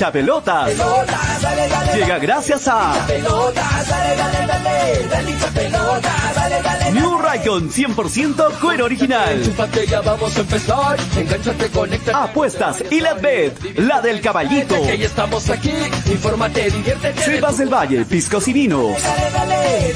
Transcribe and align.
hincha 0.00 0.12
pelotas. 0.12 0.72
Llega 1.94 2.18
gracias 2.18 2.66
a 2.68 2.94
New 6.92 7.18
Raycon 7.18 7.70
100% 7.70 8.58
cuero 8.60 8.86
original. 8.86 9.42
vamos 10.04 10.36
a 10.36 10.40
empezar. 10.40 10.96
Apuestas 12.14 12.82
y 12.90 13.00
la 13.00 13.14
bet, 13.14 13.78
la 13.78 14.00
del 14.00 14.20
caballito. 14.22 14.74
Que 14.82 15.04
estamos 15.04 15.50
aquí. 15.50 15.72
Infórmate, 16.06 16.70
diviértete. 16.70 17.22
Sebas 17.22 17.58
del 17.58 17.68
Valle, 17.68 18.04
piscos 18.06 18.48
y 18.48 18.52
vinos. 18.54 18.96
Dale, 19.02 19.94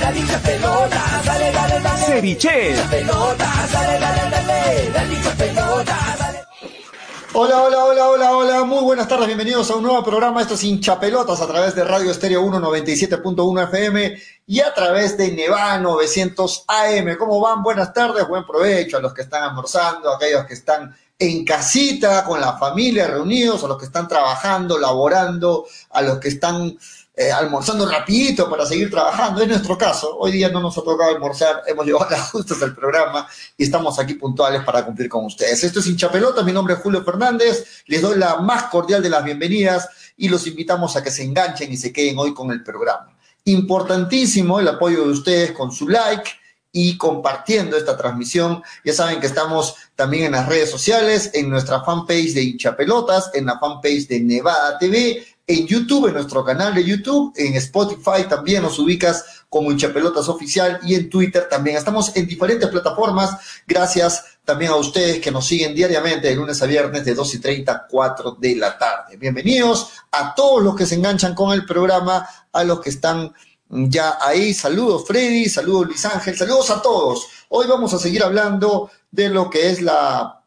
Hola, 7.37 7.65
hola, 7.65 7.85
hola, 7.85 8.11
hola, 8.11 8.37
hola, 8.37 8.63
muy 8.63 8.85
buenas 8.85 9.09
tardes, 9.09 9.27
bienvenidos 9.27 9.69
a 9.69 9.75
un 9.75 9.83
nuevo 9.83 10.05
programa, 10.05 10.41
esto 10.41 10.55
es 10.55 10.63
Hinchapelotas 10.63 11.41
a 11.41 11.49
través 11.49 11.75
de 11.75 11.83
Radio 11.83 12.13
Estéreo 12.13 12.41
197.1 12.45 13.65
FM 13.65 14.17
y 14.47 14.61
a 14.61 14.73
través 14.73 15.17
de 15.17 15.33
Neva 15.33 15.77
900 15.79 16.65
AM. 16.69 17.17
¿Cómo 17.19 17.41
van? 17.41 17.65
Buenas 17.65 17.93
tardes, 17.93 18.29
buen 18.29 18.47
provecho 18.47 18.99
a 18.99 19.01
los 19.01 19.13
que 19.13 19.23
están 19.23 19.43
almorzando, 19.43 20.13
a 20.13 20.17
aquellos 20.17 20.45
que 20.45 20.55
están 20.55 20.95
en 21.19 21.45
casita 21.45 22.25
con 22.25 22.41
la 22.41 22.57
familia 22.57 23.09
reunidos, 23.09 23.65
a 23.65 23.67
los 23.67 23.79
que 23.79 23.87
están 23.87 24.07
trabajando, 24.07 24.79
laborando, 24.79 25.67
a 25.91 26.03
los 26.03 26.19
que 26.19 26.29
están 26.29 26.79
eh, 27.17 27.31
almorzando 27.31 27.87
rapidito 27.87 28.51
para 28.51 28.67
seguir 28.67 28.91
trabajando. 28.91 29.43
Es 29.43 29.49
nuestro 29.49 29.79
caso. 29.79 30.17
Hoy 30.19 30.33
día 30.33 30.49
no 30.49 30.61
nos 30.61 30.77
ha 30.77 30.83
tocado 30.83 31.11
almorzar, 31.11 31.63
hemos 31.67 31.87
llegado 31.87 32.07
a 32.07 32.11
las 32.11 32.31
justas 32.31 32.59
del 32.59 32.75
programa 32.75 33.29
y 33.57 33.65
estamos 33.65 33.99
aquí 33.99 34.15
puntuales 34.15 34.63
para 34.65 34.85
cumplir 34.85 35.09
con 35.09 35.25
ustedes. 35.25 35.63
Esto 35.63 35.81
es 35.81 35.87
Hinchapelota, 35.87 36.43
mi 36.43 36.53
nombre 36.53 36.75
es 36.75 36.81
Julio 36.81 37.05
Fernández, 37.05 37.83
les 37.87 38.03
doy 38.03 38.19
la 38.19 38.37
más 38.37 38.65
cordial 38.65 39.03
de 39.03 39.11
las 39.11 39.23
bienvenidas 39.23 39.89
y 40.17 40.29
los 40.29 40.47
invitamos 40.47 40.97
a 40.97 41.03
que 41.03 41.11
se 41.11 41.23
enganchen 41.23 41.73
y 41.73 41.77
se 41.77 41.93
queden 41.93 42.19
hoy 42.19 42.35
con 42.35 42.51
el 42.51 42.63
programa. 42.63 43.17
Importantísimo 43.45 44.59
el 44.59 44.69
apoyo 44.69 45.05
de 45.05 45.11
ustedes 45.11 45.53
con 45.53 45.71
su 45.71 45.89
like 45.89 46.31
y 46.77 46.99
compartiendo 46.99 47.77
esta 47.77 47.97
transmisión. 47.97 48.61
Ya 48.85 48.93
saben 48.93 49.21
que 49.21 49.29
estamos 49.29 49.77
también 49.95 50.25
en 50.25 50.33
las 50.33 50.49
redes 50.49 50.71
sociales, 50.71 51.31
en 51.33 51.49
nuestra 51.49 51.85
fanpage 51.85 52.35
de 52.35 52.43
Hinchapelotas, 52.43 53.31
en 53.33 53.47
la 53.47 53.61
fanpage 53.61 54.09
de 54.09 54.21
Nevada 54.21 54.77
TV, 54.79 55.25
en 55.47 55.67
YouTube, 55.67 56.09
en 56.09 56.15
nuestro 56.15 56.45
canal 56.45 56.75
de 56.75 56.85
YouTube, 56.85 57.33
en 57.37 57.55
Spotify 57.55 58.25
también 58.29 58.63
nos 58.63 58.79
ubicas 58.79 59.25
como 59.51 59.71
Hinchapelotas 59.71 60.29
Oficial 60.29 60.81
y 60.83 60.95
en 60.95 61.11
Twitter 61.11 61.47
también. 61.51 61.77
Estamos 61.77 62.17
en 62.17 62.27
diferentes 62.27 62.69
plataformas, 62.71 63.37
gracias 63.67 64.25
también 64.45 64.71
a 64.71 64.77
ustedes 64.77 65.21
que 65.21 65.31
nos 65.31 65.47
siguen 65.47 65.75
diariamente 65.75 66.29
de 66.29 66.37
lunes 66.37 66.63
a 66.63 66.67
viernes 66.67 67.05
de 67.05 67.15
2 67.15 67.35
y 67.35 67.39
30 67.41 67.73
a 67.73 67.87
4 67.87 68.37
de 68.41 68.57
la 68.57 68.79
tarde. 68.79 69.17
Bienvenidos 69.17 69.91
a 70.13 70.35
todos 70.35 70.63
los 70.63 70.75
que 70.75 70.87
se 70.87 70.95
enganchan 70.95 71.35
con 71.35 71.53
el 71.53 71.67
programa, 71.67 72.27
a 72.53 72.65
los 72.65 72.81
que 72.81 72.91
están 72.91 73.33
ya 73.69 74.19
ahí. 74.21 74.55
Saludos 74.55 75.05
Freddy, 75.07 75.49
saludos 75.49 75.89
Luis 75.89 76.05
Ángel, 76.07 76.37
saludos 76.37 76.71
a 76.71 76.81
todos. 76.81 77.29
Hoy 77.51 77.67
vamos 77.67 77.93
a 77.93 77.99
seguir 77.99 78.23
hablando 78.23 78.91
de 79.11 79.29
lo 79.29 79.51
que 79.51 79.71
es 79.71 79.83
la 79.83 80.41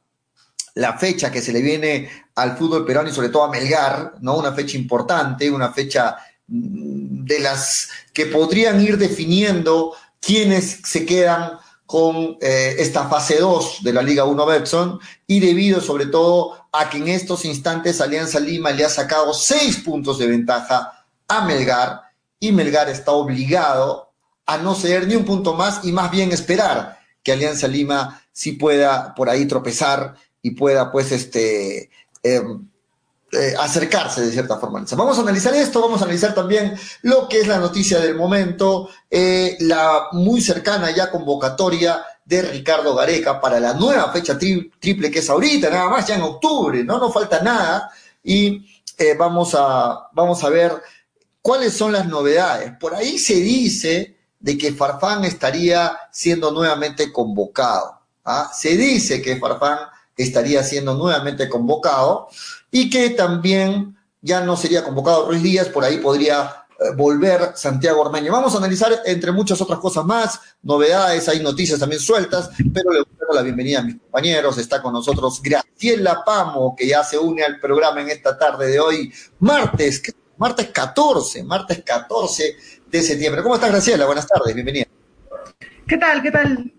la 0.77 0.97
fecha 0.97 1.31
que 1.31 1.41
se 1.41 1.51
le 1.51 1.61
viene 1.61 2.09
al 2.37 2.55
fútbol 2.55 2.85
peruano 2.85 3.09
y 3.09 3.13
sobre 3.13 3.29
todo 3.29 3.45
a 3.45 3.49
Melgar, 3.49 4.13
¿no? 4.21 4.37
Una 4.37 4.53
fecha 4.53 4.77
importante, 4.77 5.49
una 5.49 5.73
fecha 5.73 6.17
mm, 6.47 7.25
de 7.25 7.39
las 7.39 7.89
que 8.13 8.27
podrían 8.27 8.79
ir 8.79 8.97
definiendo 8.97 9.93
quiénes 10.21 10.81
se 10.83 11.03
quedan 11.03 11.53
con 11.87 12.37
eh, 12.39 12.75
esta 12.77 13.07
fase 13.07 13.39
2 13.39 13.79
de 13.81 13.93
la 13.93 14.03
Liga 14.03 14.25
1 14.25 14.45
Betson 14.45 14.99
y 15.25 15.39
debido 15.39 15.81
sobre 15.81 16.05
todo 16.05 16.67
a 16.71 16.89
que 16.91 16.97
en 16.97 17.07
estos 17.07 17.43
instantes 17.43 18.01
Alianza 18.01 18.39
Lima 18.39 18.71
le 18.71 18.85
ha 18.85 18.89
sacado 18.89 19.33
seis 19.33 19.77
puntos 19.77 20.19
de 20.19 20.27
ventaja 20.27 21.05
a 21.27 21.45
Melgar 21.45 22.01
y 22.39 22.51
Melgar 22.51 22.87
está 22.89 23.13
obligado 23.13 24.11
a 24.45 24.57
no 24.57 24.75
ceder 24.75 25.07
ni 25.07 25.15
un 25.15 25.25
punto 25.25 25.55
más 25.55 25.83
y 25.83 25.91
más 25.91 26.11
bien 26.11 26.31
esperar 26.31 26.99
que 27.23 27.31
Alianza 27.31 27.67
Lima 27.67 28.21
sí 28.31 28.51
pueda 28.51 29.15
por 29.15 29.27
ahí 29.27 29.47
tropezar 29.47 30.15
y 30.43 30.51
pueda 30.51 30.91
pues 30.91 31.11
este 31.11 31.89
eh, 32.23 32.41
eh, 33.31 33.53
acercarse 33.59 34.21
de 34.21 34.31
cierta 34.31 34.57
forma. 34.57 34.85
Vamos 34.95 35.17
a 35.17 35.21
analizar 35.21 35.53
esto, 35.53 35.81
vamos 35.81 36.01
a 36.01 36.05
analizar 36.05 36.33
también 36.33 36.77
lo 37.01 37.27
que 37.27 37.41
es 37.41 37.47
la 37.47 37.57
noticia 37.57 37.99
del 37.99 38.15
momento, 38.15 38.89
eh, 39.09 39.57
la 39.59 40.07
muy 40.13 40.41
cercana 40.41 40.91
ya 40.91 41.11
convocatoria 41.11 42.03
de 42.23 42.41
Ricardo 42.41 42.95
Gareca 42.95 43.41
para 43.41 43.59
la 43.59 43.73
nueva 43.73 44.11
fecha 44.11 44.37
triple 44.37 45.11
que 45.11 45.19
es 45.19 45.29
ahorita, 45.29 45.69
nada 45.69 45.89
más 45.89 46.07
ya 46.07 46.15
en 46.15 46.21
octubre, 46.21 46.83
no 46.83 46.99
nos 46.99 47.13
falta 47.13 47.41
nada 47.41 47.91
y 48.23 48.65
vamos, 49.17 49.55
a, 49.57 50.09
vamos 50.13 50.43
a 50.43 50.49
ver 50.49 50.81
cuáles 51.41 51.73
son 51.73 51.91
las 51.91 52.07
novedades. 52.07 52.73
Por 52.79 52.95
ahí 52.95 53.17
se 53.17 53.35
dice 53.35 54.17
de 54.39 54.57
que 54.57 54.73
Farfán 54.73 55.25
estaría 55.25 55.97
siendo 56.11 56.51
nuevamente 56.51 57.11
convocado. 57.11 57.99
¿ah? 58.25 58.51
Se 58.53 58.75
dice 58.75 59.21
que 59.21 59.37
Farfán 59.37 59.79
estaría 60.17 60.63
siendo 60.63 60.95
nuevamente 60.95 61.47
convocado 61.47 62.27
y 62.71 62.89
que 62.89 63.11
también 63.11 63.95
ya 64.21 64.41
no 64.41 64.57
sería 64.57 64.83
convocado 64.83 65.27
Ruiz 65.27 65.43
Díaz, 65.43 65.69
por 65.69 65.83
ahí 65.83 65.97
podría 65.97 66.65
eh, 66.79 66.95
volver 66.95 67.53
Santiago 67.55 68.01
Ormeño. 68.01 68.31
Vamos 68.31 68.53
a 68.55 68.57
analizar 68.57 69.01
entre 69.05 69.31
muchas 69.31 69.61
otras 69.61 69.79
cosas 69.79 70.05
más, 70.05 70.39
novedades, 70.63 71.29
hay 71.29 71.39
noticias 71.39 71.79
también 71.79 72.01
sueltas, 72.01 72.49
pero 72.73 72.91
le 72.91 72.99
doy 72.99 73.07
la 73.33 73.41
bienvenida 73.41 73.79
a 73.79 73.83
mis 73.83 73.99
compañeros. 73.99 74.57
Está 74.57 74.81
con 74.81 74.93
nosotros 74.93 75.41
Graciela 75.41 76.23
Pamo, 76.25 76.75
que 76.75 76.87
ya 76.87 77.03
se 77.03 77.17
une 77.17 77.43
al 77.43 77.59
programa 77.59 78.01
en 78.01 78.09
esta 78.09 78.37
tarde 78.37 78.67
de 78.67 78.79
hoy, 78.79 79.13
martes, 79.39 80.01
martes 80.37 80.67
14, 80.69 81.43
martes 81.43 81.83
14 81.83 82.55
de 82.87 83.01
septiembre. 83.01 83.43
¿Cómo 83.43 83.55
estás, 83.55 83.71
Graciela? 83.71 84.05
Buenas 84.05 84.27
tardes, 84.27 84.53
bienvenida. 84.53 84.96
¿Qué 85.87 85.97
tal? 85.97 86.21
¿Qué 86.21 86.31
tal? 86.31 86.73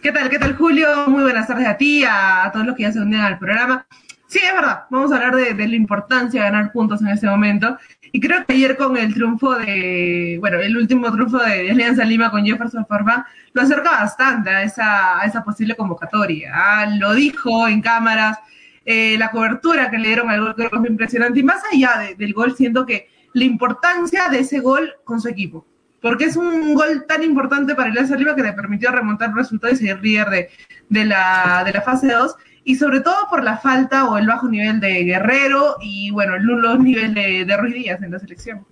¿Qué 0.00 0.12
tal? 0.12 0.30
¿Qué 0.30 0.38
tal, 0.38 0.56
Julio? 0.56 1.08
Muy 1.08 1.24
buenas 1.24 1.48
tardes 1.48 1.66
a 1.66 1.76
ti, 1.76 2.04
a, 2.08 2.48
todos 2.52 2.64
los 2.64 2.76
que 2.76 2.84
ya 2.84 2.92
se 2.92 3.00
unen 3.00 3.20
al 3.20 3.40
programa. 3.40 3.88
Sí, 4.28 4.38
es 4.38 4.54
verdad, 4.54 4.84
vamos 4.88 5.10
a 5.10 5.16
hablar 5.16 5.34
de, 5.34 5.66
la 5.66 5.74
importancia 5.74 6.44
de 6.44 6.50
ganar 6.50 6.70
puntos 6.70 7.02
en 7.02 7.08
este 7.08 7.26
momento. 7.26 7.76
Y 8.12 8.20
creo 8.20 8.46
que 8.46 8.52
ayer 8.52 8.76
con 8.76 8.96
el 8.96 9.12
triunfo 9.12 9.56
de, 9.56 10.36
bueno, 10.38 10.60
el 10.60 10.76
último 10.76 11.10
triunfo 11.10 11.38
de 11.38 11.72
Alianza 11.72 12.04
Lima 12.04 12.30
con 12.30 12.46
Jefferson 12.46 12.86
Farfán, 12.86 13.24
lo 13.52 13.62
acerca 13.62 13.90
bastante 13.90 14.50
a 14.50 14.62
esa, 14.62 15.20
a 15.20 15.24
esa 15.24 15.42
posible 15.42 15.74
convocatoria. 15.74 16.52
Ah, 16.54 16.86
lo 16.86 17.14
dijo 17.14 17.66
en 17.66 17.80
cámaras, 17.80 18.38
eh, 18.84 19.16
la 19.18 19.32
cobertura 19.32 19.90
que 19.90 19.98
le 19.98 20.06
dieron 20.06 20.30
al 20.30 20.40
gol 20.40 20.54
creo 20.54 20.70
que 20.70 20.78
fue 20.78 20.88
impresionante. 20.88 21.40
Y 21.40 21.42
más 21.42 21.62
allá 21.72 22.14
del 22.16 22.32
gol, 22.32 22.54
siento 22.54 22.86
que 22.86 23.08
la 23.32 23.42
importancia 23.42 24.28
de 24.28 24.38
ese 24.38 24.60
gol 24.60 24.92
con 25.02 25.20
su 25.20 25.28
equipo 25.28 25.66
porque 26.06 26.26
es 26.26 26.36
un 26.36 26.72
gol 26.74 27.04
tan 27.08 27.24
importante 27.24 27.74
para 27.74 27.88
el 27.88 27.94
Alianza 27.94 28.14
Lima 28.14 28.36
que 28.36 28.42
le 28.44 28.52
permitió 28.52 28.92
remontar 28.92 29.30
el 29.30 29.34
resultado 29.34 29.72
y 29.72 29.76
seguir 29.76 29.98
líder 30.00 30.48
de, 30.88 31.04
la, 31.04 31.64
de 31.66 31.72
la 31.72 31.82
fase 31.82 32.12
2, 32.12 32.32
y 32.62 32.76
sobre 32.76 33.00
todo 33.00 33.16
por 33.28 33.42
la 33.42 33.58
falta 33.58 34.08
o 34.08 34.16
el 34.16 34.28
bajo 34.28 34.46
nivel 34.46 34.78
de 34.78 35.02
Guerrero 35.02 35.78
y, 35.80 36.12
bueno, 36.12 36.36
el 36.36 36.44
nulo 36.44 36.78
nivel 36.78 37.12
de, 37.12 37.44
de 37.44 37.56
Ruiz 37.56 37.74
Díaz 37.74 38.00
en 38.04 38.12
la 38.12 38.20
selección. 38.20 38.64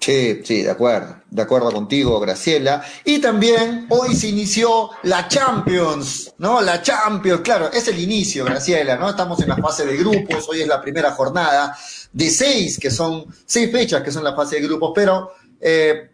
Sí, 0.00 0.40
sí, 0.44 0.62
de 0.62 0.70
acuerdo, 0.70 1.16
de 1.30 1.42
acuerdo 1.42 1.70
contigo, 1.70 2.18
Graciela. 2.20 2.82
Y 3.04 3.18
también 3.18 3.84
hoy 3.90 4.14
se 4.14 4.28
inició 4.28 4.88
la 5.02 5.28
Champions, 5.28 6.32
¿no? 6.38 6.62
La 6.62 6.80
Champions, 6.80 7.42
claro, 7.42 7.70
es 7.70 7.86
el 7.88 7.98
inicio, 7.98 8.46
Graciela, 8.46 8.96
¿no? 8.96 9.10
Estamos 9.10 9.42
en 9.42 9.50
la 9.50 9.58
fase 9.58 9.84
de 9.84 9.94
grupos, 9.98 10.48
hoy 10.48 10.62
es 10.62 10.66
la 10.66 10.80
primera 10.80 11.10
jornada 11.10 11.76
de 12.14 12.30
seis, 12.30 12.78
que 12.78 12.90
son 12.90 13.26
seis 13.44 13.70
fechas 13.70 14.02
que 14.02 14.10
son 14.10 14.24
la 14.24 14.34
fase 14.34 14.56
de 14.56 14.62
grupos, 14.62 14.92
pero 14.94 15.32
eh, 15.60 16.12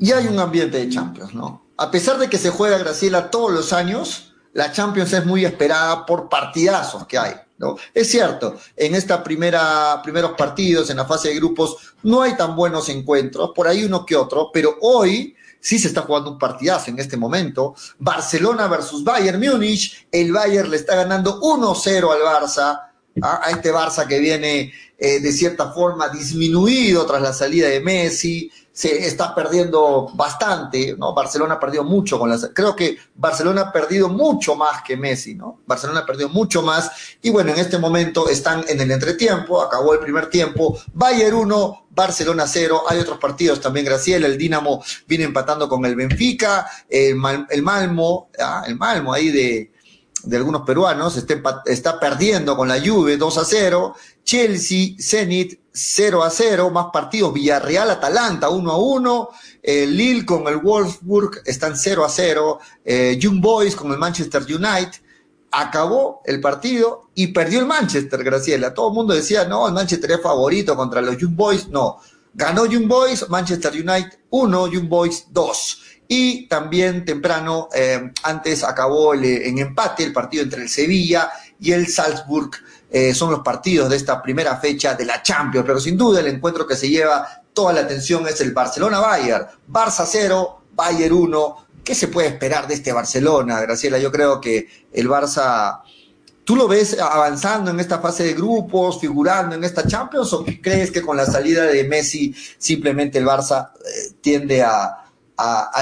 y 0.00 0.12
hay 0.12 0.26
un 0.26 0.38
ambiente 0.38 0.78
de 0.78 0.88
Champions, 0.88 1.34
¿no? 1.34 1.66
A 1.76 1.90
pesar 1.90 2.18
de 2.18 2.28
que 2.28 2.38
se 2.38 2.50
juega 2.50 2.78
Graciela 2.78 3.30
todos 3.30 3.52
los 3.52 3.72
años, 3.72 4.34
la 4.52 4.72
Champions 4.72 5.12
es 5.12 5.26
muy 5.26 5.44
esperada 5.44 6.06
por 6.06 6.28
partidazos 6.28 7.06
que 7.06 7.18
hay, 7.18 7.34
¿no? 7.58 7.76
Es 7.92 8.10
cierto, 8.10 8.56
en 8.76 8.94
esta 8.94 9.22
primera, 9.22 10.00
primeros 10.02 10.32
partidos, 10.32 10.88
en 10.90 10.96
la 10.96 11.04
fase 11.04 11.28
de 11.28 11.36
grupos, 11.36 11.94
no 12.02 12.22
hay 12.22 12.36
tan 12.36 12.56
buenos 12.56 12.88
encuentros, 12.88 13.50
por 13.54 13.68
ahí 13.68 13.84
uno 13.84 14.06
que 14.06 14.16
otro, 14.16 14.50
pero 14.52 14.76
hoy 14.80 15.36
sí 15.60 15.78
se 15.78 15.88
está 15.88 16.02
jugando 16.02 16.30
un 16.30 16.38
partidazo 16.38 16.90
en 16.90 16.98
este 16.98 17.16
momento. 17.16 17.74
Barcelona 17.98 18.68
versus 18.68 19.04
Bayern 19.04 19.40
Múnich, 19.40 20.06
el 20.12 20.32
Bayern 20.32 20.70
le 20.70 20.76
está 20.76 20.96
ganando 20.96 21.40
1-0 21.40 22.12
al 22.12 22.20
Barça, 22.20 22.82
a 23.22 23.50
este 23.50 23.72
Barça 23.72 24.06
que 24.06 24.18
viene 24.18 24.72
eh, 24.98 25.20
de 25.20 25.32
cierta 25.32 25.72
forma 25.72 26.08
disminuido 26.08 27.04
tras 27.04 27.20
la 27.20 27.32
salida 27.32 27.68
de 27.68 27.80
Messi, 27.80 28.50
se 28.76 29.06
está 29.06 29.34
perdiendo 29.34 30.10
bastante, 30.12 30.94
¿no? 30.98 31.14
Barcelona 31.14 31.54
ha 31.54 31.58
perdido 31.58 31.82
mucho 31.82 32.18
con 32.18 32.28
las... 32.28 32.50
Creo 32.52 32.76
que 32.76 32.98
Barcelona 33.14 33.62
ha 33.62 33.72
perdido 33.72 34.10
mucho 34.10 34.54
más 34.54 34.82
que 34.82 34.98
Messi, 34.98 35.34
¿no? 35.34 35.60
Barcelona 35.64 36.00
ha 36.00 36.06
perdido 36.06 36.28
mucho 36.28 36.60
más 36.60 36.90
y 37.22 37.30
bueno, 37.30 37.52
en 37.52 37.58
este 37.58 37.78
momento 37.78 38.28
están 38.28 38.66
en 38.68 38.78
el 38.78 38.90
entretiempo, 38.90 39.62
acabó 39.62 39.94
el 39.94 40.00
primer 40.00 40.28
tiempo, 40.28 40.78
Bayern 40.92 41.36
1, 41.36 41.86
Barcelona 41.88 42.46
0, 42.46 42.82
hay 42.86 42.98
otros 42.98 43.16
partidos 43.16 43.62
también, 43.62 43.86
Graciela, 43.86 44.26
el 44.26 44.36
Dinamo 44.36 44.84
viene 45.08 45.24
empatando 45.24 45.70
con 45.70 45.82
el 45.86 45.96
Benfica, 45.96 46.70
el, 46.86 47.16
Malmo, 47.16 48.28
ah, 48.38 48.62
el 48.66 48.76
Malmo 48.76 49.14
ahí 49.14 49.30
de, 49.30 49.72
de 50.22 50.36
algunos 50.36 50.66
peruanos, 50.66 51.16
está, 51.16 51.62
está 51.64 51.98
perdiendo 51.98 52.54
con 52.54 52.68
la 52.68 52.78
Juve 52.78 53.16
2 53.16 53.38
a 53.38 53.44
0, 53.46 53.94
Chelsea, 54.26 54.96
Zenit 54.98 55.60
0 55.72 56.24
a 56.24 56.30
0, 56.30 56.70
más 56.70 56.86
partidos, 56.92 57.32
Villarreal, 57.32 57.90
Atalanta 57.90 58.50
1 58.50 58.70
a 58.72 58.76
1, 58.76 59.28
eh, 59.62 59.86
Lille 59.86 60.26
con 60.26 60.48
el 60.48 60.56
Wolfsburg 60.56 61.42
están 61.44 61.76
0 61.76 62.04
a 62.04 62.08
0, 62.08 62.58
eh, 62.84 63.16
Young 63.20 63.40
Boys 63.40 63.76
con 63.76 63.92
el 63.92 63.98
Manchester 63.98 64.42
United, 64.42 65.00
acabó 65.52 66.22
el 66.24 66.40
partido 66.40 67.10
y 67.14 67.28
perdió 67.28 67.60
el 67.60 67.66
Manchester, 67.66 68.24
Graciela. 68.24 68.74
Todo 68.74 68.88
el 68.88 68.94
mundo 68.94 69.14
decía, 69.14 69.44
no, 69.44 69.68
el 69.68 69.74
Manchester 69.74 70.10
es 70.10 70.20
favorito 70.20 70.74
contra 70.74 71.00
los 71.00 71.16
Young 71.16 71.36
Boys, 71.36 71.68
no. 71.68 71.98
Ganó 72.34 72.66
Young 72.66 72.88
Boys, 72.88 73.28
Manchester 73.28 73.72
United 73.72 74.18
1, 74.28 74.66
Young 74.68 74.88
Boys 74.88 75.26
2. 75.30 75.82
Y 76.08 76.48
también 76.48 77.04
temprano, 77.04 77.68
eh, 77.74 78.12
antes 78.24 78.64
acabó 78.64 79.14
en 79.14 79.58
empate 79.58 80.04
el 80.04 80.12
partido 80.12 80.42
entre 80.42 80.62
el 80.62 80.68
Sevilla 80.68 81.30
y 81.60 81.72
el 81.72 81.86
Salzburg. 81.86 82.50
Eh, 82.90 83.14
son 83.14 83.30
los 83.30 83.40
partidos 83.40 83.90
de 83.90 83.96
esta 83.96 84.22
primera 84.22 84.56
fecha 84.56 84.94
de 84.94 85.04
la 85.04 85.22
Champions, 85.22 85.66
pero 85.66 85.80
sin 85.80 85.96
duda 85.96 86.20
el 86.20 86.28
encuentro 86.28 86.66
que 86.66 86.76
se 86.76 86.88
lleva 86.88 87.42
toda 87.52 87.72
la 87.72 87.80
atención 87.80 88.26
es 88.26 88.40
el 88.40 88.52
Barcelona-Bayern. 88.52 89.46
Barça 89.68 90.04
0, 90.06 90.62
Bayern 90.72 91.14
1. 91.14 91.66
¿Qué 91.82 91.94
se 91.94 92.08
puede 92.08 92.28
esperar 92.28 92.66
de 92.66 92.74
este 92.74 92.92
Barcelona, 92.92 93.60
Graciela? 93.60 93.98
Yo 93.98 94.10
creo 94.10 94.40
que 94.40 94.68
el 94.92 95.08
Barça 95.08 95.80
¿Tú 96.46 96.54
lo 96.54 96.68
ves 96.68 96.96
avanzando 97.00 97.72
en 97.72 97.80
esta 97.80 97.98
fase 97.98 98.22
de 98.22 98.34
grupos, 98.34 99.00
figurando 99.00 99.56
en 99.56 99.64
esta 99.64 99.84
Champions, 99.84 100.32
o 100.32 100.44
crees 100.62 100.92
que 100.92 101.02
con 101.02 101.16
la 101.16 101.26
salida 101.26 101.64
de 101.64 101.82
Messi 101.82 102.32
simplemente 102.56 103.18
el 103.18 103.26
Barça 103.26 103.72
eh, 103.84 104.12
tiende 104.20 104.62
a, 104.62 105.05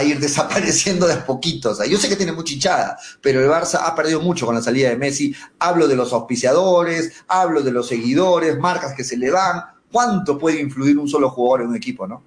ir 0.05 0.19
desapareciendo 0.21 1.07
de 1.07 1.17
poquitos? 1.17 1.79
yo 1.89 1.99
sé 1.99 2.09
que 2.09 2.17
tiene 2.17 2.33
mucha 2.33 2.55
hinchada, 2.55 2.99
pero 3.21 3.41
el 3.41 3.49
Barça 3.49 3.81
ha 3.85 3.95
perdido 3.95 4.21
mucho 4.21 4.47
con 4.47 4.55
la 4.55 4.63
salida 4.63 4.91
de 4.91 4.97
Messi. 4.97 5.35
Hablo 5.59 5.89
de 5.89 5.97
los 5.97 6.13
auspiciadores, 6.13 7.25
hablo 7.29 7.63
de 7.63 7.73
los 7.73 7.89
seguidores, 7.89 8.59
marcas 8.59 8.95
que 8.95 9.05
se 9.05 9.17
le 9.17 9.31
dan. 9.31 9.63
¿Cuánto 9.91 10.39
puede 10.39 10.61
influir 10.61 10.99
un 10.99 11.09
solo 11.09 11.31
jugador 11.31 11.63
en 11.63 11.69
un 11.69 11.77
equipo, 11.77 12.07
no? 12.07 12.25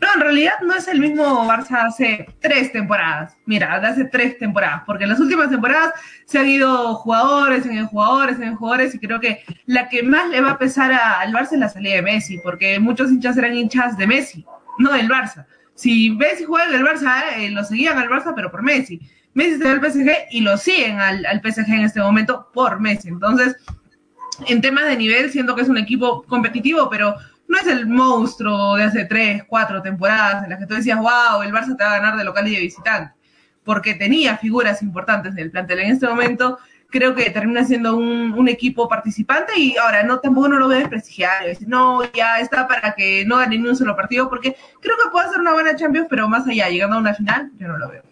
No, 0.00 0.08
en 0.14 0.20
realidad 0.20 0.54
no 0.62 0.74
es 0.74 0.86
el 0.88 1.00
mismo 1.00 1.24
Barça 1.46 1.86
hace 1.86 2.26
tres 2.40 2.72
temporadas. 2.72 3.36
Mira, 3.46 3.74
hace 3.76 4.04
tres 4.04 4.38
temporadas, 4.38 4.82
porque 4.86 5.04
en 5.04 5.10
las 5.10 5.20
últimas 5.20 5.50
temporadas 5.50 5.94
se 6.26 6.38
han 6.38 6.48
ido 6.48 6.94
jugadores, 6.96 7.64
ido 7.66 7.86
jugadores, 7.88 8.38
ido 8.38 8.56
jugadores, 8.56 8.94
y 8.94 8.98
creo 8.98 9.20
que 9.20 9.42
la 9.66 9.88
que 9.88 10.02
más 10.02 10.28
le 10.28 10.40
va 10.40 10.52
a 10.52 10.58
pesar 10.58 10.92
al 10.92 11.32
Barça 11.32 11.52
es 11.52 11.58
la 11.58 11.68
salida 11.68 11.96
de 11.96 12.02
Messi, 12.02 12.38
porque 12.38 12.78
muchos 12.78 13.10
hinchas 13.10 13.36
eran 13.38 13.56
hinchas 13.56 13.96
de 13.96 14.06
Messi, 14.06 14.44
no 14.78 14.92
del 14.92 15.08
Barça. 15.08 15.46
Si 15.82 16.10
Messi 16.10 16.44
juega 16.44 16.68
en 16.68 16.74
el 16.76 16.84
Barça, 16.84 17.24
eh, 17.38 17.50
lo 17.50 17.64
seguían 17.64 17.98
al 17.98 18.08
Barça, 18.08 18.32
pero 18.36 18.52
por 18.52 18.62
Messi. 18.62 19.00
Messi 19.34 19.54
está 19.54 19.72
en 19.72 19.80
el 19.80 19.90
PSG 19.90 20.10
y 20.30 20.40
lo 20.40 20.56
siguen 20.56 21.00
al, 21.00 21.26
al 21.26 21.40
PSG 21.40 21.68
en 21.70 21.80
este 21.80 22.00
momento 22.00 22.50
por 22.54 22.78
Messi. 22.78 23.08
Entonces, 23.08 23.56
en 24.46 24.60
temas 24.60 24.84
de 24.84 24.96
nivel, 24.96 25.32
siento 25.32 25.56
que 25.56 25.62
es 25.62 25.68
un 25.68 25.78
equipo 25.78 26.22
competitivo, 26.22 26.88
pero 26.88 27.16
no 27.48 27.58
es 27.58 27.66
el 27.66 27.88
monstruo 27.88 28.76
de 28.76 28.84
hace 28.84 29.06
tres, 29.06 29.42
cuatro 29.48 29.82
temporadas 29.82 30.44
en 30.44 30.50
las 30.50 30.60
que 30.60 30.66
tú 30.66 30.74
decías, 30.74 31.00
wow, 31.00 31.42
el 31.42 31.52
Barça 31.52 31.76
te 31.76 31.82
va 31.82 31.94
a 31.94 31.98
ganar 31.98 32.16
de 32.16 32.22
local 32.22 32.46
y 32.46 32.54
de 32.54 32.60
visitante, 32.60 33.14
porque 33.64 33.94
tenía 33.94 34.36
figuras 34.36 34.82
importantes 34.82 35.32
en 35.32 35.40
el 35.40 35.50
plantel. 35.50 35.80
En 35.80 35.90
este 35.90 36.06
momento 36.06 36.60
creo 36.92 37.14
que 37.14 37.30
termina 37.30 37.64
siendo 37.64 37.96
un, 37.96 38.48
equipo 38.48 38.88
participante 38.88 39.58
y 39.58 39.76
ahora 39.76 40.02
no 40.02 40.20
tampoco 40.20 40.48
no 40.48 40.58
lo 40.58 40.68
veo 40.68 40.80
desprestigiar, 40.80 41.46
decir, 41.46 41.66
no, 41.68 42.02
ya 42.12 42.38
está 42.40 42.68
para 42.68 42.94
que 42.94 43.24
no 43.24 43.38
gane 43.38 43.56
ni 43.56 43.66
un 43.66 43.76
solo 43.76 43.96
partido, 43.96 44.28
porque 44.28 44.56
creo 44.80 44.96
que 45.02 45.10
puede 45.10 45.30
ser 45.30 45.40
una 45.40 45.54
buena 45.54 45.74
Champions, 45.74 46.06
pero 46.10 46.28
más 46.28 46.46
allá, 46.46 46.68
llegando 46.68 46.96
a 46.96 46.98
una 46.98 47.14
final, 47.14 47.50
yo 47.56 47.68
no 47.68 47.78
lo 47.78 47.88
veo. 47.88 48.02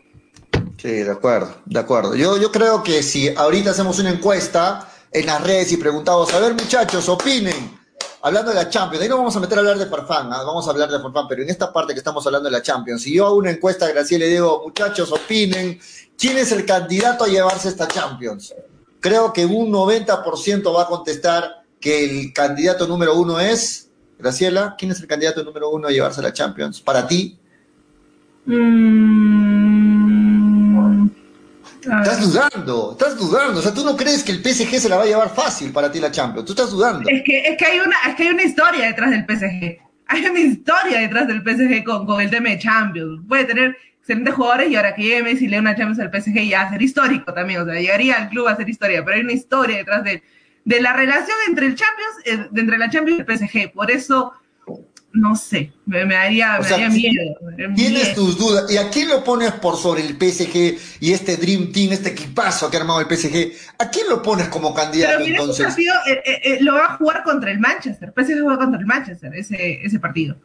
Sí, 0.78 0.88
de 0.88 1.10
acuerdo, 1.10 1.56
de 1.66 1.78
acuerdo. 1.78 2.14
Yo, 2.14 2.40
yo 2.40 2.50
creo 2.50 2.82
que 2.82 3.02
si 3.02 3.28
ahorita 3.28 3.72
hacemos 3.72 3.98
una 3.98 4.10
encuesta 4.10 4.88
en 5.12 5.26
las 5.26 5.42
redes 5.42 5.72
y 5.72 5.76
preguntamos, 5.76 6.32
a 6.32 6.38
ver 6.38 6.54
muchachos, 6.54 7.08
opinen, 7.08 7.78
hablando 8.22 8.50
de 8.50 8.56
la 8.56 8.70
Champions, 8.70 9.02
ahí 9.02 9.08
no 9.08 9.18
vamos 9.18 9.36
a 9.36 9.40
meter 9.40 9.58
a 9.58 9.60
hablar 9.60 9.78
de 9.78 9.86
Farfán, 9.86 10.32
¿ah? 10.32 10.42
vamos 10.44 10.66
a 10.66 10.70
hablar 10.70 10.88
de 10.88 11.00
Farfán, 11.00 11.26
pero 11.28 11.42
en 11.42 11.50
esta 11.50 11.72
parte 11.72 11.92
que 11.92 11.98
estamos 11.98 12.24
hablando 12.26 12.48
de 12.48 12.52
la 12.52 12.62
Champions, 12.62 13.02
si 13.02 13.14
yo 13.14 13.26
hago 13.26 13.36
una 13.36 13.50
encuesta, 13.50 13.88
Graciela, 13.88 14.24
le 14.24 14.30
digo, 14.30 14.62
muchachos, 14.64 15.12
opinen, 15.12 15.78
¿quién 16.20 16.36
es 16.36 16.52
el 16.52 16.66
candidato 16.66 17.24
a 17.24 17.28
llevarse 17.28 17.68
esta 17.68 17.88
Champions? 17.88 18.54
Creo 19.00 19.32
que 19.32 19.46
un 19.46 19.72
90% 19.72 20.76
va 20.76 20.82
a 20.82 20.86
contestar 20.86 21.62
que 21.80 22.04
el 22.04 22.32
candidato 22.34 22.86
número 22.86 23.16
uno 23.16 23.40
es, 23.40 23.88
Graciela, 24.18 24.76
¿quién 24.78 24.92
es 24.92 25.00
el 25.00 25.06
candidato 25.06 25.42
número 25.42 25.70
uno 25.70 25.88
a 25.88 25.90
llevarse 25.90 26.20
la 26.20 26.34
Champions? 26.34 26.82
Para 26.82 27.08
ti. 27.08 27.38
Mm, 28.44 29.00
estás 31.80 32.20
dudando, 32.20 32.92
estás 32.92 33.16
dudando. 33.16 33.60
O 33.60 33.62
sea, 33.62 33.72
tú 33.72 33.82
no 33.82 33.96
crees 33.96 34.22
que 34.22 34.32
el 34.32 34.42
PSG 34.44 34.78
se 34.78 34.90
la 34.90 34.98
va 34.98 35.04
a 35.04 35.06
llevar 35.06 35.34
fácil 35.34 35.72
para 35.72 35.90
ti 35.90 35.98
la 36.00 36.10
Champions. 36.10 36.44
Tú 36.44 36.52
estás 36.52 36.70
dudando. 36.70 37.08
Es 37.08 37.22
que, 37.24 37.38
es 37.38 37.56
que, 37.56 37.64
hay, 37.64 37.78
una, 37.78 37.96
es 38.08 38.14
que 38.16 38.24
hay 38.24 38.28
una 38.28 38.42
historia 38.42 38.86
detrás 38.88 39.10
del 39.10 39.24
PSG. 39.24 39.78
Hay 40.08 40.26
una 40.26 40.40
historia 40.40 40.98
detrás 40.98 41.26
del 41.28 41.40
PSG 41.40 41.82
con, 41.84 42.04
con 42.04 42.20
el 42.20 42.28
tema 42.28 42.50
de 42.50 42.58
Champions. 42.58 43.22
Puede 43.26 43.46
tener 43.46 43.74
excelentes 44.10 44.34
jugadores 44.34 44.70
y 44.70 44.76
ahora 44.76 44.94
que 44.94 45.02
llegue 45.02 45.22
Messi 45.22 45.48
le 45.48 45.58
una 45.58 45.76
Champions 45.76 46.00
al 46.00 46.10
PSG 46.10 46.48
ya 46.48 46.62
a 46.62 46.70
ser 46.70 46.82
histórico 46.82 47.32
también. 47.32 47.60
O 47.60 47.64
sea, 47.64 47.74
llegaría 47.74 48.16
al 48.16 48.28
club 48.28 48.48
a 48.48 48.56
ser 48.56 48.68
historia. 48.68 49.04
Pero 49.04 49.16
hay 49.16 49.22
una 49.22 49.32
historia 49.32 49.76
detrás 49.76 50.04
de, 50.04 50.22
de 50.64 50.80
la 50.80 50.92
relación 50.92 51.36
entre 51.48 51.66
el 51.66 51.74
Champions, 51.74 52.16
eh, 52.24 52.48
entre 52.54 52.78
la 52.78 52.90
Champions 52.90 53.18
y 53.18 53.22
el 53.22 53.38
PSG. 53.38 53.72
Por 53.72 53.90
eso 53.90 54.32
no 55.12 55.34
sé, 55.34 55.72
me, 55.86 56.06
daría, 56.06 56.60
miedo. 56.88 57.36
Tienes 57.74 58.14
tus 58.14 58.38
dudas. 58.38 58.70
¿Y 58.70 58.76
a 58.76 58.90
quién 58.90 59.08
lo 59.08 59.24
pones 59.24 59.52
por 59.52 59.76
sobre 59.76 60.02
el 60.02 60.16
PSG 60.16 60.78
y 61.00 61.12
este 61.12 61.36
Dream 61.36 61.72
Team, 61.72 61.92
este 61.92 62.10
equipazo 62.10 62.70
que 62.70 62.76
ha 62.76 62.80
armado 62.80 63.00
el 63.00 63.06
PSG? 63.06 63.52
¿A 63.78 63.90
quién 63.90 64.08
lo 64.08 64.22
pones 64.22 64.48
como 64.48 64.72
candidato 64.72 65.18
Pero 65.18 65.26
entonces? 65.26 65.66
partido 65.66 65.94
eh, 66.06 66.22
eh, 66.24 66.40
eh, 66.44 66.58
lo 66.60 66.74
va 66.74 66.84
a 66.84 66.96
jugar 66.96 67.24
contra 67.24 67.50
el 67.50 67.58
Manchester. 67.58 68.12
PSG 68.16 68.40
juega 68.40 68.58
contra 68.58 68.78
el 68.78 68.86
Manchester, 68.86 69.34
ese, 69.34 69.84
ese 69.84 69.98
partido. 69.98 70.36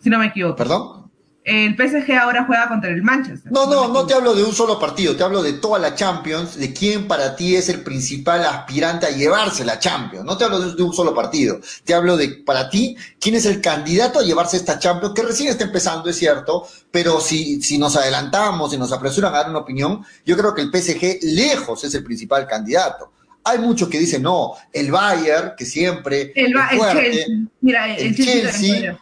Si 0.00 0.08
no 0.08 0.18
me 0.18 0.26
equivoco. 0.26 0.56
¿Perdón? 0.56 1.07
El 1.48 1.74
PSG 1.76 2.12
ahora 2.12 2.44
juega 2.44 2.68
contra 2.68 2.90
el 2.90 3.02
Manchester. 3.02 3.50
No, 3.50 3.66
no, 3.66 3.88
no 3.88 4.06
te 4.06 4.12
hablo 4.12 4.34
de 4.34 4.44
un 4.44 4.52
solo 4.52 4.78
partido, 4.78 5.16
te 5.16 5.24
hablo 5.24 5.42
de 5.42 5.54
toda 5.54 5.78
la 5.78 5.94
Champions, 5.94 6.56
de 6.56 6.72
quién 6.74 7.08
para 7.08 7.34
ti 7.34 7.56
es 7.56 7.68
el 7.70 7.82
principal 7.82 8.44
aspirante 8.44 9.06
a 9.06 9.10
llevarse 9.10 9.64
la 9.64 9.78
Champions. 9.78 10.24
No 10.24 10.36
te 10.36 10.44
hablo 10.44 10.60
de, 10.60 10.82
un 10.82 10.92
solo 10.92 11.14
partido, 11.14 11.60
te 11.84 11.94
hablo 11.94 12.16
de 12.16 12.42
para 12.44 12.68
ti 12.68 12.96
quién 13.18 13.34
es 13.34 13.46
el 13.46 13.60
candidato 13.60 14.20
a 14.20 14.22
llevarse 14.22 14.58
esta 14.58 14.78
Champions, 14.78 15.14
que 15.14 15.22
recién 15.22 15.48
está 15.48 15.64
empezando, 15.64 16.10
es 16.10 16.16
cierto, 16.16 16.66
pero 16.90 17.20
si, 17.20 17.62
si 17.62 17.78
nos 17.78 17.96
adelantamos, 17.96 18.72
y 18.72 18.78
nos 18.78 18.92
apresuran 18.92 19.34
a 19.34 19.38
dar 19.38 19.50
una 19.50 19.60
opinión, 19.60 20.04
yo 20.24 20.36
creo 20.36 20.54
que 20.54 20.62
el 20.62 20.70
PSG 20.70 21.20
lejos 21.22 21.82
es 21.84 21.94
el 21.94 22.04
principal 22.04 22.46
candidato. 22.46 23.12
Hay 23.44 23.58
muchos 23.58 23.88
que 23.88 23.98
dicen, 23.98 24.22
no, 24.22 24.54
el 24.72 24.90
Bayern, 24.90 25.54
que 25.56 25.64
siempre 25.64 26.32
el, 26.34 26.54
es 26.54 26.76
fuerte, 26.76 27.26
Mira, 27.62 27.96
el, 27.96 28.14
Chelsea 28.14 28.98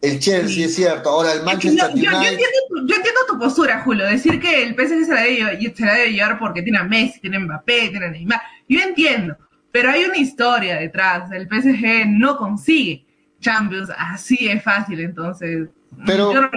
el 0.00 0.20
Chelsea, 0.20 0.66
es 0.66 0.74
cierto. 0.76 1.08
Ahora 1.08 1.32
el 1.32 1.42
Manchester 1.42 1.90
United. 1.90 2.10
Yo, 2.10 2.94
entiendo 2.96 3.20
tu, 3.26 3.38
postura, 3.38 3.80
Julio. 3.82 4.06
Decir 4.06 4.40
que 4.40 4.62
el 4.62 4.74
PSG 4.74 5.06
se 5.06 5.14
la, 5.14 5.22
debe, 5.22 5.74
se 5.74 5.84
la 5.84 5.94
debe 5.94 6.12
llevar 6.12 6.38
porque 6.38 6.62
tiene 6.62 6.78
a 6.78 6.84
Messi, 6.84 7.20
tiene 7.20 7.36
a 7.36 7.40
Mbappé, 7.40 7.88
tiene 7.88 8.06
a 8.06 8.10
Neymar. 8.10 8.40
Yo 8.68 8.80
entiendo. 8.80 9.36
Pero 9.72 9.90
hay 9.90 10.04
una 10.04 10.16
historia 10.16 10.76
detrás. 10.76 11.30
El 11.32 11.48
PSG 11.48 12.06
no 12.06 12.36
consigue 12.36 13.04
Champions 13.40 13.90
así 13.96 14.48
es 14.48 14.62
fácil. 14.62 15.00
Entonces, 15.00 15.68
pero, 16.06 16.32
yo 16.32 16.42
no 16.42 16.50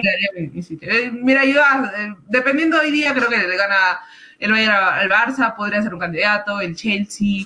mi, 0.52 0.62
sitio. 0.62 0.88
Eh, 0.90 1.10
mira, 1.12 1.44
yo, 1.44 1.60
eh, 1.60 2.14
dependiendo 2.28 2.78
hoy 2.78 2.90
día, 2.90 3.12
creo 3.12 3.28
que 3.28 3.38
le 3.38 3.56
gana 3.56 4.00
el 4.38 4.52
Bayern 4.52 4.74
al 4.74 5.10
Barça. 5.10 5.54
Podría 5.56 5.82
ser 5.82 5.94
un 5.94 6.00
candidato. 6.00 6.60
El 6.60 6.76
Chelsea. 6.76 7.44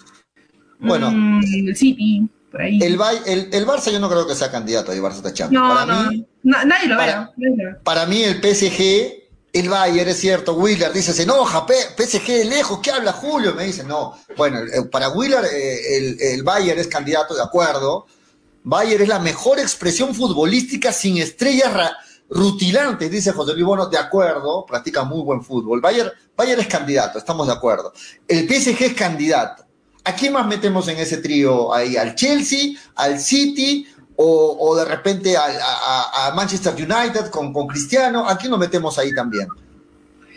Bueno. 0.79 1.11
Mm, 1.11 1.41
el 1.69 1.77
City. 1.77 2.29
El, 2.53 2.83
el, 3.53 3.67
Barça 3.67 3.91
yo 3.91 4.01
no 4.01 4.09
creo 4.09 4.27
que 4.27 4.35
sea 4.35 4.51
candidato 4.51 4.91
a 4.91 4.95
llevarse 4.95 5.19
esta 5.19 5.33
Champions. 5.33 5.63
No, 5.63 5.75
para 5.75 5.87
no, 5.87 6.11
mí, 6.11 6.27
nadie 6.43 6.89
lo 6.89 6.97
para, 6.97 7.33
Para 7.83 8.07
mí 8.07 8.23
el 8.23 8.37
PSG, 8.37 9.27
el 9.53 9.69
Bayern, 9.69 10.09
es 10.09 10.19
cierto, 10.19 10.55
Willer 10.55 10.93
dice, 10.93 11.13
se 11.13 11.25
enoja, 11.25 11.67
PSG 11.67 12.47
lejos, 12.49 12.81
¿qué 12.83 12.93
habla 12.93 13.13
Julio? 13.13 13.55
Me 13.55 13.65
dice, 13.65 13.85
no. 13.85 14.17
Bueno, 14.37 14.61
para 14.91 15.11
Willer 15.11 15.45
eh, 15.45 15.97
el, 15.97 16.17
el 16.21 16.43
Bayern 16.43 16.79
es 16.79 16.89
candidato, 16.89 17.35
de 17.35 17.43
acuerdo. 17.43 18.07
Bayern 18.63 19.03
es 19.03 19.09
la 19.09 19.19
mejor 19.19 19.59
expresión 19.59 20.15
futbolística 20.15 20.93
sin 20.93 21.19
estrellas 21.19 21.93
rutilantes, 22.29 23.11
dice 23.11 23.33
José 23.33 23.53
Luis 23.53 23.65
Bono, 23.65 23.87
de 23.87 23.99
acuerdo, 23.99 24.65
practica 24.67 25.05
muy 25.05 25.23
buen 25.23 25.43
fútbol. 25.43 25.81
Bayern, 25.81 26.11
Bayern 26.37 26.61
es 26.61 26.67
candidato, 26.67 27.19
estamos 27.19 27.47
de 27.47 27.53
acuerdo. 27.53 27.93
El 28.27 28.49
PSG 28.49 28.83
es 28.83 28.95
candidato. 28.95 29.66
¿A 30.07 30.15
quién 30.15 30.33
más 30.33 30.47
metemos 30.47 30.87
en 30.87 30.99
ese 30.99 31.17
trío 31.17 31.75
ahí? 31.75 31.97
¿Al 31.97 32.15
Chelsea? 32.15 32.79
¿Al 32.95 33.19
City? 33.19 33.89
O, 34.15 34.75
de 34.77 34.85
repente 34.85 35.37
a, 35.37 36.33
Manchester 36.35 36.75
United 36.75 37.29
con, 37.29 37.53
con, 37.53 37.67
Cristiano? 37.67 38.27
¿A 38.27 38.39
quién 38.39 38.53
lo 38.53 38.57
metemos 38.57 38.99
ahí 39.01 39.13
también? 39.13 39.49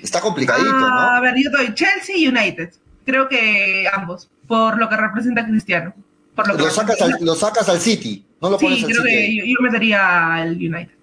Está 0.01 0.21
complicadito, 0.21 0.71
¿no? 0.71 0.87
A 0.87 1.21
ver, 1.21 1.35
yo 1.37 1.51
doy 1.51 1.73
Chelsea 1.75 2.17
y 2.17 2.27
United. 2.27 2.73
Creo 3.05 3.29
que 3.29 3.87
ambos, 3.93 4.27
por 4.47 4.77
lo 4.79 4.89
que 4.89 4.97
representa 4.97 5.45
Cristiano. 5.45 5.93
Por 6.33 6.47
lo, 6.47 6.57
que 6.57 6.71
sacas 6.71 6.99
al, 7.01 7.17
lo 7.21 7.35
sacas 7.35 7.69
al 7.69 7.79
City, 7.79 8.25
no 8.41 8.49
lo 8.49 8.57
pones 8.57 8.79
sí, 8.79 8.85
creo 8.85 9.03
que 9.03 9.47
yo, 9.47 9.61
metería 9.61 10.35
al 10.35 10.53
United. 10.53 10.95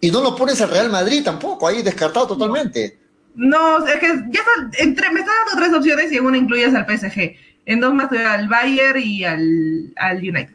Y 0.00 0.10
no 0.10 0.22
lo 0.22 0.34
pones 0.34 0.58
al 0.62 0.70
Real 0.70 0.90
Madrid 0.90 1.22
tampoco, 1.22 1.68
ahí 1.68 1.82
descartado 1.82 2.28
totalmente. 2.28 2.98
No, 3.34 3.86
es 3.86 3.96
que 3.96 4.06
ya 4.30 4.40
entre, 4.78 5.10
me 5.10 5.20
está 5.20 5.32
dando 5.44 5.62
tres 5.62 5.74
opciones 5.76 6.10
y 6.12 6.16
en 6.16 6.24
una 6.24 6.38
incluyes 6.38 6.74
al 6.74 6.86
PSG. 6.86 7.36
En 7.66 7.80
dos 7.80 7.92
más 7.92 8.10
al 8.12 8.48
Bayern 8.48 9.00
y 9.00 9.24
al, 9.24 9.92
al 9.96 10.18
United. 10.18 10.54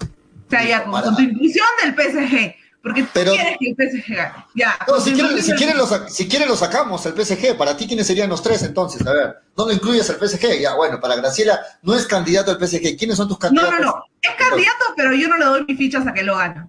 O 0.00 0.50
sea, 0.50 0.64
ya 0.64 0.84
con, 0.84 1.16
tu 1.16 1.22
inclusión 1.22 1.66
del 1.82 1.94
PSG. 1.94 2.54
Porque 2.82 3.02
tú 3.02 3.08
quieres 3.12 3.56
que 3.58 3.68
el 3.70 3.76
PSG 3.76 4.14
gane. 4.14 4.34
Ya. 4.54 4.76
No, 4.88 5.00
si 5.00 5.12
quieren, 5.12 5.40
si, 5.42 5.52
quieren 5.52 5.78
lo, 5.78 5.86
si 6.08 6.28
quieren 6.28 6.48
lo 6.48 6.56
sacamos, 6.56 7.04
el 7.06 7.14
PSG. 7.14 7.56
Para 7.56 7.76
ti, 7.76 7.86
¿quiénes 7.86 8.06
serían 8.06 8.28
los 8.28 8.42
tres 8.42 8.62
entonces? 8.62 9.06
A 9.06 9.12
ver, 9.12 9.36
no 9.56 9.66
lo 9.66 9.72
incluyes 9.72 10.08
al 10.10 10.16
PSG. 10.16 10.60
Ya, 10.60 10.74
bueno, 10.74 11.00
para 11.00 11.16
Graciela 11.16 11.60
no 11.82 11.94
es 11.94 12.06
candidato 12.06 12.50
al 12.50 12.58
PSG. 12.58 12.96
¿Quiénes 12.96 13.16
son 13.16 13.28
tus 13.28 13.38
candidatos? 13.38 13.72
No, 13.72 13.78
no, 13.78 13.86
no. 13.86 14.04
Es 14.20 14.34
candidato, 14.34 14.84
pero 14.96 15.12
yo 15.12 15.28
no 15.28 15.38
le 15.38 15.44
doy 15.44 15.64
mis 15.66 15.78
fichas 15.78 16.06
a 16.06 16.12
que 16.12 16.22
lo 16.22 16.36
gane. 16.36 16.66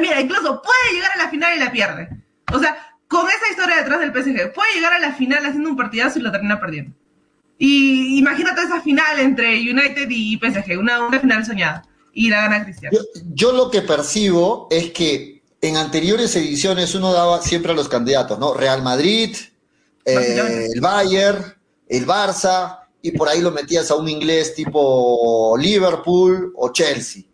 Mira, 0.00 0.20
incluso 0.20 0.62
puede 0.62 0.94
llegar 0.94 1.10
a 1.12 1.24
la 1.24 1.28
final 1.28 1.56
y 1.56 1.60
la 1.60 1.72
pierde. 1.72 2.08
O 2.52 2.58
sea, 2.58 2.76
con 3.06 3.26
esa 3.28 3.50
historia 3.50 3.76
detrás 3.76 4.00
del 4.00 4.12
PSG, 4.12 4.52
puede 4.52 4.74
llegar 4.74 4.94
a 4.94 4.98
la 4.98 5.12
final 5.12 5.44
haciendo 5.44 5.68
un 5.68 5.76
partidazo 5.76 6.18
y 6.18 6.22
lo 6.22 6.32
termina 6.32 6.58
perdiendo. 6.58 6.96
Y 7.58 8.18
imagínate 8.18 8.62
esa 8.62 8.80
final 8.80 9.20
entre 9.20 9.58
United 9.58 10.08
y 10.10 10.38
PSG, 10.38 10.78
una, 10.78 11.20
final 11.20 11.44
soñada. 11.44 11.84
Y 12.12 12.28
la 12.28 12.42
gana 12.42 12.64
Cristiano. 12.64 12.98
Yo, 13.32 13.52
lo 13.52 13.70
que 13.70 13.82
percibo 13.82 14.68
es 14.70 14.92
que 14.92 15.42
en 15.60 15.76
anteriores 15.76 16.34
ediciones 16.36 16.94
uno 16.94 17.12
daba 17.12 17.40
siempre 17.42 17.72
a 17.72 17.74
los 17.74 17.88
candidatos, 17.88 18.38
¿no? 18.38 18.54
Real 18.54 18.82
Madrid, 18.82 19.36
eh, 20.04 20.68
el 20.72 20.80
Bayern, 20.80 21.42
el 21.88 22.06
Barça, 22.06 22.80
y 23.02 23.10
por 23.12 23.28
ahí 23.28 23.40
lo 23.40 23.50
metías 23.50 23.90
a 23.90 23.96
un 23.96 24.08
inglés 24.08 24.54
tipo 24.54 25.56
Liverpool 25.58 26.52
o 26.56 26.72
Chelsea. 26.72 27.24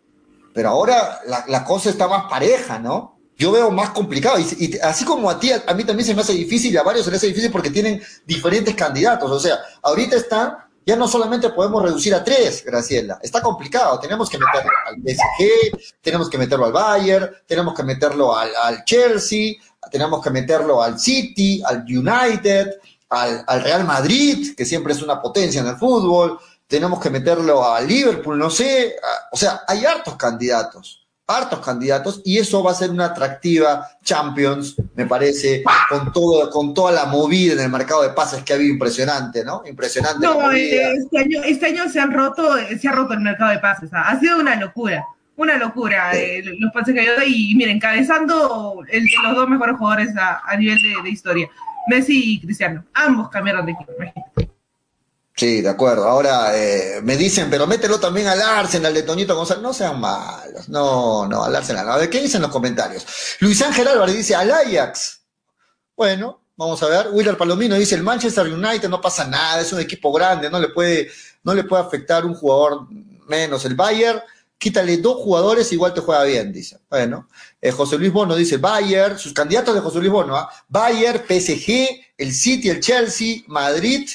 Pero 0.53 0.69
ahora 0.69 1.19
la, 1.27 1.45
la 1.47 1.63
cosa 1.63 1.89
está 1.89 2.07
más 2.07 2.25
pareja, 2.29 2.79
¿no? 2.79 3.20
Yo 3.41 3.51
veo 3.51 3.71
más 3.71 3.89
complicado. 3.89 4.37
Y, 4.37 4.77
así 4.83 5.03
como 5.03 5.27
a 5.27 5.39
ti, 5.39 5.51
a, 5.51 5.73
mí 5.73 5.83
también 5.83 6.05
se 6.05 6.13
me 6.13 6.21
hace 6.21 6.33
difícil 6.33 6.77
a 6.77 6.83
varios 6.83 7.05
se 7.05 7.11
les 7.11 7.17
hace 7.17 7.27
difícil 7.27 7.51
porque 7.51 7.71
tienen 7.71 7.99
diferentes 8.23 8.75
candidatos. 8.75 9.31
O 9.31 9.39
sea, 9.39 9.57
ahorita 9.81 10.15
está, 10.15 10.69
ya 10.85 10.95
no 10.95 11.07
solamente 11.07 11.49
podemos 11.49 11.81
reducir 11.81 12.13
a 12.13 12.23
tres, 12.23 12.63
Graciela, 12.63 13.19
está 13.23 13.41
complicado. 13.41 13.99
Tenemos 13.99 14.29
que 14.29 14.37
meterlo 14.37 14.69
al 14.85 14.95
PSG, 14.97 15.99
tenemos 16.01 16.29
que 16.29 16.37
meterlo 16.37 16.65
al 16.65 16.71
Bayern, 16.71 17.31
tenemos 17.47 17.73
que 17.73 17.81
meterlo 17.81 18.37
al, 18.37 18.83
Chelsea, 18.85 19.55
tenemos 19.91 20.23
que 20.23 20.29
meterlo 20.29 20.83
al 20.83 20.99
City, 20.99 21.63
al 21.65 21.83
United, 21.83 22.79
al, 23.09 23.43
al 23.47 23.63
Real 23.63 23.85
Madrid, 23.85 24.53
que 24.55 24.65
siempre 24.65 24.93
es 24.93 25.01
una 25.01 25.19
potencia 25.19 25.61
en 25.61 25.67
el 25.67 25.77
fútbol. 25.77 26.39
Tenemos 26.67 26.99
que 26.99 27.09
meterlo 27.09 27.67
al 27.67 27.87
Liverpool, 27.87 28.37
no 28.37 28.51
sé. 28.51 28.97
O 29.31 29.35
sea, 29.35 29.63
hay 29.67 29.83
hartos 29.83 30.15
candidatos 30.15 31.00
hartos 31.37 31.59
candidatos 31.59 32.21
y 32.23 32.37
eso 32.37 32.63
va 32.63 32.71
a 32.71 32.75
ser 32.75 32.89
una 32.89 33.05
atractiva 33.05 33.87
Champions, 34.03 34.75
me 34.95 35.05
parece, 35.05 35.63
con 35.89 36.11
todo, 36.11 36.49
con 36.49 36.73
toda 36.73 36.91
la 36.91 37.05
movida 37.05 37.53
en 37.53 37.59
el 37.59 37.69
mercado 37.69 38.03
de 38.03 38.09
pases 38.09 38.43
que 38.43 38.53
ha 38.53 38.55
habido 38.55 38.73
impresionante, 38.73 39.43
¿no? 39.43 39.61
Impresionante. 39.65 40.25
No, 40.25 40.51
este 40.51 41.17
año, 41.17 41.41
este 41.43 41.65
año 41.67 41.89
se 41.89 41.99
han 41.99 42.11
roto, 42.11 42.55
se 42.79 42.87
ha 42.87 42.91
roto 42.91 43.13
el 43.13 43.21
mercado 43.21 43.51
de 43.51 43.59
pases, 43.59 43.89
ha 43.93 44.19
sido 44.19 44.39
una 44.39 44.55
locura, 44.55 45.05
una 45.35 45.57
locura 45.57 46.13
eh, 46.13 46.43
los 46.43 46.71
pases 46.73 46.93
que 46.93 47.01
hay 47.01 47.51
y 47.51 47.55
miren, 47.55 47.77
encabezando 47.77 48.83
el 48.89 49.03
de 49.03 49.11
los 49.23 49.35
dos 49.35 49.49
mejores 49.49 49.77
jugadores 49.77 50.13
a, 50.17 50.55
nivel 50.57 50.77
de, 50.77 51.03
de, 51.03 51.09
historia, 51.09 51.49
Messi 51.87 52.35
y 52.35 52.41
Cristiano, 52.41 52.83
ambos 52.93 53.29
cambiaron 53.29 53.65
de 53.65 53.71
equipo, 53.71 53.91
Sí, 55.41 55.59
de 55.59 55.69
acuerdo. 55.69 56.07
Ahora 56.07 56.55
eh, 56.55 57.01
me 57.01 57.17
dicen, 57.17 57.49
pero 57.49 57.65
mételo 57.65 57.99
también 57.99 58.27
al 58.27 58.39
Arsenal 58.39 58.93
de 58.93 59.01
Toñito 59.01 59.35
González. 59.35 59.63
No 59.63 59.73
sean 59.73 59.99
malos. 59.99 60.69
No, 60.69 61.27
no, 61.27 61.43
al 61.43 61.55
Arsenal. 61.55 61.89
A 61.89 61.97
ver, 61.97 62.11
¿qué 62.11 62.21
dicen 62.21 62.43
los 62.43 62.51
comentarios? 62.51 63.07
Luis 63.39 63.59
Ángel 63.63 63.87
Álvarez 63.87 64.15
dice 64.15 64.35
al 64.35 64.51
Ajax. 64.51 65.23
Bueno, 65.95 66.43
vamos 66.55 66.83
a 66.83 66.87
ver. 66.89 67.07
Willer 67.11 67.39
Palomino 67.39 67.73
dice 67.73 67.95
el 67.95 68.03
Manchester 68.03 68.53
United 68.53 68.87
no 68.87 69.01
pasa 69.01 69.25
nada, 69.25 69.61
es 69.61 69.73
un 69.73 69.79
equipo 69.79 70.13
grande, 70.13 70.47
no 70.47 70.59
le 70.59 70.67
puede, 70.67 71.09
no 71.41 71.55
le 71.55 71.63
puede 71.63 71.81
afectar 71.81 72.23
un 72.23 72.35
jugador 72.35 72.85
menos. 73.27 73.65
El 73.65 73.73
Bayern, 73.73 74.21
quítale 74.59 74.97
dos 74.97 75.15
jugadores, 75.23 75.73
igual 75.73 75.91
te 75.91 76.01
juega 76.01 76.23
bien, 76.23 76.53
dice. 76.53 76.77
Bueno, 76.87 77.27
eh, 77.59 77.71
José 77.71 77.97
Luis 77.97 78.13
Bono 78.13 78.35
dice 78.35 78.57
Bayern, 78.57 79.17
sus 79.17 79.33
candidatos 79.33 79.73
de 79.73 79.81
José 79.81 79.97
Luis 79.97 80.11
Bono, 80.11 80.35
¿ah? 80.35 80.51
Bayern, 80.67 81.23
PSG, 81.27 82.13
el 82.15 82.31
City, 82.31 82.69
el 82.69 82.79
Chelsea, 82.79 83.37
Madrid 83.47 84.07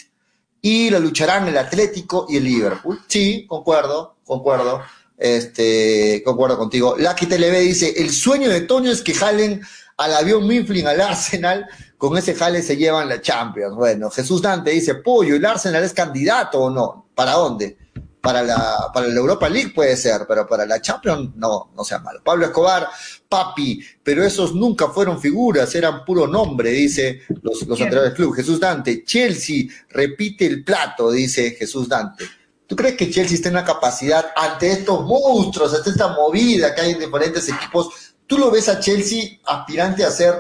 y 0.67 0.91
lo 0.91 0.99
lucharán 0.99 1.47
el 1.47 1.57
Atlético 1.59 2.27
y 2.29 2.39
el 2.39 2.45
Liverpool. 2.45 3.01
Sí, 3.07 3.47
concuerdo, 3.47 4.17
concuerdo. 4.25 4.83
Este, 5.17 6.21
concuerdo 6.25 6.59
contigo. 6.59 6.97
Lucky 6.99 7.27
TLB 7.27 7.61
dice, 7.61 7.95
el 7.97 8.11
sueño 8.11 8.51
de 8.51 8.63
Toño 8.63 8.91
es 8.91 9.01
que 9.01 9.15
jalen 9.15 9.63
al 9.97 10.15
avión 10.17 10.45
Mifflin 10.45 10.89
al 10.89 11.01
Arsenal, 11.01 11.69
con 11.97 12.19
ese 12.19 12.35
jale 12.35 12.63
se 12.63 12.77
llevan 12.77 13.09
la 13.09 13.21
Champions. 13.21 13.77
Bueno, 13.77 14.11
Jesús 14.11 14.43
Dante 14.43 14.73
dice, 14.73 14.97
Pollo, 14.97 15.37
¿el 15.37 15.47
Arsenal 15.47 15.85
es 15.85 15.93
candidato 15.93 16.59
o 16.59 16.69
no? 16.69 17.11
¿Para 17.15 17.35
dónde? 17.35 17.79
Para 18.27 18.43
la, 18.43 18.91
para 18.93 19.07
la 19.07 19.15
Europa 19.15 19.49
League 19.49 19.73
puede 19.75 19.97
ser, 19.97 20.23
pero 20.27 20.47
para 20.47 20.67
la 20.67 20.81
Champions 20.81 21.31
no, 21.37 21.71
no 21.75 21.85
sea 21.85 22.01
malo. 22.01 22.21
Pablo 22.25 22.47
Escobar, 22.47 22.89
papi, 23.29 23.81
pero 24.03 24.25
esos 24.25 24.55
nunca 24.55 24.89
fueron 24.89 25.21
figuras, 25.21 25.75
eran 25.75 26.05
puro 26.05 26.27
nombre, 26.27 26.71
dice 26.71 27.23
los, 27.43 27.63
los 27.67 27.81
anteriores 27.81 28.15
clubes. 28.15 28.37
Jesús 28.37 28.59
Dante, 28.59 29.05
Chelsea 29.05 29.67
repite 29.91 30.47
el 30.47 30.65
plato, 30.65 31.11
dice 31.11 31.53
Jesús 31.53 31.89
Dante. 31.89 32.25
¿Tú 32.67 32.75
crees 32.75 32.97
que 32.97 33.11
Chelsea 33.11 33.37
está 33.37 33.49
en 33.49 33.55
la 33.55 33.65
capacidad 33.65 34.33
ante 34.35 34.73
estos 34.73 35.05
monstruos, 35.05 35.73
ante 35.75 35.91
esta 35.91 36.09
movida 36.09 36.75
que 36.75 36.81
hay 36.81 36.93
en 36.93 36.99
diferentes 36.99 37.49
equipos? 37.49 38.15
¿Tú 38.27 38.39
lo 38.39 38.51
ves 38.51 38.69
a 38.69 38.81
Chelsea 38.81 39.39
aspirante 39.47 40.05
a 40.05 40.09
hacer, 40.09 40.35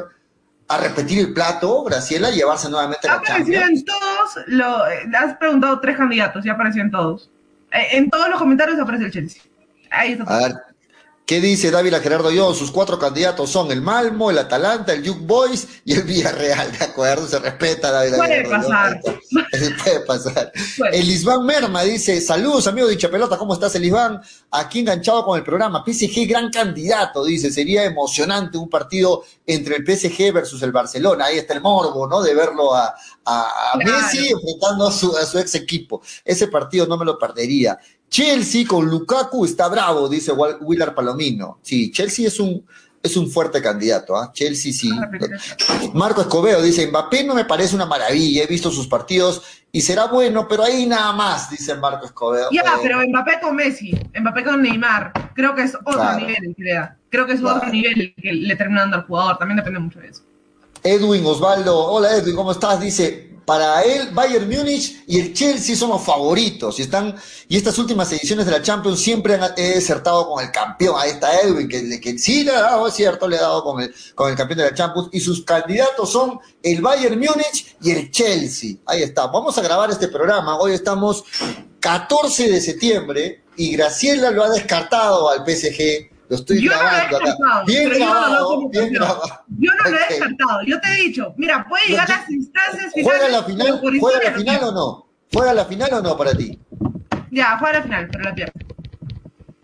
a 0.66 0.78
repetir 0.78 1.20
el 1.20 1.32
plato, 1.32 1.84
Graciela, 1.84 2.30
y 2.30 2.36
llevarse 2.36 2.68
nuevamente 2.68 3.08
a 3.08 3.16
la 3.16 3.22
Champions? 3.22 3.84
todos, 3.84 4.44
lo, 4.48 4.82
has 4.84 5.36
preguntado 5.38 5.78
tres 5.78 5.96
candidatos, 5.96 6.44
ya 6.44 6.54
aparecían 6.54 6.90
todos. 6.90 7.30
Eh, 7.76 7.88
en 7.92 8.10
todos 8.10 8.28
los 8.28 8.38
comentarios 8.38 8.78
aparece 8.78 9.04
el 9.06 9.12
Chelsea. 9.12 9.42
Ahí 9.90 10.12
está. 10.12 10.24
A 10.24 10.38
ver, 10.40 10.54
¿qué 11.26 11.40
dice 11.40 11.72
Dávila 11.72 11.98
Gerardo 12.00 12.30
Yo? 12.30 12.54
Sus 12.54 12.70
cuatro 12.70 12.98
candidatos 12.98 13.50
son 13.50 13.72
el 13.72 13.82
Malmo, 13.82 14.30
el 14.30 14.38
Atalanta, 14.38 14.92
el 14.92 15.02
Duke 15.02 15.20
Boys 15.22 15.66
y 15.84 15.92
el 15.92 16.02
Villarreal, 16.04 16.70
¿de 16.78 16.84
acuerdo? 16.84 17.26
Se 17.26 17.40
respeta 17.40 17.90
Dávila 17.90 18.16
Puede 18.18 18.48
pasar. 18.48 19.00
Puede 19.84 20.00
pasar. 20.06 20.52
El 20.92 21.10
Isván 21.10 21.44
Merma 21.44 21.82
dice, 21.82 22.20
saludos 22.20 22.66
amigo 22.68 22.86
de 22.86 22.94
Dicha 22.94 23.10
Pelota, 23.10 23.36
¿cómo 23.36 23.54
estás 23.54 23.74
Elisbán? 23.74 24.22
Aquí 24.52 24.80
enganchado 24.80 25.24
con 25.24 25.36
el 25.36 25.44
programa. 25.44 25.84
PSG, 25.84 26.28
gran 26.28 26.50
candidato, 26.50 27.24
dice, 27.24 27.50
sería 27.50 27.84
emocionante 27.84 28.56
un 28.56 28.70
partido 28.70 29.24
entre 29.44 29.76
el 29.76 29.84
PSG 29.84 30.32
versus 30.32 30.62
el 30.62 30.70
Barcelona. 30.70 31.26
Ahí 31.26 31.38
está 31.38 31.54
el 31.54 31.60
morbo, 31.60 32.06
¿no? 32.06 32.22
De 32.22 32.34
verlo 32.34 32.74
a, 32.74 32.94
a, 33.24 33.76
Messi 33.76 34.28
enfrentando 34.28 34.86
a 34.86 34.92
su, 34.92 35.16
a 35.16 35.26
su 35.26 35.38
ex 35.38 35.56
equipo. 35.56 36.00
Ese 36.24 36.46
partido 36.46 36.86
no 36.86 36.96
me 36.96 37.04
lo 37.04 37.18
perdería. 37.18 37.78
Chelsea 38.08 38.66
con 38.66 38.86
Lukaku 38.86 39.44
está 39.44 39.68
bravo, 39.68 40.08
dice 40.08 40.32
Willard 40.32 40.94
Palomino. 40.94 41.58
Sí, 41.62 41.90
Chelsea 41.90 42.28
es 42.28 42.38
un, 42.40 42.64
es 43.02 43.16
un 43.16 43.30
fuerte 43.30 43.60
candidato, 43.62 44.16
¿ah? 44.16 44.30
Chelsea 44.32 44.72
sí. 44.72 44.90
Marco 45.94 46.20
Escobedo 46.20 46.62
dice, 46.62 46.86
Mbappé 46.86 47.24
no 47.24 47.34
me 47.34 47.44
parece 47.44 47.74
una 47.74 47.86
maravilla, 47.86 48.44
he 48.44 48.46
visto 48.46 48.70
sus 48.70 48.86
partidos 48.86 49.42
y 49.72 49.80
será 49.80 50.06
bueno, 50.06 50.46
pero 50.48 50.62
ahí 50.62 50.86
nada 50.86 51.12
más, 51.12 51.50
dice 51.50 51.74
Marco 51.74 52.06
Escobedo. 52.06 52.48
Ya, 52.52 52.62
pero 52.82 53.00
Mbappé 53.06 53.40
con 53.42 53.56
Messi, 53.56 53.92
Mbappé 54.18 54.44
con 54.44 54.62
Neymar, 54.62 55.12
creo 55.34 55.54
que 55.54 55.62
es 55.62 55.74
otro 55.74 56.18
nivel, 56.18 56.56
creo 57.10 57.26
que 57.26 57.32
es 57.32 57.42
otro 57.42 57.68
nivel 57.68 58.14
que 58.20 58.32
le 58.32 58.56
termina 58.56 58.82
dando 58.82 58.96
al 58.96 59.06
jugador, 59.06 59.38
también 59.38 59.56
depende 59.56 59.78
mucho 59.80 60.00
de 60.00 60.08
eso. 60.08 60.22
Edwin 60.82 61.26
Osvaldo, 61.26 61.76
hola 61.76 62.16
Edwin, 62.16 62.36
¿cómo 62.36 62.52
estás? 62.52 62.80
Dice, 62.80 63.25
para 63.46 63.82
él, 63.82 64.10
Bayern 64.12 64.48
Múnich 64.48 65.04
y 65.06 65.20
el 65.20 65.32
Chelsea 65.32 65.76
son 65.76 65.90
los 65.90 66.02
favoritos. 66.02 66.78
Y, 66.80 66.82
están, 66.82 67.14
y 67.48 67.56
estas 67.56 67.78
últimas 67.78 68.12
ediciones 68.12 68.44
de 68.44 68.50
la 68.52 68.60
Champions 68.60 68.98
siempre 68.98 69.34
han 69.34 69.54
desertado 69.54 70.28
con 70.28 70.44
el 70.44 70.50
campeón. 70.50 70.96
Ahí 70.98 71.10
está 71.10 71.40
Edwin, 71.40 71.68
que, 71.68 72.00
que 72.00 72.18
sí 72.18 72.42
le 72.42 72.50
ha 72.50 72.62
dado, 72.62 72.88
es 72.88 72.94
cierto, 72.94 73.28
le 73.28 73.38
ha 73.38 73.42
dado 73.42 73.62
con 73.62 73.80
el, 73.80 73.94
con 74.16 74.28
el 74.28 74.36
campeón 74.36 74.58
de 74.58 74.64
la 74.64 74.74
Champions. 74.74 75.08
Y 75.12 75.20
sus 75.20 75.44
candidatos 75.44 76.10
son 76.10 76.40
el 76.60 76.82
Bayern 76.82 77.18
Múnich 77.18 77.76
y 77.80 77.92
el 77.92 78.10
Chelsea. 78.10 78.76
Ahí 78.84 79.02
está. 79.02 79.28
Vamos 79.28 79.56
a 79.56 79.62
grabar 79.62 79.90
este 79.90 80.08
programa. 80.08 80.58
Hoy 80.58 80.72
estamos 80.72 81.24
14 81.78 82.50
de 82.50 82.60
septiembre 82.60 83.44
y 83.56 83.70
Graciela 83.76 84.32
lo 84.32 84.42
ha 84.42 84.50
descartado 84.50 85.30
al 85.30 85.44
PSG 85.46 86.15
lo 86.28 86.36
estoy 86.36 86.62
yo 86.62 86.70
grabando 86.70 87.20
no 87.20 87.26
acá. 87.28 87.64
Bien 87.66 87.88
grabado, 87.90 88.62
yo 88.62 88.68
bien 88.68 88.92
grabado. 88.92 89.22
Yo 89.58 89.70
no 89.74 89.90
lo 89.90 89.96
he 89.96 90.08
descartado. 90.08 90.62
Yo 90.66 90.80
te 90.80 90.88
he 90.88 90.96
dicho, 91.02 91.34
mira, 91.36 91.66
puede 91.68 91.86
llegar 91.88 92.10
a 92.10 92.18
las 92.18 92.30
instancias 92.30 92.92
finales. 92.92 93.18
¿Juega 93.18 93.28
la 93.28 93.44
final, 93.44 93.80
¿juega 94.00 94.22
la 94.22 94.32
final 94.32 94.64
o 94.64 94.72
no? 94.72 95.06
¿Juega 95.32 95.54
la 95.54 95.64
final 95.64 95.94
o 95.94 96.02
no 96.02 96.16
para 96.16 96.34
ti? 96.34 96.58
Ya, 97.30 97.58
juega 97.58 97.78
la 97.78 97.82
final, 97.82 98.08
pero 98.10 98.24
la 98.24 98.34
pierde. 98.34 98.52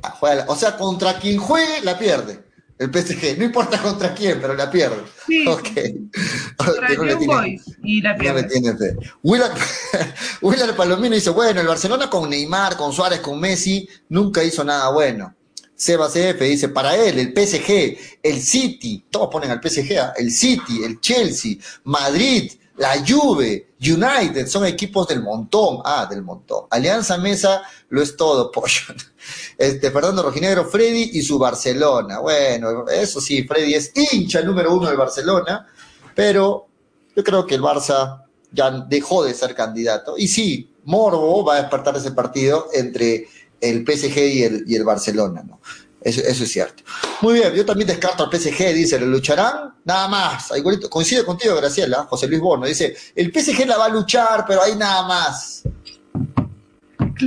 Ah, 0.03 0.11
juega 0.19 0.45
o 0.49 0.57
sea, 0.57 0.77
contra 0.77 1.19
quien 1.19 1.39
juegue, 1.39 1.81
la 1.83 1.99
pierde. 1.99 2.45
El 2.79 2.91
PSG, 2.91 3.39
no 3.39 3.45
importa 3.45 3.81
contra 3.81 4.13
quién, 4.13 4.41
pero 4.41 4.55
la 4.55 4.71
pierde. 4.71 5.03
Sí. 5.27 5.45
Ok. 5.49 5.69
Contra 6.57 6.89
no 6.89 7.05
le 7.05 7.17
tiene, 7.17 7.61
y 7.85 8.03
la 8.03 8.17
pierde. 8.17 8.43
No 8.43 8.49
tiene 8.49 8.77
fe. 8.77 8.97
Willard, 9.23 9.57
Willard 10.43 10.77
Palomino 10.77 11.15
dice, 11.15 11.31
bueno, 11.31 11.61
el 11.61 11.67
Barcelona 11.67 12.11
con 12.11 12.29
Neymar, 12.29 12.77
con 12.77 12.93
Suárez, 12.93 13.21
con 13.21 13.39
Messi, 13.39 13.89
nunca 14.09 14.43
hizo 14.43 14.65
nada 14.65 14.91
bueno. 14.91 15.35
Seba 15.83 16.09
CF 16.09 16.41
dice, 16.43 16.69
para 16.69 16.95
él, 16.95 17.19
el 17.19 17.33
PSG, 17.35 17.99
el 18.23 18.41
City, 18.41 19.05
todos 19.11 19.29
ponen 19.29 19.51
al 19.51 19.61
PSG, 19.61 19.99
¿ah? 19.99 20.13
el 20.17 20.31
City, 20.31 20.85
el 20.85 21.01
Chelsea, 21.01 21.57
Madrid, 21.83 22.53
la 22.77 23.05
Juve, 23.05 23.73
United, 23.81 24.47
son 24.47 24.65
equipos 24.65 25.09
del 25.09 25.25
montón. 25.25 25.81
Ah, 25.85 26.07
del 26.09 26.23
montón. 26.23 26.67
Alianza 26.71 27.19
Mesa 27.19 27.65
lo 27.89 28.01
es 28.01 28.17
todo, 28.17 28.49
pollo. 28.53 28.95
Este, 29.59 29.91
Fernando 29.91 30.23
Rojinegro, 30.23 30.67
Freddy 30.67 31.11
y 31.15 31.23
su 31.23 31.37
Barcelona. 31.37 32.21
Bueno, 32.21 32.89
eso 32.89 33.21
sí, 33.21 33.43
Freddy 33.43 33.75
es 33.75 33.91
hincha 33.93 34.41
número 34.43 34.73
uno 34.73 34.87
del 34.87 34.97
Barcelona, 34.97 35.67
pero 36.15 36.69
yo 37.17 37.25
creo 37.25 37.45
que 37.45 37.57
el 37.57 37.61
Barça 37.61 38.23
ya 38.53 38.71
dejó 38.71 39.25
de 39.25 39.35
ser 39.35 39.53
candidato. 39.57 40.15
Y 40.17 40.29
sí, 40.29 40.77
Morbo 40.85 41.45
va 41.45 41.57
a 41.57 41.63
despertar 41.63 41.97
ese 41.97 42.13
partido 42.13 42.69
entre 42.73 43.27
el 43.63 43.85
PSG 43.87 44.19
y 44.19 44.43
el, 44.43 44.65
y 44.67 44.75
el 44.75 44.85
Barcelona, 44.85 45.43
¿no? 45.47 45.61
Eso, 46.05 46.21
es 46.21 46.51
cierto. 46.51 46.83
Muy 47.21 47.35
bien, 47.35 47.55
yo 47.55 47.65
también 47.65 47.87
descarto 47.87 48.25
al 48.25 48.31
PSG, 48.31 48.75
dice, 48.75 48.99
¿le 48.99 49.07
lucharán? 49.07 49.75
Nada 49.85 50.09
más. 50.09 50.53
Igualito, 50.57 50.91
coincide 50.91 51.25
contigo, 51.25 51.57
Graciela, 51.57 52.05
José 52.05 52.27
Luis 52.27 52.41
Bono, 52.41 52.67
dice, 52.67 52.97
el 53.15 53.33
PSG 53.33 53.67
la 53.67 53.79
va 53.79 53.87
a 53.87 53.89
luchar, 53.89 54.45
pero 54.47 54.63
hay 54.63 54.75
nada 54.75 55.07
más. 55.07 55.63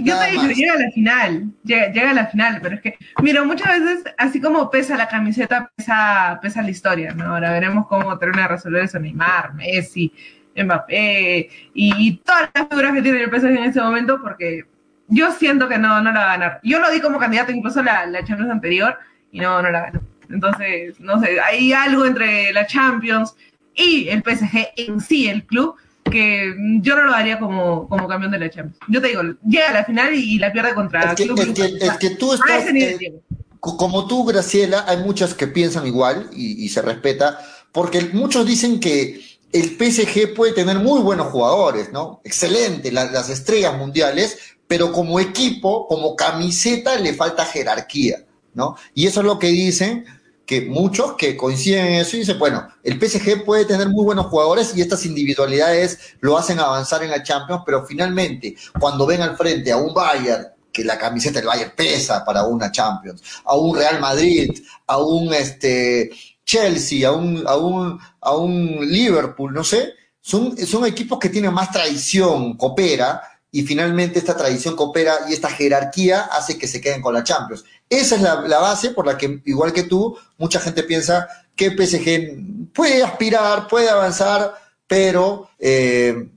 Yo 0.04 0.20
te 0.20 0.32
digo, 0.32 0.44
llega 0.48 0.74
a 0.74 0.78
la 0.78 0.92
final, 0.92 1.52
llega, 1.64 2.10
a 2.10 2.14
la 2.14 2.28
final, 2.28 2.60
pero 2.62 2.76
es 2.76 2.82
que, 2.82 2.98
mira, 3.22 3.44
muchas 3.44 3.80
veces, 3.80 4.04
así 4.18 4.42
como 4.42 4.70
pesa 4.70 4.98
la 4.98 5.08
camiseta, 5.08 5.72
pesa, 5.74 6.38
pesa 6.42 6.62
la 6.62 6.70
historia, 6.70 7.14
¿no? 7.14 7.34
Ahora 7.34 7.52
veremos 7.52 7.88
cómo 7.88 8.18
termina 8.18 8.44
de 8.44 8.48
resolver 8.50 8.84
eso 8.84 9.00
Neymar, 9.00 9.54
Messi, 9.54 10.12
Mbappé 10.56 11.50
y, 11.74 12.18
todas 12.18 12.50
las 12.54 12.68
figuras 12.68 12.94
que 12.94 13.02
tiene 13.02 13.24
el 13.24 13.30
PSG 13.30 13.46
en 13.46 13.64
ese 13.64 13.82
momento, 13.82 14.20
porque 14.22 14.66
yo 15.08 15.32
siento 15.32 15.68
que 15.68 15.78
no, 15.78 16.02
no 16.02 16.12
la 16.12 16.20
va 16.20 16.26
a 16.26 16.38
ganar. 16.38 16.60
Yo 16.64 16.80
lo 16.80 16.92
di 16.92 17.00
como 17.00 17.20
candidato 17.20 17.52
incluso 17.52 17.84
la, 17.84 18.06
la 18.06 18.24
Champions 18.24 18.52
anterior 18.52 18.98
y 19.32 19.40
no, 19.40 19.62
no 19.62 19.70
la 19.70 19.82
ganó. 19.82 20.02
Entonces, 20.30 21.00
no 21.00 21.22
sé, 21.22 21.40
hay 21.40 21.74
algo 21.74 22.06
entre 22.06 22.52
la 22.54 22.66
Champions 22.66 23.36
y 23.76 24.08
el 24.10 24.24
PSG 24.24 24.70
en 24.78 25.00
sí, 25.00 25.28
el 25.28 25.46
club, 25.46 25.76
que 26.04 26.54
yo 26.82 26.96
no 26.96 27.04
lo 27.04 27.12
daría 27.12 27.40
como, 27.40 27.88
como 27.90 28.08
campeón 28.08 28.32
de 28.32 28.40
la 28.40 28.50
Champions. 28.50 28.80
Yo 28.88 29.02
te 29.02 29.10
digo, 29.10 29.22
llega 29.48 29.70
a 29.70 29.74
la 29.74 29.86
final 29.86 30.14
y, 30.14 30.38
la 30.40 30.52
pierde 30.52 30.74
contra 30.74 31.12
es 31.12 31.16
que, 31.16 31.26
club. 31.26 31.40
Es 31.40 31.98
que, 31.98 32.12
tú 32.12 32.34
estás, 32.34 32.66
eh, 32.74 33.22
como 33.60 34.08
tú, 34.08 34.26
Graciela, 34.26 34.86
hay 34.88 34.98
muchas 34.98 35.34
que 35.34 35.48
piensan 35.48 35.88
igual 35.88 36.30
y, 36.34 36.70
se 36.70 36.82
respeta, 36.82 37.40
porque 37.72 38.10
muchos 38.14 38.46
dicen 38.46 38.80
que 38.80 39.22
el 39.52 39.78
PSG 39.78 40.34
puede 40.36 40.54
tener 40.54 40.80
muy 40.80 41.02
buenos 41.02 41.28
jugadores, 41.28 41.92
¿no? 41.92 42.22
Excelente, 42.24 42.92
las 42.92 43.30
estrellas 43.30 43.78
mundiales, 43.78 44.55
pero 44.68 44.92
como 44.92 45.20
equipo, 45.20 45.88
como 45.88 46.16
camiseta, 46.16 46.98
le 46.98 47.14
falta 47.14 47.46
jerarquía, 47.46 48.26
¿no? 48.54 48.76
Y 48.94 49.08
eso 49.08 49.20
es 49.22 49.26
lo 49.26 49.40
que 49.40 49.48
dicen 49.48 50.06
que 50.46 50.62
muchos 50.62 51.14
que 51.14 51.36
coinciden 51.36 51.88
en 51.88 51.94
eso 51.94 52.16
y 52.16 52.20
dicen, 52.20 52.38
bueno, 52.38 52.68
el 52.84 53.00
PSG 53.00 53.44
puede 53.44 53.66
tener 53.66 53.90
muy 53.90 54.06
buenos 54.06 54.28
jugadores 54.28 54.76
y 54.76 54.82
estas 54.82 55.06
individualidades 55.06 56.00
lo 56.20 56.38
hacen 56.38 56.60
avanzar 56.60 57.04
en 57.04 57.10
la 57.10 57.24
Champions, 57.24 57.64
pero 57.66 57.86
finalmente, 57.86 58.56
cuando 58.80 59.06
ven 59.06 59.22
al 59.22 59.36
frente 59.36 59.72
a 59.72 59.78
un 59.78 59.94
Bayern, 59.94 60.48
que 60.72 60.84
la 60.84 60.98
camiseta 60.98 61.40
del 61.40 61.48
Bayern 61.48 61.74
pesa 61.76 62.24
para 62.24 62.44
una 62.44 62.72
Champions, 62.72 63.22
a 63.46 63.56
un 63.56 63.76
Real 63.76 64.00
Madrid, 64.00 64.52
a 64.88 64.98
un 64.98 65.34
este, 65.34 66.12
Chelsea, 66.46 67.08
a 67.08 67.12
un, 67.12 67.44
a 67.48 67.56
un, 67.56 68.00
a 68.22 68.36
un 68.36 68.80
Liverpool, 68.88 69.54
no 69.54 69.64
sé, 69.64 69.94
son, 70.22 70.58
son 70.58 70.86
equipos 70.86 71.18
que 71.18 71.30
tienen 71.30 71.54
más 71.54 71.72
tradición, 71.72 72.58
coopera, 72.58 73.22
y 73.56 73.64
finalmente 73.64 74.20
esta 74.20 74.36
tradición 74.36 74.76
coopera 74.76 75.16
y 75.30 75.34
esta 75.34 75.50
jerarquía 75.50 76.24
hace 76.24 76.58
que 76.58 76.68
se 76.68 76.82
queden 76.82 77.02
con 77.02 77.14
la 77.14 77.24
Champions. 77.24 77.64
Esa 77.90 78.16
es 78.18 78.22
la, 78.22 78.60
base 78.60 78.90
por 78.90 79.08
la 79.08 79.18
que, 79.18 79.42
igual 79.46 79.72
que 79.72 79.84
tú, 79.84 80.18
mucha 80.38 80.60
gente 80.60 80.84
piensa 80.84 81.26
que 81.56 81.72
PSG 81.72 82.74
puede 82.74 83.02
aspirar, 83.02 83.70
puede 83.70 83.90
avanzar, 83.90 84.56
pero 84.86 85.52
eh, 85.58 86.28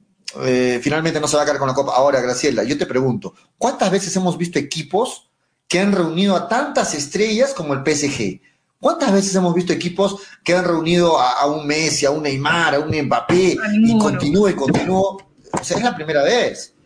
eh, 0.42 0.78
finalmente 0.80 1.18
no 1.18 1.26
se 1.26 1.36
va 1.36 1.42
a 1.42 1.44
quedar 1.44 1.58
con 1.58 1.66
la 1.66 1.74
Copa. 1.74 1.96
Ahora, 1.96 2.20
Graciela, 2.20 2.62
yo 2.62 2.78
te 2.78 2.86
pregunto, 2.86 3.34
¿cuántas 3.58 3.90
veces 3.90 4.14
hemos 4.14 4.38
visto 4.38 4.60
equipos 4.60 5.28
que 5.66 5.80
han 5.80 5.90
reunido 5.90 6.36
a 6.36 6.46
tantas 6.46 6.94
estrellas 6.94 7.52
como 7.52 7.74
el 7.74 7.80
PSG? 7.80 8.40
¿Cuántas 8.78 9.12
veces 9.12 9.34
hemos 9.34 9.56
visto 9.56 9.72
equipos 9.72 10.22
que 10.44 10.54
han 10.54 10.64
reunido 10.64 11.18
a, 11.18 11.44
un 11.46 11.66
Messi, 11.66 12.06
a 12.06 12.12
un 12.12 12.22
Neymar, 12.22 12.76
a 12.76 12.78
un 12.78 12.96
Mbappé, 12.96 13.56
y 13.74 13.98
continúa 13.98 14.52
y 14.52 14.54
continúa? 14.54 15.16
O 15.50 15.64
sea, 15.64 15.78
es 15.78 15.82
la 15.82 15.96
primera 15.96 16.22
vez. 16.22 16.76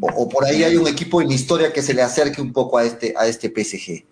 O, 0.00 0.28
por 0.28 0.44
ahí 0.44 0.62
hay 0.62 0.76
un 0.76 0.86
equipo 0.86 1.22
en 1.22 1.28
la 1.28 1.34
historia 1.34 1.72
que 1.72 1.82
se 1.82 1.94
le 1.94 2.02
acerque 2.02 2.42
un 2.42 2.52
poco 2.52 2.78
a 2.78 2.84
este, 2.84 3.14
a 3.16 3.26
este 3.26 3.48
PSG. 3.48 4.04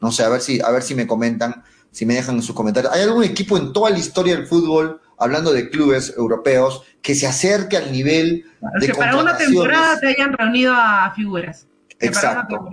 No 0.00 0.12
sé, 0.12 0.22
a 0.22 0.28
ver 0.28 0.40
si, 0.40 0.60
a 0.60 0.70
ver 0.70 0.82
si 0.82 0.94
me 0.94 1.06
comentan, 1.06 1.62
si 1.90 2.06
me 2.06 2.14
dejan 2.14 2.36
en 2.36 2.42
sus 2.42 2.54
comentarios. 2.54 2.92
¿Hay 2.92 3.02
algún 3.02 3.24
equipo 3.24 3.58
en 3.58 3.72
toda 3.72 3.90
la 3.90 3.98
historia 3.98 4.34
del 4.36 4.46
fútbol, 4.46 5.00
hablando 5.18 5.52
de 5.52 5.68
clubes 5.68 6.14
europeos, 6.16 6.82
que 7.02 7.14
se 7.14 7.26
acerque 7.26 7.76
al 7.76 7.92
nivel 7.92 8.46
de 8.80 8.86
que 8.86 8.94
para 8.94 9.16
una 9.16 9.36
temporada 9.36 9.98
te 10.00 10.08
hayan 10.08 10.32
reunido 10.32 10.72
a 10.74 11.12
figuras. 11.14 11.66
Exacto. 11.98 12.68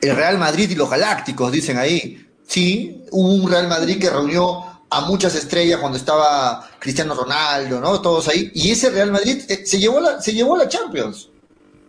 El 0.00 0.16
Real 0.16 0.38
Madrid 0.38 0.70
y 0.70 0.74
los 0.74 0.90
Galácticos, 0.90 1.50
dicen 1.52 1.78
ahí. 1.78 2.28
Sí, 2.46 3.04
hubo 3.10 3.34
un 3.34 3.50
Real 3.50 3.68
Madrid 3.68 4.00
que 4.00 4.10
reunió 4.10 4.71
a 4.92 5.00
muchas 5.02 5.34
estrellas 5.34 5.80
cuando 5.80 5.96
estaba 5.96 6.68
Cristiano 6.78 7.14
Ronaldo, 7.14 7.80
¿no? 7.80 8.00
Todos 8.02 8.28
ahí. 8.28 8.50
Y 8.54 8.70
ese 8.70 8.90
Real 8.90 9.10
Madrid 9.10 9.42
eh, 9.48 9.64
se, 9.64 9.78
llevó 9.78 10.00
la, 10.00 10.20
se 10.20 10.32
llevó 10.32 10.56
la 10.56 10.68
Champions. 10.68 11.30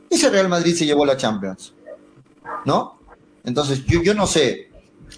Ese 0.10 0.30
Real 0.30 0.48
Madrid 0.48 0.74
se 0.76 0.86
llevó 0.86 1.06
la 1.06 1.18
Champions. 1.18 1.74
¿No? 2.66 3.00
Entonces, 3.44 3.86
yo, 3.86 4.02
yo 4.02 4.14
no 4.14 4.26
sé. 4.26 4.70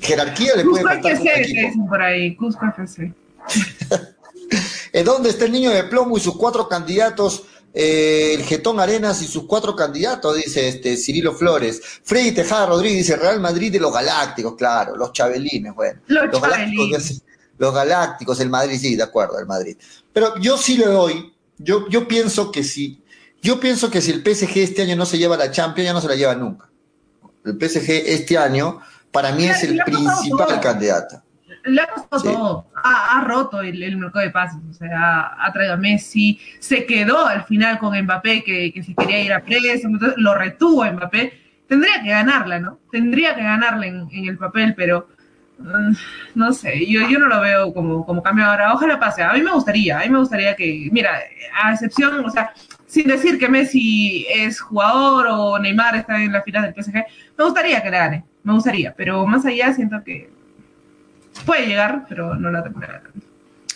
Jerarquía 0.02 0.56
le 0.56 0.66
puede 0.66 0.84
faltar 0.84 1.12
FC, 1.14 1.74
por 1.88 2.02
ahí, 2.02 2.36
Cusco 2.36 2.66
FC. 2.66 3.14
¿Dónde 5.06 5.30
está 5.30 5.46
el 5.46 5.52
niño 5.52 5.70
de 5.70 5.84
plomo 5.84 6.18
y 6.18 6.20
sus 6.20 6.36
cuatro 6.36 6.68
candidatos? 6.68 7.44
Eh, 7.74 8.36
el 8.36 8.44
Getón 8.44 8.80
Arenas 8.80 9.22
y 9.22 9.28
sus 9.28 9.44
cuatro 9.44 9.76
candidatos, 9.76 10.38
dice 10.38 10.68
este 10.68 10.98
Cirilo 10.98 11.34
Flores. 11.34 11.82
Freddy 12.04 12.32
Tejada 12.32 12.66
Rodríguez 12.66 13.00
dice 13.00 13.18
Real 13.18 13.40
Madrid 13.42 13.72
de 13.72 13.80
los 13.80 13.94
Galácticos, 13.94 14.56
claro, 14.56 14.96
los 14.96 15.12
Chabelines, 15.12 15.76
bueno. 15.76 16.00
Los, 16.08 16.42
Galácticos 16.42 17.22
los 17.58 17.74
Galácticos, 17.74 18.40
el 18.40 18.50
Madrid, 18.50 18.78
sí, 18.80 18.96
de 18.96 19.04
acuerdo, 19.04 19.40
el 19.40 19.46
Madrid. 19.46 19.78
Pero 20.12 20.38
yo 20.40 20.58
sí 20.58 20.78
le 20.78 20.86
doy, 20.86 21.34
yo, 21.58 21.88
yo 21.90 22.08
pienso 22.08 22.52
que 22.52 22.64
sí, 22.64 23.02
yo 23.42 23.60
pienso 23.60 23.92
que 23.92 24.02
si 24.02 24.12
el 24.12 24.22
PSG 24.22 24.58
este 24.58 24.82
año 24.82 24.96
no 24.96 25.06
se 25.06 25.18
lleva 25.18 25.38
la 25.38 25.52
Champions, 25.52 25.86
ya 25.86 25.94
no 25.94 26.02
se 26.02 26.08
la 26.08 26.16
lleva 26.16 26.36
nunca. 26.36 26.68
El 27.46 27.54
PSG 27.54 27.90
este 28.08 28.38
año, 28.38 28.80
para 29.12 29.32
mí, 29.34 29.46
es 29.46 29.64
el 29.64 29.80
principal 29.86 30.60
candidato. 30.60 31.22
Le 31.64 31.82
ha 31.82 31.88
costado 31.88 32.22
todo, 32.24 32.68
ha, 32.84 33.24
roto 33.28 33.62
el, 33.62 33.98
mercado 33.98 34.26
de 34.26 34.32
pases, 34.32 34.60
o 34.70 34.74
sea, 34.74 35.36
ha, 35.40 35.52
traído 35.52 35.74
a 35.74 35.78
Messi, 35.78 36.40
se 36.60 36.86
quedó 36.86 37.26
al 37.26 37.44
final 37.46 37.80
con 37.80 38.00
Mbappé, 38.00 38.44
que, 38.44 38.72
que 38.72 38.84
se 38.84 38.94
quería 38.94 39.22
ir 39.22 39.34
a 39.34 39.44
preso, 39.44 39.88
entonces 39.88 40.14
lo 40.18 40.36
retuvo 40.36 40.84
a 40.84 40.92
Mbappé. 40.92 41.42
Tendría 41.68 42.04
que 42.04 42.10
ganarla, 42.10 42.60
¿no? 42.60 42.80
Tendría 42.92 43.36
que 43.36 43.42
ganarla 43.42 43.88
en 43.88 44.10
el 44.12 44.38
papel, 44.38 44.76
pero 44.76 45.08
no 45.58 46.54
sé, 46.54 46.86
yo, 46.86 47.08
yo 47.08 47.18
no 47.18 47.28
lo 47.28 47.42
veo 47.42 47.74
como, 47.74 48.06
como 48.06 48.22
cambio 48.22 48.46
ahora. 48.46 48.74
Ojalá 48.74 49.00
pase. 49.00 49.24
A 49.24 49.34
mí 49.34 49.42
me 49.42 49.52
gustaría, 49.52 50.00
a 50.00 50.04
mí 50.04 50.10
me 50.10 50.20
gustaría 50.20 50.56
que, 50.56 50.90
mira, 50.92 51.20
a 51.64 51.74
excepción, 51.74 52.24
o 52.26 52.30
sea, 52.30 52.54
sin 52.88 53.08
decir 53.08 53.38
que 53.40 53.50
Messi 53.50 54.26
es 54.30 54.60
jugador 54.60 55.28
o 55.30 55.60
Neymar 55.60 55.96
está 55.96 56.22
en 56.22 56.32
la 56.32 56.42
final 56.42 56.64
del 56.64 56.84
PSG, 56.84 56.94
me 57.38 57.44
gustaría 57.44 57.82
que 57.82 57.90
le 57.90 57.98
gane, 57.98 58.26
me 58.44 58.54
gustaría, 58.54 58.94
pero 58.96 59.26
más 59.26 59.46
allá 59.46 59.74
siento 59.74 60.04
que 60.04 60.30
puede 61.46 61.68
llegar, 61.68 62.06
pero 62.08 62.36
no 62.36 62.52
la 62.52 62.64
terminará 62.64 63.02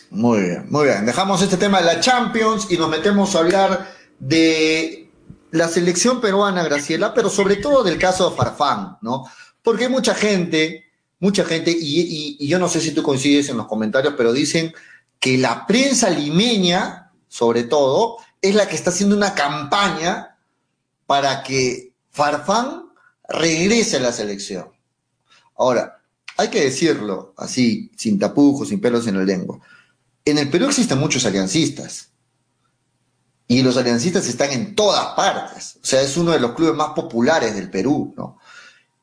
Muy 0.10 0.42
bien, 0.42 0.65
muy 0.70 0.86
bien. 0.86 1.06
Dejamos 1.06 1.42
este 1.42 1.58
tema 1.58 1.80
de 1.80 1.86
la 1.86 2.00
Champions 2.00 2.72
y 2.72 2.78
nos 2.78 2.89
metemos 2.89 3.36
a 3.36 3.39
hablar 3.39 3.88
de 4.20 5.10
la 5.52 5.68
selección 5.68 6.22
peruana, 6.22 6.63
Graciela, 6.63 7.13
pero 7.13 7.30
sobre 7.30 7.58
todo 7.58 7.84
del 7.84 7.98
caso 7.98 8.30
de 8.30 8.38
Farfán, 8.38 8.98
¿no? 9.02 9.26
Porque 9.63 9.86
hay 9.86 9.92
mucha 9.92 10.13
gente 10.13 10.88
mucha 11.19 11.43
gente, 11.45 11.75
y, 11.77 12.47
yo 12.47 12.60
no 12.60 12.69
sé 12.69 12.82
si 12.82 12.91
tú 12.91 13.03
coincides 13.03 13.49
en 13.49 13.58
los 13.58 13.67
comentarios, 13.67 14.13
pero 14.17 14.34
dicen 14.34 14.73
que 15.19 15.38
la 15.38 15.67
prensa 15.67 16.10
limeña, 16.10 17.12
sobre 17.27 17.63
todo, 17.63 18.17
es 18.41 18.55
la 18.55 18.67
que 18.67 18.75
está 18.75 18.89
haciendo 18.89 19.15
una 19.15 19.36
campaña 19.36 20.38
para 21.05 21.43
que 21.43 21.93
Farfán 22.10 22.86
regrese 23.27 23.97
a 23.97 24.01
la 24.01 24.13
selección. 24.13 24.69
Ahora, 25.58 26.01
hay 26.38 26.47
que 26.47 26.63
decirlo 26.63 27.34
así, 27.38 27.91
sin 27.97 28.17
tapujos, 28.17 28.69
sin 28.69 28.79
pelos 28.79 29.05
en 29.08 29.17
el 29.17 29.25
lengua. 29.25 29.60
En 30.23 30.38
el 30.38 30.49
Perú 30.49 30.67
existen 30.67 30.97
muchos 30.97 31.25
aliancistas. 31.25 32.12
Y 33.45 33.62
los 33.62 33.75
aliancistas 33.75 34.27
están 34.27 34.51
en 34.51 34.75
todas 34.75 35.15
partes. 35.15 35.79
O 35.84 35.86
sea, 35.86 36.01
es 36.01 36.15
uno 36.15 36.32
de 36.32 36.39
los 36.39 36.53
clubes 36.53 36.75
más 36.75 36.91
populares 36.91 37.55
del 37.55 37.69
Perú, 37.69 38.13
¿no? 38.15 38.38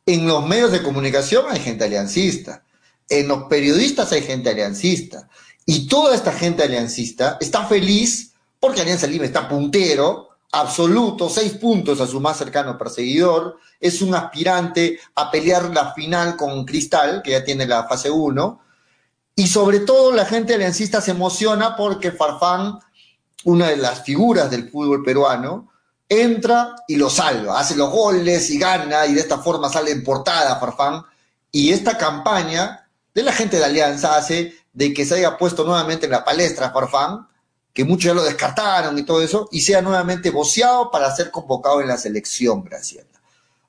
En 0.08 0.24
los 0.28 0.46
medios 0.46 0.70
de 0.70 0.84
comunicación 0.84 1.46
hay 1.50 1.58
gente 1.58 1.84
aliancista, 1.84 2.62
en 3.08 3.26
los 3.26 3.44
periodistas 3.44 4.12
hay 4.12 4.22
gente 4.22 4.50
aliancista, 4.50 5.28
y 5.64 5.88
toda 5.88 6.14
esta 6.14 6.32
gente 6.32 6.62
aliancista 6.62 7.36
está 7.40 7.66
feliz 7.66 8.32
porque 8.60 8.82
Alianza 8.82 9.08
Lima 9.08 9.24
está 9.24 9.48
puntero, 9.48 10.28
absoluto, 10.52 11.28
seis 11.28 11.54
puntos 11.54 12.00
a 12.00 12.06
su 12.06 12.20
más 12.20 12.36
cercano 12.36 12.78
perseguidor, 12.78 13.58
es 13.80 14.00
un 14.00 14.14
aspirante 14.14 14.98
a 15.16 15.28
pelear 15.28 15.74
la 15.74 15.92
final 15.92 16.36
con 16.36 16.64
Cristal, 16.64 17.20
que 17.22 17.32
ya 17.32 17.44
tiene 17.44 17.66
la 17.66 17.88
fase 17.88 18.08
1, 18.08 18.60
Y 19.34 19.48
sobre 19.48 19.80
todo 19.80 20.12
la 20.12 20.24
gente 20.24 20.54
aliancista 20.54 21.00
se 21.00 21.10
emociona 21.10 21.76
porque 21.76 22.12
Farfán, 22.12 22.78
una 23.44 23.68
de 23.68 23.76
las 23.76 24.02
figuras 24.02 24.50
del 24.50 24.70
fútbol 24.70 25.04
peruano, 25.04 25.68
entra 26.08 26.76
y 26.86 26.96
lo 26.96 27.10
salva, 27.10 27.58
hace 27.58 27.76
los 27.76 27.90
goles 27.90 28.50
y 28.50 28.58
gana 28.58 29.06
y 29.06 29.14
de 29.14 29.20
esta 29.20 29.38
forma 29.38 29.68
sale 29.68 29.90
en 29.90 30.04
portada 30.04 30.58
Farfán. 30.58 31.02
Y 31.50 31.72
esta 31.72 31.96
campaña 31.96 32.88
de 33.14 33.22
la 33.22 33.32
gente 33.32 33.58
de 33.58 33.64
Alianza 33.64 34.16
hace 34.16 34.54
de 34.72 34.92
que 34.92 35.06
se 35.06 35.16
haya 35.16 35.38
puesto 35.38 35.64
nuevamente 35.64 36.06
en 36.06 36.12
la 36.12 36.24
palestra 36.24 36.70
Farfán, 36.70 37.26
que 37.72 37.84
muchos 37.84 38.04
ya 38.06 38.14
lo 38.14 38.22
descartaron 38.22 38.98
y 38.98 39.04
todo 39.04 39.22
eso, 39.22 39.48
y 39.52 39.60
sea 39.60 39.82
nuevamente 39.82 40.30
voceado 40.30 40.90
para 40.90 41.14
ser 41.14 41.30
convocado 41.30 41.80
en 41.80 41.88
la 41.88 41.98
selección, 41.98 42.62
Graciela. 42.62 43.20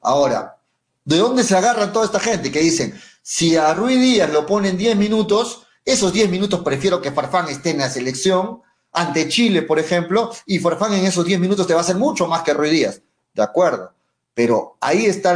Ahora, 0.02 0.58
¿de 1.06 1.18
dónde 1.18 1.44
se 1.44 1.56
agarran 1.56 1.92
toda 1.92 2.06
esta 2.06 2.20
gente 2.20 2.52
que 2.52 2.60
dicen, 2.60 3.00
si 3.22 3.56
a 3.56 3.74
Ruiz 3.74 4.00
Díaz 4.00 4.30
lo 4.30 4.46
ponen 4.46 4.78
10 4.78 4.96
minutos, 4.96 5.64
esos 5.84 6.14
10 6.14 6.30
minutos 6.30 6.62
prefiero 6.62 7.02
que 7.02 7.12
Farfán 7.12 7.48
esté 7.48 7.72
en 7.72 7.80
la 7.80 7.90
selección, 7.90 8.62
ante 8.94 9.28
Chile, 9.28 9.62
por 9.62 9.80
ejemplo, 9.80 10.32
y 10.46 10.60
Farfán 10.60 10.94
en 10.94 11.06
esos 11.06 11.26
10 11.26 11.40
minutos 11.40 11.68
te 11.68 11.74
va 11.74 11.80
a 11.80 11.84
hacer 11.84 11.96
mucho 11.96 12.28
más 12.28 12.42
que 12.42 12.54
Ruiz 12.54 12.72
Díaz. 12.72 13.02
De 13.34 13.44
acuerdo. 13.44 13.94
Pero 14.34 14.78
ahí 14.82 15.06
está 15.06 15.34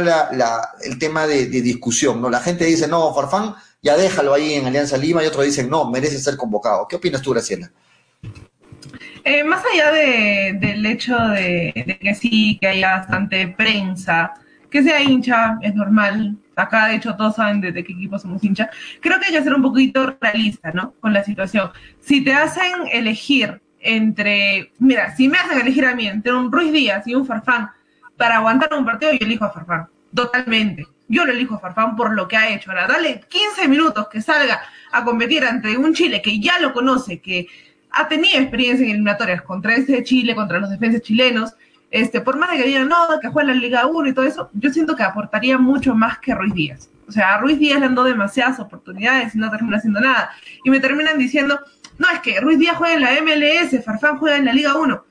el 0.82 0.98
tema 0.98 1.26
de, 1.26 1.46
discusión, 1.46 2.20
¿no? 2.20 2.30
La 2.30 2.40
gente 2.40 2.64
dice, 2.64 2.86
no, 2.86 3.12
Farfán, 3.14 3.54
ya 3.82 3.96
déjalo 3.96 4.32
ahí 4.32 4.54
en 4.54 4.66
Alianza 4.66 4.96
Lima, 4.96 5.22
y 5.22 5.26
otros 5.26 5.44
dicen, 5.44 5.68
no, 5.68 5.90
merece 5.90 6.18
ser 6.18 6.36
convocado. 6.36 6.86
¿Qué 6.86 6.96
opinas 6.96 7.20
tú, 7.20 7.32
Graciela? 7.32 7.70
Eh, 9.24 9.44
más 9.44 9.62
allá 9.72 9.92
del 9.92 10.86
hecho 10.86 11.16
de, 11.16 11.98
que 12.00 12.14
sí, 12.14 12.58
que 12.60 12.68
haya 12.68 12.98
bastante 12.98 13.48
prensa, 13.48 14.34
que 14.70 14.82
sea 14.82 15.00
hincha, 15.02 15.58
es 15.62 15.74
normal. 15.74 16.36
Acá, 16.56 16.88
de 16.88 16.96
hecho, 16.96 17.16
todos 17.16 17.36
saben 17.36 17.60
de, 17.60 17.72
qué 17.72 17.92
equipo 17.92 18.18
somos 18.18 18.42
hincha. 18.44 18.70
Creo 19.00 19.18
que 19.18 19.26
hay 19.26 19.32
que 19.32 19.42
ser 19.42 19.54
un 19.54 19.62
poquito 19.62 20.16
realista, 20.20 20.70
¿no? 20.72 20.92
Con 21.00 21.12
la 21.12 21.24
situación. 21.24 21.70
Si 22.00 22.22
te 22.22 22.34
hacen 22.34 22.72
elegir 22.92 23.60
entre, 23.80 24.72
mira, 24.78 25.16
si 25.16 25.28
me 25.28 25.38
hacen 25.38 25.60
elegir 25.60 25.86
a 25.86 25.94
mí 25.94 26.06
entre 26.06 26.32
un 26.32 26.52
Ruiz 26.52 26.72
Díaz 26.72 27.06
y 27.06 27.14
un 27.14 27.26
Farfán 27.26 27.70
para 28.16 28.36
aguantar 28.36 28.72
un 28.74 28.84
partido, 28.84 29.12
yo 29.12 29.26
elijo 29.26 29.44
a 29.44 29.50
Farfán, 29.50 29.86
totalmente. 30.14 30.86
Yo 31.08 31.24
lo 31.24 31.32
elijo 31.32 31.56
a 31.56 31.58
Farfán 31.58 31.96
por 31.96 32.14
lo 32.14 32.28
que 32.28 32.36
ha 32.36 32.48
hecho. 32.54 32.70
Ahora, 32.70 32.86
dale 32.86 33.22
15 33.28 33.68
minutos 33.68 34.08
que 34.08 34.22
salga 34.22 34.62
a 34.92 35.04
competir 35.04 35.44
ante 35.44 35.76
un 35.76 35.94
Chile 35.94 36.22
que 36.22 36.40
ya 36.40 36.58
lo 36.58 36.72
conoce, 36.72 37.20
que 37.20 37.46
ha 37.90 38.08
tenido 38.08 38.38
experiencia 38.38 38.84
en 38.84 38.92
eliminatorias 38.92 39.42
contra 39.42 39.74
ese 39.74 40.02
Chile, 40.04 40.34
contra 40.34 40.58
los 40.58 40.70
defensas 40.70 41.02
chilenos, 41.02 41.54
este, 41.92 42.22
por 42.22 42.38
más 42.38 42.50
de 42.50 42.56
que 42.56 42.64
digan, 42.64 42.88
no, 42.88 42.96
que 43.20 43.28
juega 43.28 43.50
en 43.50 43.56
la 43.56 43.62
Liga 43.62 43.86
1 43.86 44.08
y 44.08 44.14
todo 44.14 44.24
eso, 44.24 44.50
yo 44.54 44.72
siento 44.72 44.96
que 44.96 45.02
aportaría 45.02 45.58
mucho 45.58 45.94
más 45.94 46.18
que 46.18 46.34
Ruiz 46.34 46.54
Díaz. 46.54 46.88
O 47.06 47.12
sea, 47.12 47.34
a 47.34 47.38
Ruiz 47.38 47.58
Díaz 47.58 47.80
le 47.80 47.86
han 47.86 47.94
dado 47.94 48.08
demasiadas 48.08 48.58
oportunidades 48.60 49.34
y 49.34 49.38
no 49.38 49.50
termina 49.50 49.76
haciendo 49.76 50.00
nada. 50.00 50.30
Y 50.64 50.70
me 50.70 50.80
terminan 50.80 51.18
diciendo, 51.18 51.60
no, 51.98 52.08
es 52.08 52.20
que 52.20 52.40
Ruiz 52.40 52.58
Díaz 52.58 52.76
juega 52.78 52.94
en 52.94 53.00
la 53.02 53.10
MLS, 53.20 53.84
Farfán 53.84 54.16
juega 54.16 54.38
en 54.38 54.46
la 54.46 54.54
Liga 54.54 54.74
1. 54.74 55.04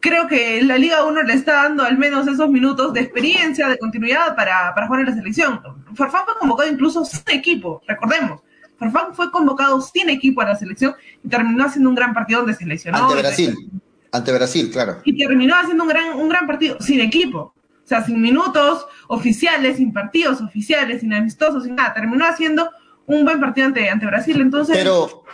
Creo 0.00 0.28
que 0.28 0.62
la 0.62 0.76
Liga 0.76 1.02
1 1.04 1.22
le 1.22 1.32
está 1.32 1.62
dando 1.62 1.82
al 1.82 1.96
menos 1.96 2.26
esos 2.26 2.50
minutos 2.50 2.92
de 2.92 3.00
experiencia, 3.00 3.66
de 3.66 3.78
continuidad 3.78 4.36
para, 4.36 4.74
para 4.74 4.86
jugar 4.86 5.00
en 5.00 5.06
la 5.06 5.14
selección. 5.14 5.62
Farfán 5.94 6.24
fue 6.26 6.38
convocado 6.38 6.70
incluso 6.70 7.06
sin 7.06 7.22
equipo, 7.28 7.80
recordemos. 7.88 8.42
Farfán 8.78 9.14
fue 9.14 9.30
convocado 9.30 9.80
sin 9.80 10.10
equipo 10.10 10.42
a 10.42 10.44
la 10.44 10.56
selección 10.56 10.94
y 11.24 11.28
terminó 11.28 11.64
haciendo 11.64 11.88
un 11.88 11.94
gran 11.94 12.12
partido 12.12 12.40
donde 12.40 12.54
se 12.54 12.66
lesionó. 12.66 12.98
Ante 12.98 13.22
Brasil. 13.22 13.70
Ante 14.12 14.32
Brasil, 14.32 14.70
claro. 14.72 15.00
Y 15.04 15.16
terminó 15.16 15.54
haciendo 15.56 15.84
un 15.84 15.88
gran, 15.88 16.16
un 16.18 16.28
gran 16.28 16.46
partido, 16.46 16.76
sin 16.80 17.00
equipo. 17.00 17.54
O 17.84 17.88
sea, 17.90 18.04
sin 18.04 18.20
minutos 18.20 18.86
oficiales, 19.08 19.76
sin 19.76 19.92
partidos 19.92 20.40
oficiales, 20.40 21.00
sin 21.00 21.12
amistosos, 21.12 21.64
sin 21.64 21.74
nada. 21.74 21.94
Terminó 21.94 22.24
haciendo 22.26 22.70
un 23.06 23.24
buen 23.24 23.40
partido 23.40 23.66
ante, 23.66 23.88
ante 23.88 24.06
Brasil. 24.06 24.40
Entonces. 24.40 24.76
Pero, 24.76 25.24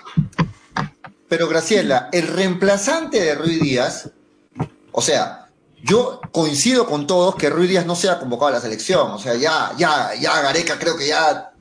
pero 1.29 1.49
Graciela, 1.49 2.09
el 2.13 2.27
reemplazante 2.29 3.21
de 3.21 3.35
Ruiz 3.35 3.61
Díaz, 3.61 4.11
o 4.93 5.03
sea, 5.03 5.47
yo 5.83 6.21
coincido 6.33 6.87
con 6.87 7.07
todos 7.07 7.37
que 7.37 7.51
Ruiz 7.51 7.71
Díaz 7.71 7.87
no 7.87 7.95
sea 7.95 8.19
convocado 8.19 8.49
a 8.49 8.55
la 8.55 8.61
selección. 8.61 9.11
O 9.11 9.19
sea, 9.19 9.35
ya, 9.35 9.73
ya, 9.77 10.15
ya 10.15 10.41
Gareca 10.41 10.79
creo 10.79 10.97
que 10.97 11.09
ya 11.09 11.53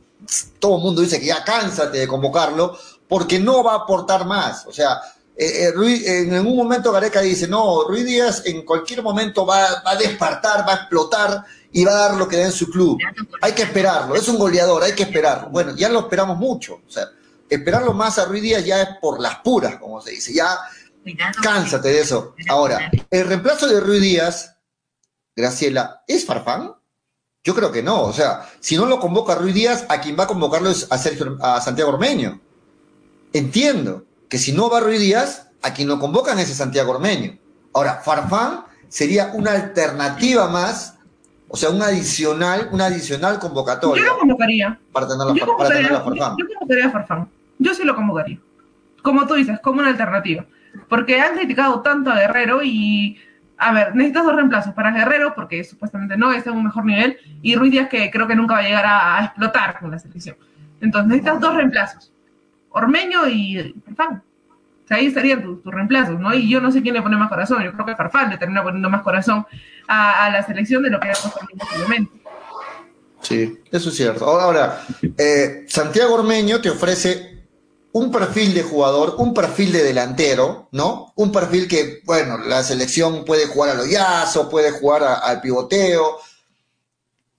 todo 0.59 0.77
el 0.77 0.83
mundo 0.83 1.01
dice 1.01 1.19
que 1.19 1.27
ya 1.27 1.43
cánsate 1.43 1.99
de 1.99 2.07
convocarlo 2.07 2.77
porque 3.07 3.39
no 3.39 3.63
va 3.63 3.73
a 3.73 3.77
aportar 3.77 4.25
más. 4.25 4.65
O 4.65 4.71
sea, 4.71 4.99
eh, 5.37 5.67
eh, 5.67 6.19
en 6.21 6.47
un 6.47 6.55
momento 6.55 6.91
Gareca 6.91 7.19
dice, 7.19 7.47
no, 7.47 7.83
Ruiz 7.83 8.05
Díaz 8.05 8.43
en 8.45 8.63
cualquier 8.63 9.03
momento 9.03 9.45
va, 9.45 9.81
a 9.83 9.95
despertar, 9.95 10.67
va 10.67 10.73
a 10.73 10.75
explotar 10.75 11.43
y 11.73 11.83
va 11.83 11.91
a 11.91 12.09
dar 12.09 12.17
lo 12.17 12.27
que 12.27 12.37
da 12.37 12.45
en 12.45 12.51
su 12.53 12.69
club. 12.69 12.99
Hay 13.41 13.51
que 13.51 13.63
esperarlo, 13.63 14.15
es 14.15 14.27
un 14.29 14.37
goleador, 14.37 14.83
hay 14.83 14.93
que 14.93 15.03
esperarlo. 15.03 15.49
Bueno, 15.49 15.75
ya 15.75 15.89
lo 15.89 16.01
esperamos 16.01 16.37
mucho. 16.37 16.81
O 16.87 16.89
sea, 16.89 17.09
esperarlo 17.49 17.93
más 17.93 18.17
a 18.17 18.25
Ruiz 18.25 18.43
Díaz 18.43 18.63
ya 18.63 18.81
es 18.81 18.89
por 19.01 19.19
las 19.19 19.39
puras, 19.39 19.75
como 19.75 20.01
se 20.01 20.11
dice. 20.11 20.33
Ya 20.33 20.57
cánsate 21.41 21.89
de 21.89 21.99
eso. 21.99 22.33
Ahora, 22.47 22.89
el 23.11 23.27
reemplazo 23.27 23.67
de 23.67 23.81
Ruiz 23.81 24.01
Díaz, 24.01 24.55
Graciela, 25.35 26.03
¿es 26.07 26.25
Farfán? 26.25 26.73
Yo 27.43 27.53
creo 27.53 27.73
que 27.73 27.83
no. 27.83 28.03
O 28.03 28.13
sea, 28.13 28.49
si 28.61 28.77
no 28.77 28.85
lo 28.85 28.99
convoca 29.01 29.35
Ruiz 29.35 29.53
Díaz, 29.53 29.85
a 29.89 29.99
quien 29.99 30.17
va 30.17 30.23
a 30.23 30.27
convocarlo 30.27 30.69
es 30.69 30.87
a, 30.89 30.97
Sergio, 30.97 31.37
a 31.41 31.59
Santiago 31.59 31.91
Ormeño. 31.91 32.39
Entiendo 33.33 34.05
que 34.29 34.37
si 34.37 34.51
no 34.51 34.69
va 34.69 34.79
Ruiz 34.79 34.99
Díaz, 34.99 35.49
a 35.61 35.73
quien 35.73 35.87
lo 35.87 35.99
convocan 35.99 36.39
es 36.39 36.49
Santiago 36.49 36.91
Ormeño. 36.91 37.37
Ahora, 37.73 38.01
Farfán 38.03 38.65
sería 38.87 39.31
una 39.33 39.51
alternativa 39.51 40.47
más, 40.47 40.97
o 41.49 41.57
sea, 41.57 41.69
un 41.69 41.81
adicional, 41.81 42.69
una 42.71 42.85
adicional 42.85 43.39
convocatoria. 43.39 44.03
Yo 44.03 44.13
lo 44.13 44.19
convocaría. 44.19 44.79
Para 44.91 45.07
tener 45.07 45.27
la, 45.27 45.33
yo 45.33 45.57
para 45.57 45.69
tener 45.69 45.91
la 45.91 46.01
Farfán. 46.01 46.35
Yo, 46.37 46.45
yo 46.47 46.59
convocaría 46.59 46.85
a 46.87 46.91
Farfán. 46.91 47.29
Yo 47.59 47.73
sí 47.73 47.83
lo 47.83 47.95
convocaría. 47.95 48.39
Como 49.01 49.27
tú 49.27 49.35
dices, 49.35 49.59
como 49.61 49.79
una 49.79 49.89
alternativa. 49.89 50.45
Porque 50.89 51.19
han 51.19 51.35
criticado 51.35 51.81
tanto 51.81 52.11
a 52.11 52.15
Guerrero 52.15 52.61
y 52.63 53.17
a 53.57 53.73
ver, 53.73 53.95
necesitas 53.95 54.25
dos 54.25 54.35
reemplazos 54.35 54.73
para 54.73 54.91
Guerrero, 54.91 55.33
porque 55.33 55.63
supuestamente 55.63 56.17
no 56.17 56.31
está 56.31 56.49
en 56.49 56.57
un 56.57 56.65
mejor 56.65 56.85
nivel, 56.85 57.17
y 57.41 57.55
Ruiz 57.55 57.71
Díaz, 57.71 57.89
que 57.89 58.11
creo 58.11 58.27
que 58.27 58.35
nunca 58.35 58.55
va 58.55 58.59
a 58.59 58.63
llegar 58.63 58.85
a, 58.85 59.25
explotar 59.25 59.79
con 59.79 59.91
la 59.91 59.99
selección. 59.99 60.35
Entonces 60.81 61.07
necesitas 61.07 61.39
dos 61.39 61.55
reemplazos. 61.55 62.11
Ormeño 62.75 63.25
y 63.27 63.73
Farfán. 63.85 64.21
O 64.83 64.87
sea, 64.87 64.97
ahí 64.97 65.07
estarían 65.07 65.41
tus, 65.41 65.63
reemplazos, 65.63 66.19
¿no? 66.19 66.33
Y 66.33 66.49
yo 66.49 66.59
no 66.59 66.71
sé 66.71 66.81
quién 66.81 66.93
le 66.93 67.01
pone 67.01 67.15
más 67.15 67.29
corazón. 67.29 67.63
Yo 67.63 67.71
creo 67.71 67.85
que 67.85 67.95
Farfán 67.95 68.29
le 68.29 68.37
termina 68.37 68.61
poniendo 68.63 68.89
más 68.89 69.01
corazón 69.01 69.45
a, 69.87 70.29
la 70.29 70.45
selección 70.45 70.83
de 70.83 70.89
lo 70.89 70.99
que 70.99 71.09
ha. 71.09 71.15
Sí, 73.21 73.59
eso 73.71 73.89
es 73.89 73.95
cierto. 73.95 74.25
Ahora, 74.25 74.83
eh, 75.17 75.65
Santiago 75.67 76.15
Ormeño 76.15 76.59
te 76.59 76.69
ofrece 76.69 77.47
un 77.93 78.11
perfil 78.11 78.53
de 78.53 78.63
jugador, 78.63 79.15
un 79.19 79.33
perfil 79.33 79.71
de 79.71 79.81
delantero, 79.81 80.67
¿no? 80.73 81.13
Un 81.15 81.31
perfil 81.31 81.69
que, 81.69 82.01
bueno, 82.03 82.37
la 82.37 82.61
selección 82.61 83.23
puede 83.23 83.47
jugar 83.47 83.71
al 83.71 83.79
hoyazo, 83.79 84.49
puede 84.49 84.71
jugar 84.71 85.03
al 85.03 85.39
pivoteo. 85.39 86.17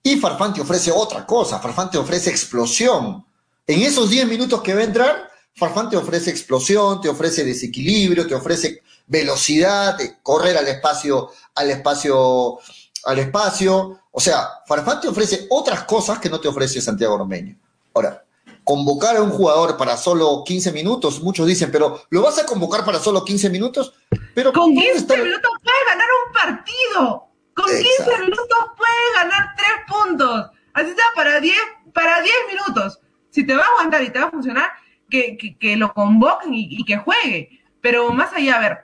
Y 0.02 0.16
Farfán 0.16 0.54
te 0.54 0.62
ofrece 0.62 0.90
otra 0.90 1.26
cosa, 1.26 1.58
Farfán 1.58 1.90
te 1.90 1.98
ofrece 1.98 2.30
explosión. 2.30 3.25
En 3.68 3.82
esos 3.82 4.08
10 4.10 4.28
minutos 4.28 4.62
que 4.62 4.74
va 4.74 4.80
a 4.80 4.84
entrar, 4.84 5.28
Farfán 5.56 5.90
te 5.90 5.96
ofrece 5.96 6.30
explosión, 6.30 7.00
te 7.00 7.08
ofrece 7.08 7.42
desequilibrio, 7.42 8.24
te 8.24 8.36
ofrece 8.36 8.82
velocidad, 9.08 9.98
correr 10.22 10.56
al 10.56 10.68
espacio, 10.68 11.30
al 11.52 11.70
espacio, 11.70 12.58
al 13.04 13.18
espacio. 13.18 14.02
O 14.12 14.20
sea, 14.20 14.48
Farfán 14.68 15.00
te 15.00 15.08
ofrece 15.08 15.48
otras 15.50 15.82
cosas 15.82 16.20
que 16.20 16.30
no 16.30 16.38
te 16.38 16.46
ofrece 16.46 16.80
Santiago 16.80 17.18
Romeño. 17.18 17.56
Ahora, 17.92 18.24
convocar 18.62 19.16
a 19.16 19.22
un 19.22 19.30
jugador 19.30 19.76
para 19.76 19.96
solo 19.96 20.44
15 20.44 20.70
minutos, 20.70 21.20
muchos 21.20 21.44
dicen, 21.48 21.72
pero 21.72 22.02
¿lo 22.10 22.22
vas 22.22 22.38
a 22.38 22.46
convocar 22.46 22.84
para 22.84 23.00
solo 23.00 23.24
15 23.24 23.50
minutos? 23.50 23.94
Pero 24.32 24.52
Con 24.52 24.74
15 24.74 25.16
minutos 25.16 25.50
puedes 25.64 25.86
ganar 25.88 26.08
un 26.24 26.32
partido. 26.32 27.26
Con 27.52 27.66
15 27.66 28.18
minutos 28.20 28.58
puedes 28.76 29.14
ganar 29.16 29.56
3 29.56 29.68
puntos. 29.88 30.50
Así 30.72 30.90
está, 30.90 31.02
para 31.16 31.40
10 31.40 31.56
para 31.92 32.20
10 32.20 32.34
minutos 32.52 33.00
si 33.36 33.44
te 33.44 33.54
va 33.54 33.64
a 33.64 33.66
aguantar 33.66 34.02
y 34.02 34.08
te 34.08 34.18
va 34.18 34.28
a 34.28 34.30
funcionar, 34.30 34.70
que, 35.10 35.76
lo 35.76 35.92
convoquen 35.92 36.54
y, 36.54 36.82
que 36.86 36.96
juegue. 36.96 37.60
Pero 37.82 38.10
más 38.10 38.32
allá, 38.32 38.56
a 38.56 38.60
ver, 38.60 38.78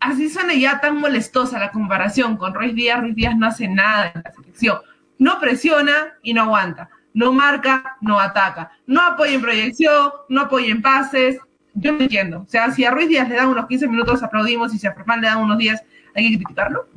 así 0.00 0.28
suena 0.28 0.52
ya 0.54 0.80
tan 0.80 0.96
molestosa 0.98 1.60
la 1.60 1.70
comparación 1.70 2.36
con 2.36 2.54
Ruiz 2.54 2.74
Díaz. 2.74 3.00
Ruiz 3.00 3.14
Díaz 3.14 3.36
no 3.36 3.46
hace 3.46 3.68
nada 3.68 4.10
en 4.12 4.22
la 4.24 4.32
selección. 4.32 4.78
No 5.18 5.38
presiona 5.38 6.18
y 6.24 6.34
no 6.34 6.42
aguanta. 6.42 6.90
No 7.14 7.32
marca, 7.32 7.96
no 8.00 8.18
ataca. 8.18 8.72
No 8.84 9.00
apoya 9.00 9.34
en 9.34 9.42
proyección, 9.42 10.10
no 10.28 10.40
apoya 10.40 10.72
en 10.72 10.82
pases. 10.82 11.38
Yo 11.74 11.92
no 11.92 12.00
entiendo. 12.00 12.40
O 12.40 12.48
sea, 12.48 12.72
si 12.72 12.84
a 12.84 12.90
Ruiz 12.90 13.08
Díaz 13.08 13.28
le 13.28 13.36
dan 13.36 13.48
unos 13.48 13.68
15 13.68 13.86
minutos, 13.86 14.24
aplaudimos. 14.24 14.74
Y 14.74 14.80
si 14.80 14.88
a 14.88 14.92
Ferman 14.92 15.20
le 15.20 15.28
dan 15.28 15.38
unos 15.38 15.56
días, 15.56 15.80
hay 16.16 16.28
que 16.28 16.36
criticarlo. 16.36 16.88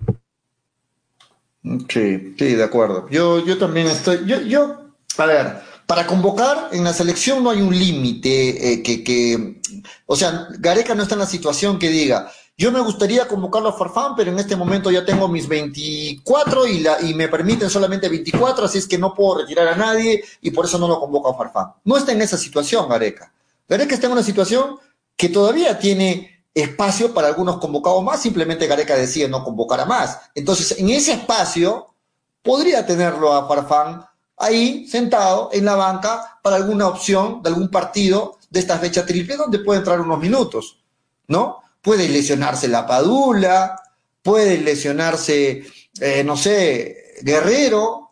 Sí, 1.90 2.34
sí, 2.40 2.56
de 2.56 2.64
acuerdo. 2.64 3.08
Yo, 3.12 3.46
yo 3.46 3.60
también 3.60 3.86
estoy. 3.86 4.26
Yo, 4.26 4.42
yo, 4.42 4.96
a 5.20 5.26
ver, 5.28 5.71
para 5.92 6.08
convocar 6.08 6.70
en 6.72 6.86
la 6.86 6.94
selección 6.94 7.44
no 7.44 7.50
hay 7.50 7.62
un 7.62 7.78
límite 7.78 8.76
eh, 8.76 8.82
que, 8.82 9.60
o 10.06 10.16
sea, 10.16 10.48
Gareca 10.58 10.96
no 10.96 11.04
está 11.04 11.16
en 11.16 11.20
la 11.20 11.26
situación 11.26 11.78
que 11.78 11.90
diga, 11.90 12.32
yo 12.58 12.72
me 12.72 12.80
gustaría 12.80 13.28
convocarlo 13.28 13.68
a 13.68 13.74
Farfán, 13.74 14.16
pero 14.16 14.32
en 14.32 14.40
este 14.40 14.56
momento 14.56 14.90
ya 14.90 15.04
tengo 15.04 15.28
mis 15.28 15.50
24 15.50 16.66
y, 16.68 16.80
la, 16.80 17.02
y 17.02 17.14
me 17.14 17.28
permiten 17.28 17.70
solamente 17.70 18.08
24, 18.08 18.64
así 18.64 18.78
es 18.78 18.88
que 18.88 18.98
no 18.98 19.14
puedo 19.14 19.40
retirar 19.40 19.68
a 19.68 19.76
nadie 19.76 20.24
y 20.40 20.52
por 20.52 20.64
eso 20.64 20.78
no 20.78 20.88
lo 20.88 20.98
convoco 20.98 21.28
a 21.28 21.38
Farfán. 21.38 21.74
No 21.84 21.98
está 21.98 22.14
en 22.14 22.22
esa 22.22 22.38
situación, 22.38 22.88
Gareca. 22.88 23.34
Gareca 23.68 23.94
está 23.94 24.08
en 24.08 24.14
una 24.14 24.24
situación 24.24 24.78
que 25.18 25.28
todavía 25.28 25.78
tiene 25.78 26.46
espacio 26.54 27.14
para 27.14 27.28
algunos 27.28 27.58
convocados 27.58 28.02
más, 28.02 28.22
simplemente 28.22 28.66
Gareca 28.66 28.96
decide 28.96 29.28
no 29.28 29.44
convocar 29.44 29.82
a 29.82 29.86
más. 29.86 30.22
Entonces, 30.36 30.80
en 30.80 30.88
ese 30.88 31.12
espacio 31.12 31.94
podría 32.42 32.86
tenerlo 32.86 33.34
a 33.34 33.46
Farfán 33.46 34.06
ahí 34.42 34.88
sentado 34.88 35.50
en 35.54 35.66
la 35.66 35.76
banca 35.76 36.40
para 36.42 36.56
alguna 36.58 36.88
opción 36.88 37.42
de 37.44 37.50
algún 37.50 37.70
partido 37.70 38.38
de 38.50 38.60
esta 38.60 38.78
fecha 38.80 39.06
triple 39.06 39.38
donde 39.38 39.60
puede 39.60 39.80
entrar 39.80 40.02
unos 40.02 40.20
minutos, 40.20 40.84
¿no? 41.28 41.60
Puede 41.82 42.10
lesionarse 42.10 42.68
la 42.68 42.86
Padula, 42.86 43.82
puede 44.22 44.58
lesionarse, 44.60 45.66
eh, 46.00 46.24
no 46.24 46.36
sé, 46.38 47.16
Guerrero, 47.22 48.12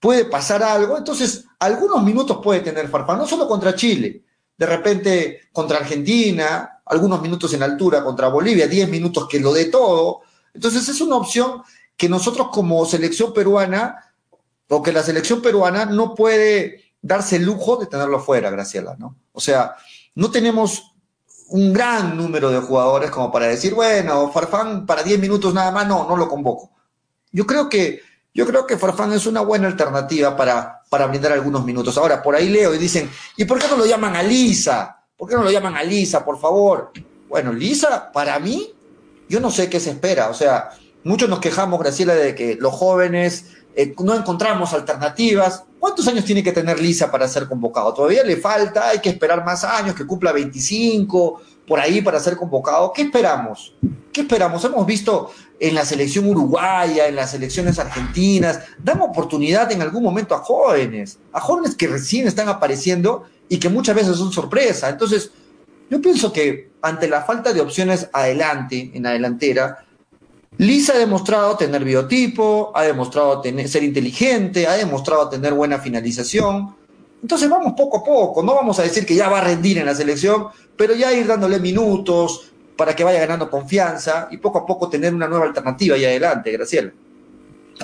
puede 0.00 0.24
pasar 0.26 0.62
algo, 0.62 0.96
entonces 0.96 1.44
algunos 1.58 2.02
minutos 2.02 2.40
puede 2.42 2.60
tener 2.60 2.88
Farfán, 2.88 3.18
no 3.18 3.26
solo 3.26 3.46
contra 3.48 3.74
Chile, 3.74 4.24
de 4.56 4.66
repente 4.66 5.40
contra 5.52 5.78
Argentina, 5.78 6.80
algunos 6.86 7.20
minutos 7.22 7.52
en 7.54 7.62
altura 7.62 8.04
contra 8.04 8.28
Bolivia, 8.28 8.66
10 8.66 8.88
minutos 8.88 9.26
que 9.28 9.40
lo 9.40 9.52
dé 9.52 9.66
todo. 9.66 10.20
Entonces 10.52 10.88
es 10.88 11.00
una 11.00 11.16
opción 11.16 11.62
que 11.96 12.08
nosotros 12.08 12.48
como 12.52 12.84
selección 12.84 13.32
peruana, 13.32 14.03
o 14.68 14.82
que 14.82 14.92
la 14.92 15.02
selección 15.02 15.42
peruana 15.42 15.84
no 15.86 16.14
puede 16.14 16.84
darse 17.00 17.36
el 17.36 17.44
lujo 17.44 17.76
de 17.76 17.86
tenerlo 17.86 18.18
fuera, 18.20 18.50
Graciela, 18.50 18.96
¿no? 18.98 19.16
O 19.32 19.40
sea, 19.40 19.76
no 20.14 20.30
tenemos 20.30 20.94
un 21.48 21.72
gran 21.72 22.16
número 22.16 22.50
de 22.50 22.60
jugadores 22.60 23.10
como 23.10 23.30
para 23.30 23.46
decir, 23.46 23.74
bueno, 23.74 24.30
Farfán 24.32 24.86
para 24.86 25.02
10 25.02 25.20
minutos 25.20 25.52
nada 25.52 25.70
más, 25.70 25.86
no, 25.86 26.08
no 26.08 26.16
lo 26.16 26.28
convoco. 26.28 26.70
Yo 27.30 27.46
creo 27.46 27.68
que, 27.68 28.00
yo 28.32 28.46
creo 28.46 28.66
que 28.66 28.78
Farfán 28.78 29.12
es 29.12 29.26
una 29.26 29.42
buena 29.42 29.66
alternativa 29.66 30.36
para, 30.36 30.82
para 30.88 31.06
brindar 31.06 31.32
algunos 31.32 31.64
minutos. 31.64 31.98
Ahora, 31.98 32.22
por 32.22 32.34
ahí 32.34 32.48
leo 32.48 32.74
y 32.74 32.78
dicen, 32.78 33.10
¿y 33.36 33.44
por 33.44 33.58
qué 33.58 33.68
no 33.68 33.76
lo 33.76 33.86
llaman 33.86 34.16
a 34.16 34.22
Lisa? 34.22 35.04
¿Por 35.16 35.28
qué 35.28 35.34
no 35.34 35.42
lo 35.42 35.50
llaman 35.50 35.76
a 35.76 35.82
Lisa, 35.82 36.24
por 36.24 36.40
favor? 36.40 36.92
Bueno, 37.28 37.52
Lisa, 37.52 38.10
para 38.12 38.38
mí, 38.38 38.72
yo 39.28 39.40
no 39.40 39.50
sé 39.50 39.68
qué 39.68 39.80
se 39.80 39.90
espera. 39.90 40.30
O 40.30 40.34
sea, 40.34 40.70
muchos 41.02 41.28
nos 41.28 41.40
quejamos, 41.40 41.78
Graciela, 41.78 42.14
de 42.14 42.34
que 42.34 42.56
los 42.56 42.72
jóvenes 42.72 43.46
eh, 43.76 43.94
no 44.02 44.14
encontramos 44.14 44.72
alternativas. 44.72 45.64
¿Cuántos 45.78 46.06
años 46.06 46.24
tiene 46.24 46.42
que 46.42 46.52
tener 46.52 46.80
Lisa 46.80 47.10
para 47.10 47.26
ser 47.26 47.48
convocado? 47.48 47.92
Todavía 47.92 48.22
le 48.22 48.36
falta, 48.36 48.88
hay 48.88 49.00
que 49.00 49.10
esperar 49.10 49.44
más 49.44 49.64
años, 49.64 49.94
que 49.94 50.06
cumpla 50.06 50.32
25, 50.32 51.40
por 51.66 51.80
ahí 51.80 52.00
para 52.00 52.20
ser 52.20 52.36
convocado. 52.36 52.92
¿Qué 52.92 53.02
esperamos? 53.02 53.74
¿Qué 54.12 54.22
esperamos? 54.22 54.64
Hemos 54.64 54.86
visto 54.86 55.30
en 55.58 55.74
la 55.74 55.84
selección 55.84 56.26
uruguaya, 56.26 57.08
en 57.08 57.16
las 57.16 57.32
selecciones 57.32 57.78
argentinas, 57.78 58.60
dan 58.82 59.00
oportunidad 59.00 59.70
en 59.72 59.82
algún 59.82 60.02
momento 60.02 60.34
a 60.34 60.38
jóvenes, 60.38 61.18
a 61.32 61.40
jóvenes 61.40 61.74
que 61.74 61.86
recién 61.86 62.28
están 62.28 62.48
apareciendo 62.48 63.24
y 63.48 63.58
que 63.58 63.68
muchas 63.68 63.96
veces 63.96 64.16
son 64.16 64.32
sorpresa. 64.32 64.88
Entonces, 64.88 65.32
yo 65.90 66.00
pienso 66.00 66.32
que 66.32 66.70
ante 66.80 67.08
la 67.08 67.22
falta 67.22 67.52
de 67.52 67.60
opciones 67.60 68.08
adelante, 68.12 68.90
en 68.94 69.02
la 69.02 69.10
delantera, 69.10 69.84
Lisa 70.58 70.94
ha 70.94 70.98
demostrado 70.98 71.56
tener 71.56 71.82
biotipo, 71.84 72.72
ha 72.74 72.82
demostrado 72.82 73.40
tener, 73.40 73.68
ser 73.68 73.82
inteligente, 73.82 74.66
ha 74.66 74.74
demostrado 74.74 75.28
tener 75.28 75.52
buena 75.52 75.78
finalización. 75.78 76.74
Entonces 77.20 77.48
vamos 77.48 77.72
poco 77.76 77.98
a 77.98 78.04
poco, 78.04 78.42
no 78.42 78.54
vamos 78.54 78.78
a 78.78 78.82
decir 78.82 79.04
que 79.06 79.14
ya 79.16 79.28
va 79.28 79.38
a 79.38 79.44
rendir 79.44 79.78
en 79.78 79.86
la 79.86 79.94
selección, 79.94 80.48
pero 80.76 80.94
ya 80.94 81.12
ir 81.12 81.26
dándole 81.26 81.58
minutos 81.58 82.52
para 82.76 82.94
que 82.94 83.02
vaya 83.02 83.20
ganando 83.20 83.50
confianza 83.50 84.28
y 84.30 84.36
poco 84.36 84.58
a 84.58 84.66
poco 84.66 84.88
tener 84.88 85.14
una 85.14 85.26
nueva 85.26 85.46
alternativa 85.46 85.96
ahí 85.96 86.04
adelante, 86.04 86.52
Graciela. 86.52 86.92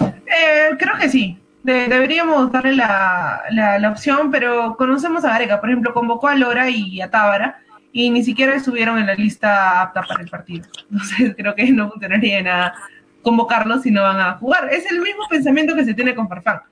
Eh, 0.01 0.77
creo 0.79 0.97
que 1.01 1.09
sí. 1.09 1.39
deberíamos 1.65 2.53
darle 2.53 2.77
la, 2.77 3.43
la, 3.51 3.91
opción, 3.91 4.31
pero 4.31 4.77
conocemos 4.77 5.25
a 5.25 5.31
Gareca, 5.31 5.61
por 5.61 5.71
ejemplo, 5.71 5.95
convocó 5.95 6.29
a 6.29 6.37
Lora 6.37 6.69
y 6.71 7.01
a 7.01 7.11
Tábara 7.11 7.63
y 7.93 8.11
ni 8.11 8.23
siquiera 8.25 8.55
estuvieron 8.55 8.99
en 8.99 9.07
la 9.07 9.15
lista 9.15 9.83
apta 9.83 10.03
para 10.03 10.23
el 10.23 10.29
partido. 10.29 10.67
Entonces 10.91 11.35
creo 11.37 11.55
que 11.55 11.71
no 11.73 11.91
funcionaría 11.91 12.43
nada 12.43 12.75
convocarlos 13.23 13.83
si 13.83 13.91
no 13.91 14.03
van 14.03 14.21
a 14.21 14.39
jugar. 14.39 14.69
Es 14.73 14.91
el 14.91 15.01
mismo 15.01 15.25
pensamiento 15.29 15.75
que 15.75 15.85
se 15.85 15.95
tiene 15.95 16.15
con 16.15 16.29
Farfán. 16.29 16.63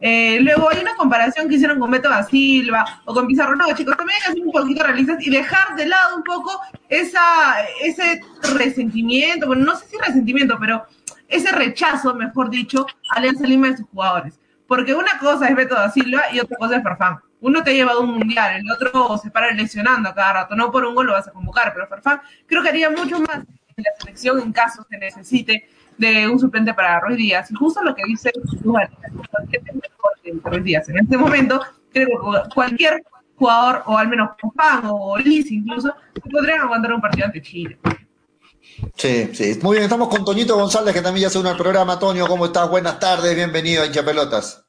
Eh, 0.00 0.38
luego 0.40 0.70
hay 0.70 0.78
una 0.78 0.94
comparación 0.94 1.48
que 1.48 1.56
hicieron 1.56 1.80
con 1.80 1.90
Beto 1.90 2.08
da 2.08 2.22
Silva 2.22 3.02
o 3.04 3.12
con 3.12 3.26
Pizarro. 3.26 3.56
No, 3.56 3.66
chicos, 3.74 3.96
también 3.96 4.18
hay 4.20 4.28
que 4.28 4.38
ser 4.38 4.46
un 4.46 4.52
poquito 4.52 4.84
realistas 4.84 5.26
y 5.26 5.30
dejar 5.30 5.74
de 5.76 5.86
lado 5.86 6.16
un 6.16 6.22
poco 6.22 6.60
esa, 6.88 7.20
ese 7.82 8.20
resentimiento, 8.56 9.46
bueno, 9.46 9.64
no 9.64 9.76
sé 9.76 9.86
si 9.86 9.96
resentimiento, 9.98 10.56
pero 10.60 10.84
ese 11.26 11.50
rechazo, 11.52 12.14
mejor 12.14 12.48
dicho, 12.48 12.86
a 13.10 13.18
Alianza 13.18 13.46
Lima 13.46 13.68
de 13.68 13.78
sus 13.78 13.86
jugadores. 13.88 14.38
Porque 14.66 14.94
una 14.94 15.18
cosa 15.18 15.48
es 15.48 15.56
Beto 15.56 15.74
da 15.74 15.90
Silva 15.90 16.24
y 16.32 16.38
otra 16.38 16.56
cosa 16.58 16.76
es 16.76 16.82
Farfán. 16.82 17.18
Uno 17.40 17.62
te 17.62 17.70
ha 17.70 17.74
llevado 17.74 18.00
un 18.00 18.18
mundial, 18.18 18.56
el 18.56 18.70
otro 18.70 19.16
se 19.18 19.30
para 19.30 19.52
lesionando 19.52 20.08
a 20.08 20.14
cada 20.14 20.32
rato. 20.32 20.56
No 20.56 20.70
por 20.70 20.84
un 20.84 20.94
gol 20.94 21.06
lo 21.06 21.12
vas 21.12 21.28
a 21.28 21.32
convocar, 21.32 21.72
pero 21.72 21.86
Farfán 21.86 22.20
creo 22.46 22.62
que 22.62 22.68
haría 22.68 22.90
mucho 22.90 23.20
más 23.20 23.38
en 23.38 23.84
la 23.84 23.90
selección 24.00 24.40
en 24.40 24.52
caso 24.52 24.84
se 24.88 24.98
necesite 24.98 25.68
de 25.96 26.28
un 26.28 26.38
suplente 26.38 26.74
para 26.74 27.00
Ruiz 27.00 27.16
Díaz. 27.16 27.50
Y 27.50 27.54
justo 27.54 27.82
lo 27.82 27.94
que 27.94 28.02
dice 28.06 28.32
Ruiz 30.42 30.64
Díaz 30.64 30.88
en 30.88 30.98
este 30.98 31.16
momento, 31.16 31.60
creo 31.92 32.08
que 32.08 32.54
cualquier 32.54 33.02
jugador, 33.36 33.82
o 33.86 33.96
al 33.96 34.08
menos 34.08 34.30
Farfán 34.40 34.90
o 34.90 35.16
Liz 35.18 35.50
incluso, 35.50 35.94
podrían 36.30 36.60
aguantar 36.60 36.92
un 36.92 37.00
partido 37.00 37.26
ante 37.26 37.40
Chile. 37.40 37.78
Sí, 38.94 39.30
sí. 39.32 39.58
Muy 39.62 39.76
bien, 39.76 39.84
estamos 39.84 40.08
con 40.08 40.24
Toñito 40.24 40.56
González, 40.56 40.94
que 40.94 41.02
también 41.02 41.24
ya 41.24 41.30
se 41.30 41.38
une 41.38 41.50
al 41.50 41.56
programa. 41.56 41.98
Toño, 41.98 42.26
¿cómo 42.26 42.46
estás? 42.46 42.68
Buenas 42.68 42.98
tardes, 42.98 43.34
bienvenido 43.34 43.82
a 43.82 43.86
Hincha 43.86 44.04
Pelotas. 44.04 44.67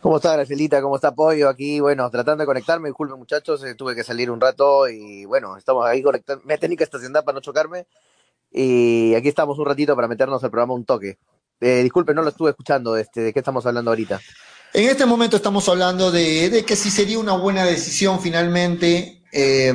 ¿Cómo 0.00 0.18
está 0.18 0.34
Gracielita? 0.34 0.80
¿Cómo 0.80 0.94
está 0.94 1.12
Pollo? 1.12 1.48
Aquí, 1.48 1.80
bueno, 1.80 2.08
tratando 2.08 2.42
de 2.42 2.46
conectarme. 2.46 2.88
Disculpen, 2.88 3.18
muchachos, 3.18 3.64
eh, 3.64 3.74
tuve 3.74 3.96
que 3.96 4.04
salir 4.04 4.30
un 4.30 4.40
rato 4.40 4.88
y 4.88 5.24
bueno, 5.24 5.56
estamos 5.56 5.84
ahí 5.86 6.02
conectando. 6.02 6.44
Me 6.44 6.56
tenía 6.56 6.76
que 6.76 6.84
estacionar 6.84 7.24
para 7.24 7.34
no 7.34 7.40
chocarme. 7.40 7.86
Y 8.52 9.14
aquí 9.16 9.28
estamos 9.28 9.58
un 9.58 9.66
ratito 9.66 9.96
para 9.96 10.06
meternos 10.06 10.42
al 10.44 10.50
programa 10.50 10.74
un 10.74 10.84
toque. 10.84 11.18
Eh, 11.60 11.82
disculpen, 11.82 12.14
no 12.14 12.22
lo 12.22 12.28
estuve 12.28 12.50
escuchando. 12.50 12.96
Este, 12.96 13.22
¿De 13.22 13.32
qué 13.32 13.40
estamos 13.40 13.66
hablando 13.66 13.90
ahorita? 13.90 14.20
En 14.72 14.88
este 14.88 15.04
momento 15.04 15.36
estamos 15.36 15.68
hablando 15.68 16.12
de, 16.12 16.64
que 16.64 16.76
si 16.76 16.90
sería 16.90 17.18
una 17.18 17.32
buena 17.32 17.64
decisión 17.64 18.20
finalmente 18.20 19.24
eh, 19.32 19.74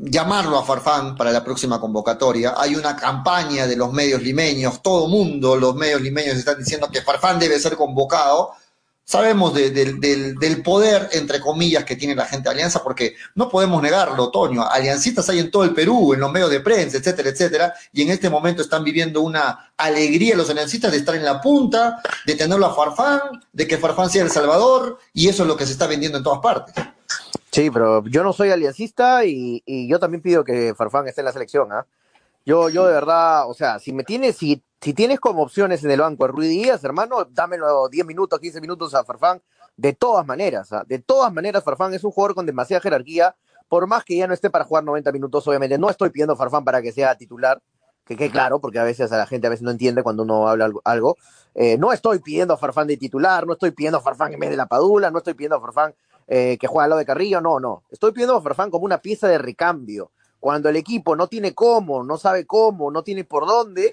llamarlo 0.00 0.58
a 0.58 0.64
Farfán 0.64 1.16
para 1.16 1.32
la 1.32 1.44
próxima 1.44 1.78
convocatoria. 1.78 2.54
Hay 2.56 2.76
una 2.76 2.96
campaña 2.96 3.66
de 3.66 3.76
los 3.76 3.92
medios 3.92 4.22
limeños, 4.22 4.80
todo 4.80 5.06
mundo, 5.08 5.56
los 5.56 5.74
medios 5.74 6.00
limeños 6.00 6.36
están 6.36 6.58
diciendo 6.58 6.88
que 6.90 7.02
Farfán 7.02 7.38
debe 7.38 7.58
ser 7.58 7.76
convocado. 7.76 8.52
Sabemos 9.10 9.52
del 9.52 10.62
poder, 10.62 11.08
entre 11.10 11.40
comillas, 11.40 11.82
que 11.84 11.96
tiene 11.96 12.14
la 12.14 12.26
gente 12.26 12.48
de 12.48 12.54
Alianza, 12.54 12.80
porque 12.80 13.16
no 13.34 13.48
podemos 13.48 13.82
negarlo, 13.82 14.30
Toño. 14.30 14.64
Aliancistas 14.64 15.28
hay 15.30 15.40
en 15.40 15.50
todo 15.50 15.64
el 15.64 15.74
Perú, 15.74 16.14
en 16.14 16.20
los 16.20 16.30
medios 16.30 16.48
de 16.48 16.60
prensa, 16.60 16.98
etcétera, 16.98 17.30
etcétera, 17.30 17.74
y 17.92 18.02
en 18.02 18.10
este 18.10 18.30
momento 18.30 18.62
están 18.62 18.84
viviendo 18.84 19.20
una 19.22 19.72
alegría 19.76 20.36
los 20.36 20.48
aliancistas 20.48 20.92
de 20.92 20.98
estar 20.98 21.16
en 21.16 21.24
la 21.24 21.40
punta, 21.40 22.00
de 22.24 22.36
tenerlo 22.36 22.66
a 22.66 22.72
Farfán, 22.72 23.42
de 23.52 23.66
que 23.66 23.78
Farfán 23.78 24.10
sea 24.10 24.22
el 24.22 24.30
Salvador, 24.30 25.00
y 25.12 25.26
eso 25.28 25.42
es 25.42 25.48
lo 25.48 25.56
que 25.56 25.66
se 25.66 25.72
está 25.72 25.88
vendiendo 25.88 26.18
en 26.18 26.22
todas 26.22 26.38
partes. 26.38 26.72
Sí, 27.50 27.68
pero 27.68 28.06
yo 28.06 28.22
no 28.22 28.32
soy 28.32 28.50
aliancista 28.50 29.24
y, 29.24 29.60
yo 29.88 29.98
también 29.98 30.22
pido 30.22 30.44
que 30.44 30.72
Farfán 30.76 31.08
esté 31.08 31.22
en 31.22 31.24
la 31.24 31.32
selección, 31.32 31.72
¿ah? 31.72 31.84
Yo, 32.46 32.68
yo 32.68 32.86
de 32.86 32.92
verdad, 32.92 33.50
o 33.50 33.54
sea, 33.54 33.80
si 33.80 33.92
me 33.92 34.04
tienes, 34.04 34.36
si, 34.36 34.62
si 34.80 34.94
tienes 34.94 35.20
como 35.20 35.42
opciones 35.42 35.84
en 35.84 35.90
el 35.90 36.00
banco 36.00 36.24
a 36.24 36.28
Ruiz 36.28 36.48
Díaz, 36.48 36.82
hermano, 36.84 37.26
dámelo 37.30 37.88
10 37.88 38.06
minutos, 38.06 38.40
15 38.40 38.60
minutos 38.60 38.94
a 38.94 39.04
Farfán, 39.04 39.42
de 39.76 39.92
todas 39.92 40.26
maneras, 40.26 40.72
¿ah? 40.72 40.84
de 40.86 40.98
todas 40.98 41.32
maneras, 41.32 41.62
Farfán 41.62 41.92
es 41.92 42.02
un 42.02 42.10
jugador 42.10 42.34
con 42.34 42.46
demasiada 42.46 42.80
jerarquía, 42.80 43.36
por 43.68 43.86
más 43.86 44.04
que 44.04 44.16
ya 44.16 44.26
no 44.26 44.32
esté 44.32 44.48
para 44.48 44.64
jugar 44.64 44.84
90 44.84 45.12
minutos, 45.12 45.46
obviamente, 45.46 45.78
no 45.78 45.90
estoy 45.90 46.10
pidiendo 46.10 46.32
a 46.32 46.36
Farfán 46.36 46.64
para 46.64 46.80
que 46.80 46.92
sea 46.92 47.14
titular, 47.14 47.60
que 48.06 48.16
quede 48.16 48.30
claro, 48.30 48.58
porque 48.58 48.78
a 48.78 48.84
veces 48.84 49.12
a 49.12 49.18
la 49.18 49.26
gente 49.26 49.46
a 49.46 49.50
veces 49.50 49.62
no 49.62 49.70
entiende 49.70 50.02
cuando 50.02 50.24
uno 50.24 50.48
habla 50.48 50.68
algo. 50.84 51.16
Eh, 51.54 51.78
no 51.78 51.92
estoy 51.92 52.18
pidiendo 52.18 52.54
a 52.54 52.56
Farfán 52.56 52.88
de 52.88 52.96
titular, 52.96 53.46
no 53.46 53.52
estoy 53.52 53.70
pidiendo 53.70 53.98
a 53.98 54.00
Farfán 54.00 54.32
en 54.32 54.40
vez 54.40 54.50
de 54.50 54.56
la 54.56 54.66
Padula, 54.66 55.12
no 55.12 55.18
estoy 55.18 55.34
pidiendo 55.34 55.56
a 55.56 55.60
Farfán 55.60 55.94
eh, 56.26 56.56
que 56.58 56.66
juega 56.66 56.84
al 56.84 56.90
lado 56.90 56.98
de 56.98 57.06
Carrillo, 57.06 57.40
no, 57.40 57.60
no. 57.60 57.84
Estoy 57.90 58.10
pidiendo 58.10 58.34
a 58.34 58.42
Farfán 58.42 58.70
como 58.70 58.84
una 58.84 58.98
pieza 58.98 59.28
de 59.28 59.38
recambio. 59.38 60.10
Cuando 60.40 60.68
el 60.68 60.76
equipo 60.76 61.14
no 61.14 61.28
tiene 61.28 61.54
cómo, 61.54 62.02
no 62.02 62.16
sabe 62.16 62.46
cómo, 62.46 62.90
no 62.90 63.04
tiene 63.04 63.22
por 63.24 63.46
dónde, 63.46 63.92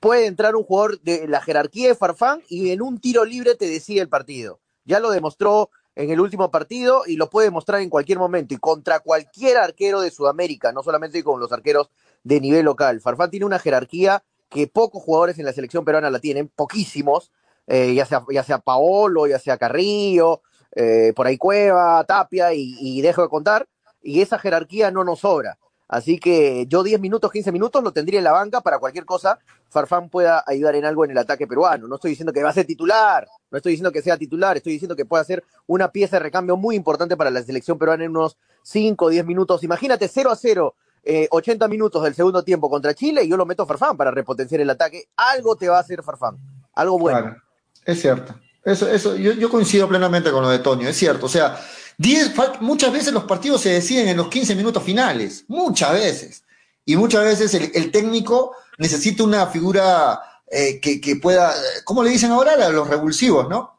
puede 0.00 0.26
entrar 0.26 0.56
un 0.56 0.64
jugador 0.64 1.00
de 1.02 1.28
la 1.28 1.40
jerarquía 1.40 1.88
de 1.88 1.94
Farfán 1.94 2.42
y 2.48 2.70
en 2.70 2.82
un 2.82 3.00
tiro 3.00 3.24
libre 3.24 3.54
te 3.54 3.68
decide 3.68 4.00
el 4.00 4.08
partido. 4.08 4.60
Ya 4.84 4.98
lo 4.98 5.10
demostró 5.10 5.70
en 5.94 6.10
el 6.10 6.20
último 6.20 6.50
partido 6.50 7.02
y 7.06 7.16
lo 7.16 7.28
puede 7.28 7.48
demostrar 7.48 7.80
en 7.80 7.90
cualquier 7.90 8.18
momento 8.18 8.54
y 8.54 8.56
contra 8.56 9.00
cualquier 9.00 9.58
arquero 9.58 10.00
de 10.00 10.10
Sudamérica, 10.10 10.72
no 10.72 10.82
solamente 10.82 11.22
con 11.22 11.38
los 11.38 11.52
arqueros 11.52 11.90
de 12.24 12.40
nivel 12.40 12.64
local. 12.64 13.00
Farfán 13.00 13.30
tiene 13.30 13.46
una 13.46 13.58
jerarquía 13.58 14.24
que 14.48 14.66
pocos 14.66 15.02
jugadores 15.02 15.38
en 15.38 15.44
la 15.44 15.52
selección 15.52 15.84
peruana 15.84 16.10
la 16.10 16.18
tienen, 16.18 16.48
poquísimos, 16.48 17.30
eh, 17.66 17.94
ya, 17.94 18.04
sea, 18.04 18.24
ya 18.32 18.42
sea 18.42 18.58
Paolo, 18.58 19.26
ya 19.26 19.38
sea 19.38 19.58
Carrillo, 19.58 20.42
eh, 20.74 21.12
por 21.14 21.26
ahí 21.26 21.36
Cueva, 21.36 22.02
Tapia 22.04 22.52
y, 22.52 23.00
dejo 23.00 23.22
de 23.22 23.28
contar, 23.28 23.68
y 24.02 24.22
esa 24.22 24.38
jerarquía 24.38 24.90
no 24.90 25.04
nos 25.04 25.20
sobra. 25.20 25.58
Así 25.90 26.20
que 26.20 26.66
yo 26.68 26.84
10 26.84 27.00
minutos, 27.00 27.32
15 27.32 27.50
minutos 27.50 27.82
lo 27.82 27.90
tendría 27.90 28.20
en 28.20 28.24
la 28.24 28.30
banca 28.30 28.60
para 28.60 28.78
cualquier 28.78 29.04
cosa. 29.04 29.40
Farfán 29.70 30.08
pueda 30.08 30.44
ayudar 30.46 30.76
en 30.76 30.84
algo 30.84 31.04
en 31.04 31.10
el 31.10 31.18
ataque 31.18 31.48
peruano. 31.48 31.88
No 31.88 31.96
estoy 31.96 32.10
diciendo 32.10 32.32
que 32.32 32.44
va 32.44 32.50
a 32.50 32.52
ser 32.52 32.64
titular, 32.64 33.26
no 33.50 33.56
estoy 33.56 33.72
diciendo 33.72 33.90
que 33.90 34.00
sea 34.00 34.16
titular, 34.16 34.56
estoy 34.56 34.74
diciendo 34.74 34.94
que 34.94 35.04
puede 35.04 35.24
ser 35.24 35.42
una 35.66 35.90
pieza 35.90 36.16
de 36.16 36.20
recambio 36.20 36.56
muy 36.56 36.76
importante 36.76 37.16
para 37.16 37.30
la 37.30 37.42
selección 37.42 37.76
peruana 37.76 38.04
en 38.04 38.10
unos 38.10 38.36
5 38.62 39.04
o 39.04 39.08
10 39.08 39.26
minutos. 39.26 39.64
Imagínate 39.64 40.06
0 40.06 40.30
a 40.30 40.36
0 40.36 40.74
eh, 41.02 41.26
80 41.28 41.66
minutos 41.66 42.04
del 42.04 42.14
segundo 42.14 42.44
tiempo 42.44 42.70
contra 42.70 42.94
Chile 42.94 43.24
y 43.24 43.28
yo 43.28 43.36
lo 43.36 43.44
meto 43.44 43.64
a 43.64 43.66
Farfán 43.66 43.96
para 43.96 44.12
repotenciar 44.12 44.60
el 44.60 44.70
ataque. 44.70 45.08
Algo 45.16 45.56
te 45.56 45.68
va 45.68 45.78
a 45.78 45.80
hacer 45.80 46.04
Farfán, 46.04 46.38
algo 46.72 47.00
bueno. 47.00 47.18
Claro, 47.18 47.42
es 47.84 48.00
cierto. 48.00 48.36
Eso, 48.62 48.86
eso, 48.88 49.16
yo, 49.16 49.32
yo, 49.32 49.50
coincido 49.50 49.88
plenamente 49.88 50.30
con 50.30 50.42
lo 50.42 50.50
de 50.50 50.60
Tonio, 50.60 50.88
es 50.88 50.96
cierto. 50.96 51.26
O 51.26 51.28
sea, 51.28 51.58
diez, 52.00 52.32
muchas 52.60 52.92
veces 52.92 53.12
los 53.12 53.24
partidos 53.24 53.60
se 53.60 53.70
deciden 53.70 54.08
en 54.08 54.16
los 54.16 54.28
15 54.28 54.54
minutos 54.54 54.82
finales, 54.82 55.44
muchas 55.48 55.92
veces. 55.92 56.44
Y 56.86 56.96
muchas 56.96 57.24
veces 57.24 57.52
el, 57.54 57.70
el 57.74 57.92
técnico 57.92 58.56
necesita 58.78 59.22
una 59.22 59.46
figura 59.46 60.20
eh, 60.50 60.80
que, 60.80 61.00
que, 61.00 61.16
pueda, 61.16 61.54
¿cómo 61.84 62.02
le 62.02 62.10
dicen 62.10 62.30
ahora? 62.30 62.70
Los 62.70 62.88
revulsivos, 62.88 63.48
¿no? 63.48 63.78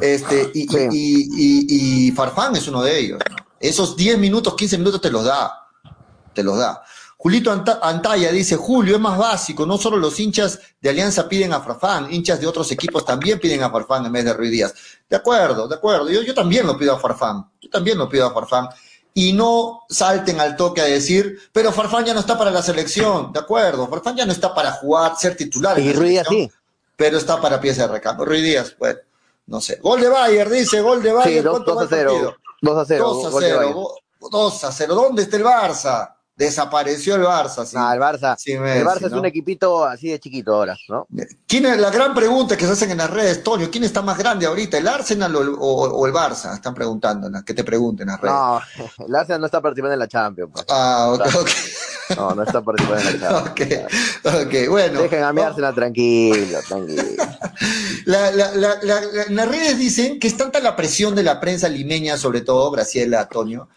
Este, 0.00 0.50
y, 0.54 0.68
sí. 0.68 0.88
y, 0.90 1.28
y, 1.36 2.08
y, 2.08 2.12
Farfán 2.12 2.54
es 2.54 2.68
uno 2.68 2.82
de 2.82 2.98
ellos. 2.98 3.20
Esos 3.58 3.96
10 3.96 4.18
minutos, 4.18 4.54
15 4.54 4.78
minutos 4.78 5.00
te 5.00 5.10
los 5.10 5.24
da 5.24 5.68
te 6.38 6.44
los 6.44 6.56
da. 6.56 6.84
Julito 7.20 7.50
Antaya 7.82 8.30
dice, 8.30 8.54
Julio, 8.54 8.94
es 8.94 9.00
más 9.00 9.18
básico, 9.18 9.66
no 9.66 9.76
solo 9.76 9.96
los 9.96 10.20
hinchas 10.20 10.60
de 10.80 10.88
Alianza 10.88 11.28
piden 11.28 11.52
a 11.52 11.60
Farfán, 11.60 12.06
hinchas 12.12 12.40
de 12.40 12.46
otros 12.46 12.70
equipos 12.70 13.04
también 13.04 13.40
piden 13.40 13.60
a 13.64 13.70
Farfán 13.70 14.06
en 14.06 14.12
vez 14.12 14.24
de 14.24 14.34
Ruiz 14.34 14.52
Díaz. 14.52 14.74
De 15.10 15.16
acuerdo, 15.16 15.66
de 15.66 15.74
acuerdo, 15.74 16.08
yo, 16.08 16.22
yo 16.22 16.32
también 16.32 16.64
lo 16.64 16.78
pido 16.78 16.94
a 16.94 16.98
Farfán, 17.00 17.44
yo 17.60 17.68
también 17.70 17.98
lo 17.98 18.08
pido 18.08 18.24
a 18.24 18.32
Farfán. 18.32 18.68
Y 19.14 19.32
no 19.32 19.80
salten 19.88 20.38
al 20.38 20.54
toque 20.54 20.80
a 20.80 20.84
decir, 20.84 21.40
pero 21.52 21.72
Farfán 21.72 22.04
ya 22.04 22.14
no 22.14 22.20
está 22.20 22.38
para 22.38 22.52
la 22.52 22.62
selección, 22.62 23.32
de 23.32 23.40
acuerdo, 23.40 23.88
Farfán 23.88 24.16
ya 24.16 24.24
no 24.24 24.30
está 24.30 24.54
para 24.54 24.70
jugar, 24.70 25.16
ser 25.18 25.36
titular. 25.36 25.76
Y 25.76 25.92
Ruiz 25.92 26.10
Díaz 26.10 26.26
sí. 26.28 26.48
Pero 26.94 27.18
está 27.18 27.40
para 27.40 27.60
pieza 27.60 27.88
de 27.88 27.94
recambio. 27.94 28.26
Ruiz 28.26 28.44
Díaz, 28.44 28.76
bueno, 28.78 29.00
no 29.48 29.60
sé. 29.60 29.80
Gol 29.82 30.00
de 30.00 30.08
Bayer, 30.08 30.48
dice, 30.48 30.80
gol 30.82 31.02
de 31.02 31.12
Bayer. 31.12 31.42
Sí, 31.42 31.48
2, 31.64 31.82
a 31.82 31.86
0. 31.88 32.36
2 32.62 32.78
a 32.78 32.84
0. 32.84 33.04
2 33.04 33.24
a 33.24 33.40
0. 33.40 33.88
2 34.20 34.64
a 34.64 34.72
0. 34.72 34.94
¿Dónde 34.94 35.22
está 35.22 35.36
el 35.36 35.44
Barça? 35.44 36.14
Desapareció 36.38 37.16
el 37.16 37.22
Barça. 37.22 37.66
Sí. 37.66 37.76
Ah, 37.76 37.92
el 37.92 38.00
Barça. 38.00 38.36
Sí, 38.38 38.56
Messi, 38.56 38.78
el 38.78 38.86
Barça 38.86 39.06
es 39.06 39.12
un 39.12 39.26
equipito 39.26 39.84
así 39.84 40.08
de 40.08 40.20
chiquito 40.20 40.54
ahora, 40.54 40.76
¿no? 40.88 41.06
¿Quién 41.48 41.66
es 41.66 41.78
la 41.78 41.90
gran 41.90 42.14
pregunta 42.14 42.56
que 42.56 42.64
se 42.64 42.72
hacen 42.72 42.92
en 42.92 42.98
las 42.98 43.10
redes, 43.10 43.42
Tonio? 43.42 43.68
¿Quién 43.70 43.82
está 43.82 44.02
más 44.02 44.16
grande 44.16 44.46
ahorita, 44.46 44.78
el 44.78 44.86
Arsenal 44.86 45.34
o 45.34 45.42
el, 45.42 45.48
o, 45.48 45.54
o 45.58 46.06
el 46.06 46.12
Barça? 46.12 46.54
Están 46.54 46.74
preguntando, 46.74 47.28
que 47.44 47.54
te 47.54 47.64
pregunten 47.64 48.08
en 48.08 48.12
las 48.12 48.20
redes. 48.20 48.36
No, 48.36 48.60
el 49.08 49.14
Arsenal 49.16 49.40
no 49.40 49.46
está 49.46 49.60
participando 49.60 49.94
en 49.94 49.98
la 49.98 50.08
Champions. 50.08 50.52
Pues. 50.52 50.64
Ah, 50.70 51.10
ok, 51.12 51.26
ok. 51.40 51.50
No, 52.16 52.34
no 52.36 52.42
está 52.44 52.62
participando 52.62 53.10
en 53.10 53.20
la 53.20 53.28
Champions. 53.44 53.84
ok, 54.24 54.46
ok, 54.46 54.54
bueno. 54.70 55.02
Dejen 55.02 55.24
a 55.24 55.32
mi 55.32 55.40
Arsenal 55.40 55.74
tranquilo, 55.74 56.58
tranquilo. 56.68 57.02
La, 58.04 58.30
la, 58.30 58.54
la, 58.54 58.78
en 59.26 59.36
las 59.36 59.48
redes 59.48 59.76
dicen 59.78 60.18
que 60.18 60.28
es 60.28 60.36
tanta 60.36 60.60
la 60.60 60.76
presión 60.76 61.14
de 61.14 61.22
la 61.22 61.40
prensa 61.40 61.68
limeña, 61.68 62.16
sobre 62.16 62.40
todo, 62.40 62.70
Graciela, 62.70 63.28
Tonio, 63.28 63.68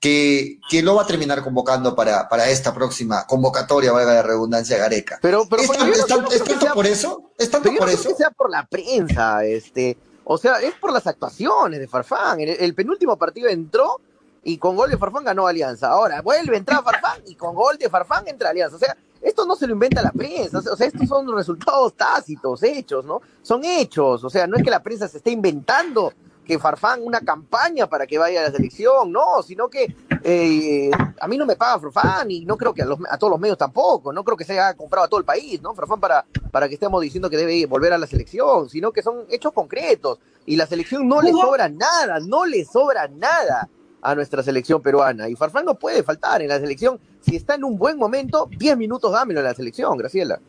que, 0.00 0.60
que 0.70 0.82
lo 0.82 0.94
va 0.94 1.02
a 1.02 1.06
terminar 1.06 1.42
convocando 1.42 1.94
para, 1.96 2.28
para 2.28 2.48
esta 2.48 2.72
próxima 2.72 3.26
convocatoria, 3.26 3.92
valga 3.92 4.14
la 4.14 4.22
redundancia, 4.22 4.78
Gareca. 4.78 5.18
Pero, 5.20 5.46
pero 5.48 5.62
¿Es, 5.62 5.68
tanto, 5.70 5.92
es, 5.92 6.06
tanto, 6.06 6.30
¿es 6.30 6.44
tanto 6.44 6.74
por 6.74 6.86
eso? 6.86 7.30
¿Es 7.36 7.50
tanto 7.50 7.70
por 7.76 7.88
eso? 7.88 8.08
que 8.08 8.14
sea 8.14 8.30
por 8.30 8.50
la 8.50 8.64
prensa, 8.66 9.44
este, 9.44 9.96
o 10.24 10.38
sea, 10.38 10.60
es 10.60 10.74
por 10.74 10.92
las 10.92 11.06
actuaciones 11.06 11.80
de 11.80 11.88
Farfán. 11.88 12.40
El, 12.40 12.50
el, 12.50 12.74
penúltimo 12.74 13.16
partido 13.16 13.48
entró 13.48 14.00
y 14.44 14.58
con 14.58 14.76
gol 14.76 14.90
de 14.90 14.98
Farfán 14.98 15.24
ganó 15.24 15.46
Alianza. 15.46 15.88
Ahora 15.88 16.22
vuelve 16.22 16.54
a 16.54 16.58
entrar 16.58 16.84
Farfán 16.84 17.22
y 17.26 17.34
con 17.34 17.54
gol 17.54 17.76
de 17.76 17.88
Farfán 17.88 18.28
entra 18.28 18.50
Alianza. 18.50 18.76
O 18.76 18.78
sea, 18.78 18.96
esto 19.20 19.44
no 19.46 19.56
se 19.56 19.66
lo 19.66 19.72
inventa 19.72 20.00
la 20.00 20.12
prensa, 20.12 20.58
o 20.58 20.76
sea, 20.76 20.86
estos 20.86 21.08
son 21.08 21.34
resultados 21.34 21.94
tácitos, 21.94 22.62
hechos, 22.62 23.04
¿no? 23.04 23.20
Son 23.42 23.64
hechos, 23.64 24.22
o 24.22 24.30
sea, 24.30 24.46
no 24.46 24.56
es 24.56 24.62
que 24.62 24.70
la 24.70 24.82
prensa 24.82 25.08
se 25.08 25.18
esté 25.18 25.32
inventando 25.32 26.12
que 26.48 26.58
Farfán 26.58 27.02
una 27.04 27.20
campaña 27.20 27.86
para 27.86 28.06
que 28.06 28.16
vaya 28.16 28.40
a 28.40 28.44
la 28.44 28.50
selección, 28.50 29.12
no, 29.12 29.42
sino 29.42 29.68
que 29.68 29.94
eh, 30.24 30.90
a 31.20 31.28
mí 31.28 31.36
no 31.36 31.44
me 31.44 31.56
paga 31.56 31.78
Farfán 31.78 32.30
y 32.30 32.46
no 32.46 32.56
creo 32.56 32.72
que 32.72 32.80
a, 32.80 32.86
los, 32.86 32.98
a, 33.10 33.18
todos 33.18 33.30
los 33.30 33.38
medios 33.38 33.58
tampoco, 33.58 34.14
no 34.14 34.24
creo 34.24 34.34
que 34.34 34.44
se 34.44 34.54
haya 34.54 34.72
comprado 34.74 35.04
a 35.04 35.08
todo 35.08 35.20
el 35.20 35.26
país, 35.26 35.60
¿no? 35.60 35.74
Farfán 35.74 36.00
para, 36.00 36.24
para 36.50 36.66
que 36.66 36.74
estemos 36.74 37.02
diciendo 37.02 37.28
que 37.28 37.36
debe 37.36 37.66
volver 37.66 37.92
a 37.92 37.98
la 37.98 38.06
selección, 38.06 38.70
sino 38.70 38.92
que 38.92 39.02
son 39.02 39.26
hechos 39.28 39.52
concretos 39.52 40.20
y 40.46 40.56
la 40.56 40.66
selección 40.66 41.06
no 41.06 41.20
le 41.20 41.32
sobra 41.32 41.68
nada, 41.68 42.18
no 42.18 42.46
le 42.46 42.64
sobra 42.64 43.08
nada 43.08 43.68
a 44.00 44.14
nuestra 44.14 44.42
selección 44.42 44.80
peruana 44.80 45.28
y 45.28 45.36
Farfán 45.36 45.66
no 45.66 45.74
puede 45.74 46.02
faltar 46.02 46.40
en 46.40 46.48
la 46.48 46.58
selección, 46.58 46.98
si 47.20 47.36
está 47.36 47.56
en 47.56 47.64
un 47.64 47.76
buen 47.76 47.98
momento, 47.98 48.48
10 48.56 48.78
minutos 48.78 49.12
dámelo 49.12 49.40
en 49.40 49.44
la 49.44 49.54
selección, 49.54 49.98
Graciela. 49.98 50.40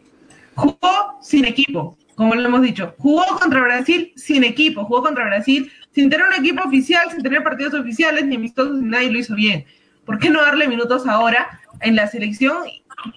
Jugó 0.55 1.17
sin 1.21 1.43
equipo, 1.43 1.97
como 2.15 2.35
lo 2.35 2.45
hemos 2.47 2.61
dicho, 2.61 2.93
jugó 2.97 3.23
contra 3.39 3.61
Brasil 3.61 4.13
sin 4.15 4.43
equipo, 4.43 4.85
jugó 4.85 5.03
contra 5.03 5.25
Brasil 5.25 5.71
sin 5.99 6.09
tener 6.09 6.27
un 6.27 6.33
equipo 6.33 6.63
oficial, 6.65 7.11
sin 7.11 7.21
tener 7.21 7.43
partidos 7.43 7.73
oficiales, 7.73 8.25
ni 8.25 8.37
amistosos, 8.37 8.81
nadie 8.81 9.11
lo 9.11 9.19
hizo 9.19 9.35
bien. 9.35 9.65
¿Por 10.05 10.17
qué 10.17 10.29
no 10.29 10.41
darle 10.41 10.65
minutos 10.65 11.05
ahora 11.05 11.59
en 11.81 11.97
la 11.97 12.07
selección 12.07 12.63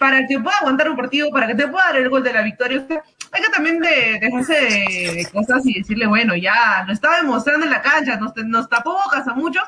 para 0.00 0.26
que 0.26 0.40
pueda 0.40 0.56
aguantar 0.58 0.90
un 0.90 0.96
partido, 0.96 1.30
para 1.30 1.46
que 1.46 1.54
te 1.54 1.68
pueda 1.68 1.84
dar 1.84 1.96
el 1.98 2.08
gol 2.08 2.24
de 2.24 2.32
la 2.32 2.42
victoria? 2.42 2.84
O 2.88 2.94
hay 3.34 3.42
que 3.42 3.50
también 3.50 3.78
de, 3.78 4.18
dejarse 4.20 4.52
de, 4.52 5.28
cosas 5.32 5.64
y 5.64 5.78
decirle, 5.78 6.08
bueno, 6.08 6.34
ya 6.34 6.82
lo 6.84 6.92
estaba 6.92 7.18
demostrando 7.18 7.66
en 7.66 7.70
la 7.70 7.82
cancha, 7.82 8.16
nos, 8.16 8.34
nos 8.46 8.68
tapó 8.68 8.94
bocas 9.04 9.28
a 9.28 9.34
muchos, 9.34 9.62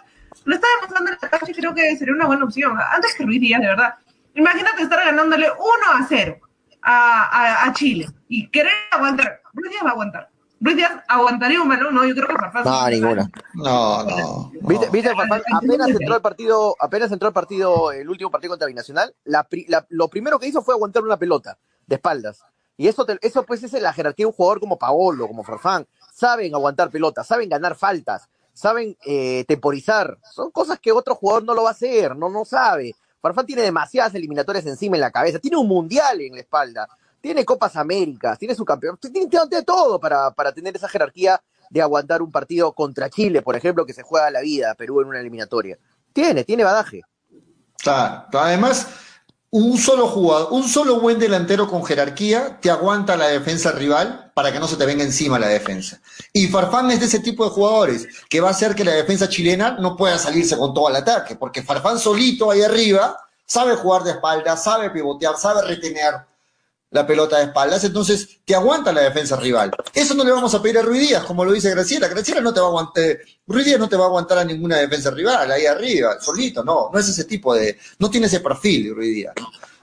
lo 0.45 0.57
estaba 0.57 0.73
demostrando 0.81 1.13
en 1.13 1.19
la 1.23 1.29
cancha 1.29 1.53
y 1.53 1.55
creo 1.55 1.73
que 1.73 1.97
sería 1.97 2.15
una 2.15 2.27
buena 2.27 2.45
opción. 2.45 2.77
Antes 2.93 3.15
que 3.15 3.23
Luis 3.23 3.41
Díaz, 3.41 3.61
de 3.61 3.69
verdad. 3.69 3.95
Imagínate 4.35 4.83
estar 4.83 5.05
ganándole 5.05 5.47
1 5.51 5.59
a 5.95 6.07
0 6.09 6.41
a, 6.83 7.23
a, 7.23 7.65
a 7.67 7.73
Chile 7.75 8.09
y 8.27 8.49
querer 8.49 8.73
aguantar. 8.91 9.41
Luis 9.53 9.71
Díaz 9.71 9.85
va 9.85 9.91
a 9.91 9.93
aguantar. 9.93 10.34
Luis 10.65 10.79
Díaz 10.79 10.93
aguantaría 11.09 11.61
un 11.61 11.69
balón, 11.69 11.95
no, 11.95 12.07
yo 12.07 12.15
creo 12.15 12.27
que 12.27 12.37
Farfán. 12.37 12.65
No, 12.65 12.89
ninguna. 12.89 13.31
No, 13.53 14.03
no. 14.03 14.53
¿Viste, 14.63 14.89
viste 14.89 15.15
Farfán? 15.15 15.43
Apenas 15.53 15.91
entró 15.91 16.17
el 16.17 16.23
partido, 16.23 16.75
apenas 16.81 17.13
entró 17.13 17.29
el 17.29 17.35
partido, 17.35 17.93
el 17.93 18.09
último 18.09 18.31
partido 18.31 18.53
contra 18.53 18.67
Binacional, 18.67 19.15
la, 19.25 19.47
la, 19.69 19.85
lo 19.91 20.09
primero 20.09 20.39
que 20.39 20.47
hizo 20.47 20.63
fue 20.63 20.73
aguantar 20.73 21.03
una 21.03 21.19
pelota 21.19 21.59
de 21.87 21.97
espaldas. 21.97 22.41
Y 22.79 22.89
eso, 22.89 23.05
te, 23.05 23.19
eso 23.21 23.43
pues 23.43 23.63
es 23.63 23.75
la 23.75 23.93
jerarquía 23.93 24.25
de 24.25 24.29
un 24.29 24.33
jugador 24.33 24.59
como 24.59 24.79
Paolo, 24.79 25.29
como 25.29 25.45
Farfán. 25.45 25.87
Saben 26.15 26.55
aguantar 26.55 26.89
pelotas, 26.89 27.27
saben 27.27 27.51
ganar 27.51 27.75
faltas, 27.75 28.31
saben 28.55 28.97
eh, 29.05 29.45
temporizar. 29.47 30.17
Son 30.33 30.51
cosas 30.51 30.79
que 30.79 30.93
otro 30.93 31.15
jugador 31.15 31.45
no 31.45 31.53
lo 31.53 31.65
va 31.65 31.69
a 31.69 31.73
hacer, 31.73 32.17
no, 32.17 32.31
no 32.31 32.47
sabe. 32.47 32.97
Farfán 33.21 33.45
tiene 33.45 33.61
demasiadas 33.61 34.15
eliminatorias 34.15 34.65
encima 34.65 34.97
en 34.97 35.03
la 35.03 35.11
cabeza, 35.11 35.39
tiene 35.39 35.59
un 35.59 35.69
mundial 35.69 36.23
en 36.23 36.33
la 36.33 36.41
espalda 36.41 36.89
tiene 37.25 37.43
Copas 37.43 37.75
Américas, 37.77 38.39
tiene 38.39 38.55
su 38.55 38.67
campeón, 38.67 38.99
tiene, 39.01 39.63
todo 39.65 39.99
para, 39.99 40.31
para 40.33 40.53
tener 40.53 40.77
esa 40.77 40.91
jerarquía 40.91 41.41
de 41.71 41.81
aguantar 41.81 42.21
un 42.21 42.31
partido 42.31 42.75
contra 42.75 43.09
Chile, 43.09 43.41
por 43.41 43.57
ejemplo, 43.57 43.87
que 43.87 43.95
se 43.95 44.03
juega 44.03 44.31
la 44.31 44.43
vida 44.43 44.75
Perú 44.75 45.01
en 45.01 45.09
una 45.09 45.21
eliminatoria. 45.21 45.79
Tiene, 46.13 46.45
tiene 46.45 46.65
badaje. 46.65 47.01
Claro, 47.83 48.27
además, 48.35 48.89
un 49.49 49.79
solo 49.79 50.07
jugador, 50.09 50.49
un 50.53 50.69
solo 50.69 51.01
buen 51.01 51.19
delantero 51.19 51.67
con 51.67 51.83
jerarquía 51.83 52.61
te 52.61 52.71
aguanta 52.71 53.17
la 53.17 53.29
defensa 53.29 53.73
rival 53.73 54.31
para 54.35 54.53
que 54.53 54.61
no 54.61 54.69
se 54.69 54.77
te 54.77 54.85
venga 54.85 55.03
encima 55.03 55.39
la 55.39 55.49
defensa. 55.49 56.03
Y 56.31 56.49
Farfán 56.49 56.91
es 56.91 57.01
de 57.01 57.07
ese 57.07 57.21
tipo 57.21 57.45
de 57.45 57.53
jugadores 57.53 58.07
que 58.29 58.43
va 58.43 58.49
a 58.49 58.51
hacer 58.51 58.75
que 58.75 58.85
la 58.85 58.93
defensa 58.93 59.31
chilena 59.31 59.79
no 59.81 59.97
pueda 59.97 60.19
salirse 60.19 60.59
con 60.59 60.75
todo 60.75 60.91
el 60.91 60.97
ataque, 60.97 61.37
porque 61.37 61.63
Farfán 61.63 61.99
solito 61.99 62.51
ahí 62.51 62.61
arriba 62.61 63.17
sabe 63.47 63.77
jugar 63.77 64.03
de 64.03 64.11
espalda, 64.11 64.59
sabe 64.59 64.91
pivotear, 64.91 65.39
sabe 65.39 65.63
retener 65.63 66.34
la 66.95 67.05
pelota 67.05 67.39
de 67.39 67.47
espaldas, 67.47 67.83
entonces 67.83 68.39
te 68.45 68.55
aguanta 68.55 68.93
la 68.93 69.01
defensa 69.01 69.35
rival. 69.35 69.73
Eso 69.93 70.15
no 70.15 70.23
le 70.23 70.31
vamos 70.31 70.55
a 70.55 70.63
pedir 70.63 70.79
a 70.79 70.83
Ruiz 70.83 71.09
Díaz, 71.09 71.25
como 71.25 71.45
lo 71.45 71.51
dice 71.51 71.71
Graciela. 71.71 72.07
Graciela 72.07 72.41
no 72.41 72.55
te 72.55 72.61
va 72.61 72.67
a 72.67 72.69
aguantar, 72.69 73.19
Ruiz 73.49 73.67
Díaz 73.67 73.81
no 73.81 73.89
te 73.89 73.97
va 73.97 74.05
a 74.05 74.07
aguantar 74.07 74.39
a 74.39 74.45
ninguna 74.45 74.77
defensa 74.77 75.11
rival, 75.11 75.51
ahí 75.51 75.67
arriba, 75.67 76.21
solito, 76.21 76.63
no, 76.63 76.91
no 76.93 76.99
es 77.01 77.09
ese 77.09 77.25
tipo 77.25 77.53
de, 77.53 77.77
no 77.99 78.09
tiene 78.09 78.29
ese 78.29 78.39
perfil 78.39 78.95
Ruiz 78.95 79.13
Díaz. 79.13 79.35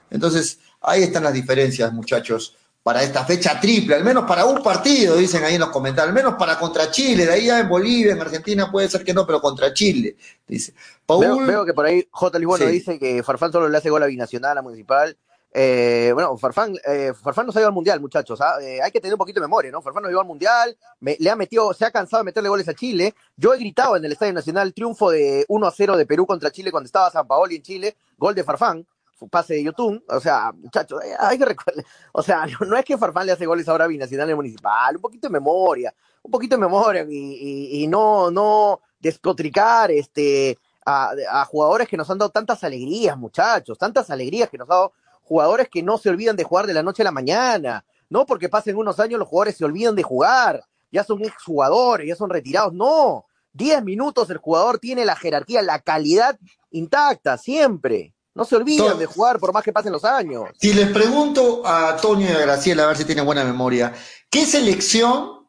Entonces, 0.10 0.60
ahí 0.80 1.04
están 1.04 1.26
las 1.26 1.34
diferencias, 1.34 1.92
muchachos, 1.92 2.56
para 2.82 3.04
esta 3.04 3.26
fecha 3.26 3.60
triple, 3.60 3.96
al 3.96 4.06
menos 4.06 4.24
para 4.24 4.46
un 4.46 4.64
partido, 4.64 5.18
dicen 5.18 5.44
ahí 5.44 5.56
en 5.56 5.60
los 5.60 5.70
comentarios, 5.70 6.16
al 6.16 6.16
menos 6.16 6.36
para 6.40 6.58
contra 6.58 6.90
Chile, 6.92 7.26
de 7.26 7.34
ahí 7.34 7.48
ya 7.48 7.60
en 7.60 7.68
Bolivia, 7.68 8.14
en 8.14 8.22
Argentina 8.22 8.72
puede 8.72 8.88
ser 8.88 9.04
que 9.04 9.14
no, 9.14 9.28
pero 9.28 9.42
contra 9.42 9.74
Chile, 9.74 10.16
dice. 10.48 10.74
Paul, 11.06 11.26
veo, 11.26 11.46
veo, 11.46 11.66
que 11.66 11.74
por 11.74 11.86
ahí 11.86 12.08
J. 12.10 12.40
Lisbono 12.40 12.66
sí. 12.66 12.72
dice 12.72 12.98
que 12.98 13.22
Farfán 13.22 13.52
solo 13.52 13.68
le 13.68 13.78
hace 13.78 13.90
gol 13.90 14.02
a 14.02 14.06
Binacional, 14.06 14.58
a 14.58 14.62
Municipal, 14.62 15.18
eh, 15.54 16.12
bueno, 16.14 16.38
Farfán, 16.38 16.76
eh, 16.88 17.14
Farfán 17.14 17.46
no 17.46 17.52
se 17.52 17.60
ha 17.60 17.62
ido 17.62 17.68
al 17.68 17.74
mundial, 17.74 18.00
muchachos. 18.00 18.40
¿ah? 18.42 18.62
Eh, 18.62 18.82
hay 18.82 18.92
que 18.92 19.02
tener 19.02 19.14
un 19.14 19.18
poquito 19.18 19.40
de 19.40 19.48
memoria, 19.48 19.72
¿no? 19.72 19.82
Farfán 19.82 20.04
no 20.04 20.08
ha 20.08 20.12
ido 20.12 20.22
al 20.22 20.28
mundial, 20.28 20.78
le 21.02 21.30
ha 21.30 21.36
metido, 21.36 21.74
se 21.74 21.86
ha 21.86 21.92
cansado 21.92 22.22
de 22.22 22.26
meterle 22.26 22.50
goles 22.50 22.68
a 22.70 22.74
Chile. 22.74 23.14
Yo 23.36 23.54
he 23.54 23.58
gritado 23.58 23.98
en 23.98 24.06
el 24.06 24.14
Estadio 24.14 24.34
Nacional 24.34 24.74
triunfo 24.74 25.12
de 25.12 25.46
1 25.48 25.68
a 25.68 25.72
0 25.72 25.98
de 25.98 26.06
Perú 26.06 26.26
contra 26.26 26.52
Chile 26.52 26.72
cuando 26.72 26.86
estaba 26.86 27.12
San 27.12 27.28
Paoli 27.28 27.58
en 27.58 27.62
Chile, 27.62 27.98
gol 28.18 28.34
de 28.34 28.44
Farfán, 28.44 28.86
pase 29.30 29.56
de 29.56 29.64
YouTube. 29.64 30.04
O 30.08 30.20
sea, 30.20 30.52
muchachos, 30.54 31.00
hay 31.20 31.38
que 31.38 31.46
recordar. 31.46 31.84
O 32.14 32.24
sea, 32.24 32.46
no, 32.66 32.78
es 32.78 32.86
que 32.86 32.98
Farfán 32.98 33.26
le 33.26 33.34
hace 33.34 33.46
goles 33.46 33.68
ahora 33.68 33.86
a 33.86 33.88
Binacional 33.88 34.28
en 34.28 34.32
el 34.32 34.36
Municipal, 34.36 34.96
un 34.96 35.02
poquito 35.02 35.28
de 35.28 35.34
memoria, 35.34 35.94
un 36.24 36.32
poquito 36.32 36.56
de 36.56 36.62
memoria 36.62 37.06
y, 37.10 37.88
no, 37.88 38.32
no 38.32 38.82
despotricar 39.00 39.92
este 39.92 40.58
a, 40.86 41.46
jugadores 41.46 41.88
que 41.88 41.98
nos 41.98 42.10
han 42.10 42.18
dado 42.18 42.32
tantas 42.32 42.64
alegrías, 42.64 43.18
muchachos, 43.18 43.78
tantas 43.78 44.10
alegrías 44.10 44.50
que 44.50 44.58
nos 44.58 44.66
han 44.66 44.70
dado 44.70 44.94
jugadores 45.32 45.70
que 45.70 45.82
no 45.82 45.98
se 45.98 46.10
olvidan 46.10 46.36
de 46.36 46.44
jugar 46.44 46.68
de 46.68 46.74
la 46.74 46.84
noche 46.84 47.04
a 47.04 47.06
la 47.06 47.12
mañana, 47.12 47.86
no 48.10 48.26
porque 48.26 48.50
pasen 48.50 48.76
unos 48.76 49.00
años 49.00 49.18
los 49.18 49.30
jugadores 49.30 49.56
se 49.56 49.64
olvidan 49.64 49.96
de 49.96 50.04
jugar, 50.04 50.62
ya 50.92 51.06
son 51.06 51.24
exjugadores, 51.24 52.06
ya 52.06 52.18
son 52.18 52.30
retirados, 52.30 52.74
no, 52.74 53.28
diez 53.54 53.82
minutos 53.82 54.30
el 54.30 54.40
jugador 54.40 54.78
tiene 54.78 55.06
la 55.06 55.16
jerarquía, 55.16 55.62
la 55.62 55.80
calidad 55.80 56.38
intacta, 56.72 57.38
siempre. 57.38 58.14
No 58.36 58.44
se 58.44 58.58
olvidan 58.58 59.00
de 59.00 59.06
jugar 59.06 59.40
por 59.40 59.54
más 59.54 59.64
que 59.64 59.72
pasen 59.72 59.94
los 59.94 60.04
años. 60.04 60.50
Si 60.60 60.74
les 60.74 60.90
pregunto 60.90 61.66
a 61.66 61.92
Antonio 61.92 62.28
y 62.30 62.34
a 62.34 62.40
Graciela, 62.40 62.84
a 62.84 62.88
ver 62.88 62.98
si 62.98 63.06
tienen 63.06 63.26
buena 63.26 63.46
memoria, 63.46 63.94
¿qué 64.30 64.46
selección, 64.46 65.48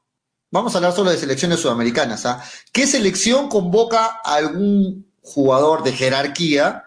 vamos 0.53 0.73
a 0.75 0.79
hablar 0.79 0.93
solo 0.93 1.11
de 1.11 1.19
selecciones 1.19 1.59
sudamericanas, 1.59 2.25
¿ah? 2.25 2.41
¿qué 2.71 2.87
selección 2.87 3.49
convoca 3.49 4.21
a 4.25 4.35
algún 4.37 5.13
jugador 5.23 5.83
de 5.83 5.91
jerarquía 5.91 6.85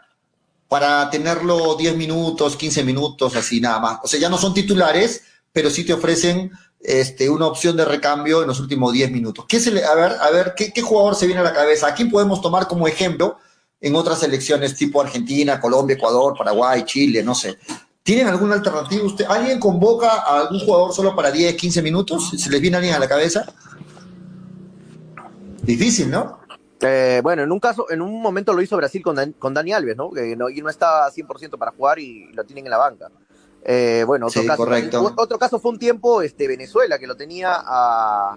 para 0.68 1.10
tenerlo 1.10 1.76
10 1.76 1.96
minutos, 1.96 2.56
15 2.56 2.84
minutos, 2.84 3.36
así 3.36 3.62
nada 3.62 3.80
más? 3.80 4.00
O 4.04 4.08
sea, 4.08 4.20
ya 4.20 4.30
no 4.30 4.38
son 4.38 4.54
titulares, 4.54 5.24
pero 5.52 5.70
sí 5.70 5.84
te 5.84 5.94
ofrecen 5.94 6.52
este, 6.80 7.30
una 7.30 7.48
opción 7.48 7.78
de 7.78 7.86
recambio 7.86 8.42
en 8.42 8.48
los 8.48 8.60
últimos 8.60 8.94
10 8.94 9.12
minutos. 9.12 9.46
¿Qué 9.48 9.60
se 9.60 9.72
le, 9.72 9.84
a 9.84 9.96
ver, 9.96 10.14
a 10.20 10.30
ver 10.32 10.54
¿qué, 10.56 10.72
¿qué 10.74 10.82
jugador 10.82 11.16
se 11.16 11.28
viene 11.28 11.42
a 11.42 11.46
la 11.46 11.54
cabeza? 11.54 11.88
¿A 11.88 11.94
quién 11.94 12.10
podemos 12.10 12.42
tomar 12.42 12.68
como 12.68 12.88
ejemplo? 12.88 13.38
en 13.86 13.96
otras 13.96 14.20
selecciones 14.20 14.76
tipo 14.76 15.00
Argentina, 15.00 15.60
Colombia, 15.60 15.96
Ecuador, 15.96 16.34
Paraguay, 16.36 16.84
Chile, 16.86 17.22
no 17.22 17.36
sé. 17.36 17.58
¿Tienen 18.02 18.28
alguna 18.28 18.56
alternativa 18.56 19.04
usted? 19.04 19.26
¿Alguien 19.28 19.60
convoca 19.60 20.10
a 20.10 20.40
algún 20.42 20.60
jugador 20.60 20.94
solo 20.94 21.16
para 21.16 21.32
10, 21.32 21.56
15 21.56 21.82
minutos? 21.84 22.32
¿Se 22.36 22.50
les 22.50 22.62
viene 22.62 22.78
alguien 22.78 22.96
a 22.96 23.00
la 23.00 23.08
cabeza? 23.08 23.46
Difícil, 25.62 26.10
¿no? 26.10 26.40
Eh, 26.86 27.22
bueno, 27.24 27.44
en 27.44 27.52
un 27.52 27.60
caso, 27.60 27.90
en 27.90 28.02
un 28.02 28.22
momento 28.22 28.54
lo 28.54 28.62
hizo 28.62 28.78
Brasil 28.78 29.02
con, 29.02 29.34
con 29.34 29.54
Dani 29.54 29.74
Alves, 29.74 29.98
¿no? 29.98 30.12
Que 30.12 30.36
no, 30.36 30.50
y 30.50 30.62
no 30.62 30.70
estaba 30.70 31.10
100% 31.10 31.58
para 31.58 31.72
jugar 31.72 32.00
y 32.00 32.32
lo 32.34 32.44
tienen 32.44 32.66
en 32.66 32.72
la 32.72 32.78
banca. 32.78 33.10
Eh, 33.64 34.04
bueno, 34.06 34.28
otro, 34.28 34.46
caso, 34.46 34.64
correcto. 34.64 35.14
otro 35.18 35.40
caso 35.40 35.60
fue 35.60 35.72
un 35.72 35.80
tiempo 35.80 36.22
este, 36.22 36.48
Venezuela, 36.48 37.00
que 37.00 37.08
lo 37.08 37.16
tenía 37.16 37.56
a 37.56 38.36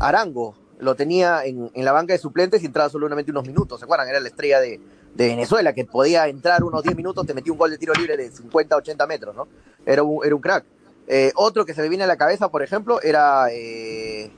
Arango, 0.00 0.54
lo 0.78 0.94
tenía 0.94 1.44
en, 1.44 1.70
la 1.74 1.92
banca 1.92 2.12
de 2.14 2.18
suplentes 2.18 2.62
y 2.62 2.66
entraba 2.66 2.88
solamente 2.88 3.30
unos 3.30 3.46
minutos. 3.46 3.80
¿Se 3.80 3.84
acuerdan? 3.84 4.08
Era 4.08 4.20
la 4.20 4.28
estrella 4.28 4.60
de, 4.60 4.80
Venezuela, 5.14 5.72
que 5.74 5.84
podía 5.84 6.26
entrar 6.26 6.64
unos 6.64 6.82
10 6.82 6.96
minutos, 6.96 7.24
te 7.24 7.34
metía 7.34 7.52
un 7.52 7.58
gol 7.58 7.70
de 7.70 7.78
tiro 7.78 7.94
libre 7.94 8.16
de 8.16 8.30
50, 8.30 8.76
80 8.76 9.06
metros, 9.06 9.36
¿no? 9.36 9.46
Era 9.86 10.02
un, 10.02 10.24
era 10.24 10.34
un 10.34 10.40
crack. 10.40 10.64
Eh, 11.06 11.30
otro 11.36 11.64
que 11.64 11.72
se 11.72 11.82
me 11.82 11.88
viene 11.88 12.04
a 12.04 12.06
la 12.06 12.16
cabeza, 12.16 12.48
por 12.48 12.62
ejemplo, 12.62 13.00
era. 13.00 13.46
Eh, 13.52 14.30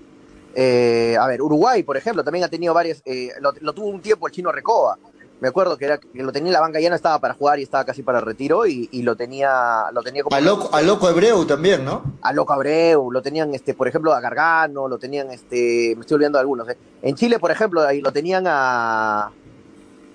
eh, 0.58 1.16
a 1.20 1.26
ver, 1.26 1.42
Uruguay, 1.42 1.82
por 1.82 1.96
ejemplo, 1.96 2.24
también 2.24 2.44
ha 2.44 2.48
tenido 2.48 2.72
varias. 2.72 3.02
Lo, 3.40 3.52
lo, 3.60 3.72
tuvo 3.74 3.88
un 3.88 4.00
tiempo 4.00 4.26
el 4.26 4.32
chino 4.32 4.50
Recoba 4.50 4.98
me 5.40 5.48
acuerdo 5.48 5.76
que, 5.76 5.84
era, 5.84 5.98
que 5.98 6.22
lo 6.22 6.32
tenía 6.32 6.48
en 6.48 6.52
la 6.54 6.60
banca 6.60 6.80
ya 6.80 6.88
no 6.88 6.96
estaba 6.96 7.18
para 7.18 7.34
jugar 7.34 7.58
y 7.58 7.62
estaba 7.62 7.84
casi 7.84 8.02
para 8.02 8.20
retiro 8.20 8.66
y, 8.66 8.88
lo 9.02 9.16
tenía 9.16 9.84
lo 9.92 10.02
tenía 10.02 10.22
como 10.22 10.34
a 10.34 10.40
loco, 10.40 10.70
a 10.72 10.82
loco 10.82 11.08
Hebreu 11.08 11.44
también 11.44 11.84
no 11.84 12.02
a 12.22 12.32
loco 12.32 12.54
Hebreu 12.54 13.10
lo 13.10 13.22
tenían 13.22 13.54
este 13.54 13.74
por 13.74 13.86
ejemplo 13.86 14.12
a 14.14 14.20
Gargano 14.20 14.88
lo 14.88 14.98
tenían 14.98 15.30
este 15.30 15.92
me 15.94 16.00
estoy 16.00 16.16
olvidando 16.16 16.38
de 16.38 16.40
algunos 16.40 16.68
¿eh? 16.68 16.78
en 17.02 17.14
Chile 17.14 17.38
por 17.38 17.50
ejemplo 17.50 17.82
ahí 17.82 18.00
lo 18.00 18.12
tenían 18.12 18.44
a 18.46 19.30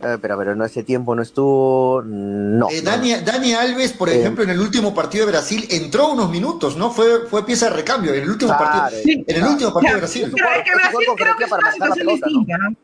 eh, 0.04 0.18
pero, 0.22 0.38
pero 0.38 0.52
en 0.54 0.62
ese 0.62 0.84
tiempo 0.84 1.16
no 1.16 1.22
estuvo. 1.22 2.02
No. 2.04 2.70
Eh, 2.70 2.82
Dani, 2.82 3.54
Alves, 3.54 3.94
por 3.94 4.10
ejemplo, 4.10 4.44
en 4.44 4.50
el 4.50 4.60
último 4.60 4.94
partido 4.94 5.26
de 5.26 5.32
Brasil 5.32 5.66
entró 5.70 6.12
unos 6.12 6.30
minutos, 6.30 6.76
¿no? 6.76 6.92
Fue, 6.92 7.28
fue 7.30 7.46
pieza 7.46 7.70
de 7.70 7.76
recambio 7.76 8.14
en 8.14 8.24
el 8.24 8.30
último 8.30 8.52
partido. 8.58 9.02
en 9.06 9.36
el 9.36 9.44
último 9.44 9.74
partido 9.74 9.96
de 9.96 10.00
Brasil. 10.00 10.32
Pero 10.34 10.48
es 10.50 10.64
que 10.64 10.76
Brasil 10.76 11.08
creo 11.16 11.36
que 11.38 11.44
es 11.44 11.52
una 11.52 11.72
situación 11.72 12.08
distinta, 12.08 12.58
¿no? 12.58 12.76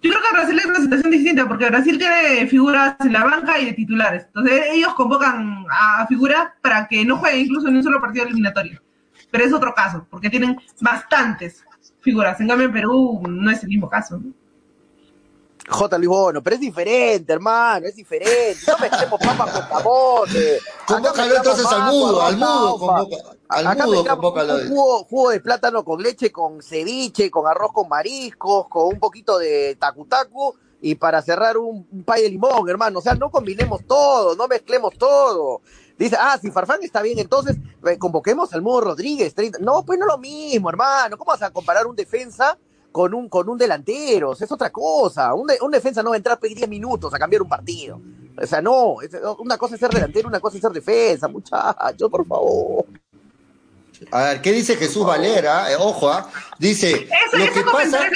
Yo 0.00 0.10
creo 0.10 0.22
que 0.22 0.36
Brasil 0.36 0.58
es 0.58 0.66
una 0.66 0.80
situación 0.80 1.10
distinta 1.10 1.48
porque 1.48 1.66
Brasil 1.66 1.98
tiene 1.98 2.46
figuras 2.46 2.94
en 3.00 3.12
la 3.12 3.24
banca 3.24 3.58
y 3.58 3.66
de 3.66 3.72
titulares. 3.72 4.26
Entonces 4.26 4.62
ellos 4.70 4.94
convocan 4.94 5.64
a 5.70 6.06
figuras 6.06 6.50
para 6.62 6.86
que 6.86 7.04
no 7.04 7.16
jueguen 7.16 7.46
incluso 7.46 7.66
en 7.66 7.76
un 7.76 7.82
solo 7.82 8.00
partido 8.00 8.24
eliminatorio. 8.24 8.80
Pero 9.30 9.44
es 9.44 9.52
otro 9.52 9.74
caso, 9.74 10.06
porque 10.08 10.30
tienen 10.30 10.56
bastantes 10.80 11.64
figuras. 12.00 12.40
En 12.40 12.48
cambio 12.48 12.66
en 12.66 12.72
Perú 12.72 13.22
no 13.28 13.50
es 13.50 13.62
el 13.64 13.70
mismo 13.70 13.88
caso. 13.88 14.18
¿no? 14.18 14.32
J. 15.68 15.98
Luis 15.98 16.08
Bono, 16.08 16.42
pero 16.42 16.54
es 16.54 16.60
diferente, 16.60 17.32
hermano, 17.32 17.86
es 17.86 17.94
diferente. 17.94 18.58
No 18.66 18.78
mezclemos 18.78 19.20
papas 19.20 19.50
con 19.52 19.68
camote. 19.68 20.58
Convócalo 20.86 21.36
entonces 21.36 21.66
al 21.66 21.92
mudo, 21.92 22.22
al 22.22 22.36
mudo, 22.36 22.78
convoca, 22.78 23.16
al 23.48 23.76
mudo, 23.76 24.04
convócalo. 24.06 24.54
Un 24.54 24.68
jugo, 24.68 25.04
jugo, 25.04 25.30
de 25.30 25.40
plátano 25.40 25.84
con 25.84 26.02
leche, 26.02 26.32
con 26.32 26.62
ceviche, 26.62 27.30
con 27.30 27.46
arroz 27.46 27.72
con 27.72 27.88
mariscos, 27.88 28.66
con 28.68 28.86
un 28.86 28.98
poquito 28.98 29.38
de 29.38 29.76
tacu 29.76 30.06
y 30.80 30.94
para 30.94 31.22
cerrar 31.22 31.58
un, 31.58 31.86
pay 32.04 32.22
de 32.22 32.30
limón, 32.30 32.68
hermano. 32.68 33.00
O 33.00 33.02
sea, 33.02 33.14
no 33.14 33.30
combinemos 33.30 33.84
todo, 33.86 34.36
no 34.36 34.46
mezclemos 34.46 34.96
todo. 34.96 35.60
Dice, 35.98 36.16
ah, 36.18 36.38
si 36.40 36.50
Farfán 36.50 36.82
está 36.82 37.02
bien, 37.02 37.18
entonces 37.18 37.56
eh, 37.84 37.98
convoquemos 37.98 38.52
al 38.52 38.62
Mudo 38.62 38.82
Rodríguez. 38.82 39.34
30. 39.34 39.58
No, 39.60 39.84
pues 39.84 39.98
no 39.98 40.06
lo 40.06 40.16
mismo, 40.16 40.70
hermano. 40.70 41.18
¿Cómo 41.18 41.32
vas 41.32 41.42
a 41.42 41.50
comparar 41.50 41.86
un 41.88 41.96
defensa 41.96 42.56
con 42.92 43.14
un, 43.14 43.28
con 43.28 43.48
un 43.48 43.58
delantero, 43.58 44.32
es 44.32 44.50
otra 44.50 44.70
cosa. 44.70 45.34
Un, 45.34 45.50
un 45.60 45.70
defensa 45.70 46.02
no 46.02 46.10
va 46.10 46.16
a 46.16 46.18
entrar 46.18 46.38
10 46.40 46.68
minutos 46.68 47.12
a 47.12 47.18
cambiar 47.18 47.42
un 47.42 47.48
partido. 47.48 48.00
O 48.40 48.46
sea, 48.46 48.62
no, 48.62 48.96
una 49.38 49.58
cosa 49.58 49.74
es 49.74 49.80
ser 49.80 49.90
delantero, 49.90 50.28
una 50.28 50.40
cosa 50.40 50.56
es 50.56 50.62
ser 50.62 50.72
defensa, 50.72 51.28
muchachos, 51.28 52.10
por 52.10 52.26
favor. 52.26 52.86
A 54.12 54.22
ver, 54.22 54.42
¿qué 54.42 54.52
dice 54.52 54.76
Jesús 54.76 55.04
Valera? 55.04 55.72
Eh, 55.72 55.76
ojo, 55.78 56.08
¿ah? 56.08 56.30
dice. 56.58 57.08
lo 57.32 57.52
que 57.52 57.62
pasa, 57.62 58.06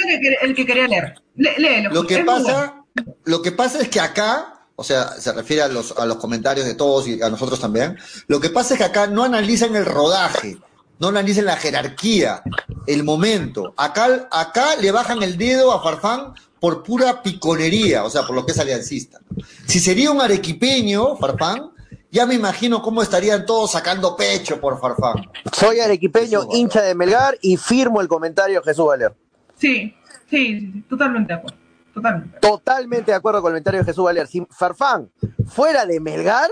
el 0.41 0.55
que, 0.55 0.65
quería 0.65 0.87
leer. 0.87 1.21
léelo. 1.35 1.91
Lo 1.91 2.07
que, 2.07 2.19
pasa, 2.19 2.85
lo 3.25 3.41
que 3.41 3.51
pasa 3.51 3.81
es 3.81 3.89
que 3.89 3.99
acá, 3.99 4.65
o 4.77 4.83
sea, 4.83 5.09
se 5.09 5.33
refiere 5.33 5.61
a 5.61 5.67
los, 5.67 5.91
a 5.97 6.05
los 6.05 6.17
comentarios 6.17 6.65
de 6.65 6.75
todos 6.75 7.07
y 7.07 7.21
a 7.21 7.29
nosotros 7.29 7.59
también. 7.59 7.97
Lo 8.27 8.39
que 8.39 8.49
pasa 8.49 8.75
es 8.75 8.77
que 8.77 8.85
acá 8.85 9.07
no 9.07 9.25
analizan 9.25 9.75
el 9.75 9.85
rodaje 9.85 10.57
no 10.99 11.07
analicen 11.09 11.45
la 11.45 11.57
jerarquía, 11.57 12.43
el 12.87 13.03
momento. 13.03 13.73
Acá, 13.77 14.27
acá 14.31 14.75
le 14.75 14.91
bajan 14.91 15.21
el 15.23 15.37
dedo 15.37 15.71
a 15.71 15.81
Farfán 15.81 16.33
por 16.59 16.83
pura 16.83 17.21
piconería, 17.21 18.03
o 18.05 18.09
sea, 18.09 18.23
por 18.23 18.35
lo 18.35 18.45
que 18.45 18.53
es 18.53 18.59
aliancista. 18.59 19.19
Si 19.67 19.79
sería 19.79 20.11
un 20.11 20.21
arequipeño, 20.21 21.17
Farfán, 21.17 21.71
ya 22.09 22.25
me 22.25 22.35
imagino 22.35 22.81
cómo 22.81 23.01
estarían 23.01 23.45
todos 23.45 23.71
sacando 23.71 24.15
pecho 24.15 24.61
por 24.61 24.79
Farfán. 24.79 25.29
Soy 25.51 25.79
arequipeño, 25.79 26.47
hincha 26.53 26.81
de 26.81 26.95
Melgar, 26.95 27.37
y 27.41 27.57
firmo 27.57 28.01
el 28.01 28.07
comentario 28.07 28.59
de 28.59 28.65
Jesús 28.65 28.85
Valer. 28.85 29.13
Sí, 29.57 29.93
sí, 30.29 30.83
totalmente 30.89 31.33
de 31.33 31.39
acuerdo. 31.39 31.57
Totalmente. 31.93 32.39
Totalmente 32.39 33.11
de 33.11 33.17
acuerdo 33.17 33.41
con 33.41 33.49
el 33.49 33.53
comentario 33.55 33.79
de 33.81 33.85
Jesús 33.85 34.05
Valer. 34.05 34.27
Si 34.27 34.45
Farfán 34.49 35.09
fuera 35.47 35.85
de 35.85 35.99
Melgar, 35.99 36.49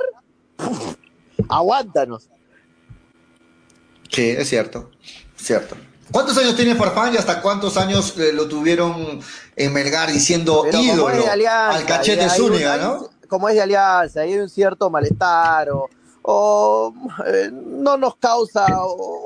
aguántanos. 1.48 2.30
Sí, 4.12 4.30
es 4.30 4.50
cierto, 4.50 4.92
cierto. 5.38 5.76
¿Cuántos 6.12 6.38
años 6.38 6.56
tiene 6.58 6.76
Farfán 6.76 7.14
y 7.14 7.18
hasta 7.18 7.42
cuántos 7.42 7.78
años 7.78 8.18
eh, 8.18 8.34
lo 8.34 8.48
tuvieron 8.48 9.22
en 9.56 9.74
Melgar 9.74 10.12
diciendo 10.12 10.66
ídolo 10.72 11.08
al 11.08 11.86
cachete 11.86 12.30
Zúñiga, 12.30 12.78
no? 12.78 13.10
Como 13.30 13.48
es 13.48 13.56
de 13.56 13.62
alianza, 13.62 14.22
hay 14.22 14.38
un 14.38 14.50
cierto 14.50 14.90
malestar 14.90 15.70
o, 16.24 16.94
eh, 17.26 17.50
no 17.52 17.96
nos 17.96 18.18
causa 18.18 18.68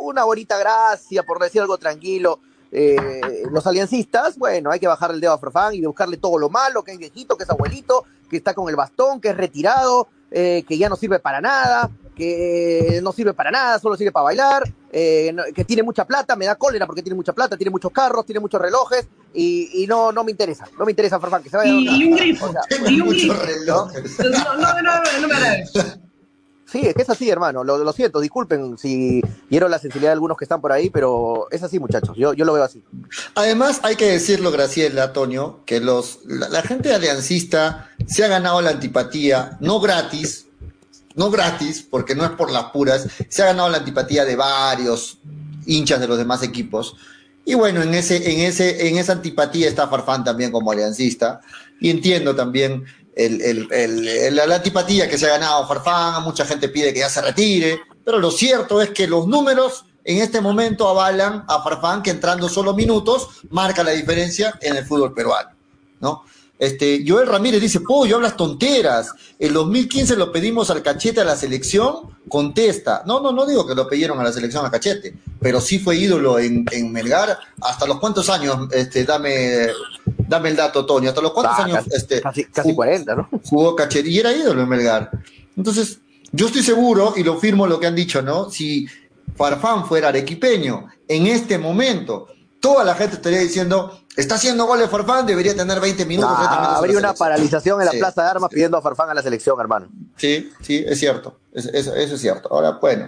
una 0.01 0.23
bonita 0.23 0.57
gracia, 0.59 1.23
por 1.23 1.39
decir 1.39 1.61
algo 1.61 1.77
tranquilo. 1.79 2.39
Eh, 2.71 3.43
los 3.49 3.65
aliancistas, 3.65 4.37
bueno, 4.37 4.69
hay 4.69 4.79
que 4.79 4.87
bajar 4.87 5.11
el 5.11 5.19
dedo 5.19 5.33
a 5.33 5.39
Farfán 5.39 5.73
y 5.73 5.83
buscarle 5.83 6.17
todo 6.17 6.37
lo 6.37 6.49
malo, 6.49 6.83
que 6.83 6.91
es 6.91 6.97
viejito, 6.99 7.35
que 7.35 7.45
es 7.45 7.49
abuelito, 7.49 8.05
que 8.29 8.37
está 8.37 8.53
con 8.53 8.69
el 8.69 8.75
bastón, 8.75 9.19
que 9.19 9.29
es 9.29 9.37
retirado, 9.37 10.07
que 10.29 10.77
ya 10.77 10.89
no 10.89 10.97
sirve 10.97 11.19
para 11.19 11.41
nada 11.41 11.89
que 12.15 12.99
no 13.03 13.11
sirve 13.11 13.33
para 13.33 13.51
nada, 13.51 13.79
solo 13.79 13.95
sirve 13.95 14.11
para 14.11 14.23
bailar, 14.23 14.63
eh, 14.91 15.35
que 15.53 15.65
tiene 15.65 15.83
mucha 15.83 16.05
plata, 16.05 16.35
me 16.35 16.45
da 16.45 16.55
cólera 16.55 16.85
porque 16.85 17.01
tiene 17.01 17.15
mucha 17.15 17.33
plata, 17.33 17.57
tiene 17.57 17.69
muchos 17.69 17.91
carros, 17.91 18.25
tiene 18.25 18.39
muchos 18.39 18.61
relojes 18.61 19.07
y, 19.33 19.85
no, 19.87 20.11
no 20.11 20.23
me 20.23 20.31
interesa, 20.31 20.67
no 20.79 20.85
me 20.85 20.91
interesa 20.91 21.19
Farfán, 21.19 21.43
que 21.43 21.49
se 21.49 21.57
vaya 21.57 21.71
y, 21.71 21.87
y 21.87 22.05
un 22.05 22.15
grifo, 22.15 22.49
y 22.87 23.01
un 23.01 23.09
grifo. 23.09 23.33
No, 23.67 23.89
no, 24.55 24.81
no, 24.81 25.21
no, 25.21 25.27
me 25.27 25.35
Sí, 26.65 26.81
es 26.87 26.95
que 26.95 27.03
es 27.03 27.09
así, 27.09 27.29
hermano. 27.29 27.63
Lo, 27.63 27.77
lo, 27.77 27.93
siento, 27.93 28.19
disculpen 28.19 28.77
si 28.77 29.21
quiero 29.49 29.69
la 29.69 29.77
sensibilidad 29.77 30.09
de 30.09 30.13
algunos 30.13 30.35
que 30.35 30.45
están 30.45 30.61
por 30.61 30.71
ahí, 30.71 30.89
pero 30.89 31.47
es 31.51 31.61
así, 31.61 31.79
muchachos. 31.79 32.17
Yo, 32.17 32.33
yo 32.33 32.43
lo 32.43 32.53
veo 32.53 32.63
así. 32.63 32.83
Además, 33.35 33.79
hay 33.83 33.95
que 33.95 34.05
decirlo, 34.07 34.51
Graciela, 34.51 35.03
Antonio, 35.03 35.61
que 35.65 35.79
los, 35.79 36.19
la, 36.25 36.49
la 36.49 36.63
gente 36.63 36.93
aliancista 36.93 37.91
se 38.07 38.25
ha 38.25 38.27
ganado 38.27 38.61
la 38.61 38.71
antipatía, 38.71 39.57
no 39.61 39.79
gratis, 39.79 40.44
no 41.15 41.29
gratis, 41.29 41.85
porque 41.89 42.15
no 42.15 42.23
es 42.23 42.31
por 42.31 42.51
las 42.51 42.65
puras, 42.65 43.07
se 43.29 43.43
ha 43.43 43.47
ganado 43.47 43.69
la 43.69 43.77
antipatía 43.77 44.25
de 44.25 44.35
varios 44.35 45.19
hinchas 45.65 45.99
de 45.99 46.07
los 46.07 46.17
demás 46.17 46.43
equipos. 46.43 46.95
Y 47.45 47.53
bueno, 47.53 47.81
en, 47.81 47.93
ese, 47.93 48.31
en, 48.31 48.39
ese, 48.39 48.87
en 48.87 48.97
esa 48.97 49.13
antipatía 49.13 49.67
está 49.67 49.87
Farfán 49.87 50.23
también 50.23 50.51
como 50.51 50.71
aliancista. 50.71 51.41
Y 51.79 51.89
entiendo 51.91 52.35
también 52.35 52.83
la 53.15 54.55
antipatía 54.55 55.07
que 55.07 55.17
se 55.17 55.27
ha 55.27 55.37
ganado 55.37 55.67
Farfán. 55.67 56.23
Mucha 56.23 56.43
gente 56.45 56.69
pide 56.69 56.91
que 56.91 56.99
ya 57.01 57.09
se 57.09 57.21
retire. 57.21 57.81
Pero 58.03 58.19
lo 58.19 58.31
cierto 58.31 58.81
es 58.81 58.89
que 58.89 59.07
los 59.07 59.27
números 59.27 59.85
en 60.03 60.19
este 60.19 60.41
momento 60.41 60.87
avalan 60.87 61.45
a 61.47 61.61
Farfán 61.61 62.01
que 62.01 62.11
entrando 62.11 62.49
solo 62.49 62.73
minutos 62.73 63.27
marca 63.49 63.83
la 63.83 63.91
diferencia 63.91 64.57
en 64.61 64.75
el 64.77 64.85
fútbol 64.85 65.13
peruano. 65.13 65.51
¿no? 65.99 66.23
Este, 66.57 67.03
Joel 67.05 67.27
Ramírez 67.27 67.61
dice, 67.61 67.79
yo 68.07 68.15
hablas 68.15 68.37
tonteras. 68.37 69.11
El 69.37 69.53
2015 69.53 70.15
lo 70.15 70.31
pedimos 70.31 70.69
al 70.69 70.81
cachete 70.81 71.21
a 71.21 71.25
la 71.25 71.35
selección, 71.35 72.17
contesta. 72.29 73.03
No, 73.05 73.19
no, 73.19 73.31
no 73.31 73.45
digo 73.45 73.67
que 73.67 73.75
lo 73.75 73.87
pidieron 73.89 74.19
a 74.19 74.23
la 74.23 74.31
selección 74.31 74.65
a 74.65 74.71
cachete, 74.71 75.15
pero 75.39 75.59
sí 75.59 75.79
fue 75.79 75.97
ídolo 75.97 76.39
en, 76.39 76.65
Melgar. 76.91 77.37
¿Hasta 77.61 77.85
los 77.85 77.99
cuántos 77.99 78.29
años? 78.29 78.69
Este, 78.71 79.03
dame, 79.03 79.67
dame 80.27 80.49
el 80.49 80.55
dato, 80.55 80.85
Tony. 80.85 81.07
¿Hasta 81.07 81.21
los 81.21 81.31
cuántos 81.31 81.59
ah, 81.59 81.63
años? 81.63 81.77
Casi, 81.83 81.95
este, 81.95 82.21
casi, 82.51 82.73
40, 82.73 83.15
¿no? 83.15 83.29
Jugó 83.49 83.75
cachete 83.75 84.09
y 84.09 84.19
era 84.19 84.31
ídolo 84.33 84.61
en 84.61 84.69
Melgar. 84.69 85.11
Entonces, 85.57 85.99
yo 86.31 86.47
estoy 86.47 86.63
seguro, 86.63 87.13
y 87.15 87.23
lo 87.23 87.37
firmo 87.37 87.67
lo 87.67 87.79
que 87.79 87.87
han 87.87 87.95
dicho, 87.95 88.21
¿no? 88.21 88.49
Si 88.49 88.87
Farfán 89.35 89.85
fuera 89.85 90.09
arequipeño 90.09 90.87
en 91.07 91.27
este 91.27 91.57
momento, 91.57 92.27
toda 92.65 92.83
la 92.83 92.95
gente 92.95 93.17
estaría 93.17 93.41
diciendo, 93.41 93.95
está 94.17 94.35
haciendo 94.35 94.65
goles 94.65 94.89
Farfán, 94.89 95.27
debería 95.27 95.55
tener 95.55 95.79
20 95.79 96.03
minutos. 96.07 96.35
habría 96.35 96.97
una 96.97 97.13
paralización 97.13 97.79
en 97.79 97.85
la 97.85 97.91
Plaza 97.91 98.23
de 98.23 98.29
Armas 98.29 98.49
pidiendo 98.49 98.75
a 98.75 98.81
Farfán 98.81 99.07
a 99.07 99.13
la 99.13 99.21
selección, 99.21 99.59
hermano. 99.59 99.87
Sí, 100.17 100.51
sí, 100.61 100.83
es 100.83 100.99
cierto, 100.99 101.37
eso, 101.53 101.69
es 101.93 102.19
cierto. 102.19 102.49
Ahora, 102.51 102.79
bueno, 102.81 103.07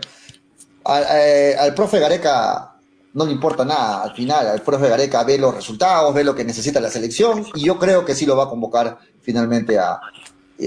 eh, 1.11 1.55
al, 1.59 1.73
profe 1.73 1.97
Gareca 1.97 2.75
no 3.15 3.25
le 3.25 3.31
importa 3.31 3.65
nada, 3.65 4.03
al 4.03 4.13
final, 4.13 4.45
al 4.45 4.61
profe 4.61 4.89
Gareca 4.89 5.23
ve 5.23 5.39
los 5.39 5.55
resultados, 5.55 6.13
ve 6.13 6.23
lo 6.23 6.35
que 6.35 6.43
necesita 6.43 6.79
la 6.79 6.91
selección, 6.91 7.43
y 7.55 7.65
yo 7.65 7.79
creo 7.79 8.05
que 8.05 8.13
sí 8.13 8.27
lo 8.27 8.37
va 8.37 8.43
a 8.43 8.49
convocar 8.49 8.99
finalmente 9.23 9.79
a, 9.79 9.99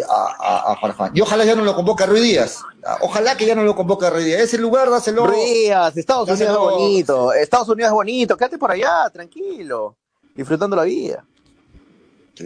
a, 0.08 0.76
Farfán. 0.80 1.12
Y 1.14 1.20
ojalá 1.20 1.44
ya 1.44 1.54
no 1.54 1.64
lo 1.64 1.74
convoque 1.74 2.04
a 2.04 2.06
Ruiz 2.06 2.22
Díaz. 2.22 2.58
Ojalá 3.00 3.36
que 3.36 3.46
ya 3.46 3.54
no 3.54 3.62
lo 3.62 3.74
convoque 3.74 4.06
a 4.06 4.10
Ruiz 4.10 4.24
Díaz. 4.24 4.40
Ese 4.40 4.58
lugar, 4.58 4.90
dáselo. 4.90 5.26
Ruiz 5.26 5.44
Díaz, 5.44 5.96
Estados 5.96 6.28
Unidos 6.28 6.52
es 6.52 6.58
bonito. 6.58 7.32
Estados 7.32 7.68
Unidos 7.68 7.88
es 7.88 7.94
bonito. 7.94 8.36
Quédate 8.36 8.58
por 8.58 8.70
allá, 8.70 9.10
tranquilo. 9.12 9.96
Disfrutando 10.34 10.76
la 10.76 10.84
vida. 10.84 11.24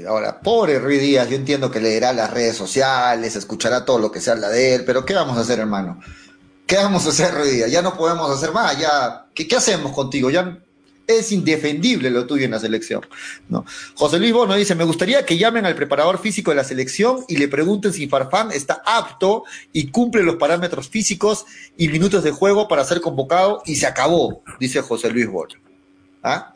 Ahora, 0.09 0.41
pobre 0.41 0.79
Ruiz 0.79 1.01
Díaz, 1.01 1.29
yo 1.29 1.37
entiendo 1.37 1.71
que 1.71 1.81
leerá 1.81 2.13
las 2.13 2.31
redes 2.33 2.57
sociales, 2.57 3.37
escuchará 3.37 3.85
todo 3.85 3.99
lo 3.99 4.11
que 4.11 4.21
se 4.21 4.33
habla 4.33 4.49
de 4.49 4.75
él, 4.75 4.85
pero 4.85 5.05
¿qué 5.05 5.15
vamos 5.15 5.39
a 5.39 5.43
hacer, 5.43 5.61
hermano? 5.61 6.01
¿Qué 6.67 6.77
vamos 6.77 7.07
a 7.07 7.11
hacer, 7.11 7.33
Ruiz 7.33 7.53
Díaz? 7.53 7.71
Ya 7.71 7.81
no 7.81 7.97
podemos 7.97 8.29
hacer 8.29 8.51
más, 8.51 8.77
ya, 8.77 9.27
¿qué, 9.35 9.47
qué 9.47 9.55
hacemos 9.55 9.93
contigo? 9.93 10.31
Ya 10.31 10.59
es 11.07 11.33
indefendible 11.33 12.11
lo 12.11 12.27
tuyo 12.27 12.45
en 12.45 12.53
la 12.53 12.59
selección. 12.59 13.07
¿no? 13.49 13.65
José 13.95 14.19
Luis 14.19 14.33
Bono 14.33 14.55
dice, 14.55 14.75
me 14.75 14.85
gustaría 14.85 15.25
que 15.25 15.37
llamen 15.37 15.67
al 15.67 15.75
preparador 15.75 16.19
físico 16.19 16.51
de 16.51 16.57
la 16.57 16.65
selección 16.65 17.25
y 17.29 17.37
le 17.37 17.49
pregunten 17.49 17.93
si 17.93 18.09
Farfán 18.09 18.51
está 18.53 18.83
apto 18.85 19.45
y 19.73 19.91
cumple 19.91 20.23
los 20.23 20.37
parámetros 20.37 20.89
físicos 20.89 21.47
y 21.77 21.89
minutos 21.89 22.25
de 22.25 22.31
juego 22.31 22.69
para 22.69 22.85
ser 22.85 23.01
convocado 23.01 23.63
y 23.67 23.77
se 23.77 23.87
acabó, 23.87 24.43
dice 24.59 24.81
José 24.81 25.11
Luis 25.11 25.29
Bono. 25.29 25.55
¿Ah? 26.23 26.55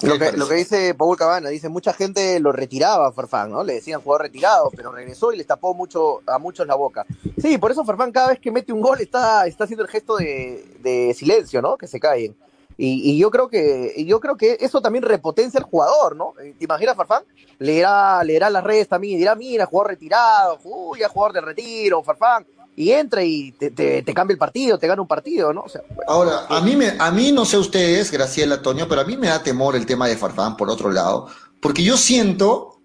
Lo 0.00 0.18
que, 0.18 0.32
lo 0.32 0.48
que, 0.48 0.54
dice 0.54 0.94
Paul 0.94 1.18
Cabana, 1.18 1.50
dice, 1.50 1.68
mucha 1.68 1.92
gente 1.92 2.40
lo 2.40 2.50
retiraba 2.50 3.08
a 3.08 3.12
Farfán, 3.12 3.50
¿no? 3.50 3.62
Le 3.62 3.74
decían 3.74 4.00
jugador 4.00 4.22
retirado, 4.22 4.70
pero 4.74 4.90
regresó 4.90 5.34
y 5.34 5.36
le 5.36 5.44
tapó 5.44 5.74
mucho, 5.74 6.22
a 6.26 6.38
muchos 6.38 6.66
la 6.66 6.76
boca. 6.76 7.04
Sí, 7.36 7.58
por 7.58 7.70
eso 7.70 7.84
Farfán 7.84 8.10
cada 8.10 8.28
vez 8.28 8.40
que 8.40 8.50
mete 8.50 8.72
un 8.72 8.80
gol 8.80 9.00
está, 9.02 9.46
está 9.46 9.64
haciendo 9.64 9.84
el 9.84 9.90
gesto 9.90 10.16
de, 10.16 10.64
de 10.80 11.12
silencio, 11.14 11.60
¿no? 11.60 11.76
Que 11.76 11.86
se 11.86 12.00
caen. 12.00 12.34
Y, 12.76 13.18
yo 13.18 13.30
creo 13.30 13.48
que 13.48 14.04
yo 14.06 14.20
creo 14.20 14.36
que 14.36 14.56
eso 14.60 14.80
también 14.80 15.04
repotencia 15.04 15.58
al 15.58 15.66
jugador, 15.66 16.16
¿no? 16.16 16.34
Eh, 16.42 16.54
¿Te 16.58 16.64
imaginas, 16.64 16.96
Farfán? 16.96 17.24
Leerá, 17.58 18.22
leerá 18.24 18.50
las 18.50 18.64
redes 18.64 18.88
también 18.88 19.14
y 19.14 19.18
dirá, 19.18 19.34
mira, 19.34 19.66
jugador 19.66 19.92
retirado, 19.92 20.58
uy, 20.64 21.00
ya 21.00 21.08
jugador 21.08 21.34
de 21.34 21.40
retiro, 21.42 22.02
Farfán, 22.02 22.46
y 22.74 22.90
entra 22.90 23.22
y 23.22 23.52
te, 23.52 24.02
cambia 24.14 24.32
el 24.32 24.38
partido, 24.38 24.78
te 24.78 24.86
gana 24.86 25.02
un 25.02 25.08
partido, 25.08 25.52
¿no? 25.52 25.64
Ahora, 26.06 26.46
a 26.48 26.60
mí, 26.60 26.74
me, 26.74 26.94
a 26.98 27.10
mí 27.10 27.30
no 27.32 27.44
sé 27.44 27.58
ustedes, 27.58 28.10
Graciela, 28.10 28.62
Toño, 28.62 28.88
pero 28.88 29.02
a 29.02 29.04
mí 29.04 29.16
me 29.16 29.28
da 29.28 29.42
temor 29.42 29.76
el 29.76 29.86
tema 29.86 30.08
de 30.08 30.16
Farfán, 30.16 30.56
por 30.56 30.70
otro 30.70 30.90
lado, 30.90 31.28
porque 31.60 31.82
yo 31.82 31.96
siento 31.96 32.80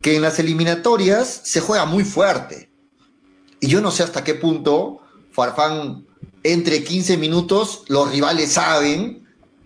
que 0.00 0.16
en 0.16 0.22
las 0.22 0.38
eliminatorias 0.38 1.40
se 1.44 1.60
juega 1.60 1.84
muy 1.84 2.04
fuerte. 2.04 2.70
Y 3.60 3.68
yo 3.68 3.80
no 3.80 3.90
sé 3.90 4.02
hasta 4.02 4.24
qué 4.24 4.34
punto 4.34 5.00
Farfán 5.32 6.06
entre 6.42 6.84
15 6.84 7.16
minutos, 7.16 7.84
los 7.88 8.10
rivales 8.10 8.52
saben, 8.52 9.20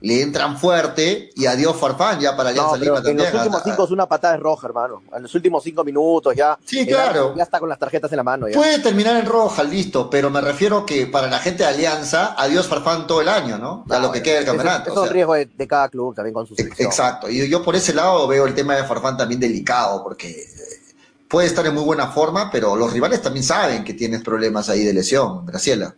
le 0.04 0.20
entran 0.20 0.58
fuerte 0.58 1.30
y 1.34 1.46
adiós 1.46 1.76
Farfán 1.76 2.20
ya 2.20 2.36
para 2.36 2.50
Alianza 2.50 2.76
Lima 2.76 2.96
también. 2.96 3.20
En 3.20 3.24
los 3.24 3.34
últimos 3.34 3.62
cinco 3.64 3.84
es 3.84 3.90
una 3.90 4.06
patada 4.06 4.34
de 4.34 4.40
roja, 4.40 4.66
hermano. 4.66 5.02
En 5.16 5.22
los 5.22 5.34
últimos 5.34 5.64
cinco 5.64 5.82
minutos 5.82 6.36
ya. 6.36 6.58
Sí, 6.62 6.86
claro. 6.86 7.34
Ya 7.34 7.44
está 7.44 7.58
con 7.58 7.70
las 7.70 7.78
tarjetas 7.78 8.12
en 8.12 8.18
la 8.18 8.22
mano. 8.22 8.46
Puede 8.52 8.80
terminar 8.80 9.16
en 9.16 9.24
roja, 9.24 9.62
listo, 9.62 10.10
pero 10.10 10.28
me 10.28 10.42
refiero 10.42 10.84
que 10.84 11.06
para 11.06 11.26
la 11.28 11.38
gente 11.38 11.62
de 11.62 11.70
Alianza, 11.70 12.34
adiós 12.36 12.66
Farfán 12.66 13.06
todo 13.06 13.22
el 13.22 13.30
año, 13.30 13.56
¿no? 13.56 13.86
A 13.88 13.98
lo 13.98 14.12
que 14.12 14.22
queda 14.22 14.36
del 14.36 14.44
campeonato. 14.44 14.92
Es, 14.92 14.96
un 14.98 15.08
riesgo 15.08 15.34
de, 15.34 15.66
cada 15.66 15.88
club 15.88 16.14
también 16.14 16.34
con 16.34 16.46
su 16.46 16.54
selección. 16.54 16.86
Exacto. 16.86 17.30
Y 17.30 17.48
yo 17.48 17.64
por 17.64 17.74
ese 17.74 17.94
lado 17.94 18.28
veo 18.28 18.44
el 18.44 18.54
tema 18.54 18.76
de 18.76 18.84
Farfán 18.84 19.16
también 19.16 19.40
delicado, 19.40 20.02
porque 20.02 20.28
eh, 20.28 20.94
puede 21.28 21.46
estar 21.46 21.66
en 21.66 21.72
muy 21.72 21.82
buena 21.82 22.08
forma, 22.08 22.50
pero 22.50 22.76
los 22.76 22.92
rivales 22.92 23.22
también 23.22 23.42
saben 23.42 23.82
que 23.82 23.94
tienes 23.94 24.22
problemas 24.22 24.68
ahí 24.68 24.84
de 24.84 24.92
lesión, 24.92 25.46
Graciela. 25.46 25.94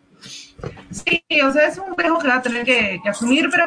Sí, 0.91 1.23
o 1.43 1.53
sea, 1.53 1.67
es 1.67 1.79
un 1.79 1.97
riesgo 1.97 2.19
que 2.19 2.29
va 2.29 2.37
a 2.37 2.43
tener 2.43 2.65
que, 2.65 3.01
asumir, 3.09 3.49
pero 3.51 3.67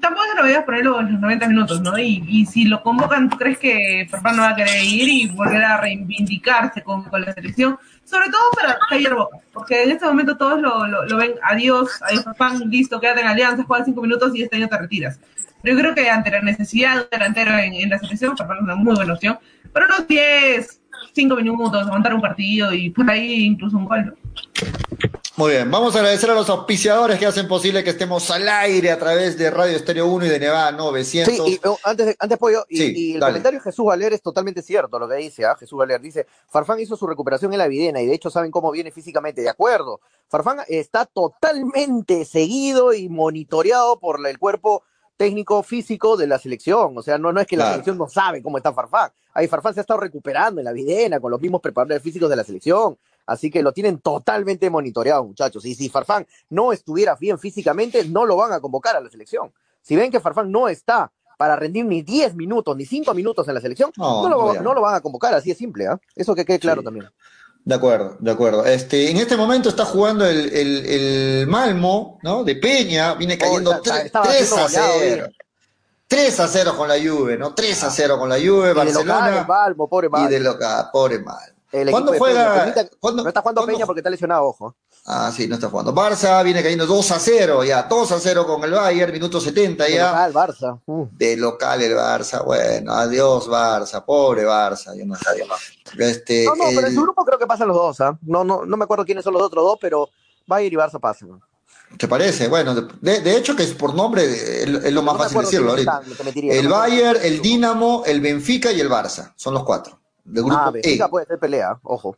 tampoco 0.00 0.26
se 0.30 0.36
lo 0.36 0.42
voy 0.42 0.54
a 0.54 0.64
poner 0.64 0.84
los 0.84 1.10
90 1.10 1.48
minutos, 1.48 1.80
¿no? 1.80 1.98
Y, 1.98 2.46
si 2.46 2.64
lo 2.64 2.82
convocan, 2.82 3.28
¿tú 3.28 3.36
crees 3.36 3.58
que 3.58 4.06
Farfán 4.10 4.36
no 4.36 4.42
va 4.42 4.50
a 4.50 4.56
querer 4.56 4.82
ir 4.82 5.08
y 5.08 5.28
volver 5.28 5.62
a 5.62 5.78
reivindicarse 5.78 6.82
con, 6.82 7.04
la 7.12 7.32
selección? 7.32 7.78
Sobre 8.04 8.30
todo 8.30 8.42
para 8.60 8.78
callar 8.88 9.14
boca, 9.14 9.38
porque 9.52 9.84
en 9.84 9.90
este 9.92 10.06
momento 10.06 10.36
todos 10.36 10.60
lo, 10.60 10.86
lo, 10.86 11.16
ven, 11.16 11.34
adiós, 11.42 12.00
adiós 12.02 12.24
Farfán, 12.24 12.70
listo, 12.70 13.00
quédate 13.00 13.20
en 13.20 13.28
alianza, 13.28 13.64
juega 13.64 13.84
5 13.84 14.00
minutos 14.02 14.34
y 14.34 14.42
este 14.42 14.56
año 14.56 14.68
te 14.68 14.78
retiras. 14.78 15.20
Pero 15.62 15.76
yo 15.76 15.80
creo 15.80 15.94
que 15.94 16.10
ante 16.10 16.30
la 16.30 16.42
necesidad 16.42 16.96
de 16.96 17.08
delantero 17.10 17.56
en, 17.56 17.88
la 17.88 17.98
selección, 17.98 18.36
Farfán 18.36 18.58
es 18.58 18.62
una 18.64 18.74
muy 18.74 18.94
buena 18.94 19.14
opción, 19.14 19.38
pero 19.72 19.86
unos 19.86 20.06
10, 20.06 20.80
5 21.12 21.36
minutos, 21.36 21.86
aguantar 21.86 22.14
un 22.14 22.20
partido 22.20 22.72
y 22.72 22.90
por 22.90 23.08
ahí 23.08 23.44
incluso 23.44 23.76
un 23.76 23.84
gol, 23.84 24.06
¿no? 24.06 24.14
Muy 25.34 25.52
bien, 25.52 25.70
vamos 25.70 25.96
a 25.96 26.00
agradecer 26.00 26.30
a 26.30 26.34
los 26.34 26.50
auspiciadores 26.50 27.18
que 27.18 27.24
hacen 27.24 27.48
posible 27.48 27.82
que 27.82 27.88
estemos 27.88 28.30
al 28.30 28.46
aire 28.46 28.90
a 28.90 28.98
través 28.98 29.38
de 29.38 29.50
Radio 29.50 29.74
Estéreo 29.74 30.06
1 30.06 30.26
y 30.26 30.28
de 30.28 30.38
Nevada 30.38 30.72
900. 30.72 31.34
Sí, 31.34 31.40
y, 31.54 31.66
oh, 31.66 31.78
antes, 31.84 32.14
antes 32.18 32.36
Pollo, 32.36 32.66
y, 32.68 33.14
el 33.14 33.20
comentario 33.20 33.58
de 33.58 33.64
Jesús 33.64 33.86
Valer 33.86 34.12
es 34.12 34.20
totalmente 34.20 34.60
cierto 34.60 34.98
lo 34.98 35.08
que 35.08 35.14
dice, 35.14 35.46
¿ah? 35.46 35.56
Jesús 35.58 35.78
Valer 35.78 36.02
dice, 36.02 36.26
Farfán 36.50 36.80
hizo 36.80 36.98
su 36.98 37.06
recuperación 37.06 37.50
en 37.54 37.60
la 37.60 37.66
videna 37.66 38.02
y 38.02 38.06
de 38.06 38.12
hecho 38.12 38.28
saben 38.28 38.50
cómo 38.50 38.70
viene 38.70 38.90
físicamente, 38.90 39.40
de 39.40 39.48
acuerdo. 39.48 40.00
Farfán 40.28 40.58
está 40.68 41.06
totalmente 41.06 42.26
seguido 42.26 42.92
y 42.92 43.08
monitoreado 43.08 43.98
por 43.98 44.26
el 44.26 44.38
cuerpo 44.38 44.82
técnico 45.16 45.62
físico 45.62 46.18
de 46.18 46.26
la 46.26 46.38
selección, 46.38 46.98
o 46.98 47.02
sea, 47.02 47.16
no, 47.16 47.32
no 47.32 47.40
es 47.40 47.46
que 47.46 47.56
la 47.56 47.70
selección 47.70 47.96
no 47.96 48.08
sabe 48.08 48.42
cómo 48.42 48.58
está 48.58 48.74
Farfán, 48.74 49.10
ahí 49.32 49.48
Farfán 49.48 49.72
se 49.72 49.80
ha 49.80 49.82
estado 49.82 50.00
recuperando 50.00 50.60
en 50.60 50.66
la 50.66 50.72
videna 50.72 51.20
con 51.20 51.30
los 51.30 51.40
mismos 51.40 51.62
preparadores 51.62 52.02
físicos 52.02 52.28
de 52.28 52.36
la 52.36 52.44
selección, 52.44 52.98
Así 53.32 53.50
que 53.50 53.62
lo 53.62 53.72
tienen 53.72 53.98
totalmente 53.98 54.68
monitoreado, 54.68 55.24
muchachos. 55.24 55.64
Y 55.64 55.74
si 55.74 55.88
Farfán 55.88 56.26
no 56.50 56.72
estuviera 56.72 57.16
bien 57.16 57.38
físicamente, 57.38 58.04
no 58.04 58.26
lo 58.26 58.36
van 58.36 58.52
a 58.52 58.60
convocar 58.60 58.94
a 58.94 59.00
la 59.00 59.08
selección. 59.08 59.52
Si 59.80 59.96
ven 59.96 60.10
que 60.10 60.20
Farfán 60.20 60.52
no 60.52 60.68
está 60.68 61.10
para 61.38 61.56
rendir 61.56 61.86
ni 61.86 62.02
10 62.02 62.34
minutos, 62.36 62.76
ni 62.76 62.84
5 62.84 63.14
minutos 63.14 63.48
en 63.48 63.54
la 63.54 63.60
selección, 63.60 63.90
no, 63.96 64.28
lo, 64.28 64.80
van 64.80 64.94
a 64.94 65.00
convocar, 65.00 65.34
así 65.34 65.50
es 65.50 65.56
simple. 65.56 65.86
¿ah? 65.86 65.98
Eso 66.14 66.34
que 66.34 66.44
quede 66.44 66.58
claro 66.58 66.82
también. 66.82 67.08
De 67.64 67.74
acuerdo, 67.74 68.16
de 68.18 68.30
acuerdo. 68.30 68.66
Este, 68.66 69.10
en 69.10 69.16
este 69.16 69.36
momento 69.36 69.68
está 69.68 69.84
jugando 69.84 70.26
el, 70.26 71.46
Malmo, 71.48 72.18
¿no? 72.22 72.44
De 72.44 72.56
Peña, 72.56 73.14
viene 73.14 73.38
cayendo 73.38 73.80
3 73.80 74.14
a 74.14 74.68
0. 74.68 75.28
3 76.06 76.40
a 76.40 76.48
0 76.48 76.74
con 76.76 76.88
la 76.88 76.96
Juve, 76.96 77.38
¿no? 77.38 77.54
3 77.54 77.84
a 77.84 77.90
0 77.90 78.18
con 78.18 78.28
la 78.28 78.36
Juve, 78.36 78.74
Barcelona. 78.74 79.46
Malmo, 79.48 79.88
pobre 79.88 80.10
Malmo. 80.10 80.28
Y 80.28 80.30
de 80.30 80.40
loca, 80.40 80.90
pobre 80.92 81.20
Malmo. 81.20 81.51
¿Cuándo 81.90 82.12
juega? 82.18 82.74
no 83.00 83.28
está 83.28 83.40
jugando 83.40 83.64
Peña 83.64 83.86
porque 83.86 84.00
está 84.00 84.10
lesionado, 84.10 84.44
ojo. 84.44 84.76
Ah, 85.06 85.32
sí, 85.34 85.48
no 85.48 85.54
está 85.54 85.68
jugando. 85.68 85.94
Barça 85.94 86.44
viene 86.44 86.62
cayendo 86.62 86.86
2 86.86 87.10
a 87.10 87.18
0 87.18 87.64
ya, 87.64 87.84
2 87.84 88.12
a 88.12 88.20
0 88.20 88.46
con 88.46 88.62
el 88.62 88.72
Bayern, 88.72 89.12
minuto 89.12 89.40
70 89.40 89.88
ya. 89.88 89.94
De 89.94 89.98
local, 89.98 90.32
Barça. 90.32 90.80
Uh. 90.84 91.08
De 91.12 91.36
local 91.36 91.82
el 91.82 91.96
Barça, 91.96 92.44
bueno, 92.44 92.92
adiós 92.92 93.48
Barça, 93.48 94.04
pobre 94.04 94.44
Barça, 94.44 94.94
yo 94.94 95.06
no 95.06 95.16
sabía 95.16 95.46
más. 95.46 95.60
Este, 95.98 96.44
no, 96.44 96.54
no, 96.54 96.64
pero 96.74 96.86
en 96.86 96.94
su 96.94 97.02
grupo 97.02 97.24
creo 97.24 97.38
que 97.38 97.46
pasan 97.46 97.68
los 97.68 97.76
dos, 97.76 98.00
¿ah? 98.02 98.18
No, 98.22 98.44
no, 98.44 98.66
no 98.66 98.76
me 98.76 98.84
acuerdo 98.84 99.04
quiénes 99.04 99.24
son 99.24 99.32
los 99.32 99.42
otros 99.42 99.64
dos, 99.64 99.78
pero 99.80 100.10
Bayern 100.46 100.74
y 100.74 100.76
Barça 100.76 101.00
pasan. 101.00 101.40
¿Te 101.96 102.06
parece? 102.06 102.48
Bueno, 102.48 102.74
de, 102.74 103.20
de, 103.20 103.36
hecho 103.36 103.56
que 103.56 103.64
es 103.64 103.74
por 103.74 103.94
nombre, 103.94 104.24
es, 104.24 104.92
lo 104.92 105.02
más 105.02 105.16
fácil 105.16 105.40
decirlo 105.40 105.70
ahorita. 105.70 106.02
el 106.34 106.68
Bayern, 106.68 107.18
el 107.22 107.40
Dinamo, 107.40 108.02
el 108.06 108.20
Benfica 108.20 108.70
y 108.72 108.80
el 108.80 108.90
Barça, 108.90 109.32
son 109.36 109.54
los 109.54 109.64
cuatro 109.64 110.01
grupo 110.24 110.56
ah, 110.56 110.70
Benfica 110.70 111.04
e. 111.06 111.08
puede 111.08 111.26
ser 111.26 111.38
pelea, 111.38 111.78
ojo. 111.82 112.16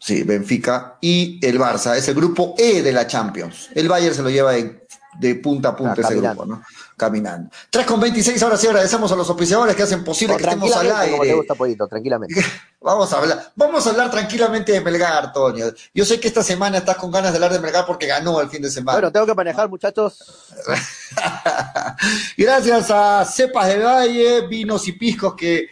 Sí, 0.00 0.22
Benfica 0.22 0.96
y 1.02 1.38
el 1.46 1.60
Barça, 1.60 1.94
es 1.94 2.08
el 2.08 2.14
grupo 2.14 2.54
E 2.56 2.80
de 2.80 2.90
la 2.90 3.06
Champions. 3.06 3.68
El 3.74 3.86
Bayern 3.86 4.14
se 4.14 4.22
lo 4.22 4.30
lleva 4.30 4.52
de, 4.52 5.34
punta 5.34 5.68
a 5.68 5.76
punta 5.76 5.96
ah, 5.98 6.00
ese 6.00 6.14
grupo, 6.14 6.46
¿no? 6.46 6.62
Caminando. 6.96 7.50
3 7.68 7.84
con 7.84 8.00
26, 8.00 8.42
ahora 8.42 8.56
sí 8.56 8.66
agradecemos 8.66 9.12
a 9.12 9.16
los 9.16 9.28
oficiadores 9.28 9.76
que 9.76 9.82
hacen 9.82 10.02
posible 10.02 10.38
que 10.38 10.42
estemos 10.42 10.74
al 10.74 10.90
aire. 10.90 11.34
gusta, 11.34 11.54
tranquilamente. 11.86 12.42
vamos 12.80 13.12
a 13.12 13.18
hablar, 13.18 13.52
vamos 13.54 13.86
a 13.86 13.90
hablar 13.90 14.10
tranquilamente 14.10 14.72
de 14.72 14.80
Melgar, 14.80 15.26
Antonio. 15.26 15.66
Yo 15.92 16.06
sé 16.06 16.18
que 16.18 16.28
esta 16.28 16.42
semana 16.42 16.78
estás 16.78 16.96
con 16.96 17.10
ganas 17.10 17.32
de 17.32 17.36
hablar 17.36 17.52
de 17.52 17.60
Melgar 17.60 17.84
porque 17.84 18.06
ganó 18.06 18.40
el 18.40 18.48
fin 18.48 18.62
de 18.62 18.70
semana. 18.70 18.96
Bueno, 18.96 19.12
tengo 19.12 19.26
que 19.26 19.34
manejar, 19.34 19.68
muchachos. 19.68 20.50
Gracias 22.38 22.90
a 22.90 23.26
Cepas 23.26 23.68
del 23.68 23.82
Valle, 23.82 24.46
Vinos 24.46 24.88
y 24.88 24.92
Piscos 24.92 25.34
que 25.34 25.68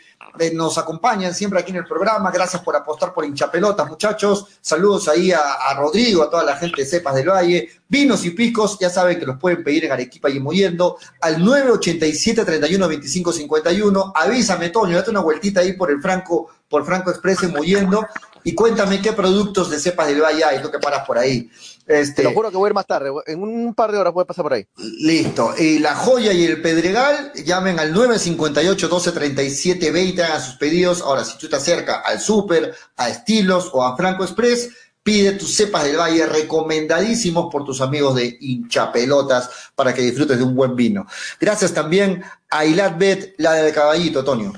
nos 0.52 0.78
acompañan 0.78 1.34
siempre 1.34 1.58
aquí 1.60 1.70
en 1.70 1.78
el 1.78 1.84
programa. 1.84 2.30
Gracias 2.30 2.62
por 2.62 2.76
apostar 2.76 3.12
por 3.12 3.24
hinchapelotas, 3.24 3.88
muchachos. 3.88 4.46
Saludos 4.60 5.08
ahí 5.08 5.32
a, 5.32 5.74
Rodrigo, 5.76 6.22
a 6.22 6.30
toda 6.30 6.44
la 6.44 6.56
gente 6.56 6.82
de 6.82 6.88
Cepas 6.88 7.14
del 7.14 7.28
Valle. 7.28 7.68
Vinos 7.88 8.24
y 8.24 8.30
picos, 8.30 8.78
ya 8.78 8.90
saben 8.90 9.18
que 9.18 9.26
los 9.26 9.38
pueden 9.38 9.64
pedir 9.64 9.86
en 9.86 9.92
Arequipa 9.92 10.30
y 10.30 10.40
Moyendo 10.40 10.98
al 11.20 11.44
987 11.44 12.44
31 12.44 12.88
25 12.88 13.32
51. 13.32 14.12
Avísame, 14.14 14.68
Toño, 14.70 14.96
date 14.96 15.10
una 15.10 15.20
vueltita 15.20 15.60
ahí 15.60 15.72
por 15.72 15.90
el 15.90 16.00
Franco, 16.00 16.48
por 16.68 16.84
Franco 16.84 17.10
Express 17.10 17.42
en 17.44 17.52
Moyendo 17.52 18.06
y 18.49 18.55
cuéntame 18.55 19.03
qué 19.03 19.12
productos 19.12 19.68
de 19.68 19.78
Cepas 19.78 20.09
del 20.09 20.22
Valle 20.22 20.42
hay, 20.42 20.62
tú 20.62 20.70
que 20.70 20.78
paras 20.78 21.07
por 21.07 21.18
ahí. 21.18 21.51
Este, 21.86 22.22
Te 22.22 22.24
lo 22.24 22.32
juro 22.32 22.51
que 22.51 22.57
voy 22.57 22.68
a 22.68 22.70
ir 22.70 22.74
más 22.74 22.86
tarde, 22.86 23.11
en 23.26 23.42
un 23.42 23.74
par 23.74 23.92
de 23.92 23.99
horas 23.99 24.14
voy 24.14 24.22
a 24.22 24.26
pasar 24.26 24.42
por 24.42 24.55
ahí. 24.55 24.66
Listo. 24.78 25.53
Y 25.59 25.80
La 25.80 25.94
Joya 25.94 26.32
y 26.32 26.46
el 26.46 26.62
Pedregal, 26.62 27.30
llamen 27.44 27.78
al 27.78 27.92
958 27.92 28.86
1237 28.86 29.90
20, 29.90 30.22
hagan 30.22 30.42
sus 30.42 30.55
pedidos. 30.55 31.03
Ahora, 31.03 31.26
si 31.26 31.36
tú 31.36 31.46
te 31.46 31.57
acercas 31.57 32.01
al 32.07 32.20
Super, 32.20 32.74
a 32.96 33.11
Estilos 33.11 33.68
o 33.74 33.84
a 33.84 33.94
Franco 33.99 34.24
Express, 34.24 34.70
pide 35.03 35.32
tus 35.32 35.55
cepas 35.55 35.84
del 35.84 35.99
valle 35.99 36.24
recomendadísimos 36.24 37.53
por 37.53 37.66
tus 37.66 37.82
amigos 37.82 38.14
de 38.14 38.34
hinchapelotas 38.40 39.51
para 39.74 39.92
que 39.92 40.01
disfrutes 40.01 40.38
de 40.38 40.44
un 40.44 40.55
buen 40.55 40.74
vino. 40.74 41.07
Gracias 41.38 41.74
también 41.74 42.22
a 42.49 42.64
Ilat 42.64 42.96
Bet, 42.96 43.34
la 43.36 43.53
del 43.53 43.74
caballito, 43.74 44.24
Tonio. 44.24 44.55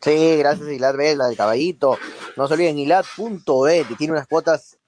Sí, 0.00 0.36
gracias 0.36 0.68
a 0.68 0.72
Ilat 0.72 0.96
Bet, 0.96 1.16
la 1.16 1.26
del 1.28 1.36
caballito. 1.36 1.98
No 2.36 2.46
se 2.46 2.54
olviden, 2.54 2.78
ilat.bet, 2.78 3.88
que 3.88 3.96
tiene 3.96 4.12
unas 4.12 4.26
cuotas 4.26 4.78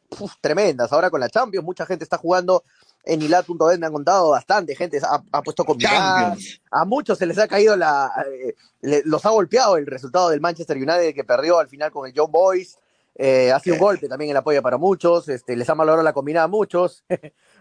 tremendas. 0.41 0.93
Ahora 0.93 1.11
con 1.11 1.21
la 1.21 1.29
Champions, 1.29 1.65
mucha 1.65 1.87
gente 1.87 2.05
está 2.05 2.17
jugando 2.17 2.65
en 3.05 3.23
Ilat.es, 3.23 3.79
me 3.79 3.87
han 3.87 3.93
contado 3.93 4.31
bastante, 4.31 4.77
gente 4.77 5.01
ha, 5.03 5.43
puesto 5.43 5.65
combinar. 5.65 6.37
A 6.71 6.85
muchos 6.85 7.19
se 7.19 7.27
les 7.27 7.39
ha 7.39 7.49
caído 7.49 7.77
la. 7.77 8.13
Eh, 8.31 9.03
los 9.05 9.25
ha 9.27 9.31
golpeado 9.31 9.77
el 9.77 9.87
resultado 9.87 10.31
del 10.31 10.41
Manchester 10.41 10.77
United 10.77 11.15
que 11.15 11.25
perdió 11.25 11.59
al 11.59 11.69
final 11.69 11.91
con 11.91 12.07
el 12.07 12.13
John 12.15 12.31
Boys. 12.31 12.79
Eh, 13.17 13.53
ha 13.53 13.59
sido 13.59 13.75
un 13.75 13.81
golpe 13.81 14.09
también 14.09 14.31
el 14.31 14.37
apoyo 14.37 14.63
para 14.63 14.79
muchos, 14.79 15.29
este, 15.29 15.55
les 15.57 15.69
ha 15.69 15.75
malogrado 15.75 16.03
la 16.03 16.13
combinada 16.13 16.45
a 16.45 16.49
muchos. 16.49 17.05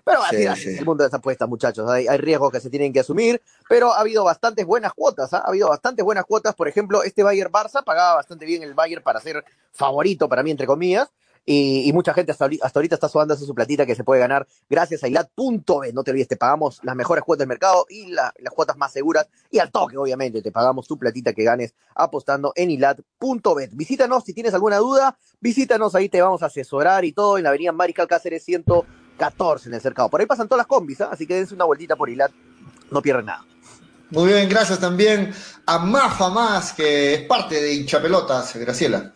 pero 0.03 0.23
así 0.23 0.43
el 0.77 0.85
mundo 0.85 1.03
de 1.03 1.07
las 1.07 1.13
apuestas, 1.13 1.47
muchachos. 1.47 1.89
Hay, 1.89 2.07
riesgos 2.17 2.51
que 2.51 2.59
se 2.59 2.69
tienen 2.69 2.93
que 2.93 2.99
asumir, 3.01 3.41
pero 3.67 3.93
ha 3.93 3.99
habido 3.99 4.23
bastantes 4.23 4.65
buenas 4.65 4.93
cuotas. 4.93 5.33
¿ah? 5.33 5.43
Ha 5.45 5.49
habido 5.49 5.69
bastantes 5.69 6.03
buenas 6.03 6.25
cuotas. 6.25 6.55
Por 6.55 6.67
ejemplo, 6.67 7.03
este 7.03 7.23
Bayern 7.23 7.51
Barça 7.51 7.83
pagaba 7.83 8.15
bastante 8.15 8.45
bien 8.45 8.63
el 8.63 8.73
Bayern 8.73 9.03
para 9.03 9.19
ser 9.19 9.43
favorito 9.71 10.27
para 10.27 10.43
mí, 10.43 10.51
entre 10.51 10.67
comillas. 10.67 11.09
Y, 11.51 11.91
mucha 11.93 12.13
gente 12.13 12.31
hasta, 12.31 12.45
ahorita 12.45 12.93
está 12.93 13.09
sudándose 13.09 13.43
su 13.43 13.55
platita 13.55 13.83
que 13.83 13.95
se 13.95 14.03
puede 14.03 14.19
ganar 14.19 14.45
gracias 14.69 15.03
a 15.03 15.07
ilat.bet. 15.07 15.93
No 15.95 16.03
te 16.03 16.11
olvides, 16.11 16.27
te 16.27 16.37
pagamos 16.37 16.79
las 16.83 16.95
mejores 16.95 17.23
cuotas 17.23 17.39
del 17.39 17.47
mercado 17.47 17.87
y 17.89 18.11
las 18.11 18.33
cuotas 18.53 18.77
más 18.77 18.91
seguras. 18.93 19.27
Y 19.49 19.57
al 19.57 19.71
toque, 19.71 19.97
obviamente, 19.97 20.43
te 20.43 20.51
pagamos 20.51 20.87
tu 20.87 20.99
platita 20.99 21.33
que 21.33 21.43
ganes 21.43 21.73
apostando 21.95 22.53
en 22.55 22.69
ilat.bet. 22.69 23.71
Visítanos 23.73 24.25
si 24.25 24.33
tienes 24.33 24.53
alguna 24.53 24.77
duda, 24.77 25.17
visítanos, 25.39 25.95
ahí 25.95 26.07
te 26.07 26.21
vamos 26.21 26.43
a 26.43 26.47
asesorar 26.47 27.03
y 27.03 27.13
todo 27.13 27.37
en 27.37 27.43
la 27.43 27.49
avenida 27.49 27.71
Mariscal 27.71 28.07
Cáceres 28.07 28.43
114 29.19 29.69
en 29.69 29.75
el 29.75 29.81
cercado. 29.81 30.09
Por 30.09 30.21
ahí 30.21 30.25
pasan 30.25 30.47
todas 30.47 30.59
las 30.59 30.67
combis, 30.67 31.01
¿ah? 31.01 31.09
así 31.11 31.27
que 31.27 31.35
dense 31.35 31.53
una 31.53 31.65
vueltita 31.65 31.95
por 31.95 32.09
ilat, 32.09 32.31
no 32.89 33.01
pierden 33.01 33.25
nada. 33.25 33.45
Muy 34.09 34.31
bien, 34.31 34.49
gracias 34.49 34.79
también 34.79 35.31
a 35.65 35.77
Mafa 35.77 36.29
Más, 36.29 36.73
que 36.73 37.13
es 37.13 37.21
parte 37.23 37.61
de 37.61 37.75
Hinchapelotas, 37.75 38.55
Graciela. 38.55 39.13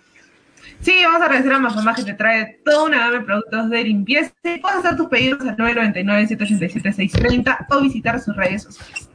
Sí, 0.81 1.01
vamos 1.03 1.21
a 1.21 1.25
agradecer 1.25 1.53
a 1.53 1.59
Mafamá 1.59 1.95
que 1.95 2.03
te 2.03 2.13
trae 2.13 2.59
toda 2.65 2.83
una 2.83 2.99
gama 2.99 3.19
de 3.19 3.21
productos 3.21 3.69
de 3.69 3.83
limpieza. 3.83 4.33
Puedes 4.41 4.79
hacer 4.79 4.97
tus 4.97 5.07
pedidos 5.07 5.39
al 5.41 5.55
999-787-630 5.55 7.67
o 7.69 7.81
visitar 7.81 8.21
sus 8.21 8.35
redes 8.35 8.63
sociales. 8.63 9.09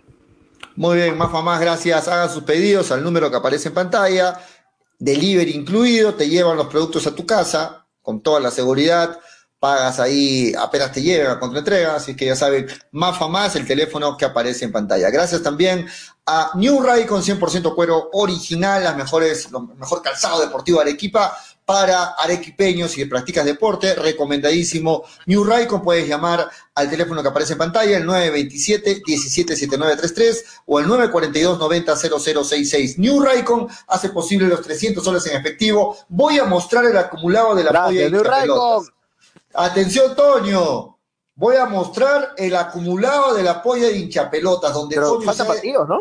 Muy 0.77 0.97
bien, 0.97 1.19
Mafamás, 1.19 1.61
gracias. 1.61 2.09
Hagan 2.09 2.31
sus 2.31 2.45
pedidos 2.45 2.91
al 2.91 3.05
número 3.05 3.31
que 3.31 3.37
aparece 3.37 3.69
en 3.69 3.75
pantalla. 3.75 4.41
Delivery 4.99 5.53
incluido, 5.53 6.15
te 6.15 6.29
llevan 6.29 6.57
los 6.57 6.69
productos 6.69 7.07
a 7.07 7.15
tu 7.15 7.27
casa 7.27 7.87
con 8.01 8.23
toda 8.23 8.41
la 8.41 8.51
seguridad. 8.51 9.19
Pagas 9.59 9.99
ahí 9.99 10.53
apenas 10.59 10.93
te 10.93 11.03
llegan 11.03 11.33
a 11.33 11.41
contraentrega, 11.41 11.97
así 11.97 12.15
que 12.15 12.27
ya 12.27 12.37
saben, 12.37 12.69
Mafamás, 12.93 13.57
el 13.57 13.67
teléfono 13.67 14.17
que 14.17 14.25
aparece 14.25 14.65
en 14.65 14.73
pantalla. 14.73 15.11
Gracias 15.11 15.43
también 15.43 15.89
a 16.27 16.53
New 16.55 16.83
Ray 16.83 17.07
con 17.07 17.23
100% 17.23 17.75
cuero 17.75 18.11
original, 18.13 18.85
las 18.85 18.97
mejores, 18.97 19.51
lo 19.51 19.61
mejor 19.61 20.03
calzado 20.03 20.41
deportivo 20.41 20.79
de 20.79 20.91
Arequipa 20.91 21.37
para 21.69 22.13
arequipeños 22.13 22.97
y 22.97 23.03
de 23.03 23.09
practicas 23.09 23.45
deporte, 23.45 23.95
recomendadísimo. 23.95 25.05
New 25.27 25.45
Raycon, 25.45 25.83
puedes 25.83 26.09
llamar 26.09 26.49
al 26.75 26.89
teléfono 26.89 27.21
que 27.21 27.29
aparece 27.29 27.53
en 27.53 27.59
pantalla, 27.59 27.99
el 27.99 28.07
927-177933 28.07 30.45
o 30.65 30.81
el 30.81 30.87
942-900066. 30.87 32.97
New 32.97 33.23
Raycon 33.23 33.69
hace 33.87 34.09
posible 34.09 34.49
los 34.49 34.63
300 34.63 35.05
soles 35.05 35.27
en 35.27 35.37
efectivo. 35.37 35.95
Voy 36.09 36.39
a 36.39 36.47
mostrar 36.47 36.87
el 36.87 36.97
acumulado 36.97 37.55
de 37.55 37.65
la 37.65 37.85
polla 37.85 38.09
New 38.09 38.23
Atención, 39.55 40.15
Toño. 40.15 40.99
Voy 41.35 41.57
a 41.57 41.67
mostrar 41.67 42.35
el 42.37 42.57
acumulado 42.57 43.35
de 43.35 43.45
la 43.45 43.63
polla 43.63 43.87
de 43.87 43.97
hinchapelotas, 43.97 44.75
donde 44.75 44.97
Pero 44.97 45.21
falta 45.21 45.47
partidos, 45.47 45.89
¿no? 45.89 46.01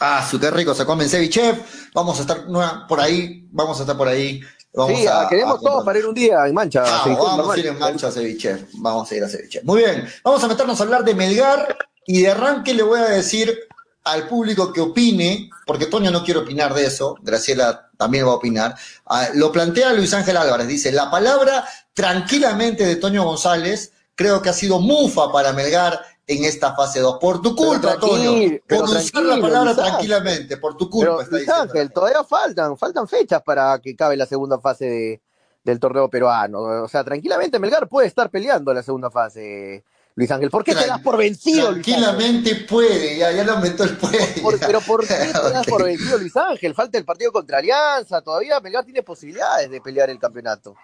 Ah, 0.00 0.26
su 0.28 0.38
qué 0.38 0.50
rico 0.50 0.74
se 0.74 0.84
come 0.84 1.04
en 1.04 1.10
Cevichef. 1.10 1.90
Vamos 1.94 2.18
a 2.18 2.22
estar 2.22 2.46
por 2.88 3.00
ahí, 3.00 3.46
vamos 3.50 3.78
a 3.78 3.82
estar 3.82 3.96
por 3.96 4.08
ahí 4.08 4.40
sí, 4.86 5.06
a, 5.06 5.26
queremos 5.28 5.60
todos 5.60 5.84
para 5.84 5.98
ir 5.98 6.06
un 6.06 6.14
día 6.14 6.46
en 6.46 6.54
mancha. 6.54 6.82
vamos 6.82 7.54
a 7.54 7.58
ir 7.58 7.66
en 7.66 7.78
mancha 7.78 8.08
a 8.08 8.12
ceviche. 8.12 8.66
Vamos 8.74 9.10
a 9.10 9.14
ir 9.14 9.24
a 9.24 9.28
ceviche. 9.28 9.60
Muy 9.64 9.82
bien, 9.82 10.08
vamos 10.22 10.42
a 10.44 10.48
meternos 10.48 10.80
a 10.80 10.84
hablar 10.84 11.04
de 11.04 11.14
Melgar 11.14 11.76
y 12.06 12.22
de 12.22 12.30
arranque 12.30 12.74
le 12.74 12.82
voy 12.82 13.00
a 13.00 13.08
decir 13.08 13.58
al 14.04 14.26
público 14.26 14.72
que 14.72 14.80
opine, 14.80 15.50
porque 15.66 15.86
Toño 15.86 16.10
no 16.10 16.24
quiere 16.24 16.40
opinar 16.40 16.72
de 16.72 16.86
eso, 16.86 17.16
Graciela 17.20 17.90
también 17.98 18.26
va 18.26 18.30
a 18.30 18.36
opinar. 18.36 18.74
Ah, 19.04 19.28
lo 19.34 19.52
plantea 19.52 19.92
Luis 19.92 20.14
Ángel 20.14 20.36
Álvarez, 20.36 20.66
dice, 20.66 20.92
la 20.92 21.10
palabra 21.10 21.66
tranquilamente 21.92 22.86
de 22.86 22.96
Toño 22.96 23.24
González 23.24 23.92
creo 24.14 24.40
que 24.40 24.48
ha 24.48 24.54
sido 24.54 24.80
mufa 24.80 25.30
para 25.30 25.52
Melgar 25.52 26.00
en 26.28 26.44
esta 26.44 26.74
fase 26.74 27.00
2. 27.00 27.18
Por 27.18 27.40
tu 27.40 27.56
culpa, 27.56 27.92
Antonio. 27.92 28.60
Por 28.68 28.84
usar 28.84 29.22
la 29.22 29.40
palabra 29.40 29.74
tranquilamente, 29.74 30.58
por 30.58 30.76
tu 30.76 30.88
culpa. 30.88 31.26
Pero, 31.28 31.54
Ángel, 31.62 31.90
todavía 31.90 32.22
faltan, 32.22 32.76
faltan 32.76 33.08
fechas 33.08 33.42
para 33.42 33.78
que 33.80 33.96
cabe 33.96 34.16
la 34.16 34.26
segunda 34.26 34.60
fase 34.60 35.22
del 35.64 35.80
torneo 35.80 36.08
peruano. 36.08 36.60
O 36.84 36.88
sea, 36.88 37.02
tranquilamente 37.02 37.58
Melgar 37.58 37.88
puede 37.88 38.06
estar 38.06 38.30
peleando 38.30 38.72
la 38.74 38.82
segunda 38.82 39.10
fase. 39.10 39.84
Luis 40.14 40.30
Ángel, 40.30 40.50
¿por 40.50 40.64
qué 40.64 40.74
te 40.74 40.86
das 40.86 41.00
por 41.00 41.16
vencido? 41.16 41.70
Tranquilamente 41.70 42.56
puede, 42.68 43.18
ya, 43.18 43.30
ya 43.30 43.44
lo 43.44 43.52
aumentó 43.52 43.84
el 43.84 43.96
puede. 43.96 44.34
pero 44.66 44.80
¿por 44.80 45.06
qué 45.06 45.14
te 45.14 45.32
das 45.32 45.66
por 45.66 45.84
vencido, 45.84 46.18
Luis 46.18 46.36
Ángel? 46.36 46.74
Falta 46.74 46.98
el 46.98 47.04
partido 47.04 47.32
contra 47.32 47.58
Alianza, 47.58 48.20
todavía 48.20 48.60
Melgar 48.60 48.84
tiene 48.84 49.02
posibilidades 49.02 49.70
de 49.70 49.80
pelear 49.80 50.10
el 50.10 50.18
campeonato. 50.18 50.74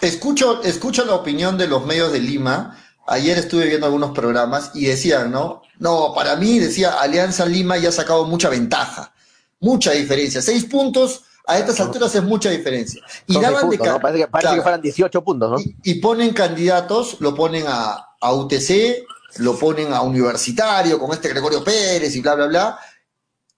Escucho, 0.00 0.62
escucho 0.62 1.04
la 1.04 1.14
opinión 1.14 1.58
de 1.58 1.66
los 1.66 1.84
medios 1.84 2.12
de 2.12 2.20
Lima, 2.20 2.78
ayer 3.12 3.38
estuve 3.38 3.66
viendo 3.66 3.86
algunos 3.86 4.12
programas 4.12 4.70
y 4.74 4.86
decían, 4.86 5.30
¿no? 5.30 5.62
No, 5.78 6.12
para 6.14 6.36
mí, 6.36 6.58
decía, 6.58 7.00
Alianza 7.00 7.44
Lima 7.44 7.76
ya 7.76 7.90
ha 7.90 7.92
sacado 7.92 8.24
mucha 8.24 8.48
ventaja, 8.48 9.12
mucha 9.60 9.92
diferencia. 9.92 10.40
Seis 10.40 10.64
puntos 10.64 11.24
A 11.44 11.58
estas 11.58 11.80
alturas 11.80 12.14
es 12.14 12.22
mucha 12.22 12.50
diferencia. 12.50 13.02
Y 13.26 13.34
daban 13.38 13.68
de 13.68 13.76
Parece, 13.76 14.18
que, 14.20 14.28
parece 14.28 14.54
que 14.54 14.62
fueran 14.62 14.80
18 14.80 15.24
puntos, 15.24 15.50
¿no? 15.50 15.72
Y, 15.82 15.94
ponen 15.94 16.32
candidatos, 16.32 17.16
lo 17.18 17.34
ponen 17.34 17.64
a, 17.66 18.14
a 18.20 18.32
UTC, 18.32 19.04
lo 19.38 19.58
ponen 19.58 19.92
a 19.92 20.02
Universitario 20.02 21.00
con 21.00 21.10
este 21.10 21.30
Gregorio 21.30 21.64
Pérez 21.64 22.14
y 22.14 22.20
bla, 22.20 22.36
bla, 22.36 22.46
bla. 22.46 22.78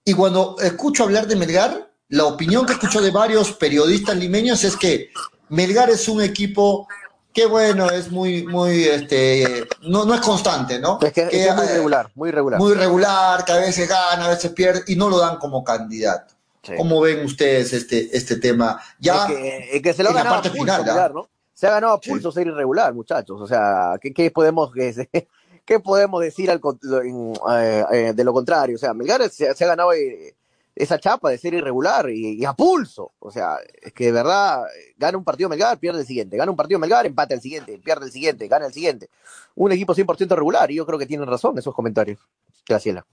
Y 0.02 0.14
cuando 0.14 0.56
escucho 0.60 1.04
hablar 1.04 1.26
de 1.26 1.36
Melgar, 1.36 1.92
la 2.08 2.24
opinión 2.24 2.64
que 2.64 2.72
escucho 2.72 3.02
de 3.02 3.10
varios 3.10 3.52
periodistas 3.52 4.16
limeños 4.16 4.64
es 4.64 4.76
que 4.76 5.10
Melgar 5.50 5.90
es 5.90 6.08
un 6.08 6.22
equipo 6.22 6.88
que 7.34 7.46
bueno, 7.46 7.90
es 7.90 8.12
muy, 8.12 8.46
muy, 8.46 8.84
este, 8.84 9.66
no, 9.82 10.04
no 10.04 10.14
es 10.14 10.20
constante, 10.20 10.78
¿no? 10.78 11.00
Es 11.02 11.12
que, 11.12 11.28
es 11.32 11.54
muy 11.54 11.66
regular, 11.66 12.10
muy 12.14 12.30
regular. 12.30 12.60
Muy 12.60 12.74
regular, 12.74 13.44
que 13.44 13.52
a 13.52 13.56
veces 13.56 13.88
gana, 13.88 14.26
a 14.26 14.28
veces 14.28 14.52
pierde, 14.52 14.84
y 14.86 14.94
no 14.94 15.10
lo 15.10 15.18
dan 15.18 15.38
como 15.38 15.64
candidato. 15.64 16.32
¿Cómo 16.76 17.00
ven 17.00 17.24
ustedes 17.24 17.72
este, 17.72 18.16
este 18.16 18.36
tema? 18.36 18.80
Ya 18.98 19.26
es 19.26 19.82
que, 19.82 19.92
se 19.92 20.02
lo 20.02 20.10
en 20.10 20.14
la 20.14 20.24
parte 20.24 20.48
final, 20.48 20.88
¿ah? 20.88 21.10
¿no? 21.12 21.28
Se 21.52 21.66
ha 21.66 21.72
ganado 21.72 21.94
a 21.94 22.00
pulso 22.00 22.32
ser 22.32 22.46
irregular, 22.46 22.94
muchachos. 22.94 23.40
O 23.40 23.46
sea, 23.46 23.98
¿qué, 24.00 24.14
qué 24.14 24.30
podemos, 24.30 24.72
qué, 24.72 25.80
podemos 25.80 26.20
decir 26.22 26.50
al, 26.50 26.60
eh, 26.62 27.84
eh, 27.92 28.12
de 28.14 28.24
lo 28.24 28.32
contrario? 28.32 28.76
O 28.76 28.78
sea, 28.78 28.94
Melgar 28.94 29.28
se, 29.28 29.48
ha 29.48 29.54
ganado 29.54 29.92
eh, 29.92 30.34
esa 30.76 30.98
chapa 30.98 31.30
de 31.30 31.38
ser 31.38 31.54
irregular 31.54 32.10
y, 32.10 32.44
a 32.44 32.52
pulso. 32.52 33.12
O 33.18 33.30
sea, 33.30 33.56
es 33.80 33.92
que 33.92 34.06
de 34.06 34.12
verdad 34.12 34.64
gana 34.96 35.18
un 35.18 35.24
partido 35.24 35.48
Melgar, 35.48 35.78
pierde 35.78 36.00
el 36.00 36.06
siguiente. 36.06 36.36
Gana 36.36 36.50
un 36.50 36.56
partido 36.56 36.80
Melgar, 36.80 37.06
empate 37.06 37.34
el 37.34 37.40
siguiente, 37.40 37.78
pierde 37.78 38.06
el 38.06 38.12
siguiente, 38.12 38.48
gana 38.48 38.66
el 38.66 38.72
siguiente. 38.72 39.08
Un 39.54 39.72
equipo 39.72 39.94
100% 39.94 40.34
regular 40.34 40.70
y 40.70 40.76
yo 40.76 40.86
creo 40.86 40.98
que 40.98 41.06
tienen 41.06 41.28
razón 41.28 41.56
esos 41.58 41.74
comentarios. 41.74 42.18
Graciela. 42.66 43.06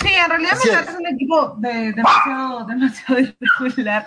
Sí, 0.00 0.08
en 0.08 0.30
realidad 0.30 0.58
Melgar 0.64 0.88
es 0.88 0.96
un 0.96 1.06
equipo 1.06 1.56
demasiado, 1.58 2.64
demasiado 2.68 3.20
irregular. 3.20 4.06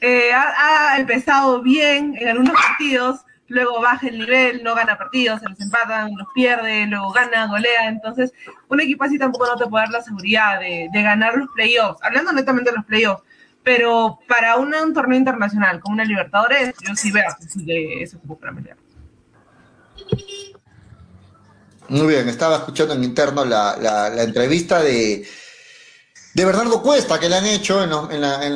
Eh, 0.00 0.30
ha 0.32 0.96
empezado 0.98 1.62
bien 1.62 2.14
en 2.18 2.28
algunos 2.28 2.54
partidos, 2.54 3.20
luego 3.50 3.80
baja 3.80 4.06
el 4.06 4.18
nivel, 4.18 4.62
no 4.62 4.74
gana 4.74 4.96
partidos, 4.96 5.40
se 5.40 5.48
los 5.48 5.60
empatan, 5.60 6.14
los 6.16 6.28
pierde, 6.32 6.86
luego 6.86 7.10
gana, 7.10 7.48
golea. 7.48 7.88
Entonces, 7.88 8.32
un 8.68 8.80
equipo 8.80 9.04
así 9.04 9.18
tampoco 9.18 9.46
no 9.46 9.56
te 9.56 9.66
puede 9.66 9.84
dar 9.84 9.92
la 9.92 10.02
seguridad 10.02 10.60
de, 10.60 10.88
ganar 10.92 11.34
los 11.34 11.48
playoffs, 11.50 12.00
hablando 12.02 12.32
netamente 12.32 12.70
de 12.70 12.76
los 12.76 12.86
playoffs. 12.86 13.22
Pero 13.62 14.20
para 14.26 14.56
un, 14.56 14.72
torneo 14.94 15.18
internacional 15.18 15.80
como 15.80 15.94
una 15.94 16.04
Libertadores, 16.04 16.74
yo 16.80 16.94
sí 16.94 17.10
veo 17.10 17.24
que 17.38 18.02
ese 18.02 18.16
equipo 18.16 18.38
para 18.38 18.54
pelear. 18.54 18.76
Muy 21.88 22.06
bien, 22.06 22.28
estaba 22.28 22.56
escuchando 22.56 22.94
en 22.94 23.02
interno 23.02 23.44
la, 23.44 24.12
entrevista 24.22 24.80
de, 24.80 25.26
de 26.34 26.44
Bernardo 26.44 26.80
Cuesta 26.80 27.18
que 27.18 27.28
le 27.28 27.34
han 27.34 27.46
hecho 27.46 27.82
en 27.82 27.90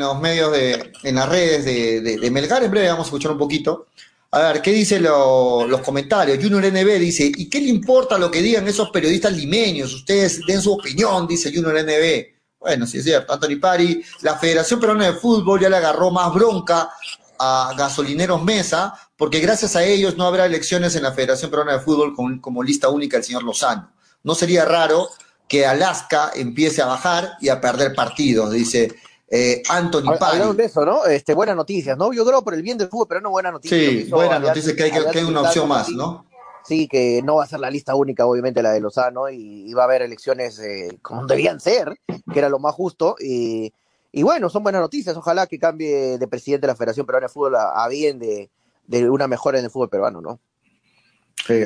los, 0.00 0.20
medios 0.20 0.52
de, 0.52 0.92
en 1.02 1.16
las 1.16 1.28
redes 1.28 1.64
de, 1.64 2.00
de, 2.00 2.30
Melgar. 2.30 2.62
En 2.62 2.70
breve 2.70 2.88
vamos 2.88 3.06
a 3.06 3.08
escuchar 3.08 3.32
un 3.32 3.38
poquito. 3.38 3.88
A 4.34 4.40
ver, 4.40 4.62
¿qué 4.62 4.72
dicen 4.72 5.04
los 5.04 5.80
comentarios? 5.82 6.38
Junior 6.42 6.64
NB 6.64 6.98
dice, 6.98 7.30
¿y 7.36 7.48
qué 7.48 7.60
le 7.60 7.68
importa 7.68 8.18
lo 8.18 8.32
que 8.32 8.42
digan 8.42 8.66
esos 8.66 8.90
periodistas 8.90 9.32
limeños? 9.32 9.94
Ustedes 9.94 10.40
den 10.44 10.60
su 10.60 10.72
opinión, 10.72 11.28
dice 11.28 11.52
Junior 11.54 11.80
NB. 11.84 12.34
Bueno, 12.58 12.84
sí 12.84 12.98
es 12.98 13.04
cierto, 13.04 13.32
Anthony 13.32 13.60
Pari, 13.60 14.02
la 14.22 14.36
Federación 14.36 14.80
Peruana 14.80 15.06
de 15.06 15.12
Fútbol 15.12 15.60
ya 15.60 15.68
le 15.68 15.76
agarró 15.76 16.10
más 16.10 16.34
bronca 16.34 16.90
a 17.38 17.74
Gasolineros 17.78 18.42
Mesa, 18.42 18.92
porque 19.16 19.38
gracias 19.38 19.76
a 19.76 19.84
ellos 19.84 20.16
no 20.16 20.26
habrá 20.26 20.46
elecciones 20.46 20.96
en 20.96 21.04
la 21.04 21.12
Federación 21.12 21.48
Peruana 21.48 21.74
de 21.74 21.80
Fútbol 21.80 22.12
como 22.40 22.62
lista 22.64 22.88
única 22.88 23.16
el 23.16 23.22
señor 23.22 23.44
Lozano. 23.44 23.92
No 24.24 24.34
sería 24.34 24.64
raro 24.64 25.10
que 25.46 25.64
Alaska 25.64 26.32
empiece 26.34 26.82
a 26.82 26.86
bajar 26.86 27.34
y 27.40 27.50
a 27.50 27.60
perder 27.60 27.94
partidos, 27.94 28.50
dice 28.50 28.96
eh, 29.28 29.62
Anthony 29.68 30.12
Hablando 30.20 30.54
de 30.54 30.64
eso, 30.64 30.84
¿no? 30.84 31.06
Este, 31.06 31.34
buenas 31.34 31.56
noticias, 31.56 31.96
¿no? 31.96 32.12
Yo 32.12 32.24
creo 32.24 32.42
por 32.44 32.54
el 32.54 32.62
bien 32.62 32.76
del 32.76 32.88
fútbol, 32.88 33.06
pero 33.08 33.20
no 33.20 33.30
buena 33.30 33.50
noticia. 33.50 33.76
Sí, 33.76 34.08
buena 34.10 34.38
noticia 34.38 34.76
que 34.76 34.82
hay, 34.84 34.90
que, 34.90 35.18
hay 35.18 35.24
una 35.24 35.42
opción 35.42 35.68
más, 35.68 35.88
¿no? 35.88 36.26
Sí, 36.64 36.88
que 36.88 37.20
no 37.22 37.36
va 37.36 37.44
a 37.44 37.46
ser 37.46 37.60
la 37.60 37.70
lista 37.70 37.94
única, 37.94 38.26
obviamente, 38.26 38.62
la 38.62 38.72
de 38.72 38.80
Lozano, 38.80 39.28
y, 39.28 39.72
va 39.74 39.82
a 39.82 39.84
haber 39.84 40.02
elecciones 40.02 40.58
eh, 40.58 40.98
como 41.02 41.26
debían 41.26 41.60
ser, 41.60 41.98
que 42.06 42.38
era 42.38 42.48
lo 42.48 42.58
más 42.58 42.74
justo. 42.74 43.16
Y, 43.18 43.72
bueno, 44.22 44.48
son 44.48 44.62
buenas 44.62 44.80
noticias. 44.80 45.16
Ojalá 45.16 45.46
que 45.46 45.58
cambie 45.58 46.18
de 46.18 46.28
presidente 46.28 46.66
de 46.66 46.72
la 46.72 46.76
Federación 46.76 47.04
Peruana 47.04 47.26
de 47.26 47.32
Fútbol 47.32 47.56
a, 47.56 47.88
bien 47.88 48.18
de, 48.18 48.50
una 49.10 49.26
mejora 49.26 49.58
en 49.58 49.64
el 49.64 49.70
fútbol 49.70 49.88
peruano, 49.88 50.20
¿no? 50.20 50.38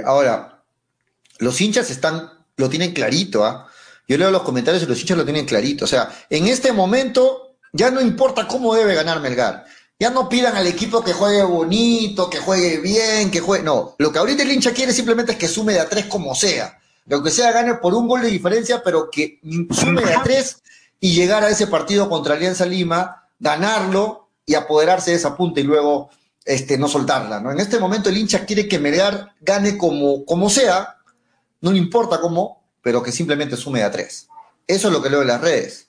ahora, 0.05 0.63
los 1.39 1.61
hinchas 1.61 1.91
están, 1.91 2.31
lo 2.57 2.69
tienen 2.69 2.93
clarito, 2.93 3.45
¿ah? 3.45 3.69
Yo 4.09 4.17
leo 4.17 4.31
los 4.31 4.43
comentarios 4.43 4.83
y 4.83 4.87
los 4.87 4.99
hinchas 4.99 5.19
lo 5.19 5.25
tienen 5.25 5.45
clarito. 5.45 5.85
O 5.85 5.89
sea, 5.89 6.09
en 6.31 6.47
este 6.47 6.73
momento 6.73 7.48
ya 7.73 7.91
no 7.91 8.01
importa 8.01 8.47
cómo 8.47 8.75
debe 8.75 8.95
ganar 8.95 9.21
Melgar. 9.21 9.65
Ya 10.01 10.11
no 10.11 10.29
pidan 10.29 10.57
al 10.57 10.67
equipo 10.67 11.03
que 11.03 11.13
juegue 11.13 11.43
bonito, 11.43 12.31
que 12.31 12.39
juegue 12.39 12.79
bien, 12.79 13.31
que 13.31 13.41
juegue. 13.41 13.65
No, 13.65 13.97
lo 13.99 14.13
que 14.13 14.19
ahorita 14.19 14.45
el 14.45 14.53
hincha 14.53 14.73
quiere 14.73 14.93
simplemente 14.93 15.33
es 15.33 15.39
que 15.39 15.49
sume 15.49 15.73
de 15.73 15.81
a 15.81 15.89
tres 15.89 16.07
como 16.07 16.35
sea. 16.35 16.79
Lo 17.07 17.23
que 17.23 17.31
sea 17.31 17.51
gane 17.53 17.75
por 17.75 17.95
un 17.95 18.07
gol 18.07 18.23
de 18.23 18.29
diferencia, 18.29 18.83
pero 18.85 19.11
que 19.11 19.41
sume 19.71 20.03
de 20.03 20.15
a 20.15 20.23
tres 20.23 20.63
y 21.01 21.15
llegar 21.15 21.43
a 21.43 21.49
ese 21.49 21.67
partido 21.67 22.09
contra 22.09 22.35
Alianza 22.35 22.65
Lima, 22.65 23.29
ganarlo 23.39 24.29
y 24.47 24.55
apoderarse 24.55 25.11
de 25.11 25.17
esa 25.17 25.37
punta 25.37 25.61
y 25.61 25.65
luego 25.65 26.11
este, 26.45 26.79
no 26.79 26.89
soltarla. 26.89 27.41
¿no? 27.41 27.51
En 27.51 27.59
este 27.59 27.79
momento 27.79 28.09
el 28.09 28.17
hincha 28.17 28.47
quiere 28.47 28.69
que 28.69 28.79
Melgar 28.79 29.35
gane 29.41 29.77
como, 29.77 30.25
como 30.25 30.49
sea, 30.49 30.99
no 31.61 31.73
le 31.73 31.79
importa 31.79 32.21
cómo, 32.21 32.63
pero 32.83 33.03
que 33.03 33.13
simplemente 33.13 33.57
sume 33.57 33.81
de 33.81 33.87
a 33.87 33.91
tres. 33.91 34.29
Eso 34.67 34.89
es 34.89 34.95
lo 34.95 35.03
que 35.03 35.11
leo 35.11 35.23
en 35.23 35.29
las 35.29 35.41
redes. 35.41 35.88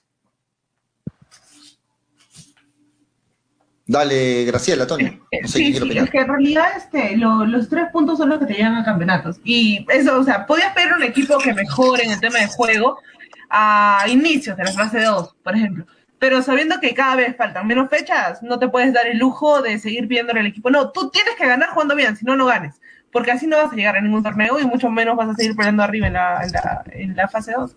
Dale, 3.90 4.44
Graciela, 4.44 4.86
Tony. 4.86 5.02
No 5.42 5.48
sé 5.48 5.58
sí, 5.58 5.74
sí, 5.74 5.98
es 5.98 6.10
que 6.10 6.18
en 6.18 6.28
realidad 6.28 6.68
este, 6.76 7.16
los 7.16 7.68
tres 7.68 7.88
puntos 7.92 8.18
son 8.18 8.28
los 8.28 8.38
que 8.38 8.46
te 8.46 8.54
llevan 8.54 8.76
a 8.76 8.84
campeonatos. 8.84 9.40
Y 9.42 9.84
eso, 9.88 10.20
o 10.20 10.22
sea, 10.22 10.46
podías 10.46 10.72
pedir 10.74 10.92
un 10.92 11.02
equipo 11.02 11.36
que 11.38 11.52
mejore 11.52 12.04
en 12.04 12.12
el 12.12 12.20
tema 12.20 12.38
de 12.38 12.46
juego 12.46 13.00
a 13.48 14.04
inicios 14.06 14.56
de 14.56 14.62
la 14.62 14.70
fase 14.70 15.02
2, 15.02 15.34
por 15.42 15.56
ejemplo. 15.56 15.86
Pero 16.20 16.40
sabiendo 16.40 16.78
que 16.78 16.94
cada 16.94 17.16
vez 17.16 17.36
faltan 17.36 17.66
menos 17.66 17.90
fechas, 17.90 18.44
no 18.44 18.60
te 18.60 18.68
puedes 18.68 18.92
dar 18.92 19.08
el 19.08 19.18
lujo 19.18 19.60
de 19.60 19.76
seguir 19.80 20.06
pidiéndole 20.06 20.38
al 20.38 20.46
equipo. 20.46 20.70
No, 20.70 20.92
tú 20.92 21.10
tienes 21.10 21.34
que 21.34 21.48
ganar 21.48 21.70
jugando 21.70 21.96
bien, 21.96 22.14
si 22.16 22.24
no, 22.24 22.36
no 22.36 22.46
ganes. 22.46 22.80
Porque 23.10 23.32
así 23.32 23.48
no 23.48 23.56
vas 23.56 23.72
a 23.72 23.74
llegar 23.74 23.96
a 23.96 24.00
ningún 24.00 24.22
torneo 24.22 24.60
y 24.60 24.66
mucho 24.66 24.88
menos 24.88 25.16
vas 25.16 25.30
a 25.30 25.34
seguir 25.34 25.56
peleando 25.56 25.82
arriba 25.82 26.06
en 26.06 26.12
la, 26.12 26.44
en 26.44 26.52
la, 26.52 26.84
en 26.92 27.16
la 27.16 27.26
fase 27.26 27.54
2. 27.58 27.74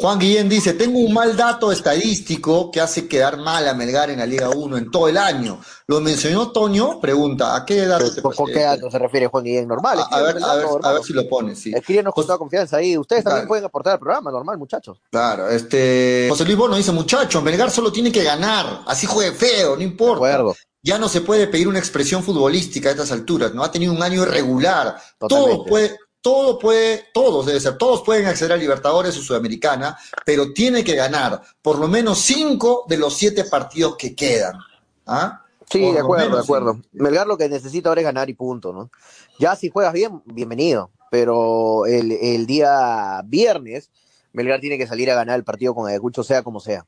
Juan 0.00 0.16
Guillén 0.16 0.48
dice, 0.48 0.74
tengo 0.74 1.00
un 1.00 1.12
mal 1.12 1.36
dato 1.36 1.72
estadístico 1.72 2.70
que 2.70 2.80
hace 2.80 3.08
quedar 3.08 3.36
mal 3.36 3.66
a 3.66 3.74
Melgar 3.74 4.10
en 4.10 4.20
la 4.20 4.26
Liga 4.26 4.48
1 4.48 4.76
en 4.76 4.90
todo 4.92 5.08
el 5.08 5.16
año. 5.16 5.60
¿Lo 5.88 6.00
mencionó 6.00 6.52
Toño? 6.52 7.00
Pregunta, 7.00 7.56
¿a 7.56 7.66
qué 7.66 7.84
dato 7.84 8.06
se 8.06 8.22
¿Por 8.22 8.52
qué 8.52 8.60
dato 8.60 8.88
se 8.92 8.98
refiere 8.98 9.26
Juan 9.26 9.42
Guillén? 9.42 9.66
Normal. 9.66 9.98
A, 10.08 10.20
ver, 10.20 10.36
a, 10.40 10.92
ver, 10.92 11.02
si 11.02 11.12
lo 11.12 11.28
pone, 11.28 11.56
sí. 11.56 11.72
Escríbenos 11.74 12.14
con 12.14 12.24
toda 12.24 12.38
confianza 12.38 12.76
ahí. 12.76 12.96
Ustedes 12.96 13.24
también 13.24 13.48
pueden 13.48 13.64
aportar 13.64 13.94
al 13.94 13.98
programa, 13.98 14.30
normal, 14.30 14.56
muchachos. 14.56 15.00
Claro, 15.10 15.48
este... 15.48 16.28
José 16.30 16.44
Luis 16.44 16.56
Bono 16.56 16.76
dice, 16.76 16.92
muchachos, 16.92 17.42
Melgar 17.42 17.72
solo 17.72 17.90
tiene 17.90 18.12
que 18.12 18.22
ganar. 18.22 18.82
Así 18.86 19.08
juegue 19.08 19.32
feo, 19.32 19.74
no 19.74 19.82
importa. 19.82 20.54
Ya 20.80 20.96
no 20.96 21.08
se 21.08 21.22
puede 21.22 21.48
pedir 21.48 21.66
una 21.66 21.80
expresión 21.80 22.22
futbolística 22.22 22.88
a 22.88 22.92
estas 22.92 23.10
alturas, 23.10 23.52
¿no? 23.52 23.64
Ha 23.64 23.72
tenido 23.72 23.92
un 23.92 24.00
año 24.00 24.22
irregular. 24.22 24.96
Todo 25.18 25.64
puede 25.64 25.98
todo 26.20 26.58
puede, 26.58 27.06
todos 27.12 27.46
debe 27.46 27.60
ser, 27.60 27.78
todos 27.78 28.02
pueden 28.02 28.26
acceder 28.26 28.52
a 28.52 28.56
Libertadores 28.56 29.16
o 29.16 29.22
Sudamericana, 29.22 29.96
pero 30.24 30.52
tiene 30.52 30.82
que 30.82 30.94
ganar 30.94 31.40
por 31.62 31.78
lo 31.78 31.88
menos 31.88 32.18
cinco 32.18 32.84
de 32.88 32.98
los 32.98 33.16
siete 33.16 33.44
partidos 33.44 33.96
que 33.96 34.14
quedan. 34.14 34.58
¿ah? 35.06 35.44
Sí, 35.70 35.80
de 35.80 36.00
acuerdo, 36.00 36.36
de 36.36 36.42
acuerdo. 36.42 36.80
Melgar 36.92 37.26
lo 37.26 37.38
que 37.38 37.48
necesita 37.48 37.88
ahora 37.88 38.00
es 38.00 38.06
ganar 38.06 38.28
y 38.30 38.34
punto, 38.34 38.72
¿no? 38.72 38.90
Ya 39.38 39.54
si 39.54 39.68
juegas 39.68 39.92
bien, 39.92 40.22
bienvenido, 40.24 40.90
pero 41.10 41.86
el, 41.86 42.46
día 42.46 43.22
viernes 43.24 43.90
Melgar 44.32 44.60
tiene 44.60 44.78
que 44.78 44.86
salir 44.86 45.10
a 45.10 45.14
ganar 45.14 45.36
el 45.36 45.44
partido 45.44 45.74
con 45.74 45.88
Ayacucho, 45.88 46.24
sea 46.24 46.42
como 46.42 46.60
sea. 46.60 46.86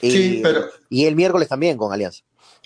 sí, 0.00 0.40
pero... 0.42 0.66
Y 0.88 1.06
el 1.06 1.16
miércoles 1.16 1.48
también 1.48 1.76
con 1.76 1.92
Alianza 1.92 2.22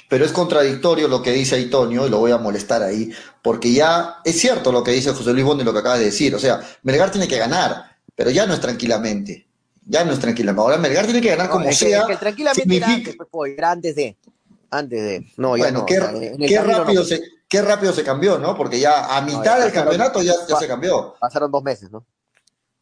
pero 0.09 0.25
es 0.25 0.33
contradictorio 0.33 1.09
lo 1.09 1.23
que 1.23 1.33
dice 1.33 1.57
Aitonio, 1.57 2.07
y 2.07 2.11
lo 2.11 2.19
voy 2.19 2.33
a 2.33 2.39
molestar 2.39 2.83
ahí, 2.83 3.11
porque 3.43 3.73
ya 3.73 4.17
es 4.25 4.39
cierto 4.39 4.73
lo 4.73 4.85
que 4.85 4.93
dice 4.93 5.13
José 5.13 5.33
Luis 5.33 5.45
Bondi, 5.45 5.65
lo 5.65 5.73
que 5.73 5.79
acaba 5.81 5.99
de 5.99 6.07
decir. 6.07 6.35
O 6.35 6.39
sea, 6.39 6.61
Melgar 6.83 7.11
tiene 7.11 7.29
que 7.29 7.39
ganar, 7.39 7.97
pero 8.15 8.31
ya 8.31 8.47
no 8.47 8.55
es 8.55 8.61
tranquilamente. 8.61 9.47
Ya 9.87 10.05
no 10.05 10.13
es 10.13 10.19
tranquilamente. 10.19 10.63
Ahora 10.63 10.79
Melgar 10.79 11.05
tiene 11.05 11.21
que 11.21 11.31
ganar 11.31 11.51
como 11.51 11.71
sea. 11.73 12.07
Que, 12.07 12.17
tranquilamente 12.17 12.77
era 13.57 13.71
antes, 13.71 13.95
de. 13.95 14.17
Antes 14.71 15.03
de. 15.03 15.27
No, 15.37 15.51
bueno, 15.51 15.85
qué, 15.85 16.01
rápido 16.01 17.05
se, 17.05 17.23
qué 17.49 17.61
rápido 17.63 17.93
se 17.93 18.03
cambió, 18.03 18.39
¿no? 18.39 18.57
Porque 18.57 18.81
ya 18.81 19.17
a 19.17 19.21
mitad 19.21 19.61
del 19.61 19.73
campeonato 19.73 20.23
ya, 20.23 20.35
ya 20.49 20.57
se 20.57 20.67
cambió. 20.67 21.15
Pasaron 21.21 21.51
dos 21.51 21.63
meses, 21.63 21.91
¿no? 21.91 22.07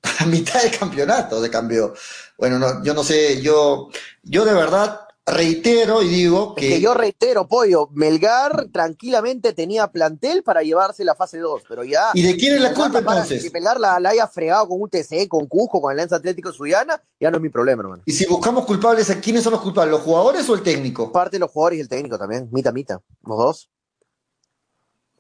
A 0.19 0.27
mitad 0.27 0.63
del 0.63 0.77
campeonato 0.77 1.43
se 1.43 1.51
cambió. 1.51 1.95
Bueno, 2.37 2.59
no, 2.59 2.85
yo 2.85 2.93
no 2.93 3.05
sé, 3.05 3.41
yo, 3.41 3.89
yo 4.23 4.45
de 4.45 4.53
verdad 4.53 5.09
reitero 5.25 6.03
y 6.03 6.09
digo 6.09 6.55
que... 6.55 6.69
que 6.69 6.81
yo 6.81 6.95
reitero, 6.95 7.47
Pollo, 7.47 7.89
Melgar 7.93 8.69
tranquilamente 8.73 9.53
tenía 9.53 9.89
plantel 9.89 10.43
para 10.43 10.63
llevarse 10.63 11.05
la 11.05 11.15
fase 11.15 11.39
2, 11.39 11.63
pero 11.69 11.85
ya... 11.85 12.11
¿Y 12.15 12.23
de 12.23 12.37
quién 12.37 12.57
es 12.57 12.61
la 12.61 12.75
culpa 12.75 12.99
entonces? 12.99 13.43
Si 13.43 13.51
Melgar 13.51 13.79
la, 13.79 13.97
haya 13.97 14.27
fregado 14.27 14.69
con 14.69 14.83
UTC, 14.83 15.29
con 15.29 15.47
Cusco, 15.47 15.81
con 15.81 15.93
el 15.93 15.99
Lance 15.99 16.15
Atlético 16.15 16.53
Suyana, 16.53 17.01
ya 17.21 17.31
no 17.31 17.37
es 17.37 17.43
mi 17.43 17.51
problema, 17.51 17.83
hermano. 17.83 18.03
Y 18.05 18.13
si 18.13 18.27
buscamos 18.27 18.65
culpables, 18.67 19.15
¿quiénes 19.23 19.45
son 19.45 19.53
los 19.53 19.63
culpables? 19.63 19.93
¿Los 19.93 20.03
jugadores 20.03 20.49
o 20.49 20.55
el 20.55 20.63
técnico? 20.63 21.13
Parte 21.13 21.37
de 21.37 21.41
los 21.41 21.51
jugadores 21.51 21.79
y 21.79 21.83
el 21.83 21.89
técnico 21.89 22.19
también, 22.19 22.49
mita, 22.51 22.73
mita, 22.73 23.01
los 23.25 23.39
dos. 23.39 23.71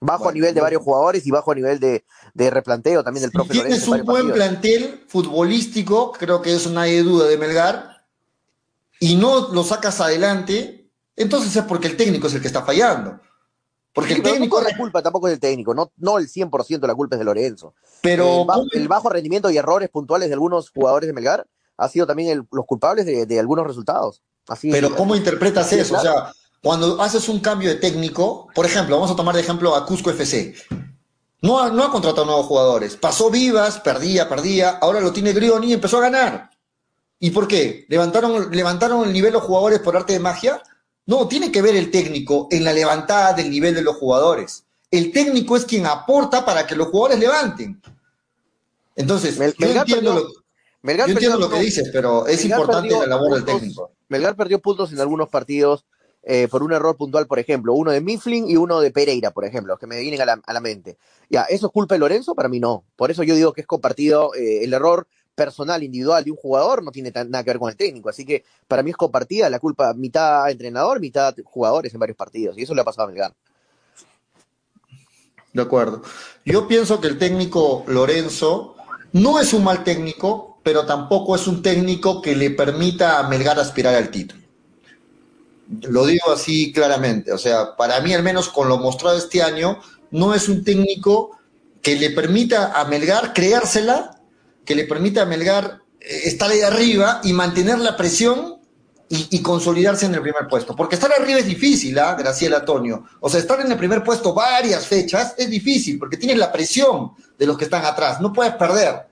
Bajo 0.01 0.29
a 0.29 0.33
nivel 0.33 0.53
de 0.53 0.61
varios 0.61 0.83
jugadores 0.83 1.25
y 1.25 1.31
bajo 1.31 1.53
a 1.53 1.55
nivel 1.55 1.79
de, 1.79 2.05
de 2.35 2.51
replanteo 2.51 3.05
también 3.05 3.23
del 3.23 3.31
si 3.31 3.37
profe 3.37 3.53
Tienes 3.53 3.87
un 3.87 4.05
buen 4.05 4.33
plantel 4.33 5.05
futbolístico, 5.07 6.11
creo 6.11 6.43
que 6.43 6.57
eso 6.57 6.71
nadie 6.71 7.05
duda 7.05 7.29
de 7.29 7.39
Melgar, 7.39 7.92
y 9.03 9.17
no 9.17 9.49
lo 9.49 9.65
sacas 9.65 10.01
adelante, 10.01 10.89
entonces 11.17 11.57
es 11.57 11.65
porque 11.65 11.89
el 11.89 11.97
técnico 11.97 12.29
es 12.29 12.35
el 12.35 12.41
que 12.41 12.47
está 12.47 12.63
fallando. 12.63 13.19
Porque 13.93 14.15
el 14.15 14.23
técnico. 14.23 14.63
la 14.63 14.77
culpa 14.77 15.03
tampoco 15.03 15.27
es 15.27 15.33
del 15.33 15.41
técnico, 15.41 15.75
no, 15.75 15.91
no 15.97 16.19
el 16.19 16.29
100% 16.29 16.79
de 16.79 16.87
la 16.87 16.95
culpa 16.95 17.17
es 17.17 17.19
de 17.19 17.25
Lorenzo. 17.25 17.75
Pero. 18.01 18.47
El 18.71 18.87
bajo, 18.87 19.09
rendimiento 19.09 19.51
y 19.51 19.57
errores 19.57 19.89
puntuales 19.89 20.29
de 20.29 20.35
algunos 20.35 20.71
jugadores 20.71 21.09
de 21.09 21.15
Melgar 21.15 21.45
ha 21.79 21.89
sido 21.89 22.07
también 22.07 22.47
los 22.49 22.65
culpables 22.65 23.05
de, 23.05 23.41
algunos 23.41 23.67
resultados. 23.67 24.23
Así 24.47 24.71
Pero, 24.71 24.95
¿cómo 24.95 25.17
interpretas 25.17 25.73
eso? 25.73 25.97
O 25.97 26.01
sea, 26.01 26.33
cuando 26.63 27.03
haces 27.03 27.29
un 27.29 27.41
cambio 27.41 27.71
de 27.71 27.77
técnico, 27.77 28.47
por 28.55 28.67
ejemplo, 28.67 28.95
vamos 28.95 29.11
a 29.11 29.17
tomar 29.17 29.35
de 29.35 29.41
ejemplo 29.41 29.75
a 29.75 29.85
Cusco 29.85 30.11
FC. 30.11 30.55
No 31.41 31.59
ha, 31.59 31.71
no 31.71 31.83
ha 31.83 31.91
contratado 31.91 32.25
nuevos 32.25 32.47
jugadores. 32.47 32.97
Pasó 32.97 33.31
Vivas, 33.31 33.81
perdía, 33.81 34.29
perdía. 34.29 34.79
Ahora 34.81 35.01
lo 35.01 35.13
tiene 35.13 35.33
Grioni 35.33 35.71
y 35.71 35.73
empezó 35.73 35.99
a 35.99 36.03
ganar. 36.03 36.52
¿Y 37.25 37.31
por 37.31 37.47
qué? 37.47 37.87
¿Levantaron, 37.89 38.51
¿Levantaron 38.51 39.07
el 39.07 39.13
nivel 39.13 39.33
los 39.33 39.45
jugadores 39.45 39.79
por 39.79 39.97
arte 39.97 40.13
de 40.13 40.19
magia? 40.19 40.61
No, 41.07 41.29
tiene 41.29 41.53
que 41.53 41.63
ver 41.63 41.77
el 41.77 41.89
técnico 41.89 42.49
en 42.51 42.65
la 42.65 42.73
levantada 42.73 43.33
del 43.33 43.49
nivel 43.49 43.77
de 43.77 43.83
los 43.83 43.95
jugadores. 43.95 44.65
El 44.91 45.13
técnico 45.13 45.57
es 45.57 45.65
quien 45.65 45.87
aporta 45.87 46.45
para 46.45 46.67
que 46.67 46.75
los 46.75 46.89
jugadores 46.89 47.21
levanten. 47.21 47.81
Entonces, 48.97 49.37
yo 49.39 49.45
entiendo, 49.69 50.33
lo, 51.39 51.49
que 51.49 51.61
dices, 51.61 51.91
pero 51.93 52.27
es 52.27 52.45
importante 52.45 52.91
la 52.91 53.07
labor 53.07 53.35
del 53.35 53.45
técnico. 53.45 53.93
Melgar 54.09 54.35
perdió 54.35 54.59
puntos 54.59 54.93
en 54.93 54.99
algunos 54.99 55.29
partidos 55.29 55.87
eh, 56.25 56.49
por 56.51 56.65
un 56.65 56.73
error 56.73 56.97
puntual, 56.97 57.29
por 57.29 57.39
ejemplo, 57.39 57.73
uno 57.73 57.93
de 57.93 58.01
Mifflin 58.01 58.51
y 58.51 58.57
uno 58.57 58.81
de 58.81 58.91
Pereira, 58.91 59.31
por 59.31 59.45
ejemplo, 59.45 59.79
que 59.79 59.87
me 59.87 60.01
vienen 60.01 60.21
a 60.23 60.53
la, 60.53 60.61
mente. 60.61 60.99
Ya, 61.31 61.43
¿eso 61.43 61.67
es 61.67 61.73
culpa 61.73 61.95
de 61.95 62.01
Lorenzo? 62.01 62.35
Para 62.35 62.49
mí 62.49 62.59
no. 62.59 62.85
Por 62.97 63.13
eso 63.13 63.23
yo 63.23 63.37
digo 63.37 63.53
que 63.53 63.61
es 63.61 63.67
compartido 63.69 64.35
eh, 64.35 64.65
el 64.65 64.75
error 64.75 65.07
personal, 65.35 65.83
individual 65.83 66.25
de 66.25 66.31
un 66.31 66.37
jugador 66.37 66.83
no 66.83 66.91
tiene 66.91 67.11
nada 67.11 67.43
que 67.43 67.51
ver 67.51 67.59
con 67.59 67.71
el 67.71 67.77
técnico. 67.77 68.09
Así 68.09 68.25
que 68.25 68.45
para 68.69 68.83
mí 68.83 68.91
es 68.91 68.97
compartida 68.97 69.49
la 69.51 69.59
culpa 69.59 69.93
mitad 69.95 70.51
entrenador, 70.51 71.01
mitad 71.01 71.35
jugadores 71.45 71.93
en 71.95 72.01
varios 72.01 72.17
partidos. 72.17 72.57
Y 72.59 72.63
eso 72.63 72.75
le 72.75 72.81
ha 72.81 72.85
pasado 72.85 73.09
a 73.09 73.11
Melgar. 73.11 73.35
De 75.53 75.63
acuerdo. 75.63 76.03
Yo 76.45 76.67
pienso 76.67 77.01
que 77.01 77.09
el 77.09 77.19
técnico 77.19 77.85
Lorenzo 77.87 78.77
no 79.13 79.39
es 79.39 79.53
un 79.53 79.65
mal 79.65 79.85
técnico, 79.85 80.59
pero 80.63 80.87
tampoco 80.87 81.35
es 81.35 81.47
un 81.47 81.63
técnico 81.63 82.23
que 82.23 82.35
le 82.35 82.51
permita 82.51 83.19
a 83.19 83.29
Melgar 83.29 83.59
aspirar 83.59 83.95
al 83.95 84.11
título. 84.11 84.41
Lo 85.83 86.07
digo 86.07 86.31
así 86.31 86.73
claramente. 86.73 87.33
O 87.33 87.39
sea, 87.39 87.77
para 87.77 88.01
mí, 88.01 88.15
al 88.15 88.23
menos 88.23 88.49
con 88.49 88.69
lo 88.69 88.79
mostrado 88.79 89.17
este 89.17 89.43
año, 89.43 89.79
no 90.11 90.35
es 90.35 90.49
un 90.49 90.65
técnico 90.65 91.39
que 91.81 91.97
le 91.97 92.11
permita 92.11 92.79
a 92.81 92.85
Melgar 92.85 93.33
creársela 93.33 94.22
que 94.65 94.75
le 94.75 94.85
permita 94.85 95.23
a 95.23 95.27
Melgar 95.27 95.83
eh, 96.01 96.23
estar 96.25 96.51
ahí 96.51 96.61
arriba 96.61 97.21
y 97.25 97.33
mantener 97.33 97.79
la 97.79 97.97
presión 97.97 98.63
y, 99.15 99.43
consolidarse 99.43 100.07
en 100.07 100.15
el 100.15 100.23
primer 100.23 100.49
puesto. 100.49 100.75
Porque 100.75 100.95
estar 100.95 101.13
arriba 101.13 101.39
es 101.39 101.45
difícil, 101.45 101.99
¿ah, 101.99 102.15
Graciela 102.15 102.59
Antonio? 102.59 103.05
O 103.21 103.29
sea, 103.29 103.41
estar 103.41 103.61
en 103.61 103.71
el 103.71 103.77
primer 103.77 104.03
puesto 104.03 104.33
varias 104.33 104.87
fechas 104.87 105.35
es 105.37 105.51
difícil 105.51 105.99
porque 105.99 106.17
tienes 106.17 106.39
la 106.39 106.51
presión 106.51 107.13
de 107.39 107.47
los 107.47 107.59
que 107.59 107.65
están 107.65 107.85
atrás, 107.85 108.23
no 108.23 108.33
puedes 108.33 108.55
perder. 108.55 109.07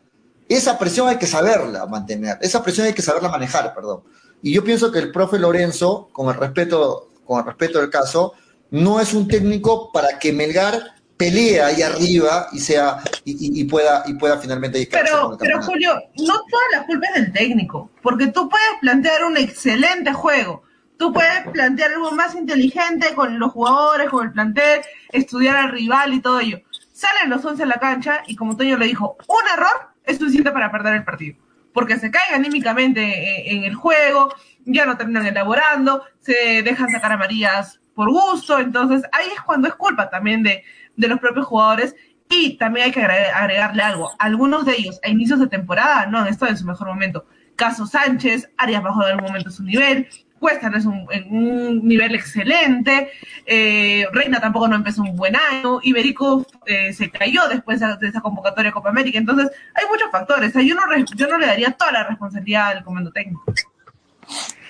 Esa 0.49 0.79
presión 0.79 1.09
hay 1.09 1.19
que 1.19 1.27
saberla 1.27 1.85
mantener, 1.85 2.39
esa 2.41 2.63
presión 2.63 2.87
hay 2.87 2.95
que 2.95 3.03
saberla 3.03 3.29
manejar, 3.29 3.75
perdón. 3.75 4.03
Y 4.43 4.55
yo 4.55 4.65
pienso 4.65 4.91
que 4.91 5.01
el 5.01 5.13
profe 5.13 5.39
Lorenzo, 5.39 6.09
con 6.13 6.29
el 6.29 6.41
respeto, 6.41 7.11
con 7.27 7.41
el 7.41 7.45
respeto 7.45 7.79
del 7.79 7.91
caso, 7.91 8.33
no 8.71 9.01
es 9.01 9.13
un 9.13 9.29
técnico 9.29 9.93
para 9.93 10.19
que 10.19 10.33
Melgar 10.33 10.95
pelea 11.21 11.67
ahí 11.67 11.83
arriba 11.83 12.49
y 12.51 12.59
sea 12.59 12.97
y, 13.27 13.63
pueda 13.65 14.05
y 14.07 14.15
pueda 14.15 14.39
finalmente 14.39 14.89
pero 14.91 15.37
pero 15.39 15.61
Julio 15.61 15.93
no 16.17 16.35
todas 16.51 16.67
las 16.73 16.87
culpas 16.87 17.11
es 17.11 17.25
del 17.25 17.33
técnico 17.35 17.91
porque 18.03 18.29
tú 18.29 18.49
puedes 18.49 18.71
plantear 18.81 19.25
un 19.25 19.37
excelente 19.37 20.15
juego 20.15 20.63
tú 20.97 21.13
puedes 21.13 21.47
plantear 21.53 21.93
algo 21.93 22.13
más 22.13 22.35
inteligente 22.35 23.15
con 23.15 23.39
los 23.39 23.53
jugadores 23.53 24.09
con 24.09 24.29
el 24.29 24.33
plantel 24.33 24.81
estudiar 25.13 25.57
al 25.57 25.73
rival 25.73 26.15
y 26.15 26.21
todo 26.21 26.41
ello. 26.41 26.61
Salen 26.93 27.29
los 27.29 27.45
11 27.45 27.63
a 27.63 27.67
la 27.67 27.79
cancha 27.79 28.23
y 28.27 28.35
como 28.35 28.57
Toño 28.57 28.79
le 28.79 28.87
dijo 28.87 29.19
un 29.27 29.49
error 29.53 29.93
es 30.05 30.17
suficiente 30.17 30.53
para 30.53 30.73
perder 30.73 30.95
el 30.95 31.05
partido 31.05 31.37
porque 31.75 31.99
se 31.99 32.11
caen 32.11 32.35
anímicamente 32.35 33.53
en, 33.53 33.65
el 33.65 33.75
juego 33.75 34.35
ya 34.65 34.87
no 34.87 34.97
terminan 34.97 35.27
elaborando 35.27 36.03
se 36.21 36.63
dejan 36.63 36.91
sacar 36.91 37.13
amarillas 37.13 37.79
por 37.95 38.11
gusto 38.11 38.59
entonces 38.59 39.03
ahí 39.13 39.29
es 39.35 39.43
cuando 39.43 39.69
es 39.69 39.75
culpa 39.75 40.09
también 40.09 40.43
de 40.43 40.65
de 40.97 41.09
los 41.09 41.19
propios 41.21 41.47
jugadores. 41.47 41.95
Y 42.29 42.57
también 42.59 42.87
hay 42.87 42.93
que 42.93 43.03
agregarle 43.03 43.83
algo. 43.83 44.11
Algunos 44.19 44.65
de 44.65 44.77
ellos 44.77 45.01
a 45.03 45.09
inicios 45.09 45.41
de 45.41 45.49
temporada 45.49 46.07
no 46.07 46.19
han 46.19 46.29
estado 46.29 46.53
en 46.53 46.59
su 46.59 46.65
mejor 46.65 46.89
momento. 46.89 47.27
Caso 47.57 47.87
Sánchez, 47.87 48.49
Arias 48.57 48.83
bajó 48.83 49.03
en 49.03 49.11
algún 49.11 49.27
momento 49.27 49.51
su 49.51 49.65
nivel, 49.65 50.09
Cuesta 50.41 50.71
no 50.71 50.79
es 50.79 50.87
un, 50.87 51.07
en 51.11 51.31
un 51.31 51.87
nivel 51.87 52.15
excelente, 52.15 53.11
eh, 53.45 54.07
Reina 54.11 54.41
tampoco 54.41 54.67
no 54.69 54.77
empezó 54.77 55.03
un 55.03 55.15
buen 55.15 55.37
año, 55.37 55.81
Iberico 55.83 56.47
eh, 56.65 56.95
se 56.95 57.11
cayó 57.11 57.47
después 57.47 57.79
de 57.79 58.09
esa 58.09 58.23
convocatoria 58.23 58.71
de 58.71 58.73
Copa 58.73 58.89
América, 58.89 59.19
entonces 59.19 59.51
hay 59.75 59.85
muchos 59.87 60.11
factores, 60.11 60.55
yo, 60.55 60.75
no, 60.75 60.83
yo 61.15 61.27
no 61.27 61.37
le 61.37 61.47
daría 61.47 61.73
toda 61.73 61.93
la 61.93 62.05
responsabilidad 62.05 62.69
al 62.69 62.85
comando 62.85 63.13
técnico. 63.13 63.45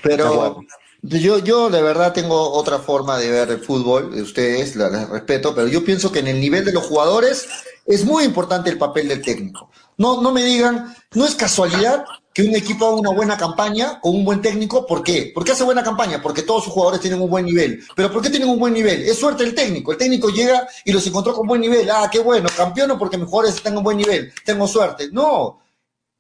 Pero 0.02 0.60
yo, 1.02 1.38
yo 1.38 1.70
de 1.70 1.82
verdad 1.82 2.12
tengo 2.12 2.52
otra 2.52 2.78
forma 2.78 3.18
de 3.18 3.30
ver 3.30 3.50
el 3.50 3.60
fútbol, 3.60 4.14
de 4.14 4.22
ustedes, 4.22 4.76
la, 4.76 5.06
respeto, 5.06 5.54
pero 5.54 5.68
yo 5.68 5.84
pienso 5.84 6.12
que 6.12 6.20
en 6.20 6.28
el 6.28 6.40
nivel 6.40 6.64
de 6.64 6.72
los 6.72 6.86
jugadores 6.86 7.48
es 7.86 8.04
muy 8.04 8.24
importante 8.24 8.70
el 8.70 8.78
papel 8.78 9.08
del 9.08 9.22
técnico. 9.22 9.70
No, 9.96 10.22
no 10.22 10.32
me 10.32 10.44
digan, 10.44 10.94
no 11.14 11.24
es 11.24 11.34
casualidad 11.34 12.04
que 12.32 12.42
un 12.42 12.54
equipo 12.54 12.86
haga 12.86 12.96
una 12.96 13.10
buena 13.10 13.36
campaña 13.36 14.00
con 14.00 14.14
un 14.14 14.24
buen 14.24 14.40
técnico. 14.40 14.86
¿Por 14.86 15.02
qué? 15.02 15.32
¿Por 15.34 15.44
qué 15.44 15.52
hace 15.52 15.64
buena 15.64 15.82
campaña? 15.82 16.22
Porque 16.22 16.42
todos 16.42 16.64
sus 16.64 16.72
jugadores 16.72 17.00
tienen 17.00 17.20
un 17.20 17.28
buen 17.28 17.44
nivel. 17.44 17.82
¿Pero 17.96 18.12
por 18.12 18.22
qué 18.22 18.30
tienen 18.30 18.48
un 18.48 18.58
buen 18.58 18.72
nivel? 18.72 19.02
Es 19.02 19.18
suerte 19.18 19.42
el 19.42 19.54
técnico. 19.54 19.92
El 19.92 19.98
técnico 19.98 20.28
llega 20.30 20.66
y 20.84 20.92
los 20.92 21.06
encontró 21.06 21.34
con 21.34 21.46
buen 21.46 21.60
nivel. 21.60 21.90
Ah, 21.90 22.08
qué 22.10 22.20
bueno, 22.20 22.48
campeón 22.56 22.96
porque 22.98 23.18
mis 23.18 23.26
jugadores 23.26 23.56
están 23.56 23.76
en 23.76 23.82
buen 23.82 23.96
nivel. 23.96 24.32
Tengo 24.44 24.68
suerte. 24.68 25.08
No. 25.12 25.60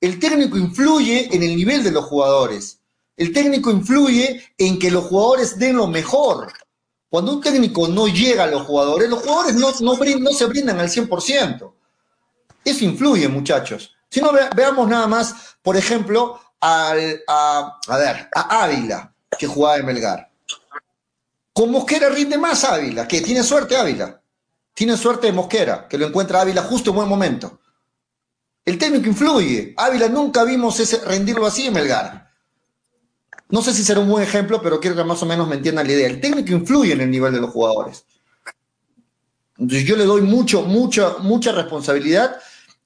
El 0.00 0.18
técnico 0.18 0.58
influye 0.58 1.34
en 1.34 1.42
el 1.42 1.56
nivel 1.56 1.84
de 1.84 1.92
los 1.92 2.04
jugadores. 2.06 2.79
El 3.20 3.34
técnico 3.34 3.70
influye 3.70 4.54
en 4.56 4.78
que 4.78 4.90
los 4.90 5.04
jugadores 5.04 5.58
den 5.58 5.76
lo 5.76 5.86
mejor. 5.86 6.50
Cuando 7.10 7.34
un 7.34 7.42
técnico 7.42 7.86
no 7.86 8.06
llega 8.06 8.44
a 8.44 8.46
los 8.46 8.62
jugadores, 8.62 9.10
los 9.10 9.20
jugadores 9.22 9.56
no, 9.56 9.70
no, 9.78 10.32
se 10.32 10.46
brindan 10.46 10.80
al 10.80 10.88
100%. 10.88 11.72
Eso 12.64 12.84
influye, 12.86 13.28
muchachos. 13.28 13.94
Si 14.08 14.22
no, 14.22 14.32
veamos 14.56 14.88
nada 14.88 15.06
más, 15.06 15.34
por 15.60 15.76
ejemplo, 15.76 16.40
al, 16.60 17.22
a, 17.28 17.78
a 17.86 17.98
ver, 17.98 18.30
a 18.34 18.62
Ávila, 18.64 19.14
que 19.38 19.46
jugaba 19.46 19.76
en 19.76 19.84
Melgar. 19.84 20.30
Con 21.52 21.72
Mosquera 21.72 22.08
rinde 22.08 22.38
más 22.38 22.64
Ávila, 22.64 23.06
que 23.06 23.20
tiene 23.20 23.42
suerte 23.42 23.76
Ávila. 23.76 24.18
Tiene 24.72 24.96
suerte 24.96 25.26
de 25.26 25.34
Mosquera, 25.34 25.86
que 25.86 25.98
lo 25.98 26.06
encuentra 26.06 26.40
Ávila 26.40 26.62
justo 26.62 26.88
en 26.88 26.96
buen 26.96 27.08
momento. 27.08 27.60
El 28.64 28.78
técnico 28.78 29.10
influye. 29.10 29.74
Ávila 29.76 30.08
nunca 30.08 30.42
vimos 30.42 30.80
ese 30.80 31.04
rendirlo 31.04 31.44
así 31.44 31.66
en 31.66 31.74
Melgar. 31.74 32.29
No 33.50 33.62
sé 33.62 33.72
si 33.72 33.82
será 33.82 34.00
un 34.00 34.08
buen 34.08 34.22
ejemplo, 34.22 34.62
pero 34.62 34.80
quiero 34.80 34.96
que 34.96 35.04
más 35.04 35.22
o 35.22 35.26
menos 35.26 35.48
me 35.48 35.56
entiendan 35.56 35.86
la 35.86 35.92
idea. 35.92 36.06
El 36.06 36.20
técnico 36.20 36.52
influye 36.52 36.92
en 36.92 37.00
el 37.00 37.10
nivel 37.10 37.32
de 37.32 37.40
los 37.40 37.50
jugadores. 37.50 38.04
Entonces 39.58 39.86
yo 39.86 39.96
le 39.96 40.04
doy 40.04 40.22
mucho, 40.22 40.62
mucha, 40.62 41.18
mucha 41.18 41.52
responsabilidad 41.52 42.36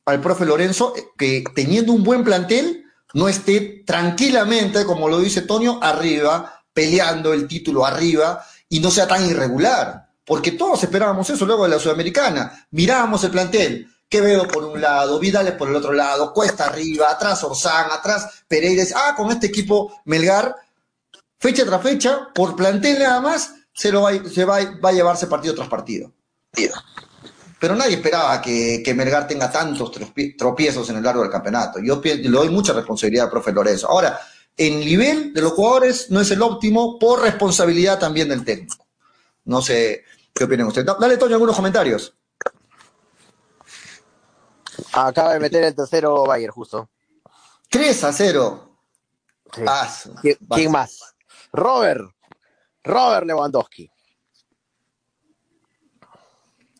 al 0.06 0.20
profe 0.20 0.44
Lorenzo 0.44 0.92
que 1.16 1.44
teniendo 1.54 1.92
un 1.92 2.02
buen 2.02 2.24
plantel 2.24 2.84
no 3.14 3.28
esté 3.28 3.84
tranquilamente, 3.86 4.84
como 4.84 5.08
lo 5.08 5.20
dice 5.20 5.42
Tonio, 5.42 5.78
arriba, 5.82 6.64
peleando 6.72 7.32
el 7.32 7.46
título 7.46 7.86
arriba 7.86 8.44
y 8.68 8.80
no 8.80 8.90
sea 8.90 9.06
tan 9.06 9.24
irregular. 9.24 10.08
Porque 10.24 10.52
todos 10.52 10.82
esperábamos 10.82 11.28
eso 11.30 11.46
luego 11.46 11.64
de 11.64 11.70
la 11.70 11.78
Sudamericana. 11.78 12.66
Mirábamos 12.70 13.22
el 13.24 13.30
plantel. 13.30 13.88
Quevedo 14.14 14.46
por 14.46 14.64
un 14.64 14.80
lado, 14.80 15.18
Vidales 15.18 15.54
por 15.54 15.68
el 15.68 15.74
otro 15.74 15.92
lado, 15.92 16.32
Cuesta 16.32 16.66
arriba, 16.66 17.10
atrás 17.10 17.42
Orsán, 17.42 17.90
atrás 17.90 18.44
Pereira. 18.46 18.84
Ah, 18.94 19.14
con 19.16 19.28
este 19.32 19.48
equipo 19.48 20.02
Melgar, 20.04 20.54
fecha 21.36 21.64
tras 21.66 21.82
fecha, 21.82 22.28
por 22.32 22.54
plantel 22.54 23.00
nada 23.00 23.20
más, 23.20 23.52
se, 23.72 23.90
lo 23.90 24.02
va, 24.02 24.12
se 24.12 24.44
va, 24.44 24.58
va 24.78 24.90
a 24.90 24.92
llevarse 24.92 25.26
partido 25.26 25.56
tras 25.56 25.66
partido. 25.66 26.12
Pero 27.58 27.74
nadie 27.74 27.96
esperaba 27.96 28.40
que, 28.40 28.84
Melgar 28.94 29.26
tenga 29.26 29.50
tantos 29.50 29.90
tropiezos 30.38 30.88
en 30.90 30.98
el 30.98 31.02
largo 31.02 31.22
del 31.22 31.32
campeonato. 31.32 31.80
Yo 31.80 32.00
le 32.00 32.28
doy 32.28 32.50
mucha 32.50 32.72
responsabilidad 32.72 33.24
al 33.24 33.32
profe 33.32 33.50
Lorenzo. 33.50 33.88
Ahora, 33.88 34.20
el 34.56 34.78
nivel 34.78 35.34
de 35.34 35.42
los 35.42 35.54
jugadores 35.54 36.08
no 36.12 36.20
es 36.20 36.30
el 36.30 36.40
óptimo 36.40 37.00
por 37.00 37.20
responsabilidad 37.20 37.98
también 37.98 38.28
del 38.28 38.44
técnico. 38.44 38.86
No 39.46 39.60
sé 39.60 40.04
qué 40.32 40.44
opinan 40.44 40.68
ustedes. 40.68 40.86
Dale, 41.00 41.16
Toño, 41.16 41.34
algunos 41.34 41.56
comentarios. 41.56 42.14
Acaba 44.95 45.32
de 45.34 45.40
meter 45.40 45.64
el 45.64 45.74
tercero 45.74 46.24
Bayer, 46.24 46.51
justo. 46.51 46.88
3 47.70 48.05
a 48.05 48.12
0. 48.12 48.78
Ah, 49.66 49.88
¿Quién, 50.51 50.70
más? 50.70 51.14
Robert. 51.53 52.11
Robert 52.82 53.26
Lewandowski. 53.26 53.90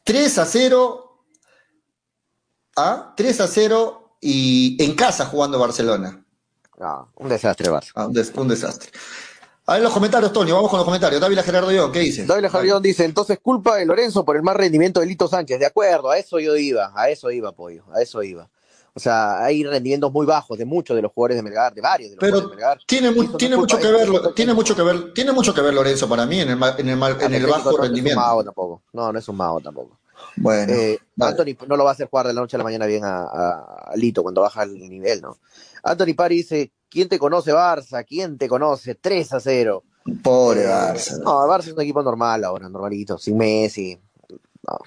3 0.05 0.39
a 0.39 0.47
0. 0.47 1.25
¿Ah? 2.77 3.15
3 3.17 3.41
a 3.41 3.49
0 3.49 4.19
y 4.21 4.83
en 4.83 4.95
casa 4.95 5.27
jugando 5.27 5.59
Barcelona. 5.59 6.25
Ah, 6.81 7.07
un 7.17 7.29
desastre, 7.29 7.71
Barça. 7.71 7.93
Ah, 7.95 8.07
un, 8.07 8.49
desastre. 8.49 8.91
A 9.67 9.75
ver 9.75 9.83
los 9.83 9.93
comentarios, 9.93 10.31
Tony, 10.33 10.53
vamos 10.53 10.69
con 10.69 10.79
los 10.79 10.85
comentarios. 10.85 11.21
Dávila 11.21 11.43
Gerardo 11.43 11.73
Ión, 11.73 11.91
¿qué 11.91 12.01
dice? 12.01 12.27
Dávila 12.27 12.51
Gerardo 12.51 12.81
dice, 12.81 13.05
entonces 13.05 13.39
culpa 13.41 13.77
de 13.77 13.87
Lorenzo 13.87 14.25
por 14.25 14.37
el 14.37 14.43
mal 14.43 14.57
rendimiento 14.57 15.01
de 15.01 15.07
Lito 15.07 15.27
Sánchez. 15.27 15.59
De 15.59 15.65
acuerdo, 15.65 16.11
a 16.11 16.19
eso 16.19 16.39
yo 16.39 16.55
iba, 16.57 16.93
a 16.95 17.09
eso 17.09 17.31
iba, 17.31 17.53
Pollo, 17.53 17.85
a 17.95 18.03
eso 18.03 18.23
iba. 18.23 18.51
O 18.97 19.01
sea, 19.01 19.43
hay 19.43 19.65
rendimientos 19.65 20.13
muy 20.13 20.27
bajos 20.27 20.59
de 20.59 20.67
muchos 20.67 20.95
de 20.95 21.03
los 21.03 21.11
jugadores 21.13 21.39
de 21.39 21.43
Melgar, 21.43 21.73
de 21.75 21.81
varios 21.81 22.11
de 22.11 22.17
los 22.17 22.21
Pero 22.21 22.33
jugadores 22.35 22.51
de 22.51 22.57
Melgar. 22.57 22.79
Tiene, 22.87 23.37
tiene 23.39 23.57
mucho 23.57 23.79
que 23.79 23.91
ver, 23.91 24.35
tiene 24.35 24.55
mucho 24.55 24.77
que 24.77 24.83
ver, 24.83 25.15
tiene 25.15 25.33
mucho 25.33 25.55
que 25.55 25.61
ver 25.63 25.75
Lorenzo 25.75 26.09
para 26.09 26.27
mí 26.27 26.41
en 26.41 26.51
el, 26.51 26.63
en 26.63 26.89
el, 26.91 27.23
en 27.23 27.35
el 27.35 27.47
bajo 27.47 27.77
rendimiento. 27.77 28.21
No 28.21 28.27
es 28.27 28.29
un 28.29 28.37
mago 28.37 28.45
tampoco. 28.45 28.83
No, 28.93 29.13
no 29.13 29.19
es 29.19 29.29
un 29.29 29.37
mago 29.37 29.61
tampoco. 29.61 29.99
Bueno. 30.37 30.73
Eh, 30.73 30.99
Anthony 31.19 31.57
no 31.67 31.77
lo 31.77 31.85
va 31.85 31.91
a 31.91 31.93
hacer 31.95 32.09
jugar 32.09 32.27
de 32.27 32.35
la 32.35 32.41
noche 32.41 32.57
a 32.57 32.59
la 32.59 32.65
mañana 32.65 32.87
bien 32.87 33.03
a, 33.05 33.93
Lito 33.97 34.23
cuando 34.23 34.43
baja 34.43 34.65
el 34.65 34.75
nivel, 34.75 35.21
¿no? 35.23 35.39
Anthony 35.83 36.15
Pari 36.15 36.37
dice, 36.37 36.71
¿quién 36.95 37.09
te 37.09 37.19
conoce 37.19 37.53
Barça? 37.53 38.05
¿Quién 38.07 38.39
te 38.39 38.49
conoce? 38.49 38.95
3 38.95 39.33
a 39.33 39.41
0. 39.41 39.83
Pobre 40.23 40.63
eh, 40.63 40.69
Barça. 40.69 41.19
No, 41.19 41.47
Barça 41.49 41.67
es 41.67 41.73
un 41.73 41.81
equipo 41.83 42.03
normal 42.03 42.45
ahora, 42.45 42.69
normalito, 42.69 43.19
sin 43.19 43.37
Messi. 43.37 43.99
No. 44.31 44.79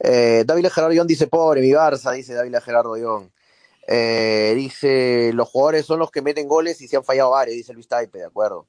Eh, 0.00 0.42
David 0.44 0.66
Gerardo 0.66 0.92
Ión 0.92 1.06
dice, 1.06 1.28
pobre 1.28 1.60
mi 1.60 1.70
Barça, 1.70 2.12
dice 2.12 2.34
David 2.34 2.56
Gerardo 2.62 2.96
Ión. 2.96 3.30
Eh, 3.86 4.52
dice, 4.56 5.32
los 5.32 5.48
jugadores 5.48 5.86
son 5.86 6.00
los 6.00 6.10
que 6.10 6.22
meten 6.22 6.48
goles 6.48 6.80
y 6.80 6.88
se 6.88 6.96
han 6.96 7.04
fallado 7.04 7.30
varios, 7.30 7.56
dice 7.56 7.72
Luis 7.72 7.86
Taipe, 7.86 8.18
de 8.18 8.26
acuerdo. 8.26 8.66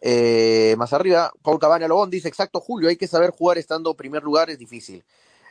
Eh, 0.00 0.74
más 0.76 0.92
arriba, 0.92 1.32
Paul 1.40 1.60
Cabana 1.60 1.86
Lobón 1.86 2.10
dice, 2.10 2.28
exacto, 2.28 2.60
Julio, 2.60 2.88
hay 2.88 2.96
que 2.96 3.06
saber 3.06 3.30
jugar 3.30 3.58
estando 3.58 3.90
en 3.90 3.96
primer 3.96 4.24
lugar, 4.24 4.50
es 4.50 4.58
difícil. 4.58 5.04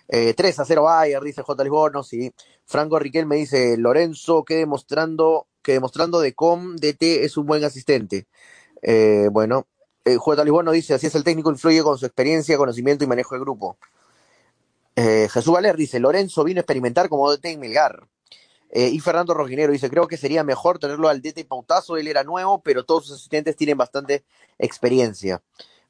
3 0.07 0.37
eh, 0.37 0.61
a 0.61 0.65
0 0.65 0.83
Bayer, 0.83 1.21
dice 1.21 1.41
J. 1.41 1.63
Lisbono, 1.63 2.03
sí. 2.03 2.31
Franco 2.65 2.99
Riquel 2.99 3.25
me 3.25 3.37
dice, 3.37 3.77
Lorenzo, 3.77 4.43
que 4.43 4.55
demostrando, 4.55 5.47
que 5.65 5.73
demostrando 5.73 6.19
de 6.21 6.33
com 6.33 6.75
DT 6.75 7.25
es 7.25 7.37
un 7.37 7.47
buen 7.47 7.63
asistente. 7.63 8.27
bueno, 9.31 9.67
J. 10.05 10.43
Lisbono 10.43 10.71
dice, 10.71 10.93
así 10.93 11.07
es 11.07 11.15
el 11.15 11.23
técnico, 11.23 11.49
influye 11.49 11.81
con 11.81 11.97
su 11.97 12.05
experiencia, 12.05 12.57
conocimiento 12.57 13.03
y 13.03 13.07
manejo 13.07 13.35
de 13.35 13.41
grupo. 13.41 13.77
Jesús 14.95 15.51
Valer 15.51 15.75
dice, 15.75 15.99
Lorenzo 15.99 16.43
vino 16.43 16.59
a 16.59 16.61
experimentar 16.61 17.09
como 17.09 17.31
DT 17.31 17.45
en 17.45 17.59
Melgar. 17.59 18.07
Eh, 18.77 18.89
y 18.89 18.99
Fernando 18.99 19.33
Rojinero 19.33 19.71
dice, 19.71 19.89
creo 19.89 20.05
que 20.05 20.17
sería 20.17 20.43
mejor 20.43 20.79
tenerlo 20.79 21.07
al 21.07 21.21
DT 21.21 21.45
Pautazo, 21.47 21.95
él 21.95 22.09
era 22.09 22.25
nuevo, 22.25 22.61
pero 22.61 22.83
todos 22.83 23.05
sus 23.05 23.15
asistentes 23.15 23.55
tienen 23.55 23.77
bastante 23.77 24.25
experiencia. 24.59 25.41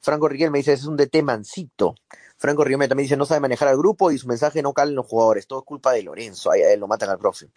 Franco 0.01 0.27
Riquel 0.27 0.51
me 0.51 0.59
dice, 0.59 0.73
es 0.73 0.85
un 0.85 0.95
DT 0.95 1.23
mansito. 1.23 1.95
Franco 2.37 2.63
Riquel 2.63 2.89
también 2.89 3.05
dice, 3.05 3.17
no 3.17 3.25
sabe 3.25 3.39
manejar 3.39 3.69
al 3.69 3.77
grupo 3.77 4.11
y 4.11 4.17
su 4.17 4.27
mensaje 4.27 4.61
no 4.61 4.73
cala 4.73 4.89
en 4.89 4.95
los 4.95 5.05
jugadores, 5.05 5.47
todo 5.47 5.59
es 5.59 5.65
culpa 5.65 5.93
de 5.93 6.03
Lorenzo, 6.03 6.51
ahí 6.51 6.61
lo 6.77 6.87
matan 6.87 7.09
al 7.09 7.17
profe. 7.17 7.49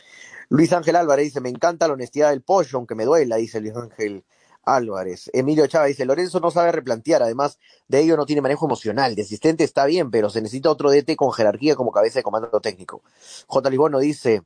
Luis 0.49 0.72
Ángel 0.72 0.97
Álvarez 0.97 1.26
dice, 1.26 1.41
me 1.41 1.49
encanta 1.49 1.89
la 1.89 1.95
honestidad 1.95 2.31
del 2.31 2.43
pollo, 2.43 2.79
aunque 2.79 2.95
me 2.95 3.05
duela, 3.05 3.37
dice 3.37 3.61
Luis 3.61 3.74
Ángel 3.76 4.24
Álvarez. 4.62 5.31
Emilio 5.33 5.66
Chávez 5.66 5.91
dice, 5.91 6.05
Lorenzo 6.05 6.41
no 6.41 6.51
sabe 6.51 6.72
replantear, 6.72 7.22
además 7.22 7.59
de 7.89 8.01
ello 8.01 8.16
no 8.16 8.26
tiene 8.26 8.43
manejo 8.43 8.66
emocional, 8.66 9.14
de 9.14 9.22
asistente 9.22 9.64
está 9.64 9.85
bien, 9.87 10.11
pero 10.11 10.31
se 10.31 10.41
necesita 10.41 10.70
otro 10.70 10.91
DT 10.91 11.16
con 11.16 11.33
jerarquía 11.33 11.74
como 11.74 11.91
cabeza 11.91 12.20
de 12.20 12.22
comando 12.22 12.61
técnico. 12.61 13.03
J. 13.47 13.70
Lisbono 13.70 13.99
dice, 13.99 14.43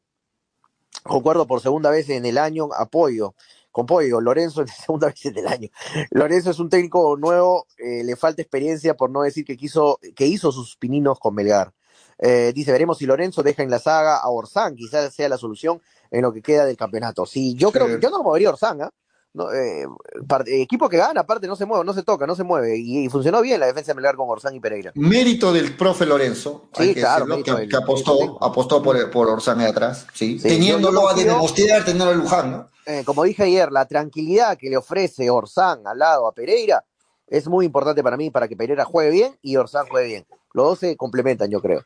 Concuerdo 1.02 1.46
por 1.48 1.60
segunda 1.60 1.90
vez 1.90 2.08
en 2.10 2.24
el 2.26 2.38
año, 2.38 2.68
apoyo, 2.76 3.34
con 3.72 3.86
pollo, 3.86 4.20
Lorenzo 4.20 4.62
es 4.62 4.70
segunda 4.70 5.06
vez 5.08 5.24
en 5.24 5.38
el 5.38 5.48
año. 5.48 5.68
Lorenzo 6.10 6.50
es 6.50 6.58
un 6.60 6.68
técnico 6.68 7.16
nuevo, 7.16 7.66
eh, 7.78 8.04
le 8.04 8.14
falta 8.14 8.42
experiencia 8.42 8.94
por 8.94 9.10
no 9.10 9.22
decir 9.22 9.44
que 9.44 9.56
quiso, 9.56 9.98
que 10.14 10.26
hizo 10.26 10.52
sus 10.52 10.76
pininos 10.76 11.18
con 11.18 11.34
Melgar. 11.34 11.72
Eh, 12.18 12.52
dice, 12.54 12.70
veremos 12.70 12.98
si 12.98 13.06
Lorenzo 13.06 13.42
deja 13.42 13.64
en 13.64 13.70
la 13.70 13.80
saga 13.80 14.18
a 14.18 14.28
Orsán, 14.28 14.76
quizás 14.76 15.12
sea 15.12 15.28
la 15.28 15.38
solución 15.38 15.80
en 16.10 16.22
lo 16.22 16.32
que 16.32 16.42
queda 16.42 16.64
del 16.64 16.76
campeonato. 16.76 17.26
Sí, 17.26 17.54
yo 17.54 17.72
creo 17.72 17.88
que 17.88 17.98
yo 18.00 18.10
no 18.10 18.22
movería 18.22 18.50
Orsán, 18.50 18.82
¿ah? 18.82 18.90
No, 19.34 19.50
eh, 19.50 19.86
equipo 20.46 20.90
que 20.90 20.98
gana, 20.98 21.22
aparte 21.22 21.46
no 21.46 21.56
se 21.56 21.64
mueve, 21.64 21.86
no 21.86 21.94
se 21.94 22.02
toca, 22.02 22.26
no 22.26 22.34
se 22.34 22.44
mueve. 22.44 22.76
Y, 22.76 23.08
funcionó 23.08 23.40
bien 23.40 23.58
la 23.58 23.66
defensa 23.66 23.92
de 23.92 23.94
Melgar 23.94 24.14
con 24.14 24.28
Orsán 24.28 24.54
y 24.54 24.60
Pereira. 24.60 24.92
Mérito 24.94 25.54
del 25.54 25.74
profe 25.74 26.04
Lorenzo, 26.04 26.68
sí, 26.76 26.94
claro, 26.94 27.42
que, 27.42 27.74
apostó, 27.74 28.36
apostó 28.44 28.82
por, 28.82 29.10
por 29.10 29.28
Orsán 29.30 29.58
de 29.58 29.66
atrás, 29.66 30.06
sí. 30.12 30.38
teniéndolo 30.38 31.08
a 31.08 31.14
demostrar, 31.14 31.82
teniendo 31.82 32.10
a 32.10 32.14
Luján, 32.14 32.50
¿no? 32.50 32.71
Eh, 32.86 33.02
como 33.04 33.24
dije 33.24 33.44
ayer, 33.44 33.70
la 33.70 33.86
tranquilidad 33.86 34.58
que 34.58 34.70
le 34.70 34.76
ofrece 34.76 35.30
Orsán 35.30 35.86
al 35.86 35.98
lado 35.98 36.26
a 36.26 36.32
Pereira 36.32 36.84
es 37.28 37.48
muy 37.48 37.66
importante 37.66 38.02
para 38.02 38.16
mí, 38.16 38.30
para 38.30 38.48
que 38.48 38.56
Pereira 38.56 38.84
juegue 38.84 39.10
bien 39.10 39.38
y 39.42 39.56
Orsán 39.56 39.86
juegue 39.88 40.08
bien. 40.08 40.26
Los 40.52 40.66
dos 40.66 40.78
se 40.80 40.96
complementan, 40.96 41.50
yo 41.50 41.60
creo. 41.60 41.84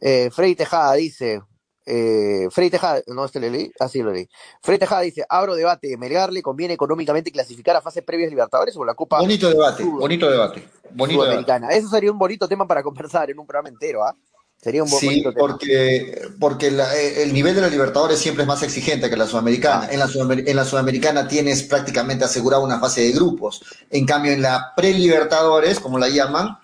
Eh, 0.00 0.30
Freddy 0.30 0.54
Tejada 0.54 0.92
dice, 0.94 1.42
eh, 1.86 2.48
Frey 2.50 2.68
Tejada, 2.68 3.00
no, 3.06 3.24
este 3.24 3.38
le 3.38 3.48
leí, 3.48 3.72
así 3.78 4.02
lo 4.02 4.12
leí. 4.12 4.28
Frey 4.60 4.76
Tejada 4.76 5.02
dice, 5.02 5.24
abro 5.28 5.54
debate, 5.54 5.96
Melgar 5.96 6.32
le 6.32 6.42
conviene 6.42 6.74
económicamente 6.74 7.30
clasificar 7.30 7.76
a 7.76 7.80
fases 7.80 8.02
previas 8.02 8.28
Libertadores 8.28 8.76
o 8.76 8.84
la 8.84 8.94
Copa 8.94 9.20
Bonito 9.20 9.48
debate, 9.48 9.84
bonito 9.84 10.28
debate. 10.28 10.68
Bonito 10.90 11.22
Sudamericana. 11.22 11.68
Eso 11.70 11.88
sería 11.88 12.10
un 12.10 12.18
bonito 12.18 12.48
tema 12.48 12.66
para 12.66 12.82
conversar 12.82 13.30
en 13.30 13.38
un 13.38 13.46
programa 13.46 13.68
entero, 13.68 14.04
¿ah? 14.04 14.16
Sería 14.60 14.82
un 14.82 14.88
sí, 14.88 15.22
porque, 15.38 16.28
porque 16.40 16.68
eh, 16.68 17.22
el 17.22 17.32
nivel 17.32 17.54
de 17.54 17.60
la 17.60 17.68
Libertadores 17.68 18.18
siempre 18.18 18.42
es 18.42 18.48
más 18.48 18.62
exigente 18.62 19.08
que 19.08 19.16
la 19.16 19.26
Sudamericana. 19.26 19.82
Ah. 19.84 19.92
En, 19.92 19.98
la 20.00 20.08
en 20.50 20.56
la 20.56 20.64
Sudamericana 20.64 21.28
tienes 21.28 21.62
prácticamente 21.62 22.24
asegurado 22.24 22.64
una 22.64 22.80
fase 22.80 23.02
de 23.02 23.12
grupos. 23.12 23.62
En 23.90 24.04
cambio, 24.06 24.32
en 24.32 24.42
la 24.42 24.72
pre-Libertadores, 24.76 25.78
como 25.78 25.98
la 25.98 26.08
llaman, 26.08 26.58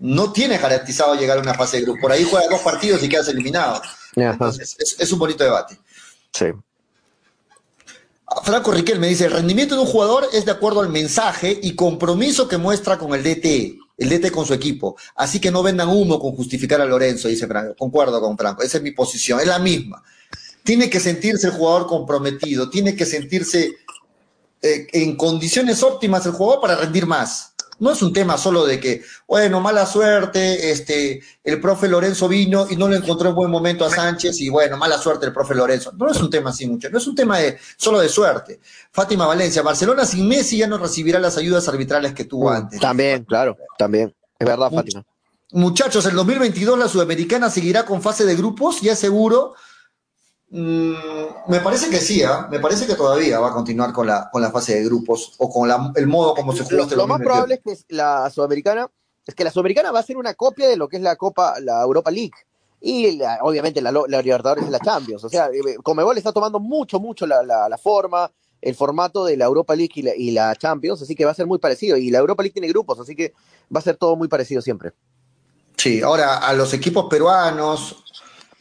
no 0.00 0.32
tienes 0.32 0.62
garantizado 0.62 1.16
llegar 1.16 1.38
a 1.38 1.40
una 1.40 1.54
fase 1.54 1.78
de 1.78 1.84
grupos. 1.84 2.02
Por 2.02 2.12
ahí 2.12 2.24
juegas 2.24 2.48
dos 2.48 2.60
partidos 2.60 3.02
y 3.02 3.08
quedas 3.08 3.28
eliminado 3.28 3.82
es, 4.16 5.12
un 5.12 5.18
bonito 5.18 5.44
debate. 5.44 5.78
Sí. 6.32 6.46
Franco 8.44 8.70
Riquel 8.72 8.98
me 8.98 9.08
dice, 9.08 9.26
el 9.26 9.32
rendimiento 9.32 9.74
de 9.74 9.82
un 9.82 9.86
jugador 9.86 10.26
es 10.32 10.44
de 10.44 10.52
acuerdo 10.52 10.80
al 10.80 10.88
mensaje 10.88 11.58
y 11.62 11.74
compromiso 11.74 12.48
que 12.48 12.56
muestra 12.56 12.98
con 12.98 13.12
el 13.14 13.22
DT, 13.22 13.78
el 14.02 14.08
DT 14.08 14.30
con 14.30 14.46
su 14.46 14.54
equipo. 14.54 14.96
Así 15.16 15.40
que 15.40 15.50
no 15.50 15.62
vendan 15.62 15.88
humo 15.88 16.18
con 16.18 16.32
justificar 16.32 16.80
a 16.80 16.84
Lorenzo, 16.84 17.28
dice 17.28 17.46
Franco. 17.46 17.74
Concuerdo 17.76 18.20
con 18.20 18.36
Franco, 18.36 18.62
esa 18.62 18.78
es 18.78 18.82
mi 18.82 18.92
posición, 18.92 19.40
es 19.40 19.46
la 19.46 19.58
misma. 19.58 20.02
Tiene 20.62 20.88
que 20.88 21.00
sentirse 21.00 21.48
el 21.48 21.52
jugador 21.54 21.86
comprometido, 21.86 22.70
tiene 22.70 22.94
que 22.94 23.04
sentirse 23.04 23.76
eh, 24.60 24.86
en 24.92 25.16
condiciones 25.16 25.82
óptimas 25.82 26.24
el 26.26 26.32
jugador 26.32 26.60
para 26.60 26.76
rendir 26.76 27.06
más 27.06 27.51
no 27.82 27.90
es 27.90 28.00
un 28.00 28.12
tema 28.12 28.38
solo 28.38 28.64
de 28.64 28.78
que, 28.78 29.02
bueno, 29.26 29.60
mala 29.60 29.86
suerte, 29.86 30.70
este, 30.70 31.20
el 31.42 31.60
profe 31.60 31.88
Lorenzo 31.88 32.28
vino 32.28 32.64
y 32.70 32.76
no 32.76 32.88
le 32.88 32.98
encontró 32.98 33.30
en 33.30 33.34
buen 33.34 33.50
momento 33.50 33.84
a 33.84 33.90
Sánchez 33.90 34.40
y 34.40 34.48
bueno, 34.48 34.76
mala 34.76 34.98
suerte 34.98 35.26
el 35.26 35.32
profe 35.32 35.56
Lorenzo. 35.56 35.90
No 35.98 36.08
es 36.08 36.20
un 36.20 36.30
tema 36.30 36.50
así 36.50 36.64
mucho, 36.68 36.88
no 36.90 36.98
es 36.98 37.06
un 37.08 37.16
tema 37.16 37.40
de, 37.40 37.58
solo 37.76 37.98
de 37.98 38.08
suerte. 38.08 38.60
Fátima 38.92 39.26
Valencia, 39.26 39.62
Barcelona 39.62 40.04
sin 40.04 40.28
Messi 40.28 40.58
ya 40.58 40.68
no 40.68 40.78
recibirá 40.78 41.18
las 41.18 41.36
ayudas 41.36 41.66
arbitrales 41.68 42.14
que 42.14 42.24
tuvo 42.24 42.50
mm, 42.50 42.54
antes. 42.54 42.80
También, 42.80 43.24
claro, 43.24 43.56
también. 43.76 44.14
Es 44.38 44.46
verdad, 44.46 44.70
Fátima. 44.70 45.04
Muchachos, 45.50 46.06
el 46.06 46.14
2022 46.14 46.78
la 46.78 46.86
Sudamericana 46.86 47.50
seguirá 47.50 47.84
con 47.84 48.00
fase 48.00 48.24
de 48.24 48.36
grupos, 48.36 48.80
ya 48.80 48.94
seguro. 48.94 49.54
Mm, 50.54 50.92
me 51.48 51.60
parece 51.60 51.88
que 51.88 51.96
sí, 51.96 52.22
¿ah? 52.22 52.46
me 52.50 52.60
parece 52.60 52.86
que 52.86 52.94
todavía 52.94 53.40
va 53.40 53.48
a 53.48 53.52
continuar 53.54 53.90
con 53.90 54.06
la, 54.06 54.28
con 54.30 54.42
la 54.42 54.50
fase 54.50 54.74
de 54.74 54.84
grupos 54.84 55.32
o 55.38 55.48
con 55.48 55.70
el 55.96 56.06
modo 56.06 56.34
como 56.34 56.52
se 56.52 56.64
juega. 56.64 56.84
Lo, 56.90 56.96
lo 56.96 57.06
más 57.06 57.22
probable 57.22 57.54
es 57.54 57.60
que 57.64 57.94
la 57.94 58.28
sudamericana, 58.28 58.86
es 59.26 59.34
que 59.34 59.44
la 59.44 59.50
sudamericana 59.50 59.92
va 59.92 60.00
a 60.00 60.02
ser 60.02 60.18
una 60.18 60.34
copia 60.34 60.68
de 60.68 60.76
lo 60.76 60.88
que 60.88 60.98
es 60.98 61.02
la 61.02 61.16
Copa, 61.16 61.54
la 61.60 61.80
Europa 61.80 62.10
League. 62.10 62.34
Y 62.82 63.18
obviamente 63.40 63.80
la, 63.80 63.92
la 63.92 64.20
Libertadores 64.20 64.66
y 64.66 64.70
la 64.70 64.80
Champions. 64.80 65.24
O 65.24 65.30
sea, 65.30 65.46
eh, 65.46 65.76
Comebol 65.82 66.18
está 66.18 66.32
tomando 66.32 66.60
mucho, 66.60 67.00
mucho 67.00 67.26
la, 67.26 67.42
la, 67.42 67.78
forma, 67.78 68.30
el 68.60 68.74
formato 68.74 69.24
de 69.24 69.38
la 69.38 69.46
Europa 69.46 69.74
League 69.74 69.92
y 69.94 70.02
la, 70.02 70.14
y 70.14 70.32
la 70.32 70.54
Champions, 70.56 71.00
así 71.00 71.14
que 71.14 71.24
va 71.24 71.30
a 71.30 71.34
ser 71.34 71.46
muy 71.46 71.60
parecido. 71.60 71.96
Y 71.96 72.10
la 72.10 72.18
Europa 72.18 72.42
League 72.42 72.52
tiene 72.52 72.68
grupos, 72.68 73.00
así 73.00 73.16
que 73.16 73.32
va 73.74 73.78
a 73.78 73.82
ser 73.82 73.96
todo 73.96 74.16
muy 74.16 74.28
parecido 74.28 74.60
siempre. 74.60 74.92
Sí, 75.76 76.02
ahora 76.02 76.38
a 76.38 76.52
los 76.52 76.74
equipos 76.74 77.06
peruanos, 77.08 78.01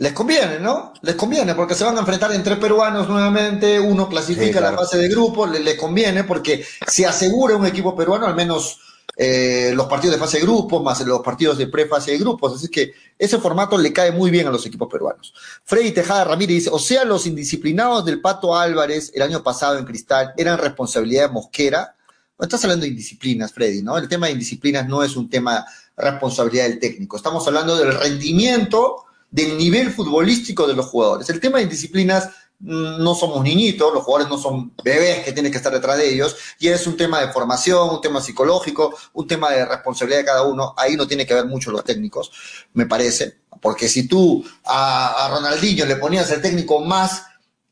les 0.02 0.14
conviene, 0.14 0.58
¿no? 0.58 0.94
Les 1.04 1.14
conviene 1.14 1.54
porque 1.54 1.76
se 1.76 1.84
van 1.84 1.96
a 1.96 2.00
enfrentar 2.00 2.32
entre 2.34 2.56
peruanos 2.56 3.08
nuevamente, 3.08 3.80
uno 3.80 4.10
clasifica 4.10 4.60
la 4.60 4.74
fase 4.74 4.98
de 4.98 5.08
grupo, 5.08 5.46
les, 5.46 5.76
conviene 5.76 6.24
porque 6.24 6.66
se 6.88 7.06
asegura 7.06 7.56
un 7.56 7.68
equipo 7.68 7.96
peruano 7.96 8.26
al 8.26 8.34
menos 8.34 8.80
eh, 9.16 9.72
los 9.76 9.86
partidos 9.86 10.16
de 10.16 10.20
fase 10.20 10.40
de 10.40 10.44
grupos, 10.44 10.82
más 10.82 11.06
los 11.06 11.22
partidos 11.22 11.60
de 11.60 11.68
prefase 11.68 12.14
de 12.14 12.18
grupos. 12.18 12.56
Así 12.56 12.68
que 12.70 12.94
ese 13.16 13.38
formato 13.38 13.78
le 13.78 13.94
cae 13.94 14.12
muy 14.12 14.32
bien 14.32 14.48
a 14.48 14.50
los 14.50 14.66
equipos 14.66 14.92
peruanos. 14.92 15.36
Freddy 15.66 15.92
Tejada 15.92 16.24
Ramírez 16.24 16.56
dice, 16.56 16.70
o 16.74 16.80
sea, 16.80 17.06
los 17.06 17.28
indisciplinados 17.28 18.04
del 18.04 18.22
Pato 18.22 18.58
Álvarez 18.58 19.12
el 19.14 19.22
año 19.22 19.44
pasado 19.44 19.78
en 19.78 19.86
Cristal 19.86 20.34
eran 20.36 20.58
responsabilidad 20.58 21.28
de 21.28 21.34
Mosquera. 21.34 21.96
No 22.40 22.46
estás 22.46 22.64
hablando 22.64 22.86
de 22.86 22.90
indisciplinas, 22.90 23.54
Freddy, 23.54 23.84
¿no? 23.84 24.00
El 24.00 24.08
tema 24.08 24.26
de 24.26 24.34
indisciplinas 24.34 24.88
no 24.88 25.04
es 25.04 25.16
un 25.16 25.30
tema 25.30 25.64
responsabilidad 25.96 26.70
del 26.70 26.80
técnico. 26.80 27.18
Estamos 27.18 27.46
hablando 27.46 27.78
del 27.78 27.94
rendimiento, 27.94 29.06
del 29.32 29.58
nivel 29.58 29.92
futbolístico 29.92 30.68
de 30.68 30.76
los 30.76 30.86
jugadores. 30.86 31.30
El 31.30 31.40
tema 31.40 31.58
de 31.58 31.64
indisciplinas 31.64 32.30
Mm, 32.64 33.04
no 33.04 33.16
somos 33.16 33.44
niñitos, 33.44 33.92
los 33.92 34.04
jugadores 34.04 34.30
no 34.30 34.38
son 34.38 34.74
bebés 34.84 35.24
que 35.24 35.32
tienen 35.32 35.52
que 35.52 35.58
estar 35.58 35.74
detrás 35.74 35.98
de 35.98 36.14
ellos, 36.14 36.36
y 36.60 36.68
es 36.68 36.86
un 36.86 36.96
tema 36.96 37.20
de 37.20 37.32
formación, 37.34 37.90
un 37.90 38.02
tema 38.02 38.22
psicológico, 38.22 38.96
un 39.14 39.28
tema 39.28 39.50
de 39.50 39.66
responsabilidad 39.66 40.20
de 40.20 40.26
cada 40.26 40.44
uno, 40.44 40.76
ahí 40.78 40.96
no 40.96 41.08
tiene 41.08 41.26
que 41.26 41.34
ver 41.34 41.46
mucho 41.46 41.72
los 41.72 41.84
técnicos, 41.84 42.32
me 42.74 42.86
parece, 42.86 43.40
porque 43.60 43.88
si 43.90 44.08
tú 44.08 44.46
a, 44.64 45.26
a 45.26 45.30
Ronaldinho 45.30 45.88
le 45.88 45.96
ponías 45.96 46.30
el 46.30 46.42
técnico 46.42 46.82
más 46.82 47.24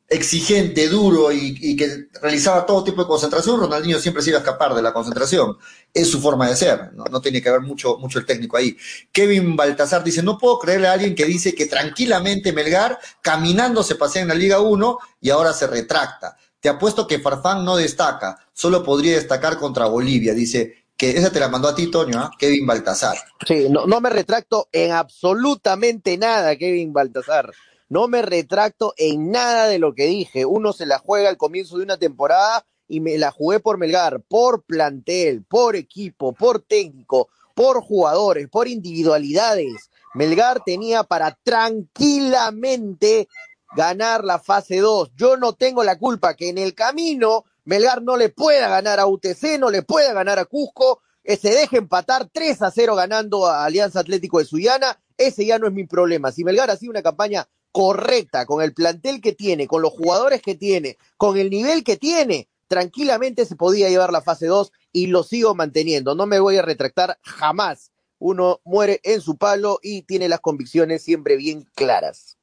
exigente, 0.10 0.88
duro 0.89 1.32
y, 1.32 1.76
que 1.76 2.07
realizaba 2.22 2.66
todo 2.66 2.84
tipo 2.84 3.01
de 3.01 3.07
concentración, 3.07 3.60
Ronaldinho 3.60 3.99
siempre 3.99 4.24
se 4.24 4.32
iba 4.32 4.39
a 4.39 4.41
escapar 4.41 4.74
de 4.74 4.82
la 4.82 4.91
concentración. 4.91 5.57
Es 5.93 6.10
su 6.10 6.20
forma 6.20 6.49
de 6.49 6.55
ser, 6.55 6.91
no, 6.93 7.22
tiene 7.22 7.41
que 7.41 7.51
ver 7.51 7.62
mucho, 7.62 7.97
mucho 7.97 8.18
el 8.18 8.26
técnico 8.26 8.57
ahí. 8.57 8.76
Kevin 9.12 9.55
Baltasar 9.55 10.03
dice, 10.03 10.24
no 10.24 10.38
puedo 10.38 10.57
creerle 10.57 10.88
a 10.88 10.93
alguien 10.93 11.14
que 11.14 11.26
dice 11.26 11.53
que 11.53 11.68
tranquilamente 11.68 12.51
Melgar 12.51 12.97
caminando 13.22 13.84
se 13.84 13.95
pasea 13.95 14.24
en 14.24 14.30
la 14.30 14.36
Liga 14.36 14.60
1 14.60 14.97
y 15.22 15.30
ahora 15.30 15.53
se 15.53 15.68
retracta. 15.68 16.36
Te 16.60 16.70
apuesto 16.70 17.07
que 17.07 17.20
Farfán 17.20 17.64
no 17.64 17.78
destaca, 17.78 18.38
solo 18.51 18.84
podría 18.84 19.14
destacar 19.14 19.57
contra 19.57 19.86
Bolivia, 19.86 20.34
dice 20.34 20.86
que 20.97 21.12
esa 21.12 21.32
te 21.32 21.39
la 21.39 21.47
mandó 21.47 21.70
a 21.70 21.76
ti, 21.76 21.89
Toño, 21.89 22.20
¿ah? 22.20 22.32
Kevin 22.38 22.66
Baltasar. 22.66 23.18
Sí, 23.47 23.68
no, 23.70 23.86
no 23.86 24.01
me 24.01 24.10
retracto 24.10 24.68
en 24.74 24.91
absolutamente 24.91 26.18
nada, 26.18 26.57
Kevin 26.57 26.91
Baltasar. 26.91 27.53
No 27.89 28.07
me 28.07 28.21
retracto 28.21 28.93
en 28.97 29.31
nada 29.31 29.65
de 29.65 29.79
lo 29.79 29.95
que 29.95 30.05
dije. 30.05 30.45
Uno 30.45 30.73
se 30.73 30.85
la 30.85 30.99
juega 30.99 31.27
al 31.27 31.37
comienzo 31.37 31.77
de 31.77 31.83
una 31.83 31.97
temporada 31.97 32.65
y 32.87 32.99
me 32.99 33.17
la 33.17 33.31
jugué 33.31 33.59
por 33.59 33.79
Melgar, 33.79 34.21
por 34.21 34.63
plantel, 34.63 35.43
por 35.43 35.75
equipo, 35.75 36.33
por 36.33 36.61
técnico, 36.61 37.29
por 37.55 37.81
jugadores, 37.81 38.47
por 38.47 38.67
individualidades. 38.67 39.89
Melgar 40.13 40.63
tenía 40.63 41.03
para 41.03 41.37
tranquilamente 41.43 43.27
ganar 43.75 44.23
la 44.23 44.37
fase 44.37 44.77
2. 44.77 45.11
Yo 45.15 45.37
no 45.37 45.53
tengo 45.53 45.83
la 45.83 45.97
culpa 45.97 46.35
que 46.35 46.49
en 46.49 46.59
el 46.59 46.75
camino 46.75 47.45
Melgar 47.65 48.01
no 48.01 48.17
le 48.17 48.29
pueda 48.29 48.69
ganar 48.69 48.99
a 48.99 49.07
UTC, 49.07 49.59
no 49.59 49.69
le 49.69 49.81
pueda 49.81 50.13
ganar 50.13 50.39
a 50.39 50.45
Cusco, 50.45 51.01
que 51.23 51.37
se 51.37 51.49
deje 51.49 51.77
empatar 51.77 52.29
3 52.31 52.61
a 52.61 52.71
0 52.71 52.95
ganando 52.95 53.47
a 53.47 53.65
Alianza 53.65 53.99
Atlético 53.99 54.39
de 54.39 54.45
Suyana. 54.45 54.99
Ese 55.17 55.45
ya 55.45 55.59
no 55.59 55.67
es 55.67 55.73
mi 55.73 55.85
problema. 55.85 56.31
Si 56.31 56.43
Melgar 56.43 56.71
ha 56.71 56.77
sido 56.77 56.91
una 56.91 57.03
campaña 57.03 57.47
correcta, 57.80 58.45
con 58.45 58.61
el 58.61 58.73
plantel 58.73 59.21
que 59.21 59.32
tiene, 59.32 59.65
con 59.65 59.82
los 59.82 59.93
jugadores 59.93 60.41
que 60.41 60.53
tiene, 60.53 60.97
con 61.15 61.38
el 61.38 61.49
nivel 61.49 61.86
que 61.86 61.95
tiene, 61.95 62.49
tranquilamente 62.67 63.45
se 63.45 63.55
podía 63.55 63.88
llevar 63.88 64.11
la 64.11 64.21
fase 64.21 64.47
2 64.47 64.73
y 64.91 65.07
lo 65.07 65.23
sigo 65.23 65.55
manteniendo. 65.55 66.13
No 66.13 66.25
me 66.25 66.41
voy 66.41 66.57
a 66.57 66.61
retractar 66.61 67.17
jamás. 67.23 67.91
Uno 68.17 68.59
muere 68.65 68.99
en 69.03 69.21
su 69.21 69.38
palo 69.38 69.80
y 69.82 70.01
tiene 70.01 70.27
las 70.27 70.41
convicciones 70.41 71.03
siempre 71.03 71.38
bien 71.38 71.69
claras. 71.73 72.36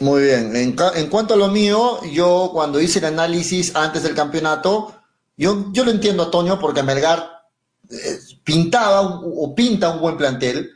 Muy 0.00 0.22
bien. 0.22 0.56
En, 0.56 1.06
cuanto 1.08 1.34
a 1.34 1.36
lo 1.36 1.46
mío, 1.46 2.02
yo 2.10 2.50
cuando 2.52 2.80
hice 2.80 2.98
el 2.98 3.04
análisis 3.04 3.76
antes 3.76 4.02
del 4.02 4.16
campeonato, 4.16 4.92
yo, 5.36 5.66
yo 5.70 5.84
lo 5.84 5.92
entiendo, 5.92 6.24
Antonio, 6.24 6.58
porque 6.58 6.82
Melgar 6.82 7.30
eh, 7.88 8.18
pintaba 8.42 9.02
o 9.02 9.54
pinta 9.54 9.90
un 9.90 10.00
buen 10.00 10.16
plantel 10.16 10.72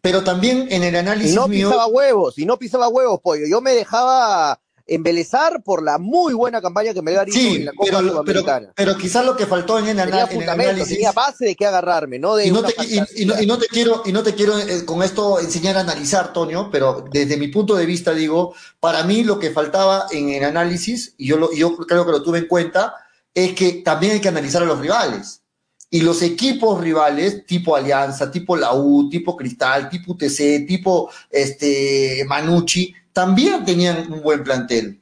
pero 0.00 0.24
también 0.24 0.66
en 0.70 0.82
el 0.84 0.96
análisis 0.96 1.32
y 1.32 1.36
no 1.36 1.48
pisaba 1.48 1.86
huevos, 1.86 2.38
y 2.38 2.46
no 2.46 2.58
pisaba 2.58 2.88
huevos, 2.88 3.20
pollo. 3.20 3.46
Yo 3.46 3.60
me 3.60 3.72
dejaba 3.72 4.60
embelezar 4.88 5.62
por 5.62 5.82
la 5.82 5.98
muy 5.98 6.32
buena 6.32 6.62
campaña 6.62 6.94
que 6.94 7.02
me 7.02 7.12
hizo 7.12 7.22
sí, 7.30 7.56
en 7.56 7.66
la 7.66 7.72
Copa 7.72 7.90
pero, 7.90 8.08
Sudamericana. 8.08 8.72
Pero, 8.74 8.96
quizás 8.96 9.24
lo 9.24 9.36
que 9.36 9.46
faltó 9.46 9.78
en 9.78 9.88
el, 9.88 9.98
en 9.98 10.42
el 10.42 10.48
análisis 10.48 10.88
tenía 10.88 11.12
base 11.12 11.44
de 11.44 11.54
qué 11.54 11.66
agarrarme, 11.66 12.18
no 12.18 12.34
de 12.34 12.46
y 12.46 12.50
no, 12.50 12.62
te, 12.62 12.74
y, 13.16 13.26
no, 13.46 13.58
te 13.58 13.66
quiero 13.66 14.02
y 14.06 14.12
no 14.12 14.22
te 14.22 14.34
quiero 14.34 14.58
eh, 14.58 14.84
con 14.84 15.02
esto 15.02 15.40
enseñar 15.40 15.76
a 15.76 15.80
analizar, 15.80 16.32
Toño, 16.32 16.70
pero 16.70 17.04
desde 17.10 17.36
mi 17.36 17.48
punto 17.48 17.76
de 17.76 17.86
vista 17.86 18.14
digo, 18.14 18.54
para 18.80 19.04
mí 19.04 19.24
lo 19.24 19.38
que 19.38 19.50
faltaba 19.50 20.06
en 20.10 20.30
el 20.30 20.44
análisis 20.44 21.14
y 21.18 21.28
yo 21.28 21.36
lo, 21.36 21.52
yo 21.52 21.76
creo 21.76 22.06
que 22.06 22.12
lo 22.12 22.22
tuve 22.22 22.38
en 22.38 22.48
cuenta 22.48 22.94
es 23.34 23.52
que 23.52 23.82
también 23.84 24.14
hay 24.14 24.20
que 24.20 24.28
analizar 24.28 24.62
a 24.62 24.66
los 24.66 24.80
rivales. 24.80 25.42
Y 25.90 26.02
los 26.02 26.20
equipos 26.22 26.80
rivales, 26.80 27.46
tipo 27.46 27.74
Alianza, 27.74 28.30
tipo 28.30 28.56
la 28.56 28.74
U, 28.74 29.08
tipo 29.08 29.36
Cristal, 29.36 29.88
tipo 29.88 30.12
UTC, 30.12 30.66
tipo 30.66 31.10
este, 31.30 32.24
Manucci, 32.26 32.94
también 33.12 33.64
tenían 33.64 34.12
un 34.12 34.22
buen 34.22 34.44
plantel. 34.44 35.00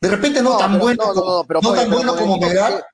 De 0.00 0.08
repente 0.08 0.42
no, 0.42 0.56
tan 0.58 0.78
bueno, 0.78 1.02
como, 1.14 1.44
no, 1.62 1.72
tan 1.72 1.90
bueno 1.90 2.14
como 2.14 2.38
Melgar, 2.38 2.86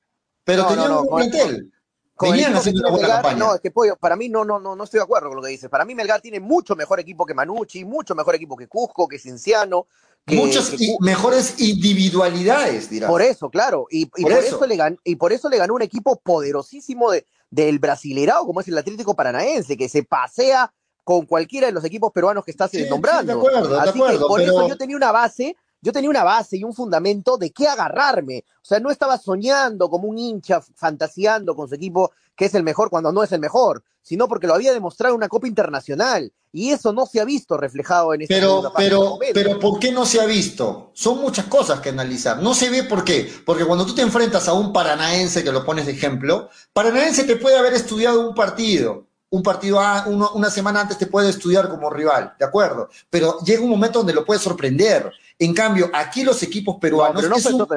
pero 0.43 0.65
tenían 0.65 0.91
un 0.91 1.05
buen 1.07 1.29
plantel. 1.29 1.71
Venían 2.19 2.55
haciendo 2.55 2.81
una 2.81 2.91
buena 2.91 3.07
campaña. 3.09 3.37
No, 3.37 3.55
es 3.55 3.61
que 3.61 3.71
pollo, 3.71 3.97
para 3.97 4.15
mí 4.15 4.29
no, 4.29 4.45
no, 4.45 4.57
no, 4.57 4.75
no 4.75 4.83
estoy 4.85 4.99
de 4.99 5.03
acuerdo 5.03 5.27
con 5.27 5.35
lo 5.35 5.43
que 5.43 5.49
dices. 5.49 5.69
Para 5.69 5.83
mí 5.83 5.93
Melgar 5.93 6.21
tiene 6.21 6.39
mucho 6.39 6.75
mejor 6.75 6.99
equipo 6.99 7.25
que 7.25 7.33
Manucci, 7.33 7.83
mucho 7.83 8.15
mejor 8.15 8.35
equipo 8.35 8.55
que 8.55 8.67
Cusco, 8.67 9.07
que 9.07 9.19
Cinciano, 9.19 9.87
Muchas 10.27 10.73
mejores 11.01 11.59
individualidades, 11.59 12.89
dirás. 12.89 13.09
Por 13.09 13.21
eso, 13.21 13.49
claro. 13.49 13.85
Y, 13.91 14.07
por, 14.07 14.31
eso. 14.31 14.65
le 14.65 14.75
ganó, 14.75 14.97
y 15.03 15.15
por 15.17 15.31
eso 15.31 15.49
le 15.49 15.57
ganó 15.57 15.75
un 15.75 15.83
equipo 15.83 16.19
poderosísimo 16.19 17.11
de, 17.11 17.27
del 17.51 17.77
Brasilerao, 17.77 18.45
como 18.45 18.61
es 18.61 18.67
el 18.67 18.77
Atlético 18.77 19.15
Paranaense, 19.15 19.77
que 19.77 19.87
se 19.87 20.03
pasea 20.03 20.73
con 21.03 21.27
cualquiera 21.27 21.67
de 21.67 21.73
los 21.73 21.85
equipos 21.85 22.11
peruanos 22.11 22.43
que 22.43 22.49
estás 22.49 22.71
nombrando. 22.89 23.33
de 23.33 23.37
acuerdo, 23.37 23.79
Así 23.79 23.99
de 23.99 24.05
acuerdo. 24.05 24.27
por 24.27 24.41
eso 24.41 24.67
yo 24.67 24.77
tenía 24.77 24.97
una 24.97 25.11
base, 25.11 25.55
yo 25.85 25.91
tenía 25.91 26.09
una 26.09 26.23
base 26.23 26.57
y 26.57 26.63
un 26.63 26.73
fundamento 26.73 27.37
de 27.37 27.51
qué 27.51 27.67
agarrarme. 27.67 28.43
O 28.55 28.65
sea, 28.65 28.79
no 28.79 28.89
estaba 28.89 29.19
soñando 29.19 29.87
como 29.87 30.07
un 30.07 30.17
hincha, 30.17 30.59
fantaseando 30.59 31.55
con 31.55 31.69
su 31.69 31.75
equipo 31.75 32.11
que 32.35 32.45
es 32.45 32.55
el 32.55 32.63
mejor 32.63 32.89
cuando 32.89 33.11
no 33.11 33.21
es 33.21 33.31
el 33.31 33.39
mejor, 33.39 33.83
sino 34.01 34.27
porque 34.27 34.47
lo 34.47 34.55
había 34.55 34.73
demostrado 34.73 35.13
en 35.13 35.17
una 35.17 35.29
Copa 35.29 35.47
Internacional. 35.47 36.33
Y 36.51 36.71
eso 36.71 36.91
no 36.91 37.05
se 37.05 37.19
ha 37.19 37.25
visto 37.25 37.55
reflejado 37.55 38.15
en 38.15 38.23
este 38.23 38.33
Pero, 38.33 38.73
pero, 38.75 39.19
pero, 39.31 39.59
¿por 39.59 39.77
qué 39.77 39.91
no 39.91 40.07
se 40.07 40.19
ha 40.19 40.25
visto? 40.25 40.89
Son 40.95 41.21
muchas 41.21 41.45
cosas 41.45 41.81
que 41.81 41.89
analizar. 41.89 42.41
No 42.41 42.55
se 42.55 42.71
ve 42.71 42.83
por 42.83 43.03
qué. 43.03 43.31
Porque 43.45 43.65
cuando 43.65 43.85
tú 43.85 43.93
te 43.93 44.01
enfrentas 44.01 44.47
a 44.47 44.53
un 44.53 44.73
paranaense, 44.73 45.43
que 45.43 45.51
lo 45.51 45.63
pones 45.63 45.85
de 45.85 45.91
ejemplo, 45.91 46.49
paranaense 46.73 47.25
te 47.25 47.35
puede 47.35 47.59
haber 47.59 47.73
estudiado 47.73 48.27
un 48.27 48.33
partido. 48.33 49.05
Un 49.35 49.43
partido 49.43 49.81
una 50.07 50.49
semana 50.49 50.79
antes 50.79 50.97
te 50.97 51.07
puede 51.07 51.29
estudiar 51.29 51.67
como 51.67 51.89
rival, 51.89 52.35
¿de 52.39 52.45
acuerdo? 52.45 52.87
Pero 53.09 53.37
llega 53.41 53.61
un 53.61 53.69
momento 53.69 53.99
donde 53.99 54.13
lo 54.13 54.23
puede 54.23 54.39
sorprender. 54.39 55.11
En 55.37 55.53
cambio, 55.53 55.91
aquí 55.93 56.23
los 56.23 56.41
equipos 56.41 56.77
peruanos. 56.79 57.21
No, 57.27 57.35
es, 57.35 57.45
un, 57.47 57.67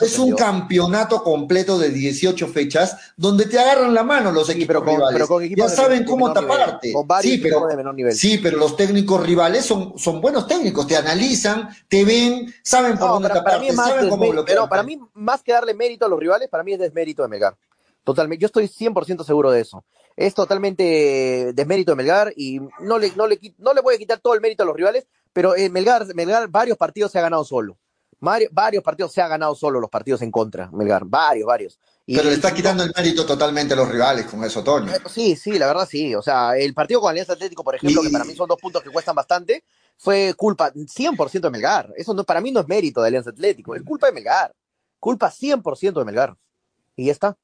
es 0.00 0.18
un, 0.18 0.34
campeonato 0.34 1.22
completo 1.22 1.78
de 1.78 1.90
18 1.90 2.48
fechas 2.48 2.96
donde 3.18 3.44
te 3.44 3.58
agarran 3.58 3.92
la 3.92 4.02
mano 4.02 4.32
los 4.32 4.48
equipos 4.48 4.82
rivales. 4.82 5.28
ya 5.54 5.68
saben 5.68 6.04
cómo 6.04 6.32
taparte. 6.32 6.94
sí, 7.20 7.36
pero, 7.36 7.68
sí, 8.12 8.38
pero 8.38 8.56
los 8.56 8.74
técnicos 8.74 9.22
rivales 9.22 9.66
son, 9.66 9.98
son 9.98 10.22
buenos 10.22 10.46
técnicos. 10.46 10.86
Te 10.86 10.96
analizan, 10.96 11.68
te 11.86 12.02
ven, 12.06 12.50
saben 12.62 12.96
por 12.96 13.10
dónde 13.10 13.28
taparte, 13.28 13.74
saben 13.74 14.08
cómo 14.08 14.42
Pero 14.46 14.70
para 14.70 14.82
mí, 14.82 14.98
más 15.12 15.42
que 15.42 15.52
darle 15.52 15.74
mérito 15.74 16.06
a 16.06 16.08
los 16.08 16.18
rivales, 16.18 16.48
para 16.48 16.64
mí 16.64 16.72
es 16.72 16.78
desmérito 16.78 17.22
de 17.22 17.28
Melgar. 17.28 17.54
Totalmente. 18.04 18.40
Yo 18.40 18.46
estoy 18.46 18.66
100% 18.66 19.24
seguro 19.24 19.50
de 19.50 19.60
eso. 19.60 19.84
Es 20.16 20.34
totalmente 20.34 21.52
desmérito 21.54 21.92
de 21.92 21.96
Melgar 21.96 22.32
y 22.36 22.60
no 22.80 22.98
le, 22.98 23.12
no, 23.16 23.26
le, 23.26 23.38
no 23.58 23.72
le 23.72 23.80
voy 23.80 23.94
a 23.94 23.98
quitar 23.98 24.20
todo 24.20 24.34
el 24.34 24.40
mérito 24.40 24.62
a 24.62 24.66
los 24.66 24.76
rivales, 24.76 25.06
pero 25.32 25.56
eh, 25.56 25.70
Melgar, 25.70 26.06
Melgar 26.14 26.48
varios 26.48 26.76
partidos 26.76 27.12
se 27.12 27.18
ha 27.18 27.22
ganado 27.22 27.44
solo. 27.44 27.78
varios 28.18 28.82
partidos 28.82 29.12
se 29.12 29.22
ha 29.22 29.28
ganado 29.28 29.54
solo 29.54 29.80
los 29.80 29.88
partidos 29.88 30.22
en 30.22 30.30
contra, 30.30 30.70
Melgar, 30.72 31.04
varios, 31.06 31.46
varios. 31.46 31.78
pero 32.06 32.24
le 32.24 32.34
está 32.34 32.52
quitando 32.52 32.82
el 32.82 32.92
mérito 32.94 33.24
totalmente 33.24 33.74
a 33.74 33.76
los 33.76 33.88
rivales 33.88 34.26
con 34.26 34.42
eso, 34.44 34.62
Toño. 34.64 34.92
Eh, 34.92 35.00
sí, 35.08 35.36
sí, 35.36 35.58
la 35.58 35.66
verdad 35.68 35.88
sí. 35.88 36.14
O 36.14 36.22
sea, 36.22 36.56
el 36.56 36.74
partido 36.74 37.00
con 37.00 37.10
Alianza 37.10 37.34
Atlético, 37.34 37.62
por 37.62 37.76
ejemplo, 37.76 38.02
que 38.02 38.10
para 38.10 38.24
mí 38.24 38.34
son 38.34 38.48
dos 38.48 38.60
puntos 38.60 38.82
que 38.82 38.90
cuestan 38.90 39.14
bastante, 39.14 39.64
fue 39.96 40.34
culpa 40.36 40.72
100% 40.72 41.40
de 41.40 41.50
Melgar. 41.50 41.92
Eso 41.96 42.12
no, 42.14 42.24
para 42.24 42.40
mí 42.40 42.50
no 42.50 42.60
es 42.60 42.68
mérito 42.68 43.00
de 43.00 43.08
Alianza 43.08 43.30
Atlético, 43.30 43.74
es 43.74 43.82
culpa 43.82 44.08
de 44.08 44.12
Melgar. 44.12 44.52
Culpa 44.98 45.30
100% 45.30 45.98
de 45.98 46.04
Melgar. 46.04 46.36
Y 46.96 47.06
ya 47.06 47.12
está. 47.12 47.36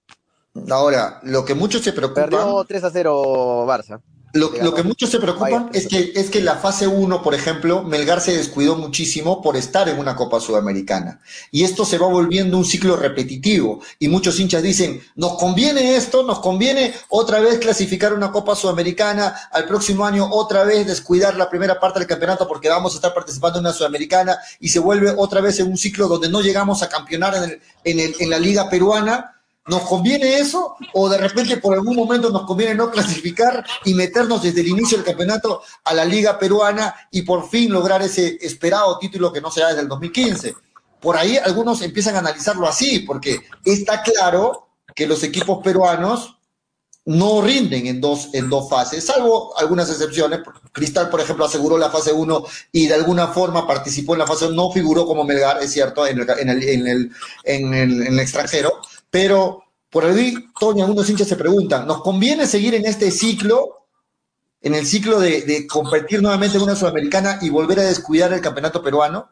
Ahora, 0.70 1.20
lo 1.22 1.44
que 1.44 1.54
muchos 1.54 1.82
se 1.82 1.92
preocupan. 1.92 2.30
Perdió 2.30 2.64
3 2.64 2.84
a 2.84 2.90
0 2.90 3.66
Barça. 3.66 4.00
Lo, 4.36 4.74
que 4.74 4.82
muchos 4.82 5.10
se 5.10 5.18
preocupan 5.18 5.70
es 5.72 5.88
que, 5.88 6.12
es 6.14 6.30
que 6.30 6.42
la 6.42 6.56
fase 6.56 6.86
1, 6.86 7.22
por 7.22 7.34
ejemplo, 7.34 7.82
Melgar 7.82 8.20
se 8.20 8.36
descuidó 8.36 8.76
muchísimo 8.76 9.40
por 9.40 9.56
estar 9.56 9.88
en 9.88 9.98
una 9.98 10.14
Copa 10.14 10.40
Sudamericana. 10.40 11.20
Y 11.50 11.64
esto 11.64 11.84
se 11.84 11.98
va 11.98 12.06
volviendo 12.06 12.58
un 12.58 12.64
ciclo 12.64 12.96
repetitivo. 12.96 13.80
Y 13.98 14.08
muchos 14.08 14.38
hinchas 14.38 14.62
dicen, 14.62 15.02
nos 15.14 15.38
conviene 15.38 15.96
esto, 15.96 16.22
nos 16.22 16.40
conviene 16.40 16.94
otra 17.08 17.40
vez 17.40 17.58
clasificar 17.58 18.12
una 18.12 18.30
Copa 18.30 18.54
Sudamericana, 18.54 19.34
al 19.52 19.66
próximo 19.66 20.04
año 20.04 20.28
otra 20.30 20.64
vez 20.64 20.86
descuidar 20.86 21.36
la 21.36 21.48
primera 21.48 21.80
parte 21.80 21.98
del 21.98 22.08
campeonato 22.08 22.46
porque 22.46 22.68
vamos 22.68 22.92
a 22.92 22.96
estar 22.96 23.14
participando 23.14 23.58
en 23.58 23.64
una 23.64 23.72
Sudamericana 23.72 24.38
y 24.60 24.68
se 24.68 24.80
vuelve 24.80 25.14
otra 25.16 25.40
vez 25.40 25.58
en 25.60 25.68
un 25.68 25.78
ciclo 25.78 26.08
donde 26.08 26.28
no 26.28 26.42
llegamos 26.42 26.82
a 26.82 26.88
campeonar 26.88 27.34
en, 27.36 27.42
el, 27.44 27.60
en, 27.84 28.00
el, 28.00 28.14
en 28.18 28.30
la 28.30 28.38
Liga 28.38 28.68
Peruana 28.68 29.35
¿Nos 29.66 29.82
conviene 29.82 30.38
eso? 30.38 30.76
¿O 30.92 31.08
de 31.08 31.18
repente 31.18 31.56
por 31.56 31.74
algún 31.74 31.96
momento 31.96 32.30
nos 32.30 32.46
conviene 32.46 32.74
no 32.74 32.90
clasificar 32.90 33.64
y 33.84 33.94
meternos 33.94 34.42
desde 34.42 34.60
el 34.60 34.68
inicio 34.68 34.96
del 34.96 35.06
campeonato 35.06 35.62
a 35.84 35.92
la 35.92 36.04
Liga 36.04 36.38
Peruana 36.38 36.94
y 37.10 37.22
por 37.22 37.48
fin 37.48 37.72
lograr 37.72 38.00
ese 38.02 38.38
esperado 38.40 38.98
título 38.98 39.32
que 39.32 39.40
no 39.40 39.50
se 39.50 39.60
da 39.60 39.68
desde 39.68 39.82
el 39.82 39.88
2015? 39.88 40.54
Por 41.00 41.16
ahí 41.16 41.36
algunos 41.36 41.82
empiezan 41.82 42.14
a 42.16 42.20
analizarlo 42.20 42.68
así, 42.68 43.00
porque 43.00 43.40
está 43.64 44.02
claro 44.02 44.68
que 44.94 45.06
los 45.06 45.22
equipos 45.24 45.62
peruanos 45.62 46.36
no 47.06 47.40
rinden 47.40 47.86
en 47.86 48.00
dos, 48.00 48.30
en 48.32 48.50
dos 48.50 48.68
fases, 48.68 49.04
salvo 49.06 49.56
algunas 49.56 49.88
excepciones. 49.88 50.40
Cristal, 50.72 51.08
por 51.08 51.20
ejemplo, 51.20 51.44
aseguró 51.44 51.78
la 51.78 51.88
fase 51.88 52.12
1 52.12 52.44
y 52.72 52.88
de 52.88 52.94
alguna 52.94 53.28
forma 53.28 53.66
participó 53.66 54.14
en 54.14 54.18
la 54.20 54.26
fase 54.26 54.46
1, 54.46 54.54
no 54.54 54.72
figuró 54.72 55.06
como 55.06 55.22
Melgar, 55.22 55.62
es 55.62 55.72
cierto, 55.72 56.06
en 56.06 56.18
el, 56.18 56.30
en 56.30 56.48
el, 56.48 56.62
en 56.64 56.86
el, 56.86 57.12
en 58.02 58.02
el, 58.12 58.18
extranjero, 58.18 58.80
pero 59.10 59.62
por 59.90 60.04
ahí, 60.04 60.34
Toño, 60.58 60.84
algunos 60.84 61.08
hinchas 61.08 61.28
se 61.28 61.36
preguntan, 61.36 61.86
¿nos 61.86 62.02
conviene 62.02 62.46
seguir 62.46 62.74
en 62.74 62.86
este 62.86 63.10
ciclo, 63.10 63.86
en 64.60 64.74
el 64.74 64.86
ciclo 64.86 65.20
de, 65.20 65.42
de 65.42 65.66
competir 65.66 66.22
nuevamente 66.22 66.56
en 66.58 66.64
una 66.64 66.76
sudamericana 66.76 67.38
y 67.40 67.50
volver 67.50 67.80
a 67.80 67.84
descuidar 67.84 68.32
el 68.32 68.40
campeonato 68.40 68.82
peruano? 68.82 69.30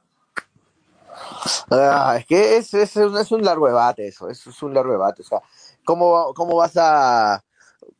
Ah, 1.70 2.16
es 2.18 2.26
que 2.26 2.56
es, 2.56 2.72
es, 2.74 2.96
es, 2.96 3.32
un 3.32 3.44
largo 3.44 3.66
debate 3.66 4.08
eso, 4.08 4.30
es, 4.30 4.46
es 4.46 4.62
un 4.62 4.72
largo 4.72 4.92
debate. 4.92 5.22
O 5.22 5.24
sea, 5.24 5.40
¿cómo, 5.84 6.32
cómo 6.34 6.56
vas 6.56 6.76
a 6.76 7.44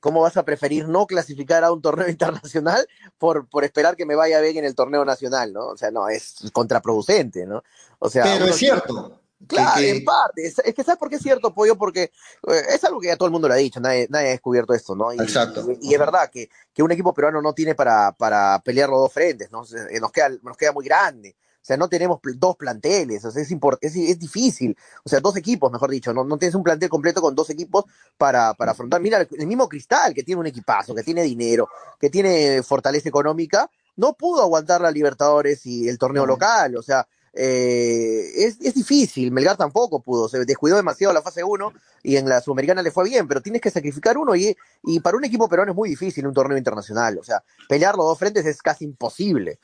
¿cómo 0.01 0.20
vas 0.20 0.36
a 0.36 0.44
preferir 0.44 0.86
no 0.86 1.06
clasificar 1.06 1.64
a 1.64 1.72
un 1.72 1.80
torneo 1.80 2.09
internacional 2.10 2.86
por, 3.18 3.48
por 3.48 3.64
esperar 3.64 3.96
que 3.96 4.06
me 4.06 4.14
vaya 4.14 4.40
bien 4.40 4.59
en 4.59 4.64
el 4.64 4.74
torneo 4.74 5.05
nacional, 5.05 5.52
¿no? 5.52 5.68
O 5.68 5.76
sea, 5.76 5.90
no, 5.90 6.09
es 6.09 6.36
contraproducente, 6.52 7.46
¿no? 7.46 7.62
O 7.98 8.10
sea, 8.10 8.24
Pero 8.24 8.46
es 8.46 8.56
cierto. 8.56 9.18
Claro, 9.46 9.80
en 9.80 10.04
parte. 10.04 10.46
Es, 10.46 10.56
que 10.74 10.84
¿sabes 10.84 10.98
por 10.98 11.08
qué 11.08 11.16
es 11.16 11.22
cierto, 11.22 11.52
Pollo? 11.52 11.76
Porque 11.76 12.10
eh, 12.48 12.62
es 12.70 12.84
algo 12.84 13.00
que 13.00 13.08
ya 13.08 13.16
todo 13.16 13.26
el 13.26 13.32
mundo 13.32 13.48
lo 13.48 13.54
ha 13.54 13.58
dicho, 13.58 13.80
nadie, 13.80 14.06
nadie 14.10 14.28
ha 14.28 14.30
descubierto 14.30 14.74
esto, 14.74 14.94
¿no? 14.94 15.12
Y, 15.12 15.18
Exacto. 15.18 15.64
Y, 15.80 15.92
es 15.92 15.98
verdad 15.98 16.30
que, 16.30 16.48
que, 16.72 16.82
un 16.82 16.92
equipo 16.92 17.12
peruano 17.12 17.40
no 17.42 17.52
tiene 17.52 17.74
para, 17.74 18.12
para 18.12 18.60
pelear 18.60 18.88
los 18.88 19.00
dos 19.00 19.12
frentes, 19.12 19.50
¿no? 19.50 19.64
Nos 20.00 20.12
queda, 20.12 20.30
nos 20.42 20.56
queda 20.56 20.72
muy 20.72 20.84
grande. 20.84 21.36
O 21.64 21.66
sea, 21.66 21.78
no 21.78 21.88
tenemos 21.88 22.20
dos 22.36 22.56
planteles, 22.56 23.24
o 23.24 23.30
sea, 23.30 23.40
es, 23.40 23.50
es, 23.50 23.96
es, 23.96 24.18
difícil. 24.18 24.76
O 25.02 25.08
sea, 25.08 25.20
dos 25.20 25.34
equipos, 25.38 25.72
mejor 25.72 25.90
dicho, 25.90 26.12
no, 26.12 26.22
no 26.22 26.36
tienes 26.36 26.54
un 26.54 26.62
plantel 26.62 26.90
completo 26.90 27.22
con 27.22 27.34
dos 27.34 27.48
equipos 27.48 27.86
para, 28.18 28.52
para 28.52 28.72
afrontar. 28.72 29.00
Mira, 29.00 29.26
el 29.30 29.46
mismo 29.46 29.66
Cristal, 29.66 30.12
que 30.12 30.22
tiene 30.22 30.40
un 30.40 30.46
equipazo, 30.46 30.94
que 30.94 31.02
tiene 31.02 31.22
dinero, 31.22 31.70
que 31.98 32.10
tiene 32.10 32.62
fortaleza 32.62 33.08
económica, 33.08 33.70
no 33.96 34.12
pudo 34.12 34.42
aguantar 34.42 34.82
la 34.82 34.90
Libertadores 34.90 35.64
y 35.64 35.88
el 35.88 35.96
torneo 35.96 36.26
local. 36.26 36.76
O 36.76 36.82
sea, 36.82 37.08
eh, 37.36 38.31
es, 38.36 38.61
es, 38.61 38.74
difícil. 38.74 39.32
Melgar 39.32 39.56
tampoco 39.56 40.01
pudo, 40.01 40.28
se 40.28 40.44
descuidó 40.44 40.77
demasiado 40.77 41.12
la 41.12 41.23
fase 41.23 41.43
1 41.43 41.73
y 42.05 42.16
en 42.16 42.28
la 42.28 42.40
Sudamericana 42.40 42.82
le 42.82 42.93
fue 42.93 43.05
bien, 43.05 43.27
pero 43.27 43.43
tienes 43.43 43.61
que 43.61 43.70
sacrificar 43.70 44.16
uno 44.16 44.36
y, 44.36 44.56
y 44.85 45.01
para 45.01 45.16
un 45.16 45.24
equipo 45.24 45.48
peruano 45.48 45.73
es 45.73 45.77
muy 45.77 45.89
difícil 45.89 46.27
un 46.27 46.35
torneo 46.35 46.56
internacional. 46.56 47.19
O 47.19 47.24
sea, 47.24 47.43
pelear 47.69 47.97
los 47.97 48.06
dos 48.06 48.19
frentes 48.19 48.47
es 48.47 48.62
casi 48.62 48.85
imposible. 48.85 49.59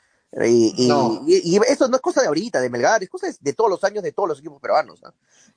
Y, 0.45 0.87
y, 1.27 1.57
eso 1.67 1.89
no 1.89 1.97
es 1.97 2.01
cosa 2.01 2.21
de 2.21 2.27
ahorita, 2.27 2.61
de 2.61 2.69
Melgar, 2.69 3.03
es 3.03 3.09
cosa 3.09 3.27
de, 3.37 3.53
todos 3.53 3.69
los 3.69 3.83
años 3.83 4.01
de 4.01 4.13
todos 4.13 4.29
los 4.29 4.39
equipos 4.39 4.61
peruanos. 4.61 5.01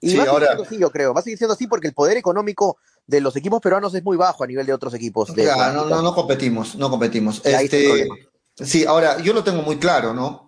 Y 0.00 0.16
va 0.16 0.24
a 0.24 0.26
seguir 0.26 0.46
siendo 0.46 0.62
así, 0.64 0.78
yo 0.78 0.90
creo. 0.90 1.14
Va 1.14 1.20
a 1.20 1.22
seguir 1.22 1.38
siendo 1.38 1.54
así 1.54 1.68
porque 1.68 1.86
el 1.86 1.94
poder 1.94 2.16
económico 2.16 2.78
de 3.06 3.20
los 3.20 3.36
equipos 3.36 3.60
peruanos 3.60 3.94
es 3.94 4.02
muy 4.02 4.16
bajo 4.16 4.42
a 4.42 4.46
nivel 4.48 4.66
de 4.66 4.72
otros 4.72 4.92
equipos. 4.94 5.32
no, 5.36 5.84
no, 5.86 6.02
no 6.02 6.14
competimos, 6.14 6.74
no 6.74 6.90
competimos. 6.90 7.40
Este, 7.44 8.08
sí, 8.56 8.84
ahora, 8.84 9.20
yo 9.20 9.32
lo 9.32 9.44
tengo 9.44 9.62
muy 9.62 9.78
claro, 9.78 10.12
¿no? 10.12 10.43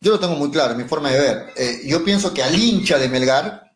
Yo 0.00 0.12
lo 0.12 0.20
tengo 0.20 0.34
muy 0.34 0.50
claro, 0.50 0.74
mi 0.74 0.84
forma 0.84 1.10
de 1.10 1.20
ver. 1.20 1.52
Eh, 1.56 1.82
yo 1.84 2.02
pienso 2.02 2.32
que 2.32 2.42
al 2.42 2.54
hincha 2.54 2.98
de 2.98 3.08
Melgar, 3.08 3.70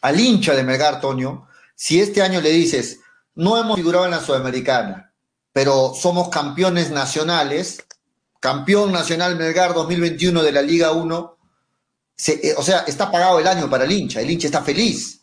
al 0.00 0.18
hincha 0.18 0.54
de 0.54 0.64
Melgar, 0.64 1.00
Toño, 1.00 1.46
si 1.76 2.00
este 2.00 2.20
año 2.20 2.40
le 2.40 2.50
dices, 2.50 2.98
no 3.36 3.56
hemos 3.56 3.76
figurado 3.76 4.06
en 4.06 4.10
la 4.10 4.20
Sudamericana, 4.20 5.12
pero 5.52 5.94
somos 5.94 6.30
campeones 6.30 6.90
nacionales, 6.90 7.84
campeón 8.40 8.90
nacional 8.90 9.36
Melgar 9.36 9.72
2021 9.72 10.42
de 10.42 10.52
la 10.52 10.62
Liga 10.62 10.90
1, 10.90 11.38
eh, 12.26 12.54
o 12.56 12.62
sea, 12.62 12.80
está 12.80 13.10
pagado 13.10 13.38
el 13.38 13.46
año 13.46 13.70
para 13.70 13.84
el 13.84 13.92
hincha, 13.92 14.20
el 14.20 14.30
hincha 14.30 14.48
está 14.48 14.62
feliz. 14.62 15.20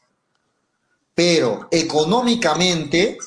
Pero 1.13 1.67
económicamente, 1.69 3.17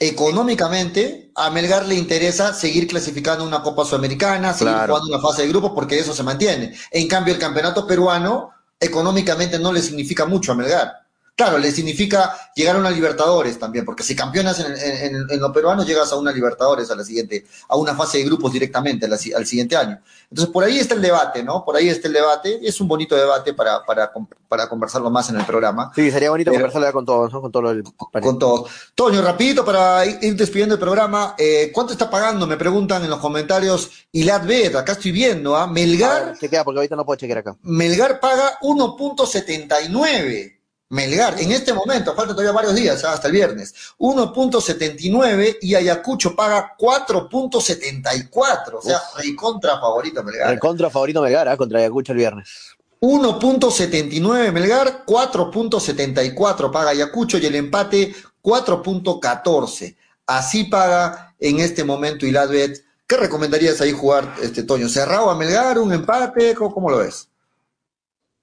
económicamente, 0.00 1.30
a 1.36 1.50
Melgar 1.50 1.86
le 1.86 1.94
interesa 1.94 2.54
seguir 2.54 2.88
clasificando 2.88 3.44
una 3.44 3.62
Copa 3.62 3.84
Sudamericana, 3.84 4.54
seguir 4.54 4.72
jugando 4.72 5.08
una 5.08 5.20
fase 5.20 5.42
de 5.42 5.48
grupos, 5.48 5.72
porque 5.74 5.98
eso 5.98 6.14
se 6.14 6.22
mantiene. 6.22 6.74
En 6.90 7.06
cambio, 7.06 7.34
el 7.34 7.40
campeonato 7.40 7.86
peruano, 7.86 8.50
económicamente 8.80 9.58
no 9.58 9.72
le 9.72 9.82
significa 9.82 10.24
mucho 10.24 10.52
a 10.52 10.54
Melgar. 10.54 10.99
Claro, 11.40 11.56
le 11.56 11.72
significa 11.72 12.36
llegar 12.54 12.76
a 12.76 12.80
una 12.80 12.90
Libertadores 12.90 13.58
también, 13.58 13.86
porque 13.86 14.02
si 14.02 14.14
campeonas 14.14 14.60
en, 14.60 15.30
en, 15.30 15.40
lo 15.40 15.50
peruano, 15.50 15.86
llegas 15.86 16.12
a 16.12 16.16
una 16.16 16.32
Libertadores 16.32 16.90
a 16.90 16.94
la 16.94 17.02
siguiente, 17.02 17.46
a 17.66 17.76
una 17.76 17.94
fase 17.94 18.18
de 18.18 18.24
grupos 18.24 18.52
directamente 18.52 19.06
al, 19.06 19.46
siguiente 19.46 19.74
año. 19.74 19.98
Entonces, 20.28 20.52
por 20.52 20.64
ahí 20.64 20.78
está 20.78 20.96
el 20.96 21.00
debate, 21.00 21.42
¿no? 21.42 21.64
Por 21.64 21.76
ahí 21.76 21.88
está 21.88 22.08
el 22.08 22.12
debate. 22.12 22.60
Es 22.62 22.78
un 22.78 22.88
bonito 22.88 23.16
debate 23.16 23.54
para, 23.54 23.86
para, 23.86 24.12
para 24.48 24.68
conversarlo 24.68 25.08
más 25.08 25.30
en 25.30 25.40
el 25.40 25.46
programa. 25.46 25.90
Sí, 25.94 26.10
sería 26.10 26.28
bonito 26.28 26.50
conversarlo 26.50 26.92
con 26.92 27.06
todos, 27.06 27.32
¿no? 27.32 27.40
Con 27.40 27.50
todo 27.50 27.70
el... 27.70 27.84
Con 27.84 28.38
todos. 28.38 28.70
Toño, 28.94 29.22
rapidito 29.22 29.64
para 29.64 30.04
ir 30.04 30.36
despidiendo 30.36 30.74
el 30.74 30.78
programa. 30.78 31.36
Eh, 31.38 31.70
¿Cuánto 31.72 31.94
está 31.94 32.10
pagando? 32.10 32.46
Me 32.46 32.58
preguntan 32.58 33.02
en 33.02 33.08
los 33.08 33.18
comentarios. 33.18 33.90
Y 34.12 34.28
Bet, 34.30 34.76
acá 34.76 34.92
estoy 34.92 35.12
viendo, 35.12 35.56
¿ah? 35.56 35.66
Melgar. 35.66 36.36
queda 36.38 36.64
porque 36.64 36.80
ahorita 36.80 36.96
no 36.96 37.06
puedo 37.06 37.16
chequear 37.16 37.38
acá. 37.38 37.56
Melgar 37.62 38.20
paga 38.20 38.58
1.79. 38.60 40.59
Melgar, 40.90 41.40
en 41.40 41.52
este 41.52 41.72
momento, 41.72 42.16
falta 42.16 42.32
todavía 42.32 42.50
varios 42.50 42.74
días, 42.74 43.04
hasta 43.04 43.28
el 43.28 43.32
viernes, 43.32 43.72
1.79 44.00 45.58
y 45.62 45.76
Ayacucho 45.76 46.34
paga 46.34 46.74
4.74, 46.76 48.74
o 48.74 48.82
sea, 48.82 49.00
contra 49.36 49.78
favorito 49.78 50.24
Melgar. 50.24 50.58
contra 50.58 50.90
favorito 50.90 51.22
Melgar, 51.22 51.46
¿eh? 51.46 51.56
contra 51.56 51.78
Ayacucho 51.78 52.10
el 52.10 52.18
viernes. 52.18 52.76
1.79 53.00 54.52
Melgar, 54.52 55.04
4.74 55.06 56.72
paga 56.72 56.90
Ayacucho 56.90 57.38
y 57.38 57.46
el 57.46 57.54
empate 57.54 58.12
4.14. 58.42 59.96
Así 60.26 60.64
paga 60.64 61.34
en 61.38 61.60
este 61.60 61.84
momento 61.84 62.26
Iladbet. 62.26 62.84
¿Qué 63.06 63.16
recomendarías 63.16 63.80
ahí 63.80 63.92
jugar, 63.92 64.34
este 64.42 64.64
Toño? 64.64 64.88
¿Cerrado 64.88 65.30
a 65.30 65.36
Melgar, 65.36 65.78
un 65.78 65.92
empate? 65.92 66.54
cómo 66.54 66.90
lo 66.90 66.98
ves? 66.98 67.29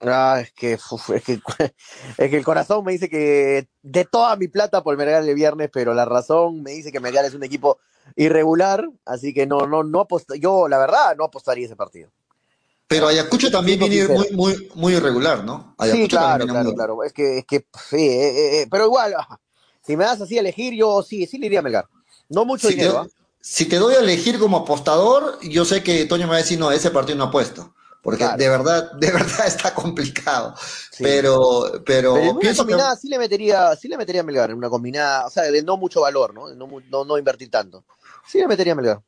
Ah, 0.01 0.39
es 0.41 0.51
que, 0.51 0.73
es 0.73 1.23
que, 1.23 1.39
es 2.17 2.29
que 2.29 2.37
el 2.37 2.43
corazón 2.43 2.85
me 2.85 2.91
dice 2.91 3.09
que 3.09 3.67
de 3.81 4.05
toda 4.05 4.35
mi 4.35 4.47
plata 4.47 4.83
por 4.83 4.95
Melgar 4.95 5.23
el 5.23 5.35
viernes, 5.35 5.69
pero 5.73 5.93
la 5.93 6.05
razón 6.05 6.61
me 6.61 6.71
dice 6.71 6.91
que 6.91 6.99
Melgar 6.99 7.25
es 7.25 7.33
un 7.33 7.43
equipo 7.43 7.79
irregular, 8.15 8.87
así 9.05 9.33
que 9.33 9.47
no, 9.47 9.65
no, 9.65 9.83
no 9.83 10.07
yo 10.39 10.67
la 10.67 10.77
verdad 10.77 11.15
no 11.17 11.25
apostaría 11.25 11.65
ese 11.65 11.75
partido. 11.75 12.11
Pero 12.87 13.07
Ayacucho 13.07 13.51
también 13.51 13.79
viene 13.79 14.07
muy, 14.07 14.31
muy, 14.31 14.69
muy 14.75 14.93
irregular, 14.93 15.43
¿no? 15.43 15.75
Ayacucho 15.77 16.03
sí, 16.03 16.07
claro, 16.09 16.45
claro, 16.45 16.73
claro. 16.73 17.03
Es 17.03 17.11
que, 17.11 17.39
es 17.39 17.45
que, 17.45 17.65
sí, 17.89 17.97
eh, 17.97 18.29
eh, 18.29 18.61
eh, 18.61 18.67
pero 18.71 18.85
igual, 18.85 19.15
ah, 19.17 19.39
si 19.85 19.97
me 19.97 20.05
das 20.05 20.21
así 20.21 20.37
a 20.37 20.41
elegir, 20.41 20.73
yo 20.73 21.03
sí, 21.03 21.25
sí 21.25 21.37
le 21.37 21.47
iría 21.47 21.59
a 21.59 21.63
Melgar. 21.63 21.87
No 22.29 22.45
mucho 22.45 22.69
dinero. 22.69 22.99
¿ah? 22.99 23.07
Si 23.41 23.65
te 23.65 23.77
doy 23.77 23.95
a 23.95 23.99
elegir 23.99 24.39
como 24.39 24.57
apostador, 24.57 25.39
yo 25.41 25.65
sé 25.65 25.83
que 25.83 26.05
Toño 26.05 26.27
me 26.27 26.31
va 26.31 26.35
a 26.35 26.41
decir, 26.41 26.59
no, 26.59 26.71
ese 26.71 26.91
partido 26.91 27.17
no 27.17 27.25
apuesto 27.25 27.73
porque 28.07 28.25
de 28.37 28.47
verdad, 28.47 28.89
de 29.01 29.11
verdad 29.11 29.47
está 29.47 29.73
complicado. 29.73 30.55
Pero, 30.97 31.65
pero, 31.85 32.13
pero 32.13 32.31
una 32.39 32.55
combinada 32.55 32.95
sí 32.95 33.09
le 33.09 33.19
metería, 33.19 33.75
sí 33.75 33.89
le 33.89 33.97
metería 33.97 34.21
a 34.21 34.23
Melgar, 34.23 34.49
en 34.49 34.55
una 34.55 34.69
combinada, 34.69 35.25
o 35.25 35.29
sea, 35.29 35.43
de 35.43 35.61
no 35.61 35.75
mucho 35.75 35.99
valor, 35.99 36.33
¿no? 36.33 36.47
De 36.47 36.55
no, 36.55 36.69
no, 36.89 37.03
no 37.03 37.17
invertir 37.17 37.51
tanto. 37.51 37.83
Sí 38.25 38.37
le 38.39 38.47
metería 38.47 38.71
a 38.71 38.75
Melgar. 38.77 39.01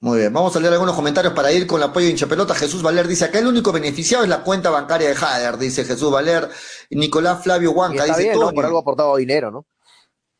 Muy 0.00 0.18
bien, 0.18 0.32
vamos 0.32 0.56
a 0.56 0.58
leer 0.58 0.72
algunos 0.72 0.96
comentarios 0.96 1.34
para 1.34 1.52
ir 1.52 1.68
con 1.68 1.80
el 1.80 1.88
apoyo 1.88 2.06
de 2.06 2.10
hinchapelota. 2.10 2.56
Jesús 2.56 2.82
Valer 2.82 3.06
dice, 3.06 3.26
acá 3.26 3.38
el 3.38 3.46
único 3.46 3.70
beneficiado 3.70 4.24
es 4.24 4.28
la 4.28 4.42
cuenta 4.42 4.70
bancaria 4.70 5.08
de 5.08 5.14
Jader, 5.14 5.56
dice 5.56 5.84
Jesús 5.84 6.10
Valer. 6.10 6.48
Nicolás 6.90 7.44
Flavio 7.44 7.70
Huanca 7.70 8.06
dice, 8.06 8.22
bien, 8.24 8.40
Por 8.40 8.64
algo 8.64 8.78
aportado 8.78 9.14
dinero, 9.18 9.52
¿no? 9.52 9.66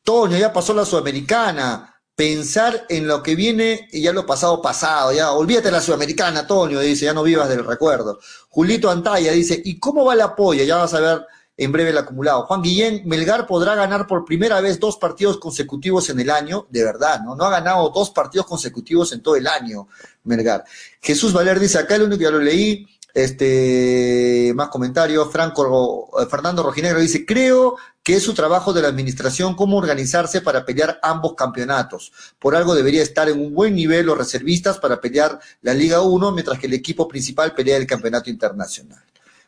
Toño, 0.02 0.36
ya 0.36 0.52
pasó 0.52 0.74
la 0.74 0.84
Sudamericana 0.84 1.91
pensar 2.22 2.86
en 2.88 3.08
lo 3.08 3.20
que 3.20 3.34
viene 3.34 3.88
y 3.90 4.00
ya 4.00 4.12
lo 4.12 4.24
pasado 4.24 4.62
pasado, 4.62 5.12
ya 5.12 5.32
olvídate 5.32 5.64
de 5.66 5.72
la 5.72 5.80
sudamericana, 5.80 6.38
Antonio, 6.38 6.78
dice, 6.78 7.06
ya 7.06 7.12
no 7.12 7.24
vivas 7.24 7.48
del 7.48 7.64
recuerdo. 7.64 8.20
Julito 8.48 8.88
Antaya 8.88 9.32
dice, 9.32 9.60
¿y 9.64 9.80
cómo 9.80 10.04
va 10.04 10.14
la 10.14 10.36
polla? 10.36 10.62
Ya 10.62 10.76
vas 10.76 10.94
a 10.94 11.00
ver 11.00 11.26
en 11.56 11.72
breve 11.72 11.90
el 11.90 11.98
acumulado. 11.98 12.46
Juan 12.46 12.62
Guillén, 12.62 13.02
Melgar 13.06 13.44
podrá 13.44 13.74
ganar 13.74 14.06
por 14.06 14.24
primera 14.24 14.60
vez 14.60 14.78
dos 14.78 14.98
partidos 14.98 15.38
consecutivos 15.38 16.10
en 16.10 16.20
el 16.20 16.30
año, 16.30 16.68
de 16.70 16.84
verdad, 16.84 17.22
¿no? 17.24 17.34
No 17.34 17.44
ha 17.44 17.50
ganado 17.50 17.88
dos 17.88 18.10
partidos 18.10 18.46
consecutivos 18.46 19.12
en 19.12 19.20
todo 19.20 19.34
el 19.34 19.48
año, 19.48 19.88
Melgar. 20.22 20.62
Jesús 21.00 21.32
Valer 21.32 21.58
dice, 21.58 21.78
acá 21.78 21.96
el 21.96 22.02
único 22.02 22.18
que 22.18 22.24
ya 22.24 22.30
lo 22.30 22.38
leí, 22.38 22.86
este, 23.14 24.52
más 24.54 24.68
comentarios. 24.68 25.30
Franco, 25.30 26.10
eh, 26.20 26.26
Fernando 26.26 26.62
Rojinegro 26.62 27.00
dice, 27.00 27.26
creo 27.26 27.76
que 28.02 28.16
es 28.16 28.22
su 28.22 28.34
trabajo 28.34 28.72
de 28.72 28.82
la 28.82 28.88
administración 28.88 29.54
cómo 29.54 29.76
organizarse 29.76 30.40
para 30.40 30.64
pelear 30.64 30.98
ambos 31.02 31.34
campeonatos. 31.34 32.12
Por 32.38 32.56
algo 32.56 32.74
debería 32.74 33.02
estar 33.02 33.28
en 33.28 33.40
un 33.40 33.54
buen 33.54 33.74
nivel 33.74 34.06
los 34.06 34.18
reservistas 34.18 34.78
para 34.78 35.00
pelear 35.00 35.38
la 35.60 35.74
Liga 35.74 36.00
1, 36.00 36.32
mientras 36.32 36.58
que 36.58 36.66
el 36.66 36.74
equipo 36.74 37.06
principal 37.06 37.54
pelea 37.54 37.76
el 37.76 37.86
campeonato 37.86 38.30
internacional. 38.30 39.04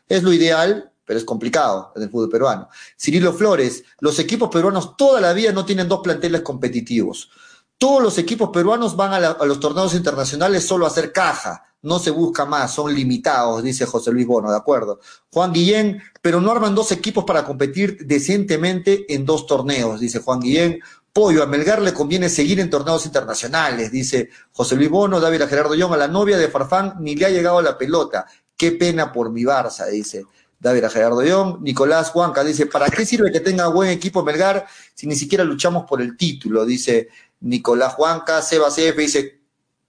Es 0.09 0.23
lo 0.23 0.32
ideal, 0.32 0.91
pero 1.05 1.19
es 1.19 1.24
complicado 1.24 1.93
en 1.97 2.03
el 2.03 2.11
fútbol 2.11 2.31
peruano. 2.31 2.69
Cirilo 2.99 3.32
Flores, 3.32 3.85
los 4.01 4.19
equipos 4.19 4.51
peruanos 4.51 4.97
toda 4.97 5.20
la 5.20 5.32
vida 5.32 5.53
no 5.53 5.65
tienen 5.65 5.89
dos 5.89 6.01
planteles 6.01 6.43
competitivos. 6.43 7.31
Todos 7.77 8.03
los 8.03 8.19
equipos 8.19 8.51
peruanos 8.51 8.95
van 8.97 9.12
a, 9.12 9.31
a 9.31 9.47
los 9.47 9.59
torneos 9.59 9.95
internacionales 9.95 10.65
solo 10.65 10.85
a 10.85 10.89
hacer 10.89 11.12
caja, 11.12 11.74
no 11.85 11.98
se 11.98 12.11
busca 12.11 12.47
más, 12.47 12.74
son 12.74 12.94
limitados, 12.94 13.62
dice 13.62 13.85
José 13.85 14.11
Luis 14.11 14.27
Bono, 14.27 14.51
de 14.51 14.56
acuerdo. 14.56 15.01
Juan 15.31 15.52
Guillén, 15.52 16.02
pero 16.23 16.40
no 16.40 16.51
arman 16.51 16.74
dos 16.74 16.90
equipos 16.93 17.24
para 17.24 17.44
competir 17.44 18.06
decentemente 18.06 19.05
en 19.15 19.27
dos 19.27 19.47
torneos, 19.47 20.01
dice 20.01 20.20
Juan 20.20 20.40
Guillén. 20.40 20.81
Pollo, 21.12 21.43
a 21.43 21.47
Melgar 21.47 21.82
le 21.82 21.93
conviene 21.93 22.28
seguir 22.28 22.59
en 22.59 22.70
torneos 22.70 23.05
internacionales, 23.05 23.93
dice 23.93 24.31
José 24.52 24.77
Luis 24.77 24.89
Bono, 24.89 25.20
David 25.20 25.43
a 25.43 25.47
Gerardo 25.47 25.74
Young, 25.74 25.93
a 25.93 25.97
la 25.98 26.09
novia 26.09 26.39
de 26.39 26.48
Farfán 26.48 26.94
ni 27.01 27.15
le 27.15 27.27
ha 27.27 27.31
llegado 27.31 27.61
la 27.61 27.77
pelota. 27.77 28.27
Qué 28.56 28.73
pena 28.73 29.12
por 29.12 29.31
mi 29.31 29.43
Barça, 29.44 29.86
dice 29.89 30.24
David 30.59 30.85
a 30.85 30.90
Gerardo 30.90 31.23
Young. 31.23 31.61
Nicolás 31.61 32.11
Juanca 32.11 32.43
dice, 32.43 32.65
¿para 32.65 32.89
qué 32.89 33.05
sirve 33.05 33.31
que 33.31 33.40
tenga 33.40 33.69
buen 33.69 33.90
equipo 33.90 34.24
Melgar 34.24 34.66
si 34.94 35.06
ni 35.06 35.16
siquiera 35.16 35.44
luchamos 35.44 35.85
por 35.85 36.01
el 36.01 36.16
título? 36.16 36.65
Dice 36.65 37.09
Nicolás 37.40 37.93
Juanca. 37.93 38.40
Seba 38.40 38.70
CF 38.70 38.97
dice, 38.97 39.44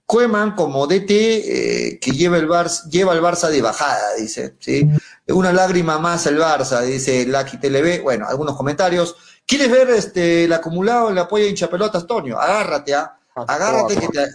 Cueman 0.05 0.55
como 0.55 0.85
DT 0.85 1.09
eh, 1.09 1.99
que 1.99 2.11
lleva 2.11 2.37
el, 2.37 2.47
Barça, 2.47 2.87
lleva 2.89 3.13
el 3.13 3.21
Barça 3.21 3.49
de 3.49 3.61
bajada, 3.61 4.13
dice, 4.15 4.55
¿sí? 4.59 4.87
Una 5.29 5.51
lágrima 5.51 5.97
más 5.97 6.27
el 6.27 6.37
Barça, 6.37 6.81
dice 6.81 7.25
Lucky 7.25 7.57
TLB. 7.57 8.03
Bueno, 8.03 8.27
algunos 8.27 8.55
comentarios. 8.55 9.15
¿Quieres 9.47 9.71
ver 9.71 9.89
este, 9.89 10.45
el 10.45 10.53
acumulado, 10.53 11.09
el 11.09 11.17
apoyo 11.17 11.45
de 11.45 11.49
hinchapelotas, 11.51 12.05
Tonio? 12.05 12.39
Agárrate, 12.39 12.93
¿ah? 12.93 13.17
Agárrate 13.35 13.97
que 13.97 14.07
te, 14.07 14.27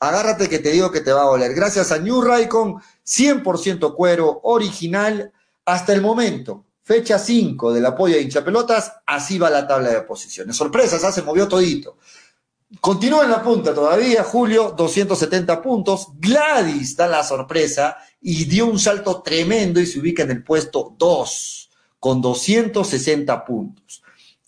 agárrate 0.00 0.48
que 0.48 0.58
te 0.58 0.70
digo 0.70 0.90
que 0.92 1.00
te 1.00 1.12
va 1.12 1.22
a 1.22 1.30
oler. 1.30 1.54
Gracias 1.54 1.90
a 1.90 1.98
New 1.98 2.22
Raycon, 2.22 2.76
100% 3.06 3.94
cuero 3.94 4.40
original 4.44 5.32
hasta 5.64 5.92
el 5.92 6.02
momento. 6.02 6.64
Fecha 6.82 7.18
5 7.18 7.72
del 7.72 7.86
apoyo 7.86 8.14
de 8.14 8.22
hinchapelotas, 8.22 8.92
así 9.06 9.38
va 9.38 9.48
la 9.48 9.66
tabla 9.66 9.88
de 9.88 10.02
posiciones. 10.02 10.54
Sorpresas, 10.54 11.02
¿ah? 11.02 11.12
se 11.12 11.22
movió 11.22 11.48
todito. 11.48 11.96
Continúa 12.80 13.24
en 13.24 13.30
la 13.30 13.42
punta 13.42 13.74
todavía, 13.74 14.24
Julio, 14.24 14.74
270 14.76 15.62
puntos. 15.62 16.08
Gladys 16.18 16.96
da 16.96 17.06
la 17.06 17.22
sorpresa 17.22 17.96
y 18.20 18.44
dio 18.44 18.66
un 18.66 18.78
salto 18.78 19.22
tremendo 19.22 19.80
y 19.80 19.86
se 19.86 20.00
ubica 20.00 20.22
en 20.22 20.30
el 20.30 20.44
puesto 20.44 20.94
2 20.98 21.70
con 21.98 22.20
260 22.20 23.44
puntos. 23.44 24.02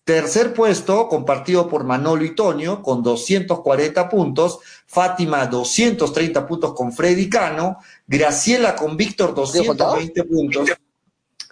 Tercer 0.04 0.54
puesto, 0.54 1.08
compartido 1.08 1.68
por 1.68 1.82
Manolo 1.82 2.24
y 2.24 2.34
Toño, 2.34 2.80
con 2.80 3.02
240 3.02 4.08
puntos. 4.08 4.60
Fátima, 4.86 5.46
230 5.46 6.46
puntos 6.46 6.74
con 6.74 6.92
Freddy 6.92 7.28
Cano. 7.28 7.78
Graciela 8.06 8.76
con 8.76 8.96
Víctor, 8.96 9.34
220 9.34 10.24
puntos. 10.24 10.70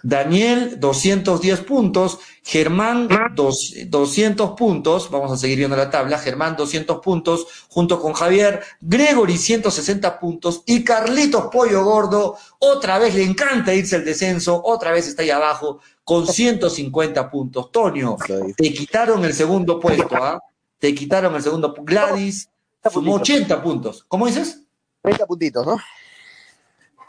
Daniel, 0.05 0.79
210 0.79 1.61
puntos. 1.61 2.19
Germán, 2.43 3.09
200 3.35 4.51
puntos. 4.51 5.09
Vamos 5.09 5.31
a 5.31 5.37
seguir 5.37 5.57
viendo 5.57 5.75
la 5.75 5.89
tabla. 5.89 6.19
Germán, 6.19 6.55
200 6.55 6.99
puntos, 6.99 7.47
junto 7.69 7.99
con 7.99 8.13
Javier. 8.13 8.61
Gregory, 8.81 9.35
160 9.35 10.19
puntos. 10.19 10.61
Y 10.67 10.83
Carlitos 10.83 11.45
Pollo 11.51 11.83
Gordo, 11.83 12.37
otra 12.59 12.99
vez 12.99 13.15
le 13.15 13.23
encanta 13.23 13.73
irse 13.73 13.95
al 13.95 14.05
descenso. 14.05 14.61
Otra 14.63 14.91
vez 14.91 15.07
está 15.07 15.23
ahí 15.23 15.31
abajo, 15.31 15.79
con 16.03 16.27
150 16.27 17.31
puntos. 17.31 17.71
Tonio, 17.71 18.15
te 18.55 18.73
quitaron 18.73 19.25
el 19.25 19.33
segundo 19.33 19.79
puesto, 19.79 20.15
¿ah? 20.17 20.39
Te 20.77 20.93
quitaron 20.93 21.33
el 21.33 21.41
segundo. 21.41 21.73
Gladys, 21.79 22.47
sumó 22.93 23.15
80 23.15 23.63
puntos. 23.63 24.05
¿Cómo 24.07 24.27
dices? 24.27 24.61
30 25.01 25.25
puntitos, 25.25 25.65
¿no? 25.65 25.77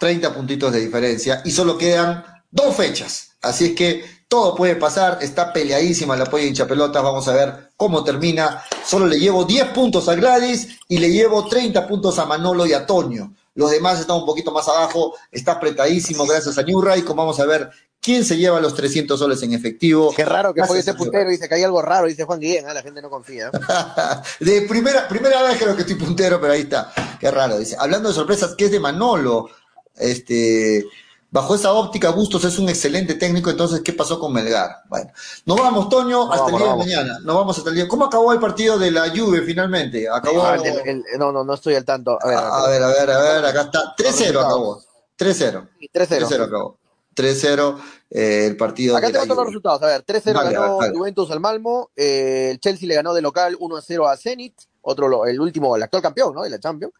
30 0.00 0.34
puntitos 0.34 0.72
de 0.72 0.80
diferencia. 0.80 1.42
Y 1.44 1.50
solo 1.50 1.76
quedan 1.76 2.35
dos 2.56 2.74
fechas. 2.74 3.36
Así 3.42 3.66
es 3.66 3.72
que 3.72 4.04
todo 4.28 4.56
puede 4.56 4.74
pasar, 4.74 5.18
está 5.20 5.52
peleadísima 5.52 6.16
la 6.16 6.24
apoyo 6.24 6.42
de 6.42 6.48
hinchapelotas, 6.48 7.02
vamos 7.02 7.28
a 7.28 7.34
ver 7.34 7.70
cómo 7.76 8.02
termina. 8.02 8.64
Solo 8.84 9.06
le 9.06 9.20
llevo 9.20 9.44
10 9.44 9.68
puntos 9.68 10.08
a 10.08 10.14
Gladys 10.14 10.80
y 10.88 10.98
le 10.98 11.12
llevo 11.12 11.46
30 11.46 11.86
puntos 11.86 12.18
a 12.18 12.26
Manolo 12.26 12.66
y 12.66 12.72
a 12.72 12.84
Toño. 12.84 13.34
Los 13.54 13.70
demás 13.70 14.00
están 14.00 14.16
un 14.16 14.26
poquito 14.26 14.50
más 14.50 14.68
abajo, 14.68 15.14
está 15.30 15.52
apretadísimo 15.52 16.26
gracias 16.26 16.58
a 16.58 16.62
New 16.62 16.82
como 17.04 17.22
Vamos 17.22 17.40
a 17.40 17.46
ver 17.46 17.70
quién 18.02 18.24
se 18.24 18.36
lleva 18.36 18.60
los 18.60 18.74
300 18.74 19.18
soles 19.18 19.42
en 19.42 19.54
efectivo. 19.54 20.12
Qué 20.14 20.24
raro 20.24 20.52
que 20.52 20.64
fue 20.64 20.80
ese 20.80 20.94
puntero, 20.94 21.30
dice 21.30 21.48
que 21.48 21.54
hay 21.54 21.62
algo 21.62 21.80
raro, 21.80 22.06
dice 22.06 22.24
Juan 22.24 22.40
Guillén, 22.40 22.68
¿eh? 22.68 22.74
la 22.74 22.82
gente 22.82 23.00
no 23.00 23.08
confía. 23.08 23.50
de 24.40 24.62
primera, 24.62 25.08
primera 25.08 25.42
vez 25.42 25.58
creo 25.58 25.74
que 25.74 25.82
estoy 25.82 25.96
puntero, 25.96 26.40
pero 26.40 26.52
ahí 26.52 26.62
está. 26.62 26.92
Qué 27.18 27.30
raro, 27.30 27.58
dice. 27.58 27.76
Hablando 27.78 28.08
de 28.08 28.14
sorpresas, 28.14 28.54
¿qué 28.56 28.66
es 28.66 28.70
de 28.70 28.80
Manolo? 28.80 29.48
Este, 29.94 30.84
Bajo 31.36 31.54
esa 31.54 31.74
óptica, 31.74 32.12
Bustos 32.12 32.42
es 32.44 32.58
un 32.58 32.66
excelente 32.70 33.12
técnico, 33.12 33.50
entonces, 33.50 33.82
¿qué 33.82 33.92
pasó 33.92 34.18
con 34.18 34.32
Melgar? 34.32 34.84
Bueno, 34.88 35.12
nos 35.44 35.58
vamos, 35.58 35.90
Toño, 35.90 36.32
hasta 36.32 36.50
el 36.50 36.56
día 36.56 36.70
de 36.70 36.76
mañana. 36.78 37.18
Nos 37.22 37.36
vamos 37.36 37.58
hasta 37.58 37.68
el 37.68 37.76
día. 37.76 37.86
¿Cómo 37.86 38.06
acabó 38.06 38.32
el 38.32 38.40
partido 38.40 38.78
de 38.78 38.90
la 38.90 39.10
Juve 39.10 39.42
finalmente? 39.42 40.08
Acabó. 40.08 40.42
Ah, 40.46 40.56
no, 41.18 41.32
no, 41.32 41.44
no 41.44 41.52
estoy 41.52 41.74
al 41.74 41.84
tanto. 41.84 42.18
A 42.18 42.26
ver, 42.26 42.38
a 42.38 42.66
ver, 42.68 42.82
a 42.82 42.88
ver, 42.88 43.10
a 43.10 43.18
ver, 43.20 43.44
acá 43.44 43.60
está. 43.64 43.94
3-0 43.98 44.30
acabó. 44.30 44.82
3-0. 45.18 45.68
3-0 45.92 46.40
acabó. 46.40 46.78
3-0 47.14 47.80
eh, 48.12 48.46
el 48.46 48.56
partido. 48.56 48.96
Acá 48.96 49.12
tengo 49.12 49.26
todos 49.26 49.36
los 49.36 49.46
resultados. 49.48 49.82
A 49.82 49.86
ver, 49.88 50.06
3-0 50.06 50.42
ganó 50.42 50.78
Juventus 50.90 51.30
al 51.30 51.40
Malmo. 51.40 51.90
Eh, 51.94 52.48
el 52.52 52.60
Chelsea 52.60 52.88
le 52.88 52.94
ganó 52.94 53.12
de 53.12 53.20
local 53.20 53.58
1-0 53.58 54.10
a 54.10 54.16
Zenit. 54.16 54.54
Otro, 54.80 55.26
el 55.26 55.38
último, 55.38 55.76
el 55.76 55.82
actual 55.82 56.02
campeón, 56.02 56.34
¿no? 56.34 56.44
De 56.44 56.48
la 56.48 56.58
Champions. 56.58 56.94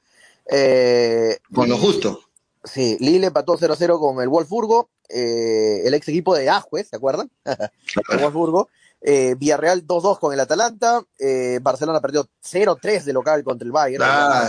Eh, 0.45 1.39
Con 1.55 1.71
lo 1.71 1.79
justo. 1.79 2.26
Sí, 2.67 2.97
Lille 3.01 3.29
empató 3.29 3.57
0-0 3.57 3.99
con 3.99 4.21
el 4.23 4.29
Wolfsburgo, 4.29 4.91
eh, 5.09 5.83
el 5.85 5.95
ex 5.95 6.09
equipo 6.09 6.35
de 6.35 6.51
Ajuez, 6.51 6.89
¿se 6.89 6.97
acuerdan? 6.97 7.31
el 7.45 8.19
Wolfsburgo. 8.19 8.69
Eh, 9.09 9.37
Villarreal 9.39 9.87
2-2 9.87 10.19
con 10.19 10.33
el 10.33 10.41
Atalanta. 10.41 11.03
Eh, 11.19 11.61
Barcelona 11.63 12.01
perdió 12.01 12.29
0-3 12.43 13.05
de 13.05 13.13
local 13.13 13.45
contra 13.45 13.65
el 13.65 13.71
Bayern. 13.71 14.03
Ah, 14.05 14.49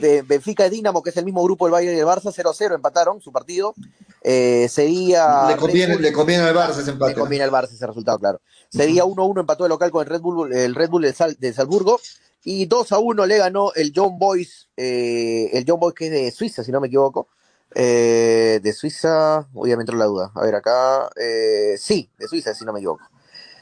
de 0.00 0.22
Benfica 0.22 0.66
y 0.66 0.70
Dinamo, 0.70 1.02
que 1.02 1.10
es 1.10 1.16
el 1.16 1.24
mismo 1.24 1.44
grupo 1.44 1.66
del 1.66 1.72
Bayern 1.72 1.96
y 1.96 2.00
el 2.00 2.06
Barça, 2.06 2.32
0-0 2.32 2.74
empataron 2.74 3.20
su 3.20 3.30
partido. 3.30 3.74
Eh, 4.22 4.68
seguía. 4.68 5.46
Le 5.48 5.56
conviene, 5.56 5.96
le 5.96 6.12
conviene 6.12 6.44
al 6.44 6.56
Barça 6.56 6.80
ese 6.80 6.90
empate. 6.90 7.12
Le 7.12 7.20
conviene 7.20 7.44
al 7.44 7.50
Barça 7.50 7.72
ese 7.72 7.86
resultado, 7.86 8.18
claro. 8.18 8.40
Seguía 8.68 9.04
1-1, 9.04 9.40
empató 9.40 9.64
de 9.64 9.68
local 9.68 9.90
con 9.90 10.02
el 10.02 10.08
Red 10.08 10.20
Bull, 10.20 10.52
el 10.52 10.74
Red 10.74 10.90
Bull 10.90 11.02
de, 11.02 11.12
Sal, 11.12 11.36
de 11.38 11.52
Salzburgo 11.52 12.00
y 12.44 12.66
2 12.66 12.92
a 12.92 12.98
1 12.98 13.26
le 13.26 13.38
ganó 13.38 13.72
el 13.74 13.92
John 13.94 14.18
Boys, 14.18 14.68
eh, 14.76 15.50
el 15.52 15.64
John 15.66 15.78
Boys 15.78 15.94
que 15.94 16.06
es 16.06 16.12
de 16.12 16.30
Suiza, 16.30 16.64
si 16.64 16.72
no 16.72 16.80
me 16.80 16.88
equivoco. 16.88 17.28
Eh, 17.74 18.60
de 18.62 18.72
Suiza, 18.72 19.46
obviamente 19.54 19.92
la 19.92 20.04
duda. 20.04 20.32
A 20.34 20.42
ver, 20.42 20.54
acá, 20.56 21.08
eh, 21.16 21.76
sí, 21.78 22.10
de 22.18 22.28
Suiza, 22.28 22.54
si 22.54 22.64
no 22.64 22.72
me 22.72 22.80
equivoco. 22.80 23.04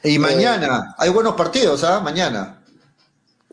Y 0.03 0.17
mañana, 0.19 0.95
hay 0.97 1.09
buenos 1.11 1.35
partidos, 1.35 1.83
¿ah? 1.83 1.99
Mañana. 1.99 2.63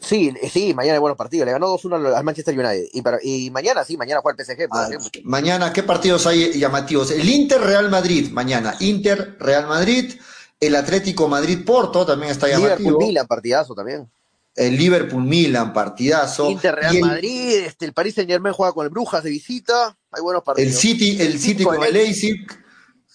Sí, 0.01 0.33
sí, 0.51 0.73
mañana 0.75 0.95
hay 0.95 1.01
buenos 1.01 1.19
partidos. 1.19 1.45
Le 1.45 1.53
ganó 1.53 1.69
2-1 1.69 2.17
al 2.17 2.25
Manchester 2.25 2.59
United. 2.59 2.87
Y, 2.93 3.03
para, 3.03 3.19
y 3.23 3.51
mañana, 3.51 3.85
sí, 3.85 3.97
mañana 3.97 4.21
juega 4.23 4.37
el 4.39 4.47
PSG. 4.47 4.69
Ah, 4.71 4.89
mañana, 5.25 5.73
¿qué 5.73 5.83
partidos 5.83 6.27
hay 6.27 6.59
llamativos? 6.59 7.11
El 7.11 7.29
Inter 7.29 7.61
Real 7.61 7.91
Madrid, 7.91 8.31
mañana. 8.31 8.75
Inter 8.81 9.37
Real 9.39 9.67
Madrid. 9.67 10.19
El 10.61 10.75
Atlético 10.75 11.29
Madrid 11.29 11.65
Porto 11.65 12.05
también 12.07 12.33
está 12.33 12.49
llamativo. 12.49 12.79
Liverpool 12.79 13.07
Milan, 13.07 13.27
partidazo 13.27 13.75
también 13.75 14.11
el 14.59 14.77
Liverpool 14.77 15.23
Milan, 15.23 15.73
partidazo. 15.73 16.51
Inter 16.51 16.75
Real 16.75 16.99
Madrid, 17.01 17.59
este, 17.65 17.85
el 17.85 17.93
Paris 17.93 18.17
Saint 18.17 18.29
Germain 18.29 18.53
juega 18.53 18.73
con 18.73 18.85
el 18.85 18.91
Brujas 18.91 19.23
de 19.23 19.31
visita, 19.31 19.97
hay 20.11 20.21
buenos 20.21 20.43
partidos. 20.43 20.73
El 20.73 20.77
City, 20.77 21.17
el 21.21 21.39
City 21.39 21.63
con, 21.63 21.83
el 21.83 21.93
Leipzig, 21.93 22.45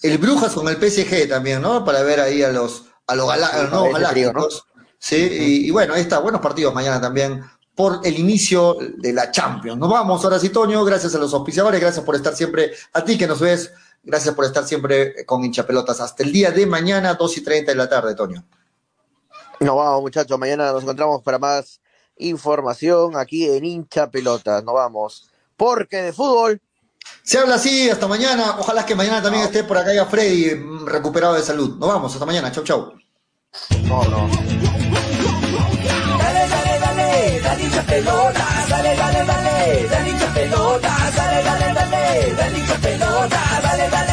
el 0.02 0.18
Brujas 0.18 0.54
con 0.54 0.70
el 0.70 0.78
PSG 0.78 1.28
también, 1.28 1.62
¿no? 1.62 1.84
Para 1.84 2.02
ver 2.02 2.22
ahí 2.22 2.42
a 2.44 2.50
los 2.50 2.86
a 3.08 3.16
los, 3.16 3.28
galácticos. 3.28 4.64
Sí, 4.98 5.66
y, 5.66 5.72
bueno, 5.72 5.94
ahí 5.96 6.02
está, 6.02 6.20
buenos 6.20 6.40
partidos 6.40 6.74
mañana 6.74 7.02
también 7.02 7.44
por 7.76 8.00
el 8.06 8.18
inicio 8.18 8.78
de 9.00 9.12
la 9.12 9.30
Champions. 9.30 9.78
Nos 9.78 9.90
vamos 9.90 10.24
ahora 10.24 10.40
sí, 10.40 10.48
Toño, 10.48 10.86
gracias 10.86 11.14
a 11.14 11.18
los 11.18 11.34
auspiciadores, 11.34 11.82
gracias 11.82 12.06
por 12.06 12.16
estar 12.16 12.34
siempre, 12.34 12.72
a 12.94 13.04
ti 13.04 13.18
que 13.18 13.28
nos 13.28 13.42
ves, 13.42 13.74
gracias 14.02 14.34
por 14.34 14.46
estar 14.46 14.66
siempre 14.66 15.26
con 15.26 15.44
hinchapelotas. 15.44 16.00
Hasta 16.00 16.24
el 16.24 16.32
día 16.32 16.52
de 16.52 16.66
mañana, 16.66 17.16
2 17.16 17.38
y 17.38 17.42
30 17.42 17.72
de 17.72 17.76
la 17.76 17.90
tarde, 17.90 18.16
Toño. 18.16 18.46
Nos 19.64 19.76
vamos, 19.76 20.02
muchachos. 20.02 20.38
Mañana 20.38 20.72
nos 20.72 20.84
encontramos 20.84 21.22
para 21.22 21.40
más 21.40 21.80
información 22.18 23.16
aquí 23.16 23.50
en 23.50 23.64
Hincha 23.64 24.10
Pelotas. 24.10 24.64
Nos 24.64 24.74
vamos. 24.74 25.30
Porque 25.56 26.02
de 26.02 26.14
fútbol. 26.14 26.62
Se 27.24 27.38
habla 27.38 27.56
así, 27.56 27.90
hasta 27.90 28.08
mañana. 28.08 28.58
Ojalá 28.60 28.86
que 28.86 28.96
mañana 28.96 29.22
también 29.22 29.46
esté 29.46 29.64
por 29.64 29.78
acá 29.78 29.94
ya 29.94 30.06
Freddy 30.06 30.56
mm, 30.56 30.86
recuperado 30.86 31.34
de 31.36 31.44
salud. 31.44 31.78
Nos 31.78 31.88
vamos, 31.88 32.14
hasta 32.14 32.26
mañana. 32.26 32.52
Chau, 32.52 32.64
chau. 32.64 32.94
No, 33.86 34.04
no. 34.06 34.28
Dale, 36.18 36.48
dale, 36.50 36.80
dale, 36.80 37.40
dale 37.42 37.64
hincha 37.64 37.84
pelotas, 37.84 38.70
dale, 38.70 38.96
dale, 38.96 39.26
dale, 39.26 39.88
dale 39.88 40.10
hincha 40.10 40.34
pelotas, 40.34 41.16
dale, 41.16 41.44
dale, 41.44 41.74
dale, 41.74 42.34
dale 42.36 42.60
hincha 42.60 42.76
pelotas, 42.76 43.64
dale, 43.64 43.90
dale. 43.90 44.13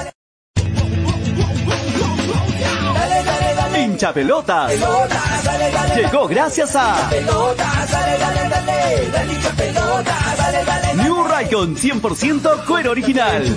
Hincha 4.01 4.13
pelotas. 4.13 4.71
Pelota, 4.71 5.21
dale, 5.43 5.71
dale, 5.71 6.01
Llegó 6.01 6.27
gracias 6.27 6.75
a 6.75 7.07
New 10.95 11.23
Raycon 11.23 11.75
100% 11.75 12.65
cuero 12.65 12.89
original. 12.89 13.55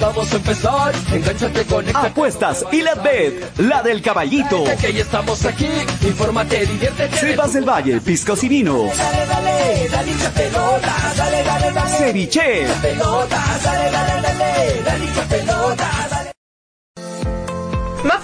Vamos 0.00 0.32
a 0.32 0.36
empezar. 0.36 0.92
Apuestas 1.94 2.64
y 2.72 2.82
la 2.82 2.96
bet, 2.96 3.56
la 3.58 3.82
del 3.84 4.02
caballito. 4.02 4.64
Que 4.80 4.98
estamos 4.98 5.44
aquí. 5.44 5.68
Infórmate, 6.02 6.66
diviértete. 6.66 7.16
Cepas 7.16 7.52
del 7.52 7.64
Valle, 7.64 8.00
piscos 8.00 8.42
y 8.42 8.48
vinos. 8.48 8.98
Dale, 8.98 9.26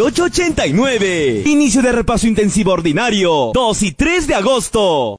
89. 0.00 1.42
Inicio 1.46 1.82
de 1.82 1.92
repaso 1.92 2.26
intensivo 2.26 2.72
ordinario 2.72 3.50
2 3.54 3.82
y 3.82 3.92
3 3.92 4.26
de 4.26 4.34
agosto. 4.34 5.16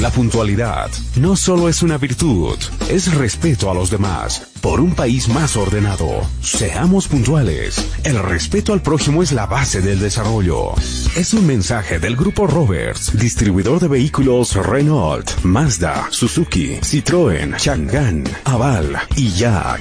La 0.00 0.10
puntualidad 0.10 0.90
no 1.16 1.34
solo 1.34 1.68
es 1.68 1.82
una 1.82 1.98
virtud, 1.98 2.56
es 2.88 3.12
respeto 3.14 3.68
a 3.68 3.74
los 3.74 3.90
demás. 3.90 4.48
Por 4.60 4.80
un 4.80 4.94
país 4.94 5.28
más 5.28 5.56
ordenado, 5.56 6.22
seamos 6.40 7.08
puntuales. 7.08 7.84
El 8.04 8.20
respeto 8.20 8.72
al 8.72 8.80
prójimo 8.80 9.24
es 9.24 9.32
la 9.32 9.46
base 9.46 9.80
del 9.80 9.98
desarrollo. 9.98 10.72
Es 11.16 11.34
un 11.34 11.48
mensaje 11.48 11.98
del 11.98 12.14
Grupo 12.14 12.46
Roberts, 12.46 13.18
distribuidor 13.18 13.80
de 13.80 13.88
vehículos 13.88 14.54
Renault, 14.54 15.42
Mazda, 15.42 16.06
Suzuki, 16.10 16.76
Citroën, 16.80 17.56
Chang'an, 17.56 18.22
Aval 18.44 18.96
y 19.16 19.30
Jack. 19.32 19.80